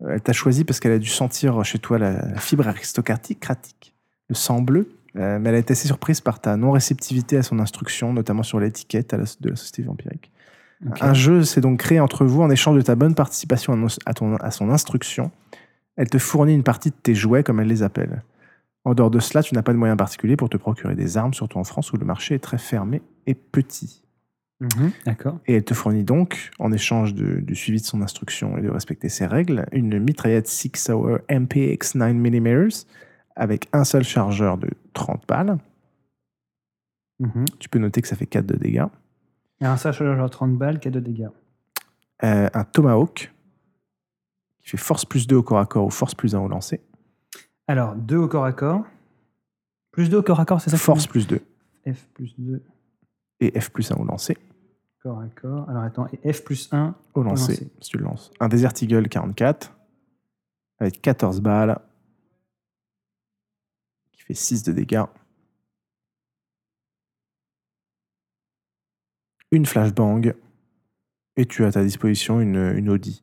Euh, 0.03 0.11
Elle 0.15 0.21
t'a 0.21 0.33
choisi 0.33 0.65
parce 0.65 0.81
qu'elle 0.81 0.93
a 0.93 0.99
dû 0.99 1.09
sentir 1.09 1.63
chez 1.65 1.79
toi 1.79 1.99
la, 1.99 2.27
la 2.27 2.41
fibre 2.41 2.67
aristocratique, 2.67 3.41
cratique, 3.41 3.95
le 4.29 4.35
sang 4.35 4.61
bleu, 4.61 4.89
euh, 5.17 5.39
mais 5.39 5.51
elle 5.51 5.55
a 5.57 5.59
été 5.59 5.73
assez 5.73 5.87
surprise 5.87 6.21
par 6.21 6.41
ta 6.41 6.57
non-réceptivité 6.57 7.37
à 7.37 7.43
son 7.43 7.61
instruction, 7.61 8.13
notamment 8.13 8.43
sur 8.43 8.59
l'étiquette 8.59 9.15
de 9.41 9.51
la 9.51 9.57
société 9.57 9.83
vampirique. 9.83 10.33
Un 11.01 11.15
jeu 11.15 11.43
s'est 11.45 11.61
donc 11.61 11.79
créé 11.79 12.01
entre 12.01 12.25
vous 12.25 12.43
en 12.43 12.51
échange 12.51 12.77
de 12.77 12.83
ta 12.83 12.95
bonne 12.95 13.15
participation 13.15 13.73
à, 14.07 14.15
ton- 14.15 14.37
son 14.51 14.71
instruction. 14.71 15.31
Elle 15.97 16.11
te 16.11 16.19
fournit 16.19 16.55
une 16.55 16.63
partie 16.65 16.91
de 16.91 16.97
tes 16.97 17.15
jouets, 17.15 17.43
comme 17.43 17.61
elle 17.61 17.69
les 17.69 17.83
appelle. 17.83 18.23
En 18.85 18.93
dehors 18.95 19.11
de 19.11 19.19
cela, 19.21 19.43
tu 19.43 19.55
n'as 19.55 19.63
pas 19.63 19.73
de 19.73 19.79
moyens 19.79 19.97
particuliers 19.97 20.37
pour 20.37 20.51
te 20.51 20.57
procurer 20.59 20.95
des 20.95 21.17
armes, 21.17 21.33
surtout 21.33 21.59
en 21.59 21.65
France 21.65 21.93
où 21.93 21.97
le 21.97 22.05
marché 22.05 22.35
est 22.35 22.39
très 22.41 22.59
fermé 22.59 23.01
et 23.27 23.35
petit. 23.35 24.03
Mhm, 24.61 24.91
D'accord. 25.07 25.39
Et 25.47 25.55
elle 25.55 25.65
te 25.65 25.73
fournit 25.75 26.05
donc, 26.05 26.51
en 26.59 26.71
échange 26.71 27.15
de- 27.15 27.41
du 27.41 27.55
suivi 27.55 27.81
de 27.81 27.87
son 27.87 28.03
instruction 28.03 28.57
et 28.59 28.63
de 28.63 28.69
respecter 28.69 29.09
ses 29.09 29.27
règles, 29.27 29.67
une 29.73 29.99
mitraillette 29.99 30.49
6 30.49 30.91
Hour 30.91 31.19
MPX 31.31 31.95
9 31.97 32.15
mm 32.15 32.69
avec 33.37 33.69
un 33.73 33.85
seul 33.85 34.05
chargeur 34.05 34.59
de 34.59 34.69
30 34.93 35.23
balles. 35.27 35.59
Mhm. 37.21 37.45
Tu 37.59 37.69
peux 37.69 37.79
noter 37.79 38.03
que 38.03 38.09
ça 38.09 38.17
fait 38.17 38.27
4 38.27 38.47
de 38.47 38.57
dégâts. 38.57 38.85
Alors 39.61 39.79
ça, 39.79 39.93
genre 39.93 40.31
30 40.31 40.57
balles, 40.57 40.79
4 40.79 40.93
de 40.93 41.01
dégâts. 41.01 41.29
Euh, 42.23 42.49
un 42.53 42.65
Tomahawk 42.65 43.33
qui 44.63 44.71
fait 44.71 44.77
force 44.77 45.05
plus 45.05 45.27
2 45.27 45.37
au 45.37 45.43
corps 45.43 45.59
à 45.59 45.67
corps 45.67 45.85
ou 45.87 45.91
force 45.91 46.15
plus 46.15 46.35
1 46.35 46.41
au 46.41 46.49
lancer. 46.49 46.81
Alors, 47.67 47.95
2 47.95 48.17
au 48.17 48.29
corps 48.29 48.45
à 48.45 48.53
corps. 48.53 48.85
Plus 49.91 50.11
2 50.11 50.19
au 50.19 50.23
corps 50.23 50.41
à 50.41 50.45
corps, 50.45 50.61
c'est 50.61 50.71
ça 50.71 50.77
Force 50.77 51.07
plus 51.07 51.27
2 51.27 51.41
F 51.87 52.07
plus 52.15 52.35
2 52.39 52.63
et 53.41 53.61
F 53.61 53.71
plus 53.71 53.91
1 53.91 53.97
au 53.97 54.05
lancer. 54.05 54.37
corps 55.03 55.21
à 55.21 55.29
corps. 55.29 55.69
Alors 55.69 55.83
attends, 55.83 56.07
et 56.23 56.33
F 56.33 56.43
plus 56.45 56.73
1. 56.73 56.95
Au 57.15 57.23
lancer, 57.23 57.53
lancer. 57.53 57.73
si 57.81 57.91
tu 57.91 57.99
le 57.99 58.05
lances. 58.05 58.31
Un 58.41 58.49
Desert 58.49 58.73
Eagle 58.81 59.09
44 59.09 59.73
avec 60.79 61.01
14 61.01 61.41
balles 61.41 61.79
qui 64.13 64.23
fait 64.23 64.35
6 64.35 64.63
de 64.63 64.73
dégâts. 64.73 65.05
Une 69.55 69.67
flashbang 69.67 70.35
et 71.37 71.47
tu 71.47 71.63
as 71.65 71.69
à 71.69 71.73
ta 71.73 71.85
disposition 71.85 72.41
une, 72.41 72.75
une 72.77 72.91
Audi. 72.91 73.23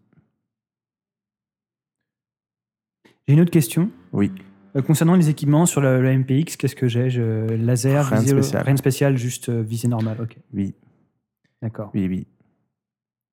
J'ai 3.28 3.34
une 3.34 3.42
autre 3.42 3.52
question. 3.52 3.92
Oui. 4.14 4.32
Euh, 4.78 4.82
concernant 4.82 5.16
les 5.16 5.28
équipements 5.30 5.66
sur 5.66 5.82
le, 5.82 6.02
le 6.02 6.18
MPX, 6.18 6.56
qu'est-ce 6.56 6.76
que 6.78 6.88
j'ai? 6.88 7.10
Je- 7.10 7.54
Laser, 7.56 8.08
Rien 8.08 8.20
visée- 8.22 8.32
spécial. 8.32 8.64
rien 8.64 8.74
de 8.76 8.80
spécial, 8.80 9.18
juste 9.18 9.50
euh, 9.50 9.62
visée 9.62 9.90
normale. 9.90 10.22
Ok, 10.22 10.38
Oui, 10.54 10.74
d'accord. 11.62 11.92
oui, 11.94 12.08
oui. 12.08 12.28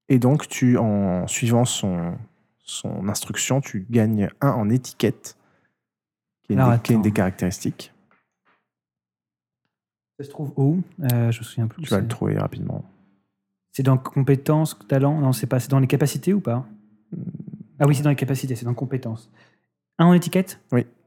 Et 0.09 0.18
donc, 0.18 0.49
tu, 0.49 0.76
en 0.76 1.28
suivant 1.28 1.64
son, 1.64 2.16
son 2.64 3.09
instruction, 3.09 3.61
tu 3.61 3.86
gagnes 3.88 4.28
un 4.40 4.51
en 4.51 4.70
étiquette, 4.70 5.36
qui 6.42 6.53
est 6.53 6.55
une, 6.55 6.61
Alors, 6.61 6.72
des, 6.74 6.80
qui 6.82 6.92
est 6.92 6.96
une 6.96 7.03
des 7.03 7.12
caractéristiques. 7.12 7.92
Ça 10.19 10.25
se 10.25 10.31
trouve 10.31 10.53
où? 10.57 10.83
Euh, 11.12 11.31
Je 11.31 11.39
me 11.39 11.45
souviens 11.45 11.69
plus. 11.69 11.83
Tu 11.83 11.91
vas 11.91 12.01
le 12.01 12.09
trouver 12.09 12.37
rapidement. 12.37 12.85
C'est 13.73 13.85
dans 13.85 13.97
compétences, 13.97 14.77
talent? 14.89 15.21
Non, 15.21 15.33
c'est 15.33 15.47
pas. 15.47 15.61
C'est 15.61 15.71
dans 15.71 15.79
les 15.79 15.87
capacités 15.87 16.33
ou 16.33 16.41
pas? 16.41 16.66
Ah 17.79 17.87
oui, 17.87 17.95
c'est 17.95 18.03
dans 18.03 18.11
les 18.11 18.16
capacités, 18.16 18.57
c'est 18.57 18.64
dans 18.64 18.75
compétences. 18.75 19.31
Un 19.99 20.07
en 20.07 20.12
étiquette? 20.12 20.61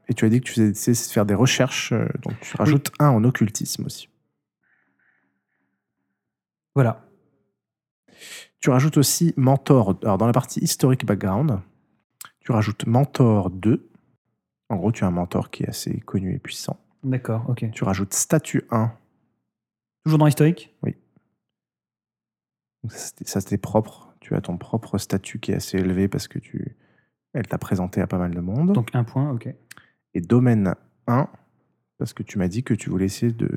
Et 0.08 0.14
tu 0.14 0.24
as 0.24 0.28
dit 0.30 0.40
que 0.40 0.46
tu 0.46 0.52
faisais 0.52 0.94
faire 0.94 1.26
des 1.26 1.34
recherches, 1.34 1.92
euh, 1.92 2.08
donc 2.22 2.38
tu 2.40 2.56
rajoutes 2.56 2.90
un 2.98 3.10
en 3.10 3.22
occultisme 3.24 3.84
aussi. 3.84 4.08
Voilà. 6.74 7.06
Tu 8.60 8.70
rajoutes 8.70 8.96
aussi 8.96 9.34
Mentor. 9.36 9.98
Alors, 10.02 10.18
dans 10.18 10.26
la 10.26 10.32
partie 10.32 10.60
historique 10.60 11.04
background, 11.04 11.60
tu 12.40 12.52
rajoutes 12.52 12.86
Mentor 12.86 13.50
2. 13.50 13.88
En 14.70 14.76
gros, 14.76 14.90
tu 14.90 15.04
as 15.04 15.06
un 15.06 15.10
mentor 15.10 15.50
qui 15.50 15.64
est 15.64 15.68
assez 15.68 16.00
connu 16.00 16.34
et 16.34 16.38
puissant. 16.38 16.78
D'accord, 17.04 17.44
ok. 17.48 17.70
Tu 17.72 17.84
rajoutes 17.84 18.14
Statut 18.14 18.62
1. 18.70 18.90
Toujours 20.04 20.18
dans 20.18 20.26
l'historique? 20.26 20.74
Donc, 22.82 22.92
Ça, 22.92 23.40
c'était- 23.40 23.58
propre. 23.58 24.14
Tu 24.20 24.34
as 24.34 24.40
ton 24.40 24.56
propre 24.56 24.98
statut 24.98 25.38
qui 25.40 25.50
est 25.52 25.56
assez 25.56 25.78
élevé 25.78 26.06
parce 26.08 26.28
que 26.28 26.38
tu, 26.38 26.76
elle 27.34 27.46
t'a 27.46 27.58
présenté 27.58 28.00
à 28.00 28.06
pas 28.06 28.18
mal 28.18 28.32
de 28.34 28.40
monde. 28.40 28.72
Donc 28.72 28.90
un 28.94 29.02
point, 29.04 29.30
ok. 29.32 29.48
et 30.14 30.20
domaine 30.20 30.74
1, 31.08 31.28
parce 31.98 32.12
que 32.12 32.22
tu 32.22 32.38
m'as 32.38 32.48
dit 32.48 32.62
que 32.62 32.74
tu 32.74 32.88
voulais 32.90 33.06
essayer 33.06 33.32
de, 33.32 33.50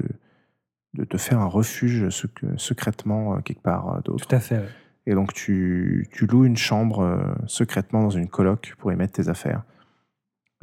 de 0.95 1.03
te 1.03 1.17
faire 1.17 1.39
un 1.39 1.45
refuge 1.47 2.07
sec- 2.09 2.57
secrètement 2.57 3.35
euh, 3.37 3.41
quelque 3.41 3.61
part 3.61 3.93
euh, 3.95 4.01
d'autre. 4.01 4.27
Tout 4.27 4.35
à 4.35 4.39
fait. 4.39 4.57
ouais. 4.57 4.69
Et 5.07 5.13
donc, 5.13 5.33
tu, 5.33 6.07
tu 6.11 6.25
loues 6.25 6.45
une 6.45 6.57
chambre 6.57 6.99
euh, 7.01 7.33
secrètement 7.45 8.01
dans 8.01 8.09
une 8.09 8.27
coloc 8.27 8.73
pour 8.79 8.91
y 8.91 8.95
mettre 8.95 9.13
tes 9.13 9.29
affaires. 9.29 9.63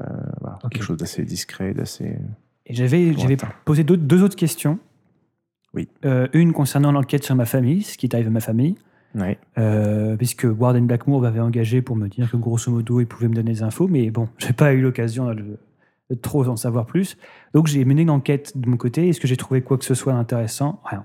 Euh, 0.00 0.04
voilà, 0.40 0.58
Ok. 0.64 0.72
Quelque 0.72 0.82
chose 0.82 0.96
d'assez 0.96 1.24
discret, 1.24 1.74
d'assez. 1.74 2.16
Et 2.66 2.74
j'avais 2.74 3.12
j'avais 3.12 3.36
posé 3.64 3.84
deux 3.84 4.22
autres 4.24 4.34
questions. 4.36 4.80
Oui. 5.74 5.88
Euh, 6.04 6.28
une 6.32 6.52
concernant 6.52 6.92
l'enquête 6.92 7.24
sur 7.24 7.34
ma 7.34 7.46
famille, 7.46 7.82
ce 7.82 7.96
qui 7.96 8.08
t'arrive 8.08 8.26
à 8.26 8.30
ma 8.30 8.40
famille. 8.40 8.76
Ouais. 9.14 9.38
Euh, 9.58 10.16
puisque 10.16 10.44
Warden 10.44 10.86
Blackmore 10.86 11.20
m'avait 11.20 11.40
engagé 11.40 11.82
pour 11.82 11.96
me 11.96 12.08
dire 12.08 12.30
que 12.30 12.36
grosso 12.36 12.70
modo 12.70 13.00
il 13.00 13.06
pouvait 13.06 13.28
me 13.28 13.34
donner 13.34 13.52
des 13.52 13.62
infos, 13.62 13.86
mais 13.86 14.10
bon, 14.10 14.28
j'ai 14.38 14.52
pas 14.54 14.72
eu 14.72 14.80
l'occasion 14.80 15.34
de, 15.34 15.58
de 16.10 16.14
trop 16.14 16.48
en 16.48 16.56
savoir 16.56 16.86
plus. 16.86 17.18
Donc 17.52 17.66
j'ai 17.66 17.84
mené 17.84 18.02
une 18.02 18.10
enquête 18.10 18.56
de 18.56 18.68
mon 18.68 18.76
côté. 18.76 19.08
Est-ce 19.08 19.20
que 19.20 19.28
j'ai 19.28 19.36
trouvé 19.36 19.62
quoi 19.62 19.76
que 19.76 19.84
ce 19.84 19.94
soit 19.94 20.12
d'intéressant? 20.12 20.80
Rien. 20.84 21.04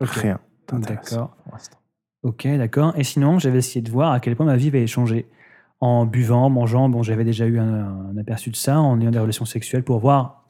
Ok. 0.00 0.10
Rien. 0.10 0.40
D'accord. 0.72 1.36
Ok, 2.22 2.46
d'accord. 2.58 2.92
Et 2.96 3.04
sinon, 3.04 3.38
j'avais 3.38 3.58
essayé 3.58 3.82
de 3.82 3.90
voir 3.90 4.12
à 4.12 4.18
quel 4.18 4.34
point 4.34 4.46
ma 4.46 4.56
vie 4.56 4.68
avait 4.68 4.86
changé. 4.88 5.26
En 5.78 6.06
buvant, 6.06 6.50
mangeant, 6.50 6.88
bon, 6.88 7.02
j'avais 7.02 7.24
déjà 7.24 7.46
eu 7.46 7.58
un, 7.58 8.10
un 8.10 8.16
aperçu 8.16 8.50
de 8.50 8.56
ça, 8.56 8.80
en 8.80 9.00
ayant 9.00 9.12
des 9.12 9.18
relations 9.18 9.44
sexuelles 9.44 9.84
pour 9.84 10.00
voir. 10.00 10.48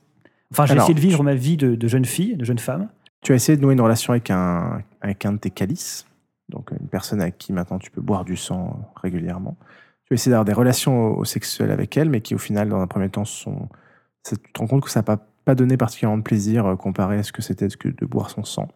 Enfin, 0.53 0.65
j'ai 0.65 0.77
essayé 0.77 0.95
de 0.95 1.01
vivre 1.01 1.23
ma 1.23 1.35
vie 1.35 1.57
de, 1.57 1.75
de 1.75 1.89
jeune 1.89 2.05
fille, 2.05 2.37
de 2.37 2.45
jeune 2.45 2.59
femme. 2.59 2.89
Tu 3.23 3.33
as 3.33 3.37
essayé 3.37 3.57
de 3.57 3.63
nouer 3.63 3.73
une 3.75 3.81
relation 3.81 4.13
avec 4.13 4.31
un, 4.31 4.83
avec 5.01 5.25
un 5.27 5.33
de 5.33 5.39
tes 5.39 5.51
calices, 5.51 6.07
donc 6.49 6.71
une 6.71 6.89
personne 6.89 7.21
avec 7.21 7.39
qui 7.39 7.53
maintenant 7.53 7.79
tu 7.79 7.91
peux 7.91 8.01
boire 8.01 8.25
du 8.25 8.37
sang 8.37 8.69
euh, 8.81 9.01
régulièrement. 9.03 9.57
Tu 10.05 10.13
as 10.13 10.15
essayé 10.15 10.31
d'avoir 10.31 10.45
des 10.45 10.53
relations 10.53 11.25
sexuelles 11.25 11.73
avec 11.73 11.97
elle, 11.97 12.09
mais 12.09 12.21
qui 12.21 12.35
au 12.35 12.39
final, 12.39 12.69
dans 12.69 12.81
un 12.81 12.87
premier 12.87 13.09
temps, 13.09 13.25
sont. 13.25 13.69
ça- 14.23 14.37
tu 14.37 14.53
te 14.53 14.59
rends 14.61 14.67
compte 14.69 14.85
que 14.85 14.91
ça 14.91 15.01
n'a 15.01 15.05
pas, 15.05 15.17
pas 15.45 15.55
donné 15.57 15.77
particulièrement 15.77 16.19
de 16.19 16.23
plaisir 16.23 16.67
euh, 16.67 16.77
comparé 16.77 17.19
à 17.19 17.23
ce 17.25 17.33
que 17.33 17.43
c'était 17.43 17.67
de 17.69 18.07
boire 18.07 18.31
son 18.31 18.45
sang. 18.45 18.69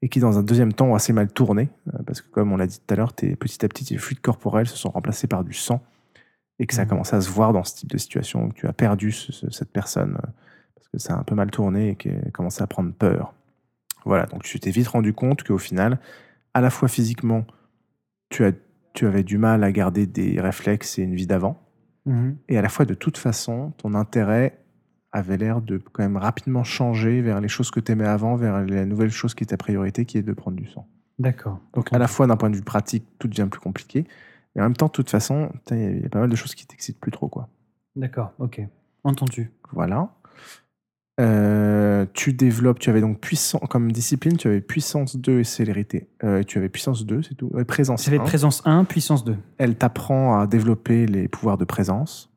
Et 0.00 0.08
qui, 0.08 0.18
dans 0.20 0.38
un 0.38 0.42
deuxième 0.42 0.72
temps, 0.72 0.86
ont 0.86 0.94
assez 0.94 1.12
mal 1.12 1.30
tourné, 1.32 1.68
euh, 1.94 1.98
parce 2.06 2.20
que 2.22 2.28
comme 2.30 2.52
on 2.52 2.56
l'a 2.56 2.66
dit 2.66 2.78
tout 2.80 2.92
à 2.94 2.96
l'heure, 2.96 3.12
tes, 3.12 3.36
petit 3.36 3.64
à 3.64 3.68
petit, 3.68 3.84
tes 3.84 3.98
fluides 3.98 4.20
corporels 4.20 4.66
se 4.66 4.76
sont 4.76 4.88
remplacés 4.90 5.26
par 5.28 5.44
du 5.44 5.52
sang, 5.52 5.80
et 6.58 6.66
que 6.66 6.74
ça 6.74 6.82
a 6.82 6.84
Mhm. 6.84 6.88
commencé 6.90 7.14
à 7.16 7.20
se 7.20 7.30
voir 7.30 7.52
dans 7.52 7.62
ce 7.64 7.74
type 7.76 7.90
de 7.90 7.98
situation, 7.98 8.48
que 8.48 8.54
tu 8.54 8.66
as 8.66 8.72
perdu 8.72 9.12
ce- 9.12 9.30
ce- 9.32 9.50
cette 9.50 9.70
personne, 9.70 10.18
parce 10.74 10.88
que 10.88 10.98
ça 10.98 11.14
a 11.14 11.18
un 11.18 11.22
peu 11.22 11.34
mal 11.34 11.50
tourné 11.50 11.90
et 11.90 11.96
qu'elle 11.96 12.24
a 12.26 12.30
commencé 12.30 12.62
à 12.62 12.66
prendre 12.66 12.92
peur. 12.92 13.34
Voilà, 14.04 14.26
donc 14.26 14.42
tu 14.42 14.58
t'es 14.60 14.70
vite 14.70 14.88
rendu 14.88 15.12
compte 15.12 15.42
qu'au 15.44 15.58
final, 15.58 15.98
à 16.54 16.60
la 16.60 16.70
fois 16.70 16.88
physiquement, 16.88 17.46
tu, 18.30 18.44
as, 18.44 18.52
tu 18.94 19.06
avais 19.06 19.22
du 19.22 19.38
mal 19.38 19.62
à 19.64 19.72
garder 19.72 20.06
des 20.06 20.40
réflexes 20.40 20.98
et 20.98 21.02
une 21.02 21.14
vie 21.14 21.26
d'avant, 21.26 21.62
et 22.48 22.58
à 22.58 22.62
la 22.62 22.68
fois 22.68 22.84
de 22.84 22.94
toute 22.94 23.16
façon, 23.16 23.72
ton 23.78 23.94
intérêt 23.94 24.58
avait 25.12 25.36
l'air 25.36 25.60
de 25.60 25.78
quand 25.78 26.02
même 26.02 26.16
rapidement 26.16 26.64
changer 26.64 27.20
vers 27.22 27.40
les 27.40 27.46
choses 27.48 27.70
que 27.70 27.78
tu 27.80 27.92
aimais 27.92 28.06
avant, 28.08 28.34
vers 28.34 28.64
la 28.64 28.84
nouvelle 28.86 29.10
chose 29.10 29.34
qui 29.34 29.44
est 29.44 29.48
ta 29.48 29.56
priorité, 29.56 30.04
qui 30.04 30.18
est 30.18 30.22
de 30.22 30.32
prendre 30.32 30.56
du 30.56 30.66
sang. 30.66 30.88
D'accord. 31.20 31.60
Donc 31.74 31.92
à 31.92 31.98
la 31.98 32.08
fois 32.08 32.26
d'un 32.26 32.36
point 32.36 32.50
de 32.50 32.56
vue 32.56 32.62
pratique, 32.62 33.04
tout 33.20 33.28
devient 33.28 33.46
plus 33.48 33.60
compliqué, 33.60 34.04
mais 34.56 34.62
en 34.62 34.64
même 34.64 34.76
temps, 34.76 34.86
de 34.86 34.92
toute 34.92 35.10
façon, 35.10 35.50
putain, 35.52 35.76
il 35.76 35.82
y 35.82 35.86
a- 35.86 35.90
il 35.90 36.02
y 36.02 36.06
a 36.06 36.08
pas 36.08 36.18
mal 36.20 36.28
de 36.30 36.34
choses 36.36 36.54
qui 36.56 36.66
t'excitent 36.66 36.98
plus 36.98 37.12
trop. 37.12 37.28
quoi. 37.28 37.48
D'accord, 37.94 38.32
ok. 38.40 38.62
Entendu. 39.04 39.52
Voilà. 39.72 40.08
Euh, 41.22 42.04
tu 42.14 42.32
développes, 42.32 42.80
tu 42.80 42.90
avais 42.90 43.00
donc 43.00 43.20
puissance, 43.20 43.60
comme 43.70 43.92
discipline, 43.92 44.36
tu 44.36 44.48
avais 44.48 44.60
puissance 44.60 45.16
2 45.16 45.40
et 45.40 45.44
célérité. 45.44 46.08
Euh, 46.24 46.42
tu 46.42 46.58
avais 46.58 46.68
puissance 46.68 47.06
2, 47.06 47.22
c'est 47.22 47.34
tout. 47.34 47.48
Ouais, 47.52 47.64
présence 47.64 48.04
J'avais 48.04 48.18
1. 48.18 48.24
présence 48.24 48.62
1, 48.64 48.84
puissance 48.84 49.24
2. 49.24 49.36
Elle 49.58 49.76
t'apprend 49.76 50.40
à 50.40 50.46
développer 50.46 51.06
les 51.06 51.28
pouvoirs 51.28 51.58
de 51.58 51.64
présence. 51.64 52.30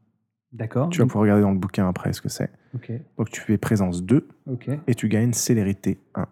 D'accord. 0.52 0.90
Tu 0.90 1.00
vas 1.00 1.06
pouvoir 1.06 1.24
regarder 1.24 1.42
dans 1.42 1.52
le 1.52 1.58
bouquin 1.58 1.88
après 1.90 2.14
ce 2.14 2.22
que 2.22 2.30
c'est. 2.30 2.52
Ok, 2.76 2.92
Donc 3.18 3.30
tu 3.30 3.42
fais 3.42 3.58
présence 3.58 4.04
2 4.04 4.28
ok. 4.48 4.70
et 4.88 4.96
tu 4.96 5.10
gagnes 5.10 5.34
célérité 5.34 6.00
1. 6.14 6.28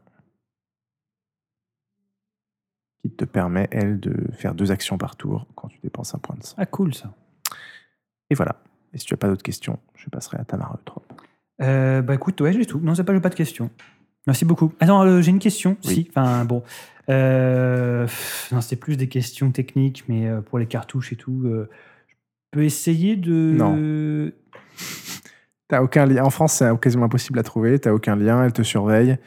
Qui 3.02 3.10
te 3.12 3.26
permet, 3.26 3.68
elle, 3.72 4.00
de 4.00 4.14
faire 4.34 4.54
deux 4.54 4.72
actions 4.72 4.98
par 4.98 5.16
tour 5.16 5.48
quand 5.56 5.68
tu 5.70 5.80
dépenses 5.84 6.14
un 6.16 6.20
point 6.20 6.38
de 6.38 6.44
sang. 6.44 6.56
Ah, 6.58 6.66
cool 6.66 6.94
ça. 6.94 7.14
Et 8.30 8.36
voilà. 8.36 8.62
Et 8.94 8.98
si 8.98 9.06
tu 9.06 9.14
n'as 9.14 9.18
pas 9.18 9.28
d'autres 9.28 9.44
questions, 9.44 9.80
je 9.96 10.10
passerai 10.10 10.38
à 10.38 10.46
Tamara 10.46 10.76
Eutrop. 10.80 11.13
Euh, 11.62 12.02
bah 12.02 12.16
écoute, 12.16 12.40
ouais, 12.42 12.54
j'ai 12.54 12.66
tout. 12.66 12.80
Non, 12.80 12.96
c'est 12.96 13.04
pas, 13.04 13.14
j'ai 13.14 13.20
pas 13.20 13.30
de 13.30 13.36
questions. 13.36 13.70
Merci 14.28 14.46
beaucoup. 14.46 14.72
Attends, 14.80 15.04
euh, 15.04 15.22
j'ai 15.22 15.32
une 15.32 15.40
question. 15.40 15.78
Oui. 15.86 15.94
Si, 15.94 16.08
enfin 16.10 16.46
bon. 16.46 16.64
Euh, 17.10 18.06
pff, 18.06 18.50
non, 18.54 18.62
c'est 18.62 18.78
plus 18.78 18.96
des 18.96 19.08
questions 19.08 19.52
techniques, 19.52 20.06
mais 20.08 20.28
euh, 20.28 20.42
pour 20.42 20.60
les 20.60 20.66
cartouches 20.66 21.12
et 21.12 21.16
tout, 21.16 21.42
euh, 21.46 21.70
je 22.08 22.16
peux 22.52 22.64
essayer 22.64 23.16
de. 23.16 24.34
T'as 25.68 25.82
aucun 25.82 26.06
lien. 26.06 26.24
En 26.24 26.30
France, 26.30 26.54
c'est 26.54 26.80
quasiment 26.80 27.06
impossible 27.06 27.40
à 27.40 27.44
trouver. 27.44 27.80
T'as 27.80 27.92
aucun 27.92 28.16
lien. 28.16 28.44
Elle 28.44 28.54
te 28.54 28.64
surveille. 28.64 29.18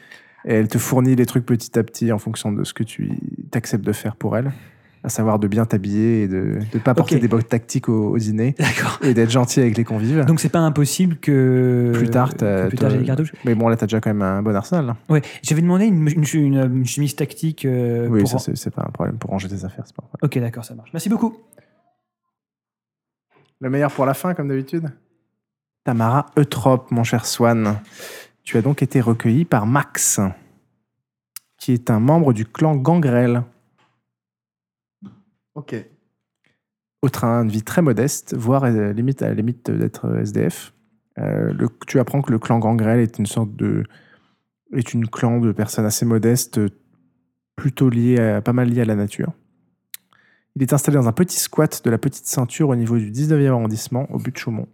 Et 0.45 0.53
elle 0.53 0.67
te 0.67 0.77
fournit 0.77 1.15
les 1.15 1.25
trucs 1.25 1.45
petit 1.45 1.77
à 1.77 1.83
petit 1.83 2.11
en 2.11 2.19
fonction 2.19 2.51
de 2.51 2.63
ce 2.63 2.73
que 2.73 2.83
tu 2.83 3.11
t'acceptes 3.51 3.83
de 3.83 3.91
faire 3.91 4.15
pour 4.15 4.37
elle. 4.37 4.51
À 5.07 5.09
savoir 5.09 5.39
de 5.39 5.47
bien 5.47 5.65
t'habiller 5.65 6.23
et 6.23 6.27
de 6.27 6.59
ne 6.73 6.79
pas 6.81 6.93
porter 6.93 7.17
des 7.17 7.29
bottes 7.29 7.47
tactiques 7.47 7.87
au, 7.87 8.09
au 8.09 8.17
dîner 8.17 8.55
et 9.01 9.13
d'être 9.13 9.29
gentil 9.31 9.61
avec 9.61 9.77
les 9.77 9.85
convives. 9.85 10.25
Donc 10.25 10.41
c'est 10.41 10.49
pas 10.49 10.59
impossible 10.59 11.15
que 11.15 11.93
Plus 11.95 12.09
tard, 12.09 12.33
t'as- 12.35 12.63
que 12.63 12.67
plus 12.67 12.77
tard 12.77 12.89
t'as- 12.89 12.93
j'ai 12.95 12.99
des 12.99 13.05
cartouches. 13.05 13.31
Mais 13.45 13.55
bon, 13.55 13.69
là, 13.69 13.77
t'as 13.77 13.85
déjà 13.85 14.01
quand 14.01 14.09
même 14.09 14.21
un 14.21 14.41
bon 14.41 14.53
arsenal. 14.53 14.85
là. 14.85 14.97
Ouais, 15.07 15.21
j'avais 15.43 15.61
demandé 15.61 15.85
une, 15.85 16.09
une, 16.09 16.25
une- 16.33 16.55
une 16.79 16.85
chemise 16.85 17.15
tactique. 17.15 17.63
euh, 17.63 18.09
oui, 18.09 18.19
pour- 18.23 18.37
ça, 18.41 18.51
c'est 18.53 18.69
pas 18.75 18.83
un 18.85 18.91
problème 18.91 19.17
pour 19.17 19.29
ranger 19.29 19.47
tes 19.47 19.63
affaires. 19.63 19.85
pas 19.95 20.03
un. 20.21 20.25
Ok, 20.25 20.37
d'accord, 20.39 20.65
ça 20.65 20.75
marche. 20.75 20.89
Merci 20.91 21.07
beaucoup. 21.07 21.37
Le 23.61 23.69
meilleur 23.69 23.91
pour 23.93 24.05
la 24.05 24.13
fin, 24.13 24.33
comme 24.33 24.49
d'habitude? 24.49 24.91
Tamara 25.85 26.25
Eutrope, 26.37 26.91
mon 26.91 27.05
cher 27.05 27.25
Swan. 27.25 27.77
Tu 28.43 28.57
as 28.57 28.61
donc 28.61 28.83
été 28.83 28.99
recueilli 28.99 29.45
par 29.45 29.65
Max, 29.65 30.19
qui 31.57 31.71
est 31.71 31.89
un 31.89 32.01
membre 32.01 32.33
du 32.33 32.45
clan 32.45 32.75
Gangrel. 32.75 33.43
Ok. 35.57 35.75
au 37.01 37.09
train 37.09 37.45
de 37.45 37.51
vie 37.51 37.63
très 37.63 37.81
modeste, 37.81 38.35
voire 38.35 38.63
euh, 38.65 38.93
limite 38.93 39.21
à 39.23 39.27
la 39.29 39.33
limite 39.33 39.69
d'être 39.71 40.05
euh, 40.05 40.21
SDF. 40.21 40.73
Euh, 41.17 41.51
le- 41.51 41.69
tu 41.87 41.99
apprends 41.99 42.21
que 42.21 42.31
le 42.31 42.37
clan 42.39 42.59
Gangrel 42.59 42.99
est 42.99 43.17
une 43.17 43.25
sorte 43.25 43.55
de 43.55 43.83
est 44.73 44.93
une 44.93 45.07
clan 45.07 45.39
de 45.39 45.51
personnes 45.51 45.85
assez 45.85 46.05
modestes, 46.05 46.59
plutôt 47.55 47.89
liées 47.89 48.19
à, 48.19 48.41
pas 48.41 48.53
mal 48.53 48.69
liées 48.69 48.81
à 48.81 48.85
la 48.85 48.95
nature. 48.95 49.31
Il 50.55 50.61
est 50.61 50.73
installé 50.73 50.97
dans 50.97 51.07
un 51.07 51.11
petit 51.13 51.39
squat 51.39 51.81
de 51.83 51.89
la 51.89 51.97
petite 51.97 52.27
ceinture 52.27 52.69
au 52.69 52.75
niveau 52.75 52.97
du 52.97 53.09
19e 53.11 53.47
arrondissement, 53.49 54.07
au 54.11 54.17
but 54.19 54.33
de 54.33 54.37
Chaumont. 54.37 54.67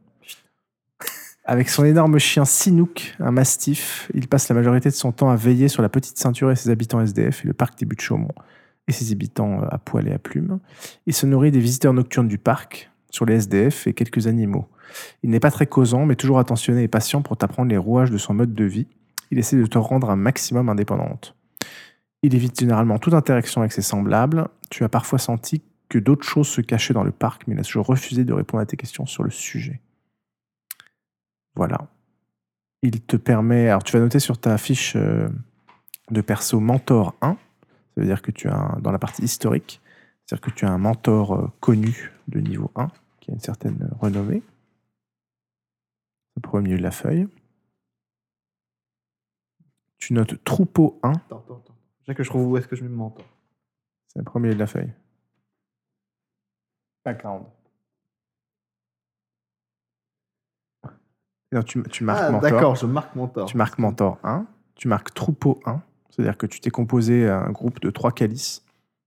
Avec 1.45 1.69
son 1.69 1.83
énorme 1.85 2.17
chien 2.19 2.45
Sinook, 2.45 3.15
un 3.19 3.31
mastif, 3.31 4.09
il 4.13 4.27
passe 4.27 4.49
la 4.49 4.55
majorité 4.55 4.89
de 4.89 4.95
son 4.95 5.11
temps 5.11 5.29
à 5.29 5.35
veiller 5.35 5.67
sur 5.67 5.81
la 5.81 5.89
petite 5.89 6.17
ceinture 6.17 6.49
et 6.51 6.55
ses 6.55 6.69
habitants 6.69 7.01
SDF 7.01 7.43
et 7.43 7.47
le 7.47 7.53
parc 7.53 7.77
des 7.77 7.85
buts 7.85 7.95
de 7.97 8.01
Chaumont 8.01 8.33
et 8.87 8.91
ses 8.91 9.11
habitants 9.11 9.61
euh, 9.61 9.67
à 9.69 9.77
poil 9.77 10.07
et 10.07 10.13
à 10.13 10.19
plumes. 10.19 10.59
Il 11.05 11.13
se 11.13 11.25
nourrit 11.25 11.51
des 11.51 11.59
visiteurs 11.59 11.93
nocturnes 11.93 12.27
du 12.27 12.37
parc, 12.37 12.91
sur 13.13 13.25
les 13.25 13.35
SDF 13.35 13.87
et 13.87 13.93
quelques 13.93 14.27
animaux. 14.27 14.67
Il 15.21 15.29
n'est 15.29 15.39
pas 15.39 15.51
très 15.51 15.67
causant, 15.67 16.05
mais 16.05 16.15
toujours 16.15 16.39
attentionné 16.39 16.83
et 16.83 16.87
patient 16.87 17.21
pour 17.21 17.37
t'apprendre 17.37 17.69
les 17.69 17.77
rouages 17.77 18.11
de 18.11 18.17
son 18.17 18.33
mode 18.33 18.53
de 18.53 18.65
vie. 18.65 18.87
Il 19.31 19.39
essaie 19.39 19.55
de 19.55 19.65
te 19.65 19.77
rendre 19.77 20.09
un 20.09 20.15
maximum 20.15 20.67
indépendante. 20.67 21.35
Il 22.23 22.35
évite 22.35 22.59
généralement 22.59 22.97
toute 22.97 23.13
interaction 23.13 23.61
avec 23.61 23.71
ses 23.71 23.81
semblables. 23.81 24.47
Tu 24.69 24.83
as 24.83 24.89
parfois 24.89 25.19
senti 25.19 25.61
que 25.89 25.99
d'autres 25.99 26.27
choses 26.27 26.47
se 26.47 26.61
cachaient 26.61 26.93
dans 26.93 27.03
le 27.03 27.11
parc, 27.11 27.43
mais 27.47 27.53
il 27.53 27.59
a 27.59 27.63
toujours 27.63 27.85
refusé 27.85 28.23
de 28.23 28.33
répondre 28.33 28.61
à 28.61 28.65
tes 28.65 28.77
questions 28.77 29.05
sur 29.05 29.23
le 29.23 29.29
sujet. 29.29 29.79
Voilà. 31.55 31.87
Il 32.81 32.99
te 33.01 33.15
permet. 33.15 33.69
Alors, 33.69 33.83
tu 33.83 33.93
vas 33.93 33.99
noter 33.99 34.19
sur 34.19 34.39
ta 34.39 34.57
fiche 34.57 34.95
euh, 34.95 35.29
de 36.09 36.21
perso 36.21 36.59
Mentor 36.59 37.13
1. 37.21 37.37
Ça 37.95 38.01
veut 38.01 38.05
dire 38.07 38.21
que 38.21 38.31
tu 38.31 38.47
as, 38.47 38.55
un- 38.55 38.79
dans 38.79 38.91
la 38.91 38.99
partie 38.99 39.21
historique, 39.23 39.81
c'est-à-dire 40.25 40.41
que 40.41 40.51
tu 40.55 40.65
as 40.65 40.71
un 40.71 40.77
mentor 40.77 41.35
euh, 41.35 41.47
connu 41.59 42.11
de 42.27 42.39
niveau 42.39 42.71
1, 42.75 42.87
qui 43.19 43.31
a 43.31 43.33
une 43.33 43.39
certaine 43.39 43.89
renommée. 43.99 44.41
C'est 46.35 46.47
au 46.53 46.61
milieu 46.61 46.77
de 46.77 46.83
la 46.83 46.91
feuille. 46.91 47.27
Tu 49.99 50.13
notes 50.13 50.43
troupeau 50.43 50.99
1, 51.03 51.11
Attends, 51.11 51.37
attends, 51.39 51.55
attends. 51.57 51.75
Déjà 52.01 52.15
que 52.15 52.23
je 52.23 52.29
trouve 52.29 52.47
où 52.47 52.57
est-ce 52.57 52.67
que 52.67 52.75
je 52.75 52.83
mets 52.83 52.89
mon 52.89 53.05
mentor. 53.05 53.25
c'est 54.07 54.19
le 54.19 54.25
premier 54.25 54.49
de 54.53 54.59
la 54.59 54.67
feuille. 54.67 54.91
Background. 57.05 57.45
Non, 61.51 61.61
tu, 61.61 61.83
tu 61.83 62.03
marques 62.03 62.23
Ah, 62.23 62.31
mentor. 62.31 62.49
d'accord, 62.51 62.75
je 62.75 62.85
marque 62.87 63.15
mentor. 63.15 63.47
Tu 63.47 63.57
marques 63.57 63.77
mentor 63.77 64.17
1, 64.23 64.47
tu 64.75 64.87
marques 64.87 65.13
troupeau 65.13 65.59
1, 65.65 65.81
c'est-à-dire 66.13 66.37
que 66.37 66.45
tu 66.45 66.59
t'es 66.59 66.69
composé 66.69 67.27
un 67.27 67.49
groupe 67.49 67.81
de 67.81 67.89
trois 67.89 68.11
calices, 68.11 68.63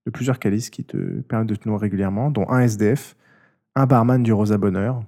de 0.07 0.11
plusieurs 0.11 0.41
calices 0.41 0.71
qui 0.71 0.83
te 0.83 1.21
permettent 1.21 1.49
de 1.49 1.55
te 1.55 1.69
nourrir 1.69 1.83
régulièrement, 1.83 2.33
dont 2.33 2.49
un 2.51 2.61
SDF, 2.61 3.15
un 3.77 3.87
barman 3.87 4.25
du 4.25 4.33
Rosa 4.33 4.59
Bonheur 4.59 5.05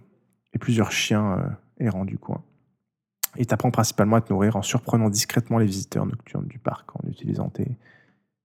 et 0.53 0.59
plusieurs 0.59 0.93
chiens 0.93 1.39
euh, 1.39 1.85
errants 1.85 2.05
du 2.05 2.17
coin. 2.17 2.41
Et 3.37 3.45
tu 3.45 3.53
apprends 3.53 3.73
principalement 3.73 4.15
à 4.15 4.21
te 4.21 4.33
nourrir 4.33 4.55
en 4.55 4.63
surprenant 4.63 5.11
discrètement 5.11 5.59
les 5.59 5.67
visiteurs 5.67 6.07
nocturnes 6.07 6.47
du 6.47 6.61
parc, 6.61 6.95
en 6.95 7.09
utilisant 7.09 7.49
tes, 7.49 7.77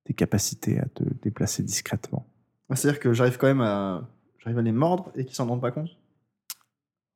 tes 0.04 0.14
capacités 0.16 0.80
à 0.80 0.86
te 0.86 1.04
déplacer 1.22 1.62
discrètement. 1.62 2.26
Ah, 2.70 2.76
C'est-à-dire 2.76 3.00
que 3.00 3.14
j'arrive 3.14 3.38
quand 3.38 3.48
même 3.48 3.62
à... 3.62 4.08
À 4.46 4.52
les 4.52 4.72
mordre 4.74 5.10
et 5.16 5.24
qu'ils 5.24 5.36
s'en 5.36 5.48
rendent 5.48 5.62
pas 5.62 5.72
compte? 5.72 5.96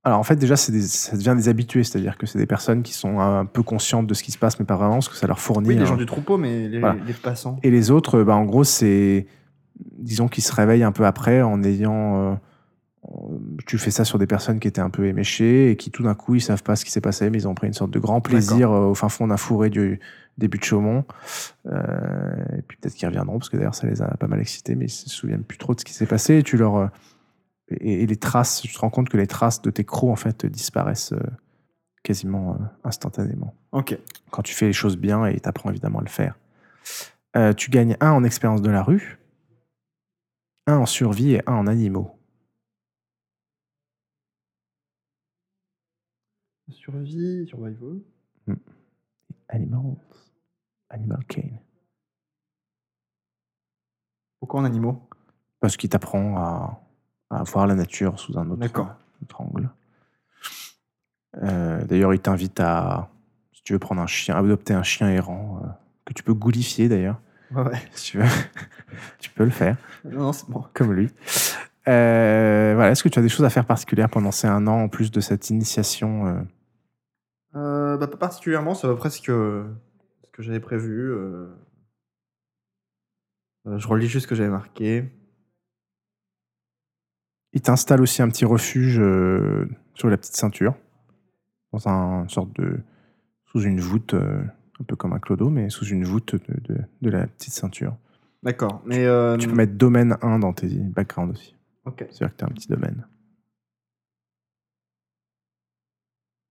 Alors 0.08 0.20
en 0.20 0.24
fait 0.24 0.36
déjà 0.38 0.56
des- 0.70 0.82
ça 0.82 1.16
devient 1.18 1.36
des 1.38 1.50
habitués, 1.50 1.84
c'est-à-dire 1.84 2.18
que 2.18 2.26
c'est 2.26 2.40
des 2.40 2.46
personnes 2.48 2.82
qui 2.82 2.94
sont 2.94 3.20
un 3.20 3.46
peu 3.46 3.62
conscientes 3.62 4.08
de 4.08 4.14
ce 4.14 4.24
qui 4.24 4.32
se 4.32 4.38
passe 4.38 4.60
mais 4.60 4.66
pas 4.66 4.76
vraiment, 4.76 4.94
parce 4.96 5.10
que 5.10 5.16
ça 5.16 5.28
leur 5.28 5.40
fournit 5.40 5.68
Oui, 5.70 5.76
les 5.76 5.82
un- 5.82 5.86
gens 5.86 5.98
du 5.98 6.06
troupeau, 6.06 6.38
mais 6.38 6.68
les, 6.68 6.80
Voilà. 6.80 6.98
les 7.06 7.14
passants. 7.14 7.58
Et 7.64 7.70
les 7.72 7.92
autres, 7.92 8.24
bah, 8.24 8.36
en 8.36 8.46
gros, 8.46 8.64
c'est. 8.64 9.28
Disons 10.00 10.28
qu'ils 10.28 10.44
se 10.44 10.54
réveillent 10.54 10.84
un 10.84 10.92
peu 10.92 11.06
après 11.06 11.42
en 11.44 11.62
ayant. 11.64 12.32
euh, 12.32 12.36
tu 13.66 13.78
fais 13.78 13.92
ça 13.92 14.04
sur 14.04 14.18
des 14.20 14.28
personnes 14.28 14.60
qui 14.60 14.68
étaient 14.68 14.82
un 14.82 14.90
peu 14.90 15.06
éméchées 15.06 15.72
et 15.72 15.76
qui 15.78 15.92
tout 15.92 16.04
d'un 16.04 16.16
coup, 16.16 16.36
ils 16.36 16.42
savent 16.42 16.64
pas 16.64 16.76
ce 16.76 16.84
qui 16.84 16.92
s'est 16.92 17.00
passé, 17.02 17.30
mais 17.30 17.38
ils 17.38 17.48
ont 17.48 17.54
pris 17.56 17.68
une 17.68 17.74
sorte 17.74 17.92
de 17.92 18.00
grand 18.00 18.20
plaisir 18.22 18.72
euh, 18.72 18.88
au 18.88 18.96
fin 18.96 19.08
fond 19.08 19.28
d'un 19.28 19.38
fourré 19.38 19.70
du 19.70 20.00
début 20.38 20.58
de 20.58 20.64
Chaumont. 20.64 21.06
Euh, 21.68 21.78
et 22.58 22.62
puis 22.64 22.78
peut-être 22.82 22.96
qu'ils 22.96 23.08
reviendront, 23.08 23.38
parce 23.40 23.50
que 23.50 23.58
d'ailleurs, 23.58 23.76
ça 23.76 23.88
les 23.88 24.02
a 24.02 24.08
pas 24.18 24.28
mal 24.28 24.40
excités, 24.42 24.76
mais 24.76 24.86
ils 24.86 24.90
se 24.90 25.10
souviennent 25.10 25.44
plus 25.44 25.58
trop 25.58 25.74
de 25.74 25.80
ce 25.80 25.86
qui 25.86 25.94
s'est 25.94 26.06
passé. 26.06 26.38
Et 26.40 26.44
tu 26.44 26.58
leur. 26.58 26.90
Et, 27.70 28.04
et 28.04 28.06
les 28.08 28.16
traces, 28.18 28.62
tu 28.62 28.74
te 28.74 28.80
rends 28.80 28.90
compte 28.90 29.10
que 29.10 29.18
les 29.18 29.28
traces 29.28 29.62
de 29.62 29.70
tes 29.70 29.84
crocs, 29.84 30.10
en 30.10 30.16
fait, 30.16 30.46
disparaissent 30.46 31.14
euh, 31.14 31.20
quasiment 32.04 32.54
euh, 32.54 32.58
instantanément 32.84 33.54
Ok. 33.72 33.98
quand 34.32 34.42
tu 34.42 34.54
fais 34.54 34.68
les 34.68 34.74
choses 34.74 34.98
bien 34.98 35.26
et 35.26 35.40
tu 35.40 35.50
apprends 35.50 35.70
évidemment 35.70 36.00
à 36.00 36.04
le 36.04 36.10
faire. 36.10 36.38
Euh, 37.36 37.54
tu 37.54 37.70
gagnes 37.70 37.98
un 38.00 38.12
en 38.12 38.24
expérience 38.24 38.62
de 38.62 38.70
la 38.70 38.82
rue, 38.82 39.20
un 40.66 40.78
en 40.78 40.86
survie 40.86 41.34
et 41.34 41.50
un 41.50 41.54
en 41.54 41.68
animaux. 41.68 42.12
Survie, 46.70 47.46
survival. 47.48 48.00
Animals. 49.50 49.98
Animal 50.90 51.26
Cane. 51.26 51.60
Pourquoi 54.40 54.62
en 54.62 54.66
animaux? 54.66 55.08
Parce 55.60 55.78
qu'il 55.78 55.90
t'apprend 55.90 56.38
à, 56.38 56.82
à 57.30 57.44
voir 57.44 57.68
la 57.68 57.76
nature 57.76 58.20
sous 58.20 58.38
un 58.38 58.50
autre, 58.50 58.66
autre 59.22 59.42
angle. 59.42 59.70
Euh, 61.44 61.84
D'ailleurs, 61.86 62.14
il 62.14 62.20
t'invite 62.20 62.60
à, 62.60 63.10
si 63.54 63.62
tu 63.64 63.74
veux 63.74 63.80
prendre 63.80 64.02
un 64.02 64.08
chien, 64.08 64.36
adopter 64.36 64.74
un 64.74 64.84
chien 64.84 65.10
errant, 65.10 65.62
euh, 65.64 65.68
que 66.06 66.14
tu 66.14 66.24
peux 66.24 66.34
goulifier 66.34 66.88
d'ailleurs, 66.90 67.20
Ouais, 67.52 67.82
si 67.94 68.12
tu 68.12 68.18
veux. 68.20 68.26
tu 69.20 69.30
peux 69.30 69.44
le 69.46 69.50
faire. 69.52 69.78
Non, 70.06 70.34
c'est 70.34 70.50
bon. 70.50 70.66
comme 70.74 70.94
lui. 70.94 71.10
Euh, 71.88 72.74
voilà, 72.76 72.92
Est-ce 72.92 73.04
que 73.04 73.10
tu 73.10 73.20
as 73.20 73.22
des 73.22 73.30
choses 73.30 73.46
à 73.46 73.50
faire 73.50 73.66
particulières 73.66 74.10
pendant 74.10 74.32
ces 74.32 74.48
un 74.48 74.68
an 74.68 74.84
en 74.84 74.90
plus 74.90 75.12
de 75.12 75.22
cette 75.22 75.50
initiation 75.50 76.28
euh, 76.28 76.42
Euh, 77.56 77.98
bah, 77.98 78.08
pas 78.08 78.18
particulièrement, 78.18 78.74
c'est 78.74 78.88
à 78.88 78.90
peu 78.90 78.98
près 78.98 79.10
ce 79.10 79.22
que, 79.22 79.66
ce 80.26 80.32
que 80.32 80.42
j'avais 80.44 80.60
prévu. 80.60 81.12
euh. 81.12 81.48
Euh, 83.68 83.78
je 83.78 83.88
relis 83.88 84.08
juste 84.08 84.24
ce 84.26 84.28
que 84.30 84.36
j'avais 84.36 84.50
marqué. 84.50 85.10
Il 87.58 87.62
t'installe 87.62 88.02
aussi 88.02 88.22
un 88.22 88.30
petit 88.30 88.46
refuge 88.46 89.00
euh, 89.00 89.68
sur 89.96 90.12
la 90.12 90.18
petite 90.18 90.36
ceinture, 90.36 90.76
dans 91.74 91.88
un 91.88 92.22
une 92.22 92.30
sorte 92.30 92.54
de. 92.62 92.78
sous 93.48 93.62
une 93.64 93.80
voûte, 93.80 94.14
euh, 94.14 94.44
un 94.80 94.84
peu 94.84 94.96
comme 94.96 95.14
un 95.14 95.18
clodo, 95.20 95.50
mais 95.50 95.72
sous 95.72 95.86
une 95.86 96.04
voûte 96.04 96.36
de, 96.36 96.54
de- 96.76 96.82
de 97.02 97.10
la 97.10 97.26
petite 97.26 97.54
ceinture. 97.54 97.98
D'accord, 98.44 98.84
mais... 98.86 99.06
euh, 99.08 99.38
Tu 99.38 99.48
peux 99.48 99.56
mettre 99.56 99.74
domaine 99.74 100.18
1 100.22 100.38
dans 100.38 100.54
tes 100.54 100.68
backgrounds 100.68 101.32
aussi. 101.34 101.56
Ok. 101.86 102.06
C'est-à-dire 102.12 102.30
que 102.32 102.38
tu 102.38 102.44
as 102.46 102.48
un 102.48 102.52
petit 102.52 102.68
domaine. 102.68 103.08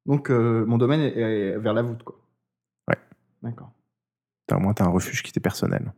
Donc, 0.07 0.29
euh, 0.33 0.67
mon 0.67 0.77
domaine 0.77 1.03
est, 1.03 1.17
est 1.17 1.57
vers 1.59 1.73
la 1.73 1.83
voûte, 1.83 2.03
quoi. 2.03 2.19
Ouais. 2.89 2.99
D'accord. 3.45 3.71
T'as- 4.49 4.57
Au 4.57 4.61
moins, 4.61 4.75
tu 4.75 4.83
as 4.83 4.87
un 4.87 4.91
refuge 4.91 5.23
qui 5.23 5.31
t'est 5.33 5.39
personnel. 5.39 5.93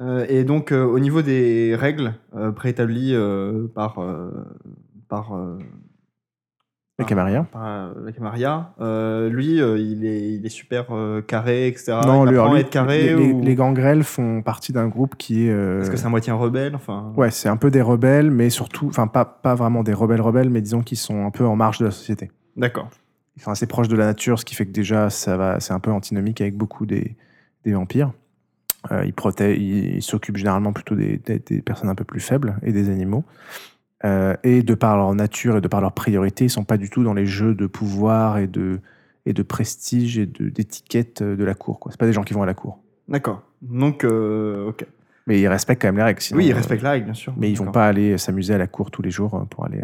Euh, 0.00 0.24
et 0.28 0.44
donc, 0.44 0.72
euh, 0.72 0.84
au 0.84 0.98
niveau 0.98 1.22
des 1.22 1.74
règles 1.74 2.14
euh, 2.36 2.52
préétablies 2.52 3.16
par, 3.74 3.94
par, 5.08 5.32
La 6.98 7.04
par, 7.04 7.66
euh, 7.66 7.94
la 8.04 8.12
Camarilla, 8.12 8.74
euh, 8.80 9.28
lui, 9.28 9.60
euh, 9.60 9.78
il, 9.78 10.04
est, 10.04 10.34
il 10.34 10.44
est 10.44 10.48
super 10.48 10.86
euh, 10.90 11.20
carré, 11.20 11.68
etc. 11.68 11.98
non, 12.04 12.26
il 12.26 12.32
lui, 12.32 12.50
lui, 12.50 12.60
être 12.60 12.70
carré 12.70 13.14
les, 13.14 13.32
ou... 13.32 13.40
les 13.40 13.54
gangrels 13.54 14.02
font 14.02 14.42
partie 14.42 14.72
d'un 14.72 14.88
groupe 14.88 15.16
qui 15.16 15.48
est. 15.48 15.80
Est-ce 15.80 15.90
que 15.90 15.96
c'est 15.96 16.06
à 16.06 16.10
moitié 16.10 16.32
un 16.32 16.36
rebelle 16.36 16.74
enfin... 16.74 17.12
Ouais, 17.16 17.30
c'est 17.30 17.48
un 17.48 17.56
peu 17.56 17.70
des 17.70 17.82
rebelles, 17.82 18.30
mais 18.30 18.50
surtout, 18.50 18.86
enfin, 18.88 19.06
pas, 19.06 19.24
pas 19.24 19.54
vraiment 19.54 19.82
des 19.82 19.94
rebelles 19.94 20.20
rebelles, 20.20 20.50
mais 20.50 20.60
disons 20.60 20.82
qu'ils 20.82 20.98
sont 20.98 21.24
un 21.24 21.30
peu 21.30 21.44
en 21.44 21.56
marge 21.56 21.78
de 21.78 21.84
la 21.84 21.90
société. 21.90 22.30
D'accord. 22.56 22.88
Ils 23.36 23.42
sont 23.42 23.52
assez 23.52 23.66
proches 23.66 23.88
de 23.88 23.96
la 23.96 24.06
nature, 24.06 24.40
ce 24.40 24.44
qui 24.44 24.56
fait 24.56 24.66
que 24.66 24.72
déjà, 24.72 25.10
ça 25.10 25.36
va, 25.36 25.60
c'est 25.60 25.72
un 25.72 25.78
peu 25.78 25.92
antinomique 25.92 26.40
avec 26.40 26.56
beaucoup 26.56 26.86
des, 26.86 27.16
des 27.64 27.72
vampires. 27.72 28.12
Euh, 28.92 29.04
ils 29.56 30.02
s'occupent 30.02 30.36
généralement 30.36 30.72
plutôt 30.72 30.94
des, 30.94 31.18
des- 31.18 31.38
des 31.38 31.60
personnes 31.62 31.88
un 31.90 31.94
peu 31.94 32.04
plus 32.04 32.20
faibles 32.20 32.56
et 32.62 32.72
des 32.72 32.88
animaux. 32.90 33.24
Euh, 34.04 34.34
et 34.44 34.62
de 34.62 34.74
par 34.74 34.96
leur 34.96 35.12
nature 35.14 35.56
et 35.56 35.60
de 35.60 35.68
par 35.68 35.80
leur 35.80 35.92
priorité, 35.92 36.44
ils 36.44 36.50
sont 36.50 36.64
pas 36.64 36.76
du 36.76 36.88
tout 36.88 37.02
dans 37.02 37.14
les 37.14 37.26
jeux 37.26 37.54
de 37.54 37.66
pouvoir 37.66 38.38
et 38.38 38.46
de, 38.46 38.78
et 39.26 39.32
de 39.32 39.42
prestige 39.42 40.18
et 40.18 40.26
d'étiquette 40.26 41.22
de 41.22 41.44
la 41.44 41.54
cour. 41.54 41.80
Ce 41.90 41.96
pas 41.96 42.06
des 42.06 42.12
gens 42.12 42.22
qui 42.22 42.32
vont 42.34 42.42
à 42.42 42.46
la 42.46 42.54
cour. 42.54 42.78
D'accord. 43.08 43.42
Donc, 43.62 44.04
euh, 44.04 44.68
ok. 44.68 44.86
Mais 45.26 45.40
ils 45.40 45.48
respectent 45.48 45.82
quand 45.82 45.88
même 45.88 45.96
les 45.96 46.02
règles. 46.04 46.20
sinon, 46.22 46.38
oui, 46.38 46.46
ils 46.46 46.52
respectent 46.52 46.82
la 46.82 46.92
règle, 46.92 47.06
bien 47.06 47.14
sûr. 47.14 47.34
Mais 47.36 47.50
ils 47.50 47.54
vont 47.56 47.64
D'accord. 47.64 47.72
pas 47.72 47.86
aller 47.88 48.16
s'amuser 48.18 48.54
à 48.54 48.58
la 48.58 48.66
cour 48.68 48.90
tous 48.90 49.02
les 49.02 49.10
jours 49.10 49.44
pour 49.50 49.64
aller 49.66 49.82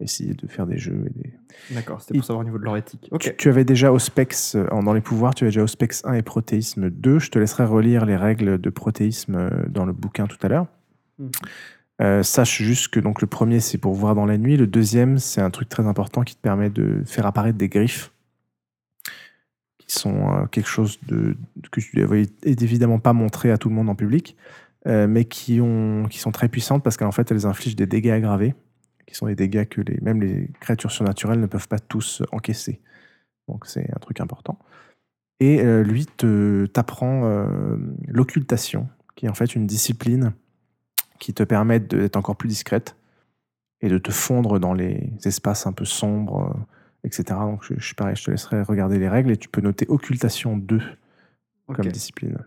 essayer 0.00 0.34
de 0.34 0.46
faire 0.46 0.66
des 0.66 0.78
jeux. 0.78 1.04
Et 1.06 1.18
des... 1.18 1.74
D'accord, 1.74 2.00
c'était 2.00 2.14
pour 2.14 2.24
savoir 2.24 2.40
au 2.40 2.44
niveau 2.44 2.58
de 2.58 2.64
leur 2.64 2.76
éthique. 2.76 3.10
Tu, 3.20 3.36
tu 3.36 3.48
avais 3.48 3.64
déjà 3.64 3.92
Auspex, 3.92 4.54
euh, 4.54 4.66
dans 4.82 4.92
les 4.92 5.00
pouvoirs, 5.00 5.34
tu 5.34 5.44
avais 5.44 5.50
déjà 5.50 5.62
Auspex 5.62 6.04
1 6.04 6.14
et 6.14 6.22
Protéisme 6.22 6.90
2. 6.90 7.18
Je 7.18 7.30
te 7.30 7.38
laisserai 7.38 7.64
relire 7.64 8.06
les 8.06 8.16
règles 8.16 8.58
de 8.58 8.70
protéisme 8.70 9.34
euh, 9.34 9.50
dans 9.68 9.84
le 9.84 9.92
bouquin 9.92 10.26
tout 10.26 10.38
à 10.42 10.48
l'heure. 10.48 10.66
Mhm. 11.18 11.30
Euh, 12.00 12.22
sache 12.22 12.62
juste 12.62 12.88
que 12.88 12.98
donc 12.98 13.20
le 13.20 13.26
premier 13.26 13.60
c'est 13.60 13.76
pour 13.76 13.92
voir 13.92 14.14
dans 14.14 14.24
la 14.24 14.38
nuit, 14.38 14.56
le 14.56 14.66
deuxième 14.66 15.18
c'est 15.18 15.42
un 15.42 15.50
truc 15.50 15.68
très 15.68 15.86
important 15.86 16.22
qui 16.22 16.34
te 16.34 16.40
permet 16.40 16.70
de 16.70 17.02
faire 17.04 17.26
apparaître 17.26 17.58
des 17.58 17.68
griffes 17.68 18.10
qui 19.86 19.98
sont 19.98 20.32
euh, 20.32 20.46
quelque 20.46 20.68
chose 20.68 20.98
de 21.06 21.36
que 21.70 21.80
tu 21.80 21.96
devrais 21.96 22.26
évidemment 22.44 23.00
pas 23.00 23.12
montrer 23.12 23.50
à 23.50 23.58
tout 23.58 23.68
le 23.68 23.74
monde 23.74 23.90
en 23.90 23.94
public, 23.94 24.34
euh, 24.86 25.06
mais 25.06 25.26
qui 25.26 25.60
ont 25.60 26.06
qui 26.08 26.18
sont 26.18 26.32
très 26.32 26.48
puissantes 26.48 26.82
parce 26.82 26.96
qu'en 26.96 27.12
fait 27.12 27.30
elles 27.30 27.44
infligent 27.44 27.76
des 27.76 27.86
dégâts 27.86 28.12
aggravés, 28.12 28.54
qui 29.10 29.16
sont 29.16 29.26
des 29.26 29.34
dégâts 29.34 29.66
que 29.66 29.80
les 29.80 29.98
même 30.00 30.22
les 30.22 30.48
créatures 30.60 30.92
surnaturelles 30.92 31.40
ne 31.40 31.46
peuvent 31.46 31.68
pas 31.68 31.80
tous 31.80 32.22
encaisser. 32.30 32.80
Donc 33.48 33.66
c'est 33.66 33.90
un 33.92 33.98
truc 33.98 34.20
important. 34.20 34.58
Et 35.40 35.60
euh, 35.60 35.82
lui 35.82 36.06
t'apprend 36.72 37.24
euh, 37.24 37.76
l'occultation, 38.06 38.88
qui 39.16 39.26
est 39.26 39.28
en 39.28 39.34
fait 39.34 39.56
une 39.56 39.66
discipline 39.66 40.32
qui 41.18 41.34
te 41.34 41.42
permet 41.42 41.80
d'être 41.80 42.16
encore 42.16 42.36
plus 42.36 42.48
discrète 42.48 42.94
et 43.80 43.88
de 43.88 43.98
te 43.98 44.12
fondre 44.12 44.60
dans 44.60 44.74
les 44.74 45.12
espaces 45.24 45.66
un 45.66 45.72
peu 45.72 45.84
sombres, 45.84 46.54
euh, 46.54 47.06
etc. 47.08 47.24
Donc 47.40 47.64
je, 47.64 47.74
je 47.76 47.84
suis 47.84 47.96
pareil, 47.96 48.14
je 48.14 48.24
te 48.24 48.30
laisserai 48.30 48.62
regarder 48.62 49.00
les 49.00 49.08
règles 49.08 49.32
et 49.32 49.36
tu 49.36 49.48
peux 49.48 49.60
noter 49.60 49.86
occultation 49.88 50.56
2 50.56 50.80
comme 51.66 51.86
discipline. 51.86 52.38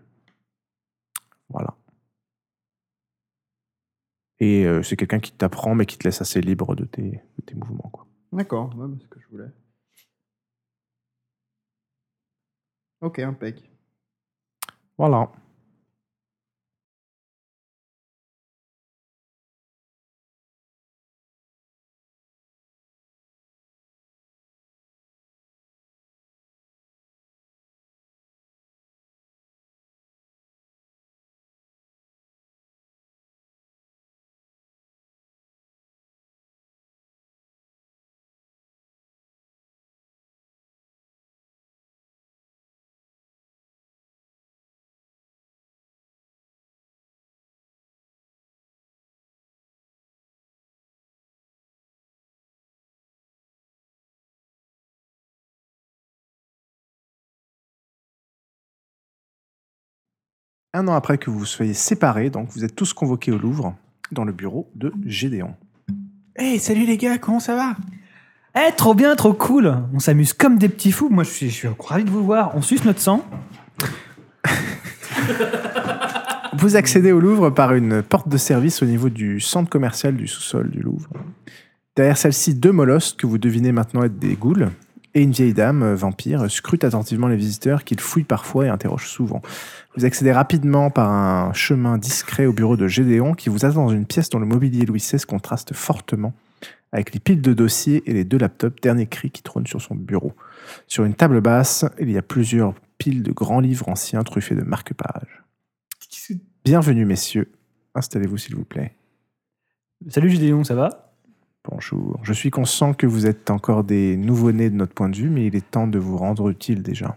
Voilà. 1.50 1.74
Et 4.40 4.66
euh, 4.66 4.82
c'est 4.82 4.96
quelqu'un 4.96 5.20
qui 5.20 5.32
t'apprend 5.32 5.74
mais 5.74 5.86
qui 5.86 5.96
te 5.98 6.04
laisse 6.04 6.20
assez 6.20 6.40
libre 6.40 6.74
de 6.74 6.84
tes, 6.84 7.22
de 7.38 7.42
tes 7.44 7.54
mouvements. 7.54 7.90
Quoi. 7.92 8.06
D'accord, 8.32 8.74
ouais, 8.76 8.88
bah, 8.88 8.94
c'est 8.98 9.04
ce 9.04 9.08
que 9.08 9.20
je 9.20 9.28
voulais. 9.28 9.50
Ok, 13.00 13.18
impec. 13.18 13.70
Voilà. 14.98 15.30
Un 60.76 60.88
an 60.88 60.94
après 60.94 61.18
que 61.18 61.30
vous 61.30 61.44
soyez 61.44 61.72
séparés, 61.72 62.30
donc 62.30 62.48
vous 62.50 62.64
êtes 62.64 62.74
tous 62.74 62.92
convoqués 62.92 63.30
au 63.30 63.38
Louvre, 63.38 63.76
dans 64.10 64.24
le 64.24 64.32
bureau 64.32 64.68
de 64.74 64.92
Gédéon. 65.06 65.54
Hey, 66.34 66.58
salut 66.58 66.84
les 66.84 66.96
gars, 66.96 67.16
comment 67.16 67.38
ça 67.38 67.54
va? 67.54 67.76
Eh, 68.56 68.72
trop 68.72 68.92
bien, 68.92 69.14
trop 69.14 69.34
cool. 69.34 69.72
On 69.92 70.00
s'amuse 70.00 70.32
comme 70.32 70.58
des 70.58 70.68
petits 70.68 70.90
fous. 70.90 71.08
Moi, 71.10 71.22
je 71.22 71.30
suis, 71.30 71.48
je 71.48 71.54
suis 71.54 71.68
ravi 71.78 72.02
de 72.02 72.10
vous 72.10 72.24
voir. 72.24 72.56
On 72.56 72.60
suce 72.60 72.84
notre 72.84 72.98
sang. 72.98 73.24
Vous 76.58 76.74
accédez 76.74 77.12
au 77.12 77.20
Louvre 77.20 77.50
par 77.50 77.72
une 77.74 78.02
porte 78.02 78.28
de 78.28 78.36
service 78.36 78.82
au 78.82 78.86
niveau 78.86 79.10
du 79.10 79.38
centre 79.38 79.70
commercial 79.70 80.16
du 80.16 80.26
sous-sol 80.26 80.70
du 80.70 80.80
Louvre. 80.80 81.10
Derrière 81.94 82.18
celle-ci, 82.18 82.52
deux 82.52 82.72
molosses 82.72 83.12
que 83.12 83.28
vous 83.28 83.38
devinez 83.38 83.70
maintenant 83.70 84.02
être 84.02 84.18
des 84.18 84.34
ghouls 84.34 84.70
et 85.14 85.22
une 85.22 85.30
vieille 85.30 85.54
dame 85.54 85.82
euh, 85.82 85.94
vampire 85.94 86.50
scrute 86.50 86.84
attentivement 86.84 87.28
les 87.28 87.36
visiteurs 87.36 87.84
qu'ils 87.84 88.00
fouillent 88.00 88.24
parfois 88.24 88.66
et 88.66 88.68
interrogent 88.68 89.08
souvent. 89.08 89.42
Vous 89.96 90.04
accédez 90.04 90.32
rapidement 90.32 90.90
par 90.90 91.10
un 91.10 91.52
chemin 91.52 91.98
discret 91.98 92.46
au 92.46 92.52
bureau 92.52 92.76
de 92.76 92.88
Gédéon 92.88 93.34
qui 93.34 93.48
vous 93.48 93.64
attend 93.64 93.86
dans 93.86 93.92
une 93.92 94.06
pièce 94.06 94.28
dont 94.28 94.38
le 94.38 94.46
mobilier 94.46 94.84
Louis 94.84 94.98
XVI 94.98 95.24
contraste 95.24 95.72
fortement 95.74 96.34
avec 96.92 97.12
les 97.12 97.20
piles 97.20 97.42
de 97.42 97.52
dossiers 97.52 98.02
et 98.06 98.12
les 98.12 98.24
deux 98.24 98.38
laptops 98.38 98.80
dernier 98.80 99.06
cri 99.06 99.30
qui 99.30 99.42
trônent 99.42 99.66
sur 99.66 99.82
son 99.82 99.96
bureau. 99.96 100.32
Sur 100.86 101.04
une 101.04 101.14
table 101.14 101.40
basse, 101.40 101.84
il 101.98 102.10
y 102.10 102.16
a 102.16 102.22
plusieurs 102.22 102.74
piles 102.98 103.24
de 103.24 103.32
grands 103.32 103.58
livres 103.58 103.88
anciens 103.88 104.22
truffés 104.22 104.54
de 104.54 104.62
marque-pages. 104.62 105.42
Bienvenue, 106.64 107.04
messieurs. 107.04 107.50
Installez-vous, 107.96 108.38
s'il 108.38 108.54
vous 108.54 108.64
plaît. 108.64 108.94
Salut 110.08 110.30
Gédéon, 110.30 110.62
ça 110.62 110.74
va? 110.74 111.13
Bonjour. 111.70 112.20
Je 112.22 112.32
suis 112.34 112.50
conscient 112.50 112.92
que 112.92 113.06
vous 113.06 113.26
êtes 113.26 113.50
encore 113.50 113.84
des 113.84 114.16
nouveau-nés 114.16 114.68
de 114.68 114.74
notre 114.76 114.92
point 114.92 115.08
de 115.08 115.16
vue, 115.16 115.30
mais 115.30 115.46
il 115.46 115.56
est 115.56 115.70
temps 115.70 115.86
de 115.86 115.98
vous 115.98 116.18
rendre 116.18 116.50
utile 116.50 116.82
déjà. 116.82 117.16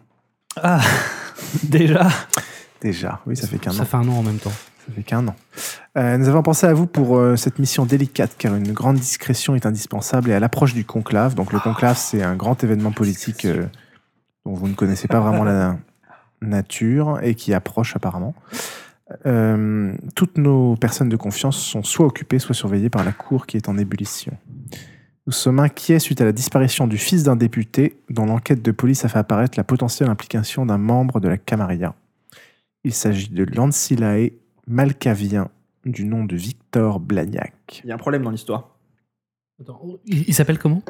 Ah, 0.56 0.80
déjà? 1.64 2.08
Déjà, 2.82 3.20
oui, 3.26 3.36
ça 3.36 3.48
fait 3.48 3.58
qu'un 3.58 3.72
Ça 3.72 3.82
an. 3.82 3.86
fait 3.86 3.98
un 3.98 4.08
an 4.08 4.14
en 4.20 4.24
même 4.24 4.38
temps. 4.38 4.52
Ça 4.88 4.93
fait 4.95 5.04
qu'un 5.04 5.28
an. 5.28 5.36
Euh, 5.98 6.18
nous 6.18 6.30
avons 6.30 6.43
pensé 6.43 6.66
à 6.66 6.74
vous 6.74 6.88
pour 6.88 7.18
euh, 7.18 7.36
cette 7.36 7.60
mission 7.60 7.86
délicate, 7.86 8.36
car 8.38 8.56
une 8.56 8.72
grande 8.72 8.95
discrétion 8.95 9.54
est 9.56 9.66
indispensable 9.66 10.30
et 10.30 10.34
à 10.34 10.39
l'approche 10.39 10.74
du 10.74 10.86
conclave. 10.86 11.36
Donc 11.36 11.52
le 11.52 11.60
conclave, 11.60 11.98
c'est 11.98 12.24
un 12.24 12.36
grand 12.36 12.64
événement 12.64 12.91
politique 12.93 13.43
euh, 13.43 13.66
dont 14.45 14.54
vous 14.54 14.68
ne 14.70 14.76
connaissez 14.76 15.10
pas 15.10 15.20
vraiment 15.20 15.43
la 15.43 15.76
nature 16.41 17.20
et 17.22 17.36
qui 17.36 17.54
approche 17.54 17.95
apparemment. 17.98 18.34
Euh, 19.26 19.93
toutes 20.16 20.38
nos 20.38 20.76
personnes 20.76 21.10
de 21.10 21.16
confiance 21.16 21.58
sont 21.58 21.84
soit 21.84 22.05
occupées, 22.05 22.39
soit 22.39 22.55
surveillées 22.55 22.89
par 22.89 23.05
la 23.05 23.14
cour 23.14 23.45
qui 23.45 23.58
est 23.58 23.70
en 23.70 23.78
ébullition. 23.78 24.38
Nous 25.26 25.34
sommes 25.34 25.60
inquiets 25.60 25.99
suite 25.99 26.22
à 26.22 26.26
la 26.26 26.32
disparition 26.32 26.88
du 26.88 26.97
fils 26.97 27.24
d'un 27.24 27.36
député 27.36 27.97
dont 28.10 28.26
l'enquête 28.26 28.62
de 28.62 28.72
police 28.72 29.05
a 29.05 29.10
fait 29.10 29.20
apparaître 29.20 29.58
la 29.58 29.64
potentielle 29.64 30.10
implication 30.10 30.66
d'un 30.66 30.78
membre 30.78 31.20
de 31.20 31.28
la 31.28 31.38
Camarilla. 31.38 31.95
Il 32.84 32.93
s'agit 32.93 33.30
de 33.30 33.43
Lancilae 33.43 34.32
Malcavien, 34.68 35.49
du 35.86 36.05
nom 36.05 36.24
de 36.26 36.36
Victor 36.36 36.99
Blagnac. 36.99 37.82
Il 37.84 37.89
y 37.89 37.91
a 37.91 37.95
un 37.95 37.97
problème 37.97 38.24
dans 38.24 38.32
l'histoire. 38.32 38.78
Attends, 39.60 39.82
il 40.05 40.26
il 40.28 40.34
s'appelle 40.34 40.60
comment? 40.60 40.82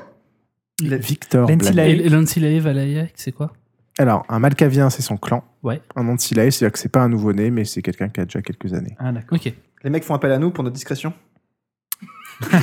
Victor 0.82 1.49
Lancilae. 1.49 1.95
Blagnac. 1.95 2.11
Lancilae 2.11 2.59
Valayak, 2.59 3.13
c'est 3.15 3.32
quoi? 3.32 3.53
Alors, 3.99 4.25
un 4.29 4.39
Malcavien, 4.39 4.89
c'est 4.89 5.01
son 5.01 5.17
clan. 5.17 5.43
Ouais. 5.63 5.81
Un 5.95 6.03
Lancilae, 6.03 6.51
c'est-à-dire 6.51 6.71
que 6.71 6.79
c'est 6.79 6.91
pas 6.91 7.01
un 7.01 7.09
nouveau-né, 7.09 7.49
mais 7.49 7.65
c'est 7.65 7.81
quelqu'un 7.81 8.09
qui 8.09 8.21
a 8.21 8.25
déjà 8.25 8.41
quelques 8.41 8.73
années. 8.73 8.95
Ah, 8.99 9.11
d'accord. 9.11 9.37
Ok. 9.37 9.51
Les 9.83 9.89
mecs 9.89 10.03
font 10.03 10.13
appel 10.13 10.31
à 10.31 10.37
nous 10.37 10.51
pour 10.51 10.63
notre 10.63 10.75
discrétion. 10.75 11.13
non, 12.51 12.59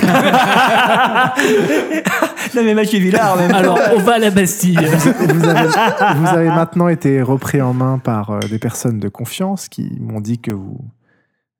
mais 2.63 2.73
Mathieu 2.73 2.99
Villard, 2.99 3.35
même. 3.35 3.53
Alors, 3.53 3.77
on 3.93 3.99
va 3.99 4.13
à 4.13 4.19
la 4.19 4.29
Bastille. 4.31 4.77
vous, 4.77 5.45
avez, 5.45 5.67
vous 5.67 6.27
avez 6.27 6.47
maintenant 6.47 6.87
été 6.87 7.21
repris 7.21 7.61
en 7.61 7.73
main 7.73 7.97
par 7.97 8.29
euh, 8.29 8.39
des 8.39 8.59
personnes 8.59 8.99
de 8.99 9.09
confiance 9.09 9.67
qui 9.67 9.97
m'ont 9.99 10.21
dit 10.21 10.39
que 10.39 10.53
vous 10.53 10.79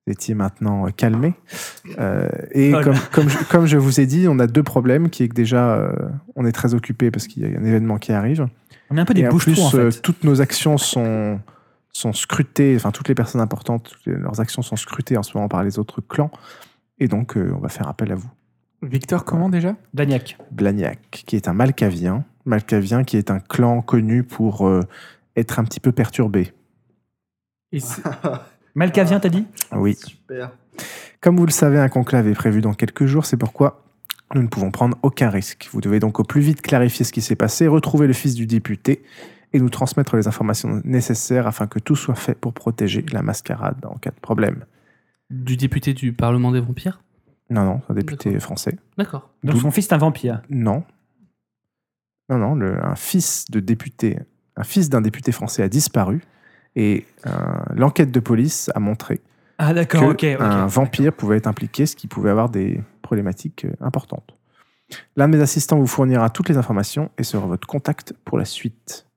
étiez 0.07 0.35
maintenant 0.35 0.85
euh, 0.85 0.91
calmé. 0.91 1.33
Euh, 1.99 2.29
et 2.51 2.73
Oh 2.73 2.81
comme, 2.81 2.95
comme, 3.11 3.29
je, 3.29 3.37
comme 3.45 3.65
je 3.65 3.77
vous 3.77 3.99
ai 3.99 4.05
dit, 4.05 4.27
on 4.27 4.39
a 4.39 4.47
deux 4.47 4.63
problèmes, 4.63 5.09
qui 5.09 5.23
est 5.23 5.27
que 5.27 5.33
déjà, 5.33 5.75
euh, 5.75 5.91
on 6.35 6.45
est 6.45 6.51
très 6.51 6.73
occupé 6.73 7.11
parce 7.11 7.27
qu'il 7.27 7.43
y 7.43 7.45
a 7.45 7.59
un 7.59 7.63
événement 7.63 7.97
qui 7.97 8.11
arrive. 8.11 8.47
On 8.89 8.97
est 8.97 9.01
un 9.01 9.05
peu 9.05 9.13
des 9.13 9.21
Et 9.21 9.27
en 9.27 9.31
bouches 9.31 9.43
plus, 9.45 9.59
en 9.59 9.73
euh, 9.75 9.91
fait. 9.91 10.01
toutes 10.01 10.23
nos 10.23 10.41
actions 10.41 10.77
sont, 10.77 11.39
sont 11.91 12.13
scrutées, 12.13 12.75
enfin 12.75 12.91
toutes 12.91 13.07
les 13.07 13.15
personnes 13.15 13.41
importantes, 13.41 13.95
les- 14.05 14.15
leurs 14.15 14.39
actions 14.39 14.61
sont 14.61 14.75
scrutées 14.75 15.17
en 15.17 15.23
ce 15.23 15.35
moment 15.35 15.47
par 15.47 15.63
les 15.63 15.79
autres 15.79 16.01
clans. 16.01 16.31
Et 16.99 17.07
donc, 17.07 17.35
euh, 17.37 17.51
on 17.55 17.59
va 17.59 17.69
faire 17.69 17.87
appel 17.87 18.11
à 18.11 18.15
vous. 18.15 18.29
Victor, 18.81 19.25
comment 19.25 19.49
déjà? 19.49 19.75
Blagnac. 19.93 20.37
Blagnac, 20.51 20.99
qui 21.25 21.35
est 21.35 21.47
un 21.47 21.53
Malcavien. 21.53 22.23
Malcavien 22.45 23.03
qui 23.03 23.17
est 23.17 23.31
un 23.31 23.39
clan 23.39 23.81
connu 23.81 24.23
pour 24.23 24.67
euh, 24.67 24.81
être 25.35 25.57
un 25.59 25.63
petit 25.63 25.79
peu 25.79 25.91
perturbé. 25.91 26.53
Et 27.71 27.79
Malcavien, 28.75 29.19
t'as 29.19 29.29
dit? 29.29 29.47
Oui. 29.73 29.95
Super. 29.95 30.51
Comme 31.21 31.37
vous 31.37 31.45
le 31.45 31.51
savez, 31.51 31.79
un 31.79 31.89
conclave 31.89 32.27
est 32.27 32.33
prévu 32.35 32.61
dans 32.61 32.73
quelques 32.73 33.05
jours, 33.07 33.25
c'est 33.25 33.37
pourquoi 33.37 33.84
nous 34.33 34.41
ne 34.41 34.47
pouvons 34.47 34.71
prendre 34.71 34.97
aucun 35.03 35.29
risque. 35.29 35.69
Vous 35.71 35.81
devez 35.81 35.99
donc 35.99 36.19
au 36.19 36.23
plus 36.23 36.41
vite 36.41 36.61
clarifier 36.61 37.05
ce 37.05 37.11
qui 37.13 37.21
s'est 37.21 37.35
passé, 37.35 37.67
retrouver 37.67 38.07
le 38.07 38.13
fils 38.13 38.33
du 38.35 38.47
député 38.47 39.03
et 39.53 39.59
nous 39.59 39.69
transmettre 39.69 40.15
les 40.17 40.27
informations 40.27 40.81
nécessaires 40.83 41.47
afin 41.47 41.67
que 41.67 41.79
tout 41.79 41.95
soit 41.95 42.15
fait 42.15 42.35
pour 42.35 42.53
protéger 42.53 43.05
la 43.11 43.21
mascarade 43.21 43.85
en 43.85 43.95
cas 43.95 44.11
de 44.11 44.19
problème. 44.19 44.65
Du 45.29 45.55
député 45.57 45.93
du 45.93 46.11
Parlement 46.13 46.51
des 46.51 46.59
vampires? 46.59 47.01
Non, 47.49 47.63
non, 47.63 47.81
c'est 47.85 47.91
un 47.91 47.95
député 47.95 48.39
français. 48.39 48.75
D'accord. 48.97 49.29
Donc 49.43 49.57
son 49.57 49.71
fils 49.71 49.87
est 49.87 49.93
un 49.93 49.97
vampire? 49.97 50.41
Non. 50.49 50.83
Non, 52.29 52.37
non, 52.39 52.55
le- 52.55 52.83
un 52.83 52.95
fils 52.95 53.45
de 53.51 53.59
député, 53.59 54.17
un 54.57 54.63
fils 54.63 54.89
d'un 54.89 55.01
député 55.01 55.31
français 55.31 55.61
a 55.61 55.69
disparu 55.69 56.21
et 56.75 57.05
euh, 57.27 57.31
l'enquête 57.75 58.11
de 58.11 58.19
police 58.19 58.71
a 58.73 58.79
montré 58.79 59.21
Ah, 59.57 59.69
que 59.69 59.75
d'accord, 59.75 60.03
ok. 60.03 60.11
ok. 60.13 60.41
un 60.41 60.67
vampire 60.67 61.13
pouvait 61.13 61.37
être 61.37 61.47
impliqué, 61.47 61.85
ce 61.85 61.95
qui 61.95 62.07
pouvait 62.07 62.29
avoir 62.29 62.49
des 62.49 62.81
problématiques 63.01 63.65
euh, 63.65 63.71
importantes. 63.81 64.37
L'un 65.15 65.27
de 65.29 65.37
mes 65.37 65.41
assistants 65.43 65.79
vous 65.79 65.87
fournira 65.87 66.29
toutes 66.29 66.49
les 66.49 66.57
informations 66.57 67.09
et 67.17 67.23
sera 67.23 67.47
votre 67.47 67.67
contact 67.67 68.13
pour 68.25 68.37
la 68.37 68.45
suite. 68.45 69.07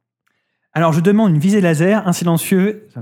Alors, 0.72 0.92
je 0.92 1.00
demande 1.00 1.30
une 1.30 1.38
visée 1.38 1.60
laser, 1.60 2.06
un 2.06 2.12
silencieux. 2.12 2.86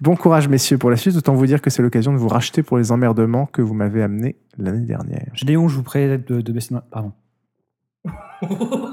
Bon 0.00 0.14
courage, 0.14 0.46
messieurs, 0.48 0.78
pour 0.78 0.90
la 0.90 0.96
suite. 0.96 1.16
Autant 1.16 1.34
vous 1.34 1.46
dire 1.46 1.60
que 1.60 1.70
c'est 1.70 1.82
l'occasion 1.82 2.12
de 2.12 2.18
vous 2.18 2.28
racheter 2.28 2.62
pour 2.62 2.78
les 2.78 2.92
emmerdements 2.92 3.46
que 3.46 3.62
vous 3.62 3.74
m'avez 3.74 4.00
amenés 4.02 4.36
l'année 4.56 4.86
dernière. 4.86 5.26
Gédéon, 5.34 5.66
je 5.68 5.74
vous 5.74 5.82
prie 5.82 6.06
de, 6.06 6.40
de 6.40 6.52
baisser. 6.52 6.72
ma- 6.74 6.82
Pardon. 6.82 7.12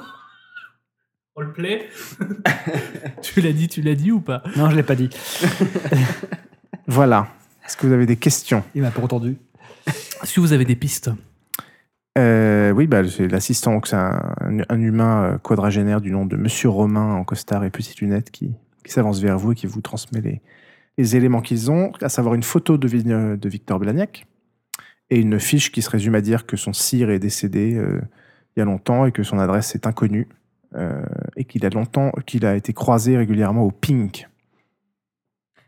Roleplay 1.35 1.89
Tu 3.21 3.41
l'as 3.41 3.51
dit, 3.53 3.67
tu 3.67 3.81
l'as 3.81 3.95
dit 3.95 4.11
ou 4.11 4.21
pas? 4.21 4.41
Non, 4.55 4.69
je 4.69 4.75
l'ai 4.75 4.83
pas 4.83 4.95
dit. 4.95 5.09
Voilà. 6.87 7.27
Est-ce 7.65 7.75
que 7.77 7.87
vous 7.87 7.93
avez 7.93 8.05
des 8.05 8.15
questions? 8.15 8.63
Il 8.75 8.83
m'a 8.83 8.91
pas 8.91 9.01
entendu. 9.01 9.37
Est-ce 9.87 10.35
que 10.35 10.39
vous 10.39 10.53
avez 10.53 10.65
des 10.65 10.75
pistes? 10.75 11.09
Euh, 12.17 12.69
Oui, 12.71 12.85
bah, 12.85 13.01
c'est 13.09 13.27
l'assistant, 13.27 13.81
c'est 13.83 13.95
un, 13.95 14.35
un 14.69 14.79
humain 14.79 15.23
euh, 15.23 15.37
quadragénaire 15.39 15.99
du 15.99 16.11
nom 16.11 16.25
de 16.27 16.37
Monsieur 16.37 16.69
Romain 16.69 17.15
en 17.15 17.23
costard 17.23 17.63
et 17.63 17.71
petites 17.71 17.99
lunettes 18.01 18.29
qui, 18.29 18.51
qui 18.85 18.91
s'avance 18.91 19.19
vers 19.19 19.37
vous 19.39 19.53
et 19.53 19.55
qui 19.55 19.65
vous 19.65 19.81
transmet 19.81 20.21
les, 20.21 20.41
les 20.99 21.15
éléments 21.15 21.41
qu'ils 21.41 21.71
ont, 21.71 21.91
à 22.01 22.09
savoir 22.09 22.35
une 22.35 22.43
photo 22.43 22.77
de, 22.77 22.87
Vi- 22.87 23.03
de 23.03 23.49
Victor 23.49 23.79
Blagnac 23.79 24.27
et 25.09 25.19
une 25.19 25.39
fiche 25.39 25.71
qui 25.71 25.81
se 25.81 25.89
résume 25.89 26.13
à 26.15 26.21
dire 26.21 26.45
que 26.45 26.55
son 26.55 26.71
sire 26.71 27.09
est 27.09 27.19
décédé 27.19 27.73
euh, 27.75 27.99
il 28.55 28.59
y 28.59 28.61
a 28.61 28.65
longtemps 28.65 29.05
et 29.07 29.11
que 29.11 29.23
son 29.23 29.39
adresse 29.39 29.73
est 29.73 29.87
inconnue 29.87 30.27
euh, 30.29 30.33
et 31.35 31.45
qu'il 31.45 31.65
a 31.65 31.69
longtemps 31.69 32.11
qu'il 32.25 32.45
a 32.45 32.55
été 32.55 32.73
croisé 32.73 33.17
régulièrement 33.17 33.63
au 33.63 33.71
Pink. 33.71 34.27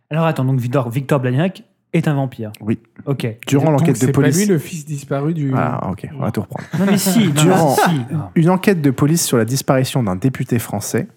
Alors 0.09 0.25
attends, 0.25 0.45
donc 0.45 0.59
Victor, 0.59 0.89
Victor 0.89 1.19
Blagnac 1.19 1.63
est 1.93 2.07
un 2.07 2.13
vampire. 2.15 2.51
Oui. 2.61 2.79
Ok. 3.05 3.27
Durant 3.47 3.71
l'enquête 3.71 3.95
de 3.95 4.05
C'est 4.05 4.07
pas 4.11 4.21
police. 4.21 4.37
lui 4.39 4.45
le 4.45 4.57
fils 4.59 4.85
disparu 4.85 5.33
du. 5.33 5.51
Ah, 5.55 5.89
ok, 5.91 6.07
on 6.15 6.19
va 6.19 6.31
tout 6.31 6.41
reprendre. 6.41 6.65
Non 6.79 6.85
mais 6.85 6.97
si, 6.97 7.27
non, 7.27 7.33
Durant- 7.33 7.75
si. 7.75 7.81
Ah. 8.13 8.31
Une 8.35 8.49
enquête 8.49 8.81
de 8.81 8.91
police 8.91 9.25
sur 9.25 9.37
la 9.37 9.45
disparition 9.45 10.03
d'un 10.03 10.15
député 10.15 10.59
français 10.59 11.07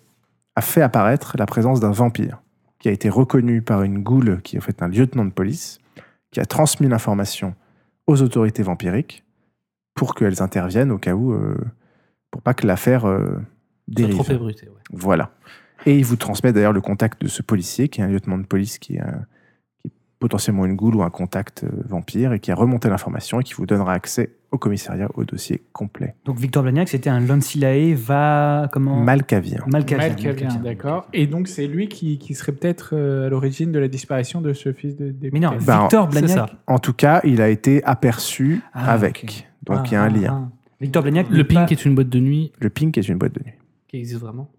a 0.57 0.61
fait 0.63 0.83
apparaître 0.83 1.37
la 1.39 1.47
présence 1.47 1.81
d'un 1.81 1.91
vampire 1.93 2.41
qui 2.79 2.89
a 2.89 2.93
été 2.93 3.09
reconnu 3.09 3.63
par 3.63 3.83
une 3.83 4.03
goule 4.03 4.41
qui 4.43 4.57
est 4.57 4.59
en 4.59 4.63
fait 4.63 4.83
un 4.83 4.89
lieutenant 4.89 5.25
de 5.25 5.31
police 5.31 5.79
qui 6.31 6.41
a 6.41 6.45
transmis 6.47 6.89
l'information 6.89 7.55
aux 8.07 8.23
autorités 8.23 8.63
vampiriques 8.63 9.25
pour 9.95 10.15
qu'elles 10.15 10.43
interviennent 10.43 10.91
au 10.91 10.99
cas 10.99 11.15
où, 11.15 11.33
euh, 11.33 11.57
pour 12.31 12.43
pas 12.43 12.55
que 12.55 12.67
l'affaire 12.67 13.05
euh, 13.07 13.39
dérive. 13.91 14.15
trop 14.23 14.33
ébruité, 14.33 14.67
ouais. 14.69 14.75
Voilà. 14.93 15.31
Et 15.87 15.97
il 15.99 16.05
vous 16.05 16.17
transmet 16.17 16.53
d'ailleurs 16.53 16.73
le 16.75 16.81
contact 16.81 17.23
de 17.23 17.29
ce 17.29 17.43
policier, 17.43 17.89
qui 17.89 18.01
est 18.01 18.05
un 18.05 18.09
lieutenant 18.09 18.39
de 18.39 18.45
police, 18.47 18.79
qui 18.79 18.97
est, 18.97 19.01
un- 19.01 19.25
qui 19.81 19.89
est 19.89 19.93
potentiellement 20.19 20.67
une 20.67 20.77
goule 20.77 20.97
ou 20.97 21.03
un 21.03 21.09
contact 21.11 21.65
euh, 21.65 21.69
vampire, 21.89 22.33
et 22.35 22.41
qui 22.41 22.51
a 22.51 22.55
remonté 22.55 22.89
l'information 22.91 23.41
et 23.41 23.45
qui 23.45 23.55
vous 23.55 23.65
donnera 23.67 23.95
accès 23.95 24.33
au 24.53 24.59
commissariat, 24.59 25.09
au 25.15 25.25
dossier 25.25 25.63
complet. 25.73 26.17
Donc 26.25 26.37
Victor 26.39 26.65
Blagnac, 26.65 26.89
c'était 26.89 27.09
un 27.09 27.21
Lancilae 27.21 27.95
va 27.95 28.69
comment? 28.73 29.01
Malcavien. 29.01 29.61
Malcavien. 29.69 30.09
Malcavien, 30.09 30.55
d'accord. 30.57 31.07
Et 31.13 31.27
donc, 31.29 31.47
c'est 31.49 31.67
lui 31.69 31.89
qui, 31.89 32.19
qui 32.19 32.35
serait 32.35 32.53
peut-être 32.53 32.91
euh, 32.95 33.29
à 33.29 33.31
l'origine 33.31 33.71
de 33.73 33.79
la 33.79 33.87
disparition 33.89 34.41
de 34.43 34.53
ce 34.53 34.73
fils 34.73 34.97
de 34.97 35.07
député. 35.13 35.31
Mais 35.33 35.41
non, 35.41 35.53
Ben, 35.65 35.83
Victor 35.83 36.09
C'est 36.13 36.19
Blagnac. 36.21 36.37
ça. 36.51 36.51
En 36.67 36.79
tout 36.81 36.93
cas, 36.93 37.21
il 37.25 37.41
a 37.41 37.49
été 37.49 37.83
aperçu 37.85 38.61
Ah, 38.75 38.93
avec. 38.93 39.49
Donc 39.65 39.91
il 39.91 39.95
y 39.95 39.97
a 39.97 40.03
Ah, 40.03 40.05
un 40.07 40.15
ah, 40.15 40.19
lien. 40.19 40.49
ah. 40.53 40.57
Victor 40.81 41.03
Blagnac. 41.05 41.29
Le 41.31 41.45
Pink 41.45 41.67
pas- 41.69 41.73
est 41.73 41.85
une 41.87 41.95
boîte 41.95 42.09
de 42.09 42.19
nuit 42.19 42.53
Le 42.59 42.71
Pink 42.71 42.99
est 42.99 43.09
une 43.09 43.19
boîte 43.19 43.35
de 43.37 43.41
nuit. 43.45 43.53
Qui 43.91 43.97
existe 43.99 44.21
vraiment. 44.21 44.53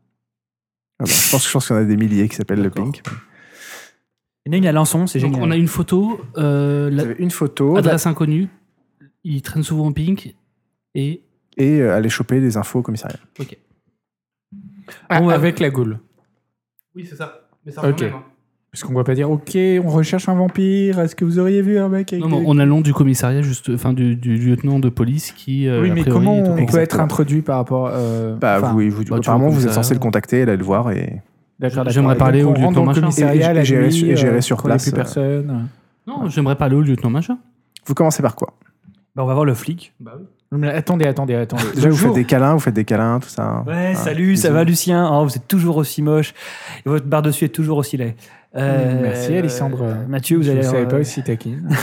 Ah 0.99 1.05
bah, 1.05 1.11
je 1.11 1.31
pense, 1.31 1.47
je 1.47 1.51
pense 1.51 1.67
qu'il 1.67 1.75
y 1.75 1.79
en 1.79 1.81
a 1.81 1.85
des 1.85 1.95
milliers 1.97 2.27
qui 2.27 2.35
s'appellent 2.35 2.61
le. 2.61 2.69
Pink. 2.69 3.01
Il 4.45 4.49
y 4.49 4.49
en 4.49 4.53
a 4.53 4.57
une 4.57 4.65
à 4.67 4.71
Lançon, 4.71 5.07
c'est 5.07 5.19
génial. 5.19 5.41
on 5.41 5.51
a 5.51 5.55
une 5.55 5.67
photo, 5.67 6.19
euh, 6.37 6.89
la- 6.89 7.03
une 7.17 7.31
photo 7.31 7.77
adresse 7.77 8.05
inconnue. 8.07 8.49
Il 9.23 9.41
traîne 9.41 9.63
souvent 9.63 9.85
en 9.87 9.93
Pink 9.93 10.35
et 10.95 11.21
et 11.57 11.79
euh, 11.81 11.93
aller 11.95 12.09
choper 12.09 12.39
les 12.39 12.57
infos 12.57 12.79
au 12.79 12.81
commissariat. 12.81 13.19
ok. 13.39 13.57
Ah, 15.09 15.19
Bon, 15.21 15.29
avec 15.29 15.59
la 15.59 15.69
goule. 15.69 15.99
Oui 16.95 17.05
c'est 17.07 17.15
ça. 17.15 17.47
Mais 17.65 17.71
ça 17.71 17.81
revient 17.81 17.93
Ok. 17.93 18.01
même, 18.01 18.21
Parce 18.71 18.85
qu'on 18.85 18.93
va 18.93 19.03
pas 19.03 19.15
dire, 19.15 19.29
ok, 19.29 19.57
on 19.83 19.89
recherche 19.89 20.29
un 20.29 20.35
vampire. 20.35 20.99
Est-ce 21.01 21.13
que 21.13 21.25
vous 21.25 21.39
auriez 21.39 21.61
vu 21.61 21.77
un 21.77 21.89
mec 21.89 22.13
avec 22.13 22.23
Non, 22.23 22.29
non, 22.29 22.39
des- 22.39 22.45
on 22.47 22.57
a 22.57 22.63
le 22.63 22.69
nom 22.69 22.79
du 22.79 22.93
commissariat, 22.93 23.41
juste, 23.41 23.69
enfin 23.73 23.91
du, 23.91 24.15
du 24.15 24.37
lieutenant 24.37 24.79
de 24.79 24.87
police 24.87 25.33
qui. 25.33 25.67
euh, 25.67 25.81
Oui, 25.81 25.89
mais 25.91 26.01
priori, 26.03 26.11
comment 26.25 26.35
on 26.37 26.65
peut 26.65 26.77
être 26.77 26.97
introduit 27.01 27.41
par 27.41 27.57
rapport. 27.57 27.89
euh, 27.91 28.37
Bah, 28.37 28.59
vous, 28.59 28.79
vous- 28.89 29.03
bah, 29.03 29.17
apparemment, 29.17 29.49
vous 29.49 29.65
êtes 29.65 29.73
censé 29.73 29.93
le 29.93 29.99
contacter, 29.99 30.43
aller 30.43 30.55
le 30.55 30.63
voir 30.63 30.89
et. 30.91 31.21
J'aimerais 31.87 32.15
parler 32.15 32.43
au 32.43 32.53
lieutenant 32.53 32.85
machin. 32.85 33.01
commissariat 33.01 33.53
Et- 33.61 33.65
gérer- 33.65 34.25
euh, 34.25 34.41
sur 34.41 34.63
place, 34.63 34.83
plus 34.83 34.93
euh, 34.93 34.95
personne. 34.95 35.67
Non, 36.07 36.29
j'aimerais 36.29 36.55
parler 36.55 36.75
au 36.77 36.81
lieutenant 36.81 37.09
machin. 37.11 37.37
vous 37.85 37.93
commencez 37.93 38.23
par 38.23 38.35
quoi? 38.35 38.53
Bah, 39.15 39.23
on 39.23 39.25
va 39.27 39.33
voir 39.33 39.43
le 39.45 39.53
flic. 39.53 39.93
Bah 39.99 40.13
oui. 40.17 40.25
Mais 40.53 40.69
attendez, 40.69 41.05
attendez, 41.05 41.35
attendez. 41.35 41.63
Déjà, 41.75 41.89
vous 41.89 41.95
faites 41.97 42.13
des 42.13 42.23
câlins, 42.25 42.53
vous 42.53 42.59
faites 42.59 42.73
des 42.73 42.83
câlins, 42.85 43.19
tout 43.19 43.29
ça. 43.29 43.63
Ouais, 43.67 43.91
Ah, 43.91 43.95
salut, 43.95 44.35
ça 44.37 44.49
va 44.51 44.63
Lucien? 44.63 45.09
Oh, 45.13 45.23
Vous 45.25 45.35
êtes 45.35 45.47
toujours 45.47 45.77
aussi 45.77 46.01
moche. 46.01 46.33
Et 46.85 46.89
votre 46.89 47.05
barre 47.05 47.21
dessus 47.21 47.45
est 47.45 47.49
toujours 47.49 47.77
aussi 47.77 47.95
laid. 47.97 48.15
Euh, 48.55 48.99
Merci, 49.01 49.33
Alexandre. 49.35 49.81
euh, 49.83 49.95
Mathieu, 50.07 50.37
vous 50.37 50.43
je 50.43 50.51
allez. 50.51 50.59
ne 50.59 50.63
savais 50.65 50.83
euh, 50.83 50.87
pas 50.87 50.97
aussi 50.97 51.23
taquine. 51.23 51.67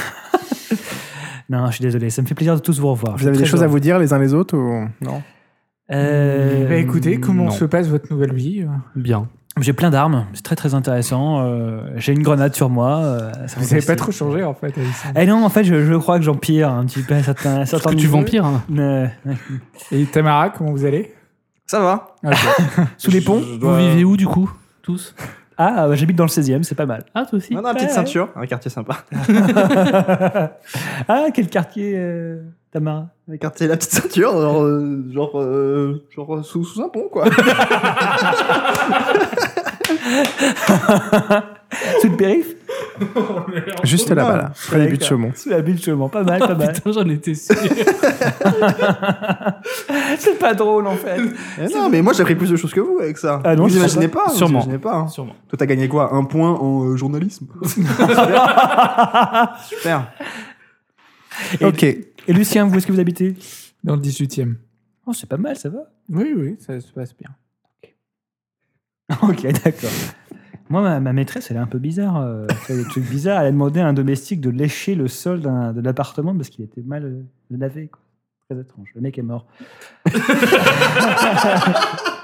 Non, 1.51 1.66
je 1.69 1.77
suis 1.77 1.82
désolé. 1.82 2.11
Ça 2.11 2.20
me 2.20 2.27
fait 2.27 2.35
plaisir 2.35 2.55
de 2.57 2.61
tous 2.61 2.78
vous 2.78 2.89
revoir. 2.90 3.16
Vous 3.16 3.27
avez 3.27 3.39
des 3.39 3.47
choses 3.47 3.62
à 3.62 3.66
vous 3.66 3.81
dire 3.81 3.99
les 3.99 4.12
uns 4.12 4.19
les 4.19 4.35
autres 4.35 4.55
ou 4.55 4.86
non 5.01 5.23
Euh, 5.90 6.69
Bah, 6.69 6.74
écoutez, 6.74 7.19
comment 7.20 7.45
non. 7.45 7.51
se 7.51 7.65
passe 7.65 7.89
votre 7.89 8.12
nouvelle 8.12 8.35
vie 8.35 8.66
Bien. 8.95 9.28
J'ai 9.59 9.73
plein 9.73 9.89
d'armes. 9.89 10.27
C'est 10.35 10.43
très 10.45 10.57
très 10.57 10.74
intéressant. 10.74 11.40
Euh, 11.40 11.81
J'ai 11.97 12.12
une 12.12 12.23
grenade 12.23 12.55
sur 12.55 12.69
moi. 12.69 12.99
euh, 12.99 13.32
ça 13.47 13.57
Vous 13.61 13.65
me 13.65 13.70
n'avez 13.70 13.86
pas 13.86 13.97
trop 13.97 14.12
changé 14.12 14.45
en 14.45 14.53
fait, 14.53 14.77
Alexandre. 14.77 15.15
Eh 15.19 15.24
non, 15.27 15.43
en 15.43 15.49
fait, 15.49 15.65
je, 15.65 15.86
je 15.86 15.95
crois 15.95 16.19
que 16.19 16.24
j'empire 16.27 16.69
un 16.70 16.85
petit 16.85 17.01
peu 17.01 17.19
certains, 17.23 17.65
certains 17.65 17.90
que 17.95 17.97
tu 17.97 18.09
vampires. 18.09 18.45
hein. 18.45 18.62
Euh. 18.77 19.07
Et 19.90 20.05
Tamara, 20.05 20.51
comment 20.51 20.73
vous 20.73 20.85
allez? 20.85 21.15
Ça 21.65 21.81
va. 21.81 22.15
Sous 22.99 23.11
les 23.11 23.23
ponts 23.23 23.40
Je 23.40 23.53
Vous 23.53 23.59
dois- 23.59 23.78
vivez 23.78 24.05
où 24.05 24.19
du 24.19 24.27
coup 24.27 24.53
Tous? 24.82 25.15
Ah, 25.61 25.89
bah, 25.89 25.95
j'habite 25.97 26.17
dans 26.17 26.25
le 26.25 26.29
16e, 26.31 26.63
c'est 26.63 26.77
pas 26.77 26.87
mal. 26.87 27.05
Ah, 27.15 27.27
toi 27.27 27.37
aussi 27.39 27.53
Non, 27.53 27.63
non, 27.63 27.75
petite 27.75 27.89
Ouais. 27.89 27.95
ceinture. 27.95 28.29
Un 28.37 28.47
quartier 28.47 28.71
sympa. 28.71 28.99
ah, 31.09 31.27
quel 31.35 31.49
quartier, 31.49 31.95
euh, 31.97 32.43
Tamara? 32.71 33.09
Un 33.31 33.37
quartier, 33.39 33.67
la 33.67 33.77
petite 33.77 33.91
ceinture, 33.91 34.33
genre, 34.41 34.63
euh, 34.63 35.05
genre, 35.13 35.41
euh, 35.41 36.05
genre 36.15 36.45
sous, 36.45 36.63
sous 36.65 36.81
un 36.81 36.89
pont, 36.89 37.09
quoi. 37.11 37.25
Sous 42.01 42.09
le 42.09 42.16
périph' 42.16 42.55
Juste 43.85 44.09
là-bas, 44.09 44.36
là, 44.36 44.52
près 44.69 44.81
des 44.81 44.86
buts 44.89 44.97
de 44.98 45.05
Chaumont. 45.05 45.32
Sous 45.35 45.51
la 45.51 45.60
bulle 45.60 45.77
de 45.77 45.82
Chaumont. 45.82 46.09
Pas 46.09 46.23
mal, 46.23 46.39
pas 46.40 46.55
mal. 46.55 46.73
Putain, 46.73 46.93
j'en 46.93 47.09
étais 47.09 47.35
sûr. 47.35 47.55
c'est 50.19 50.39
pas 50.39 50.55
drôle, 50.55 50.86
en 50.86 50.97
fait. 50.97 51.20
Eh 51.60 51.66
non, 51.74 51.89
mais 51.90 52.01
moi 52.02 52.12
j'ai 52.15 52.23
appris 52.23 52.35
plus 52.36 52.51
de 52.51 52.56
choses 52.56 52.73
que 52.73 52.81
vous 52.81 52.98
avec 53.01 53.19
ça. 53.19 53.40
Ah 53.44 53.55
non, 53.55 53.65
vous 53.65 53.69
je 53.70 53.77
imaginez 53.78 54.09
pas. 54.09 54.24
vous 54.28 54.36
Sûrement. 54.36 54.60
imaginez 54.60 54.78
pas. 54.78 54.94
hein. 54.94 55.09
Sûrement. 55.09 55.35
Toi, 55.48 55.59
t'as 55.59 55.66
gagné 55.66 55.89
quoi? 55.89 56.15
Un 56.15 56.24
point 56.24 56.52
en 56.52 56.85
euh, 56.86 56.97
journalisme 56.97 57.47
Super. 59.69 60.10
Et- 61.60 61.65
Ok. 61.65 61.82
Et 61.82 62.12
Lucien, 62.28 62.66
vous, 62.66 62.77
est-ce 62.77 62.86
que 62.86 62.93
vous 62.93 63.01
habitez? 63.01 63.36
Dans 63.85 63.94
le 63.94 64.01
18e. 64.02 64.55
Oh, 65.06 65.12
c'est 65.12 65.28
pas 65.28 65.36
mal, 65.39 65.56
ça 65.56 65.69
va. 65.69 65.81
Oui, 66.10 66.35
oui, 66.36 66.56
ça 66.59 66.78
se 66.81 66.90
passe 66.93 67.15
bien. 67.16 67.31
ok, 69.23 69.43
d'accord. 69.65 69.90
Moi, 70.70 70.82
ma, 70.82 71.01
ma 71.01 71.12
maîtresse, 71.12 71.51
elle 71.51 71.57
est 71.57 71.61
un 71.61 71.66
peu 71.66 71.78
bizarre. 71.78 72.19
euh, 72.19 72.47
elle 72.49 72.57
fait 72.57 72.77
des 72.77 72.85
trucs 72.85 73.09
bizarres. 73.09 73.40
Elle 73.40 73.49
a 73.49 73.53
demandé 73.53 73.81
à 73.81 73.86
un 73.86 73.95
domestique 73.95 74.40
de 74.40 74.51
lécher 74.51 74.95
le 74.95 75.09
sol 75.09 75.40
de 75.40 75.81
l'appartement 75.81 76.36
parce 76.36 76.51
qu'il 76.51 76.65
était 76.65 76.82
mal 76.82 77.05
euh, 77.05 77.23
lavé. 77.51 77.89
Quoi. 77.89 78.01
Très 78.49 78.61
étrange. 78.61 78.89
Le 78.95 79.01
mec 79.01 79.19
est 79.19 79.23
mort. 79.23 79.47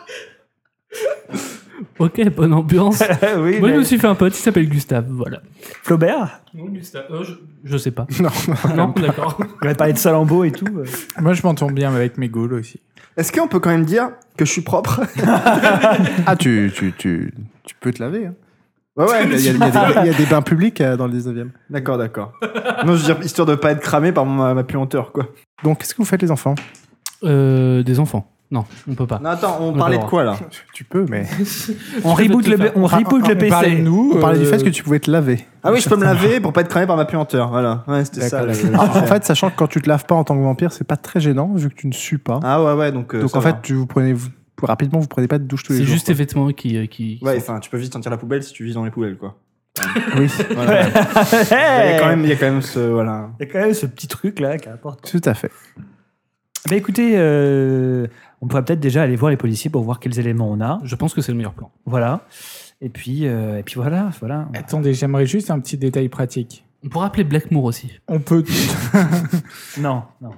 Ok, 1.99 2.29
bonne 2.35 2.53
ambiance. 2.53 3.03
oui, 3.39 3.59
Moi, 3.61 3.69
je 3.69 3.73
mais- 3.75 3.79
me 3.79 3.85
suis 3.85 3.99
fait 3.99 4.07
un 4.09 4.15
pote, 4.15 4.37
il 4.37 4.41
s'appelle 4.43 4.69
Gustave. 4.69 5.07
Voilà. 5.11 5.41
Flaubert 5.83 6.41
Non, 6.55 6.65
Gustave. 6.67 7.05
euh, 7.11 7.23
je, 7.25 7.33
je 7.65 7.77
sais 7.77 7.91
pas. 7.93 8.07
Non. 8.21 8.31
Non, 8.77 8.89
d'accord. 8.97 9.39
Il 9.63 9.69
va 9.69 9.75
parler 9.75 9.93
de 9.93 9.99
Salambo 9.99 10.45
et 10.45 10.51
tout. 10.53 10.67
euh. 10.77 10.85
Moi, 11.21 11.35
je 11.35 11.43
m'entends 11.43 11.71
bien 11.71 11.95
avec 11.95 12.19
mes 12.19 12.29
ghouls 12.29 12.53
aussi. 12.55 12.81
Est-ce 13.17 13.31
qu'on 13.33 13.47
peut 13.47 13.61
quand 13.61 13.71
même 13.71 13.85
dire 13.85 14.11
que 14.37 14.45
je 14.45 14.51
suis 14.51 14.63
propre 14.63 15.03
Ah, 16.27 16.35
tu, 16.37 16.73
tu, 16.75 16.93
tu, 16.99 17.33
tu 17.65 17.75
peux 17.81 17.93
te 17.93 18.03
laver. 18.03 18.27
hein. 18.27 18.35
Ouais, 18.97 19.05
ouais. 19.07 19.25
Il 19.25 19.31
y, 19.41 19.49
a- 19.49 19.53
y 19.53 19.59
des- 19.59 20.01
il 20.03 20.07
y 20.07 20.15
a 20.15 20.19
des 20.19 20.27
bains 20.27 20.43
publics 20.43 20.81
euh, 20.81 20.97
dans 20.97 21.07
le 21.07 21.13
19e. 21.13 21.49
D'accord, 21.71 21.99
d'accord. 21.99 22.33
non, 22.85 22.95
je 22.97 23.07
veux 23.07 23.15
dire, 23.15 23.25
histoire 23.25 23.47
de 23.47 23.55
pas 23.55 23.73
être 23.73 23.81
cramé 23.81 24.13
par 24.13 24.25
ma, 24.27 24.55
ma 24.55 24.63
puanteur, 24.65 25.13
quoi. 25.13 25.27
Donc, 25.63 25.79
qu'est-ce 25.79 25.95
que 25.95 25.99
vous 25.99 26.05
faites, 26.05 26.23
les 26.23 26.31
enfants? 26.31 26.55
Euh, 27.25 27.83
des 27.83 27.99
enfants. 28.01 28.31
Non, 28.55 28.65
on 28.89 28.95
peut 28.95 29.07
pas. 29.07 29.19
Non, 29.19 29.31
attends, 29.31 29.59
on 29.61 29.71
On 29.71 29.77
parlait 29.77 29.99
de 29.99 30.05
quoi 30.05 30.23
là 30.23 30.37
Tu 30.73 30.85
peux, 30.85 31.05
mais. 31.09 31.27
On 32.05 32.15
reboot 32.15 32.47
le, 32.47 32.57
on 32.77 32.87
reboot 32.87 33.27
le 33.27 33.35
On 33.35 33.49
parlait 33.49 33.71
de 33.71 33.75
PC. 33.75 33.83
nous. 33.83 34.13
On 34.15 34.21
parlait 34.21 34.39
du 34.39 34.45
euh, 34.45 34.49
fait 34.49 34.63
que 34.63 34.69
tu 34.71 34.85
pouvais 34.85 35.01
te 35.01 35.11
laver. 35.11 35.45
Ah 35.65 35.73
oui, 35.73 35.81
je 35.81 35.89
peux 35.89 35.97
me 35.97 36.05
laver 36.05 36.39
pour 36.41 36.53
pas 36.53 36.61
être 36.61 36.69
cramé 36.69 36.87
par 36.87 36.97
ma 36.97 37.05
puanteur. 37.05 37.49
Voilà. 37.51 37.83
Ouais, 37.89 38.05
c'était 38.05 38.29
ça. 38.29 38.45
Ah, 38.75 38.83
en 38.99 39.07
fait, 39.07 39.25
sachant 39.25 39.51
que 39.51 39.57
quand 39.57 39.67
tu 39.67 39.83
te 39.83 39.89
laves 39.89 40.05
pas 40.07 40.15
en 40.15 40.23
tant 40.25 40.37
que 40.37 40.43
vampire, 40.43 40.73
c'est 40.73 40.87
pas 40.87 40.97
très 40.97 41.19
gênant 41.21 41.53
vu 41.55 41.69
que 41.69 41.75
tu 41.75 41.89
ne 41.89 41.93
sues 41.93 42.19
pas. 42.19 42.39
Ah 42.45 42.63
ouais, 42.63 42.75
ouais, 42.75 42.93
donc. 42.93 43.15
euh, 43.15 43.23
Donc 43.23 43.35
en 43.35 43.41
va. 43.41 43.51
fait, 43.51 43.57
tu 43.63 43.75
vous 43.75 43.87
prenez 43.87 44.13
vous- 44.13 44.29
rapidement, 44.63 45.01
vous 45.01 45.09
prenez 45.09 45.27
pas 45.27 45.39
de 45.39 45.45
douche 45.45 45.65
tous 45.65 45.73
les 45.73 45.81
C'est 45.81 45.85
jours. 45.85 45.95
juste 45.95 46.07
tes 46.07 46.15
vêtements 46.15 46.49
qui. 46.53 46.77
euh, 46.79 46.87
qui 46.87 47.19
Ouais, 47.23 47.37
enfin, 47.37 47.59
tu 47.59 47.69
peux 47.71 47.77
vite 47.77 47.93
sentir 47.93 48.11
la 48.13 48.17
poubelle 48.19 48.43
si 48.45 48.53
tu 48.53 48.65
vis 48.65 48.75
dans 48.75 48.85
les 48.85 48.91
poubelles, 48.93 49.17
quoi. 49.19 49.37
Oui, 50.17 50.29
Voilà. 50.55 50.83
Il 50.87 50.93
y 50.93 50.97
a 50.97 51.99
quand 51.99 52.05
Hey 52.05 52.11
même, 52.11 52.21
il 52.23 52.29
y 52.29 52.33
a 52.33 52.37
quand 52.37 52.47
même 52.47 52.63
ce, 52.63 52.79
voilà. 52.79 53.31
Il 53.41 53.47
y 53.47 53.51
a 53.51 53.53
quand 53.53 53.59
même 53.59 53.75
ce 53.75 53.87
petit 53.87 54.07
truc 54.07 54.39
là 54.39 54.57
qui 54.59 54.69
important. 54.69 55.01
tout 55.11 55.21
à 55.29 55.35
fait. 55.35 55.51
Bah 56.71 56.77
écoutez, 56.77 57.13
euh, 57.17 58.07
on 58.45 58.47
pourrait 58.47 58.63
peut-être 58.63 58.81
déjà 58.81 59.03
aller 59.03 59.17
voir 59.17 59.31
les 59.31 59.39
policiers 59.39 59.71
pour 59.71 59.83
voir 59.85 59.99
quels 60.01 60.19
éléments 60.19 60.51
on 60.51 60.61
a. 60.61 60.79
Je 60.85 60.95
pense 60.97 61.15
que 61.15 61.23
c'est 61.23 61.33
le 61.33 61.39
meilleur 61.39 61.55
plan. 61.55 61.71
Voilà. 61.87 62.27
Et 62.83 62.91
puis, 62.91 63.27
euh, 63.27 63.59
et 63.59 63.63
puis 63.63 63.77
voilà, 63.77 64.11
voilà. 64.21 64.49
Attendez, 64.53 64.93
j'aimerais 64.93 65.25
juste 65.25 65.51
un 65.51 65.59
petit 65.61 65.79
détail 65.79 66.11
pratique. 66.11 66.67
On 66.85 66.91
pourrait 66.91 67.07
appeler 67.07 67.25
Blackmoor 67.25 67.65
aussi. 67.65 67.91
On 68.07 68.21
peut. 68.21 68.45
Non, 69.81 70.03
non. 70.21 70.33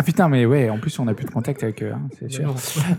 Ah 0.00 0.02
putain, 0.02 0.30
mais 0.30 0.46
ouais, 0.46 0.70
en 0.70 0.78
plus, 0.78 0.98
on 0.98 1.04
n'a 1.04 1.12
plus 1.12 1.26
de 1.26 1.30
contact 1.30 1.62
avec 1.62 1.82
eux, 1.82 1.92
hein, 1.94 2.00
c'est 2.18 2.32
sûr. 2.32 2.54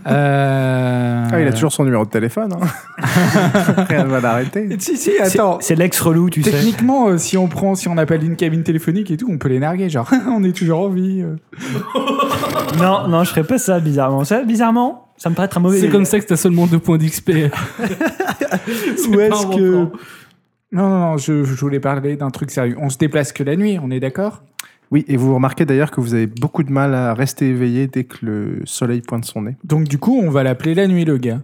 Euh... 0.06 1.26
Ah, 1.32 1.40
il 1.40 1.48
a 1.48 1.52
toujours 1.52 1.72
son 1.72 1.82
numéro 1.82 2.04
de 2.04 2.10
téléphone. 2.10 2.52
Hein. 2.52 3.02
Rien 3.88 4.04
ne 4.04 4.08
va 4.08 4.20
l'arrêter. 4.20 4.68
Si, 4.78 4.96
si, 4.96 5.10
C'est- 5.10 5.20
attends. 5.20 5.58
C'est 5.60 5.74
l'ex 5.74 5.98
relou, 6.00 6.30
tu 6.30 6.44
sais. 6.44 6.52
Techniquement, 6.52 7.08
euh, 7.08 7.18
si 7.18 7.36
on 7.36 7.48
prend, 7.48 7.74
si 7.74 7.88
on 7.88 7.98
appelle 7.98 8.22
une 8.22 8.36
cabine 8.36 8.62
téléphonique 8.62 9.10
et 9.10 9.16
tout, 9.16 9.26
on 9.28 9.36
peut 9.38 9.48
les 9.48 9.58
narguer. 9.58 9.88
Genre, 9.88 10.08
on 10.28 10.44
est 10.44 10.56
toujours 10.56 10.82
en 10.82 10.88
vie. 10.90 11.22
euh. 11.22 11.34
Non, 12.78 13.08
non, 13.08 13.24
je 13.24 13.30
ferais 13.30 13.42
pas 13.42 13.58
ça, 13.58 13.80
bizarrement. 13.80 14.22
Ça, 14.22 14.44
bizarrement, 14.44 15.08
ça 15.16 15.28
me 15.28 15.34
paraît 15.34 15.46
être 15.46 15.58
un 15.58 15.60
mauvais. 15.60 15.80
C'est 15.80 15.88
comme 15.88 16.04
ça 16.04 16.20
que 16.20 16.24
t'as 16.26 16.36
seulement 16.36 16.68
deux 16.68 16.78
points 16.78 16.98
d'XP. 16.98 17.30
Ou 17.30 19.20
est-ce 19.20 19.46
que. 19.48 19.70
plan. 19.70 19.90
Non, 20.70 20.88
non, 20.88 20.98
non, 21.00 21.16
je, 21.18 21.42
je 21.42 21.54
voulais 21.60 21.80
parler 21.80 22.14
d'un 22.16 22.30
truc 22.30 22.52
sérieux. 22.52 22.76
On 22.80 22.90
se 22.90 22.96
déplace 22.96 23.32
que 23.32 23.42
la 23.42 23.56
nuit, 23.56 23.78
on 23.82 23.90
est 23.90 23.98
d'accord? 24.00 24.42
Oui, 24.92 25.04
et 25.08 25.16
vous 25.16 25.34
remarquez 25.34 25.64
d'ailleurs 25.64 25.90
que 25.90 26.00
vous 26.00 26.12
avez 26.12 26.26
beaucoup 26.26 26.62
de 26.62 26.70
mal 26.70 26.94
à 26.94 27.14
rester 27.14 27.48
éveillé 27.48 27.86
dès 27.86 28.04
que 28.04 28.24
le 28.24 28.60
soleil 28.66 29.00
pointe 29.00 29.24
son 29.24 29.42
nez. 29.42 29.56
Donc, 29.64 29.88
du 29.88 29.98
coup, 29.98 30.20
on 30.22 30.30
va 30.30 30.42
l'appeler 30.42 30.74
la 30.74 30.86
nuit, 30.86 31.06
le 31.06 31.16
gars. 31.16 31.40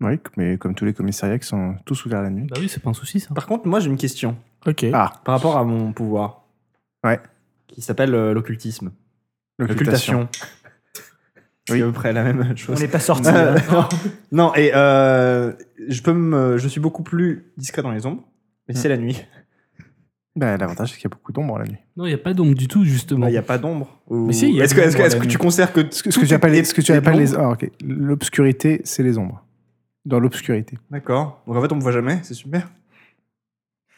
Oui, 0.00 0.20
mais 0.36 0.56
comme 0.56 0.74
tous 0.74 0.84
les 0.84 0.94
commissariats 0.94 1.38
qui 1.38 1.48
sont 1.48 1.74
tous 1.84 2.06
ouverts 2.06 2.22
la 2.22 2.30
nuit. 2.30 2.46
Bah 2.48 2.56
oui, 2.60 2.68
c'est 2.68 2.80
pas 2.80 2.90
un 2.90 2.94
souci 2.94 3.18
ça. 3.18 3.34
Par 3.34 3.46
contre, 3.46 3.66
moi 3.66 3.80
j'ai 3.80 3.90
une 3.90 3.96
question 3.96 4.36
Ok. 4.64 4.86
Ah, 4.92 5.12
par 5.24 5.34
rapport 5.34 5.56
à 5.56 5.64
mon 5.64 5.92
pouvoir. 5.92 6.44
Ouais. 7.04 7.18
Qui 7.66 7.82
s'appelle 7.82 8.14
euh, 8.14 8.32
l'occultisme. 8.32 8.92
l'occultation. 9.58 10.28
C'est 11.68 11.82
à 11.82 11.84
peu 11.84 11.92
près 11.92 12.12
la 12.12 12.22
même 12.22 12.46
On 12.52 12.56
chose. 12.56 12.80
n'est 12.80 12.88
pas 12.88 13.00
sorti. 13.00 13.28
Euh, 13.34 13.58
hein. 13.72 13.88
non, 14.30 14.54
et 14.54 14.70
euh, 14.74 15.52
je, 15.88 16.00
peux 16.00 16.12
me, 16.12 16.56
je 16.58 16.68
suis 16.68 16.80
beaucoup 16.80 17.02
plus 17.02 17.52
discret 17.56 17.82
dans 17.82 17.90
les 17.90 18.06
ombres, 18.06 18.22
mais 18.68 18.74
c'est 18.74 18.88
la 18.88 18.96
nuit. 18.96 19.26
Ben, 20.38 20.56
L'avantage, 20.56 20.90
c'est 20.90 20.94
qu'il 20.98 21.04
y 21.04 21.12
a 21.12 21.16
beaucoup 21.16 21.32
d'ombre 21.32 21.58
la 21.58 21.64
nuit. 21.64 21.78
Non, 21.96 22.04
il 22.06 22.10
n'y 22.10 22.14
a 22.14 22.18
pas 22.18 22.32
d'ombre 22.32 22.54
du 22.54 22.68
tout, 22.68 22.84
justement. 22.84 23.26
Il 23.26 23.32
n'y 23.32 23.36
a 23.36 23.42
pas 23.42 23.58
d'ombre. 23.58 23.88
Ou- 24.06 24.26
Mais 24.26 24.32
si, 24.32 24.48
il 24.48 24.54
y 24.54 24.60
a 24.60 24.64
Est-ce 24.64 24.74
que, 24.74 24.80
est-ce 24.80 24.96
que, 25.16 25.22
que 25.22 25.26
tu 25.26 25.36
considères 25.36 25.72
que 25.72 25.80
Ce 25.90 26.00
que, 26.00 26.12
ce 26.12 26.18
que 26.20 26.24
tu 26.26 26.32
appelles, 26.34 26.64
ce 26.64 26.72
que 26.72 26.80
tu 26.80 26.92
est 26.92 26.96
appelles 26.96 27.18
les. 27.18 27.34
ah. 27.34 27.56
L'obscurité, 27.82 28.80
c'est 28.84 29.02
les 29.02 29.18
ombres. 29.18 29.44
Dans 30.04 30.20
l'obscurité. 30.20 30.78
D'accord. 30.92 31.42
Donc 31.46 31.56
en 31.56 31.60
fait, 31.62 31.72
on 31.72 31.76
me 31.76 31.80
voit 31.80 31.90
jamais, 31.90 32.20
c'est 32.22 32.34
super. 32.34 32.70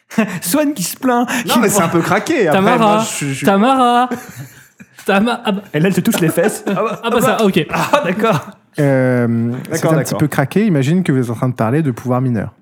Swan 0.41 0.73
qui 0.73 0.81
se 0.81 0.97
plaint. 0.97 1.29
Non, 1.47 1.59
mais 1.61 1.69
c'est 1.69 1.83
un 1.83 1.89
peu 1.89 2.01
craqué. 2.01 2.47
Après, 2.47 2.59
Tamara. 2.59 2.95
moi, 2.95 3.05
je, 3.19 3.25
je- 3.27 3.45
Tamara 3.45 4.09
Tamara 5.05 5.41
ah, 5.45 5.51
bah, 5.51 5.61
Et 5.75 5.79
là, 5.79 5.89
elle 5.89 5.93
te 5.95 6.01
touche 6.01 6.19
les 6.21 6.29
fesses. 6.29 6.65
Ah, 6.67 6.73
bah, 6.73 7.01
ah 7.03 7.09
bah 7.11 7.21
ça, 7.21 7.45
ok. 7.45 7.67
ah, 7.69 8.01
d'accord. 8.03 8.49
Euh, 8.79 9.53
c'est 9.73 9.85
un 9.85 10.03
petit 10.03 10.15
peu 10.15 10.27
craqué. 10.27 10.65
Imagine 10.65 11.03
que 11.03 11.11
vous 11.11 11.19
êtes 11.23 11.29
en 11.29 11.35
train 11.35 11.49
de 11.49 11.53
parler 11.55 11.81
de 11.83 11.91
pouvoir 11.91 12.19
mineur. 12.19 12.55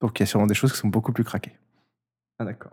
Donc 0.00 0.18
il 0.18 0.22
y 0.22 0.24
a 0.24 0.26
sûrement 0.26 0.46
des 0.46 0.54
choses 0.54 0.72
qui 0.72 0.78
sont 0.78 0.88
beaucoup 0.88 1.12
plus 1.12 1.24
craquées. 1.24 1.52
Ah, 2.38 2.44
d'accord. 2.44 2.72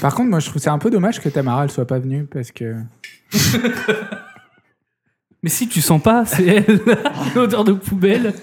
Par 0.00 0.14
contre, 0.14 0.30
moi, 0.30 0.40
je 0.40 0.48
trouve 0.48 0.62
c'est 0.62 0.70
un 0.70 0.78
peu 0.78 0.90
dommage 0.90 1.20
que 1.20 1.28
Tamara 1.28 1.64
elle 1.64 1.70
soit 1.70 1.86
pas 1.86 1.98
venue 1.98 2.24
parce 2.24 2.50
que. 2.52 2.76
Mais 5.42 5.48
si 5.50 5.68
tu 5.68 5.80
sens 5.80 6.02
pas, 6.02 6.24
c'est 6.26 6.46
elle. 6.46 6.80
L'odeur 7.34 7.64
de 7.64 7.72
poubelle. 7.72 8.34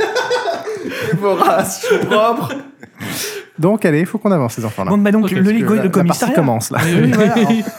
Vorace, 1.19 1.85
propre. 2.09 2.53
Donc 3.59 3.85
allez, 3.85 3.99
il 4.01 4.05
faut 4.05 4.17
qu'on 4.19 4.31
avance, 4.31 4.53
ces 4.55 4.65
enfants-là. 4.65 4.91
Bon, 4.91 4.97
bah 4.99 5.11
donc, 5.11 5.29
le, 5.31 5.41
la- 5.41 5.51
le 5.51 5.59
la 5.59 5.65
partie 5.75 5.89
commissariat. 5.91 6.35
commence 6.35 6.69
là. 6.71 6.79
Oui, 6.83 7.11
voilà. 7.11 7.35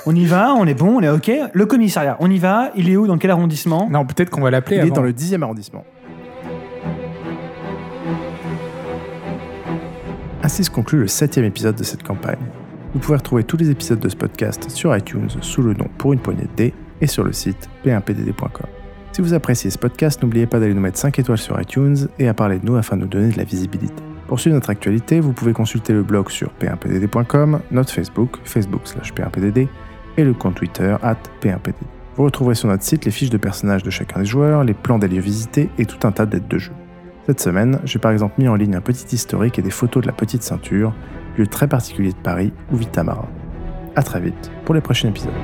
on 0.07 0.15
y 0.15 0.25
va, 0.27 0.53
on 0.55 0.67
est 0.67 0.75
bon, 0.75 0.97
on 0.99 1.03
est 1.03 1.09
OK. 1.09 1.31
Le 1.53 1.67
commissariat, 1.67 2.17
on 2.21 2.31
y 2.31 2.39
va. 2.39 2.71
Il 2.75 2.89
est 2.91 2.97
où 2.97 3.07
Dans 3.07 3.19
quel 3.19 3.31
arrondissement? 3.31 3.89
Non, 3.91 4.05
peut-être 4.05 4.31
qu'on 4.31 4.41
va 4.41 4.51
l'appeler 4.51 4.77
Il 4.77 4.81
est 4.81 4.83
avant. 4.83 4.97
dans 4.97 5.03
le 5.03 5.13
10e 5.13 5.43
arrondissement. 5.43 5.85
Ainsi 10.49 10.65
se 10.65 10.71
conclut 10.71 11.01
le 11.01 11.09
septième 11.09 11.45
épisode 11.45 11.77
de 11.77 11.85
cette 11.85 12.03
campagne. 12.03 12.39
Vous 12.95 13.01
pouvez 13.01 13.19
retrouver 13.19 13.45
tous 13.45 13.59
les 13.59 13.69
épisodes 13.69 14.01
de 14.01 14.09
ce 14.09 14.17
podcast 14.17 14.71
sur 14.71 14.97
iTunes 14.97 15.29
sous 15.43 15.61
le 15.61 15.75
nom 15.75 15.89
Pour 15.99 16.15
une 16.15 16.21
poignée 16.21 16.45
de 16.45 16.57
dés 16.57 16.75
et 17.03 17.07
sur 17.07 17.23
le 17.23 17.35
site 17.35 17.69
p1pdd.com. 17.85 18.67
Si 19.13 19.21
vous 19.21 19.35
appréciez 19.35 19.69
ce 19.69 19.77
podcast, 19.77 20.23
n'oubliez 20.23 20.47
pas 20.47 20.59
d'aller 20.59 20.73
nous 20.73 20.81
mettre 20.81 20.97
5 20.97 21.19
étoiles 21.19 21.37
sur 21.37 21.61
iTunes 21.61 22.09
et 22.19 22.29
à 22.29 22.33
parler 22.33 22.59
de 22.59 22.65
nous 22.65 22.77
afin 22.77 22.97
de 22.97 23.03
nous 23.03 23.09
donner 23.09 23.31
de 23.31 23.37
la 23.37 23.45
visibilité. 23.45 24.03
Pour 24.27 24.41
suivre 24.41 24.55
notre 24.55 24.71
actualité, 24.71 25.21
vous 25.21 25.35
pouvez 25.35 25.53
consulter 25.53 25.93
le 25.93 26.03
blog 26.03 26.31
sur 26.31 26.51
p1pdd.com, 26.59 27.61
notre 27.71 27.93
Facebook, 27.93 28.39
facebook 28.45 28.81
slash 28.87 29.13
p1pdd, 29.13 29.69
et 30.17 30.25
le 30.25 30.33
compte 30.33 30.55
Twitter 30.55 30.97
at 31.03 31.19
p1pdd. 31.43 31.75
Vous 32.17 32.25
retrouverez 32.25 32.55
sur 32.55 32.69
notre 32.69 32.85
site 32.85 33.05
les 33.05 33.11
fiches 33.11 33.29
de 33.29 33.37
personnages 33.37 33.83
de 33.83 33.91
chacun 33.91 34.21
des 34.21 34.25
joueurs, 34.25 34.65
les 34.65 34.73
plans 34.73 34.99
des 34.99 35.09
lieux 35.09 35.21
visités 35.21 35.69
et 35.77 35.85
tout 35.85 36.07
un 36.07 36.11
tas 36.13 36.25
d'aides 36.25 36.49
de 36.49 36.57
jeu. 36.57 36.73
Cette 37.29 37.41
semaine, 37.41 37.79
j'ai 37.85 37.99
par 37.99 38.11
exemple 38.11 38.37
mis 38.39 38.49
en 38.49 38.55
ligne 38.55 38.75
un 38.75 38.81
petit 38.81 39.15
historique 39.15 39.59
et 39.59 39.63
des 39.63 39.69
photos 39.69 40.03
de 40.03 40.07
la 40.07 40.15
petite 40.15 40.43
ceinture, 40.43 40.95
lieu 41.37 41.47
très 41.47 41.69
particulier 41.69 42.13
de 42.13 42.17
Paris 42.17 42.55
où 42.73 42.77
vit 42.77 42.87
Tamara. 42.87 43.29
A 43.97 44.03
très 44.03 44.19
vite 44.19 44.51
pour 44.65 44.75
les 44.75 44.81
prochains 44.81 45.11
épisodes. 45.11 45.35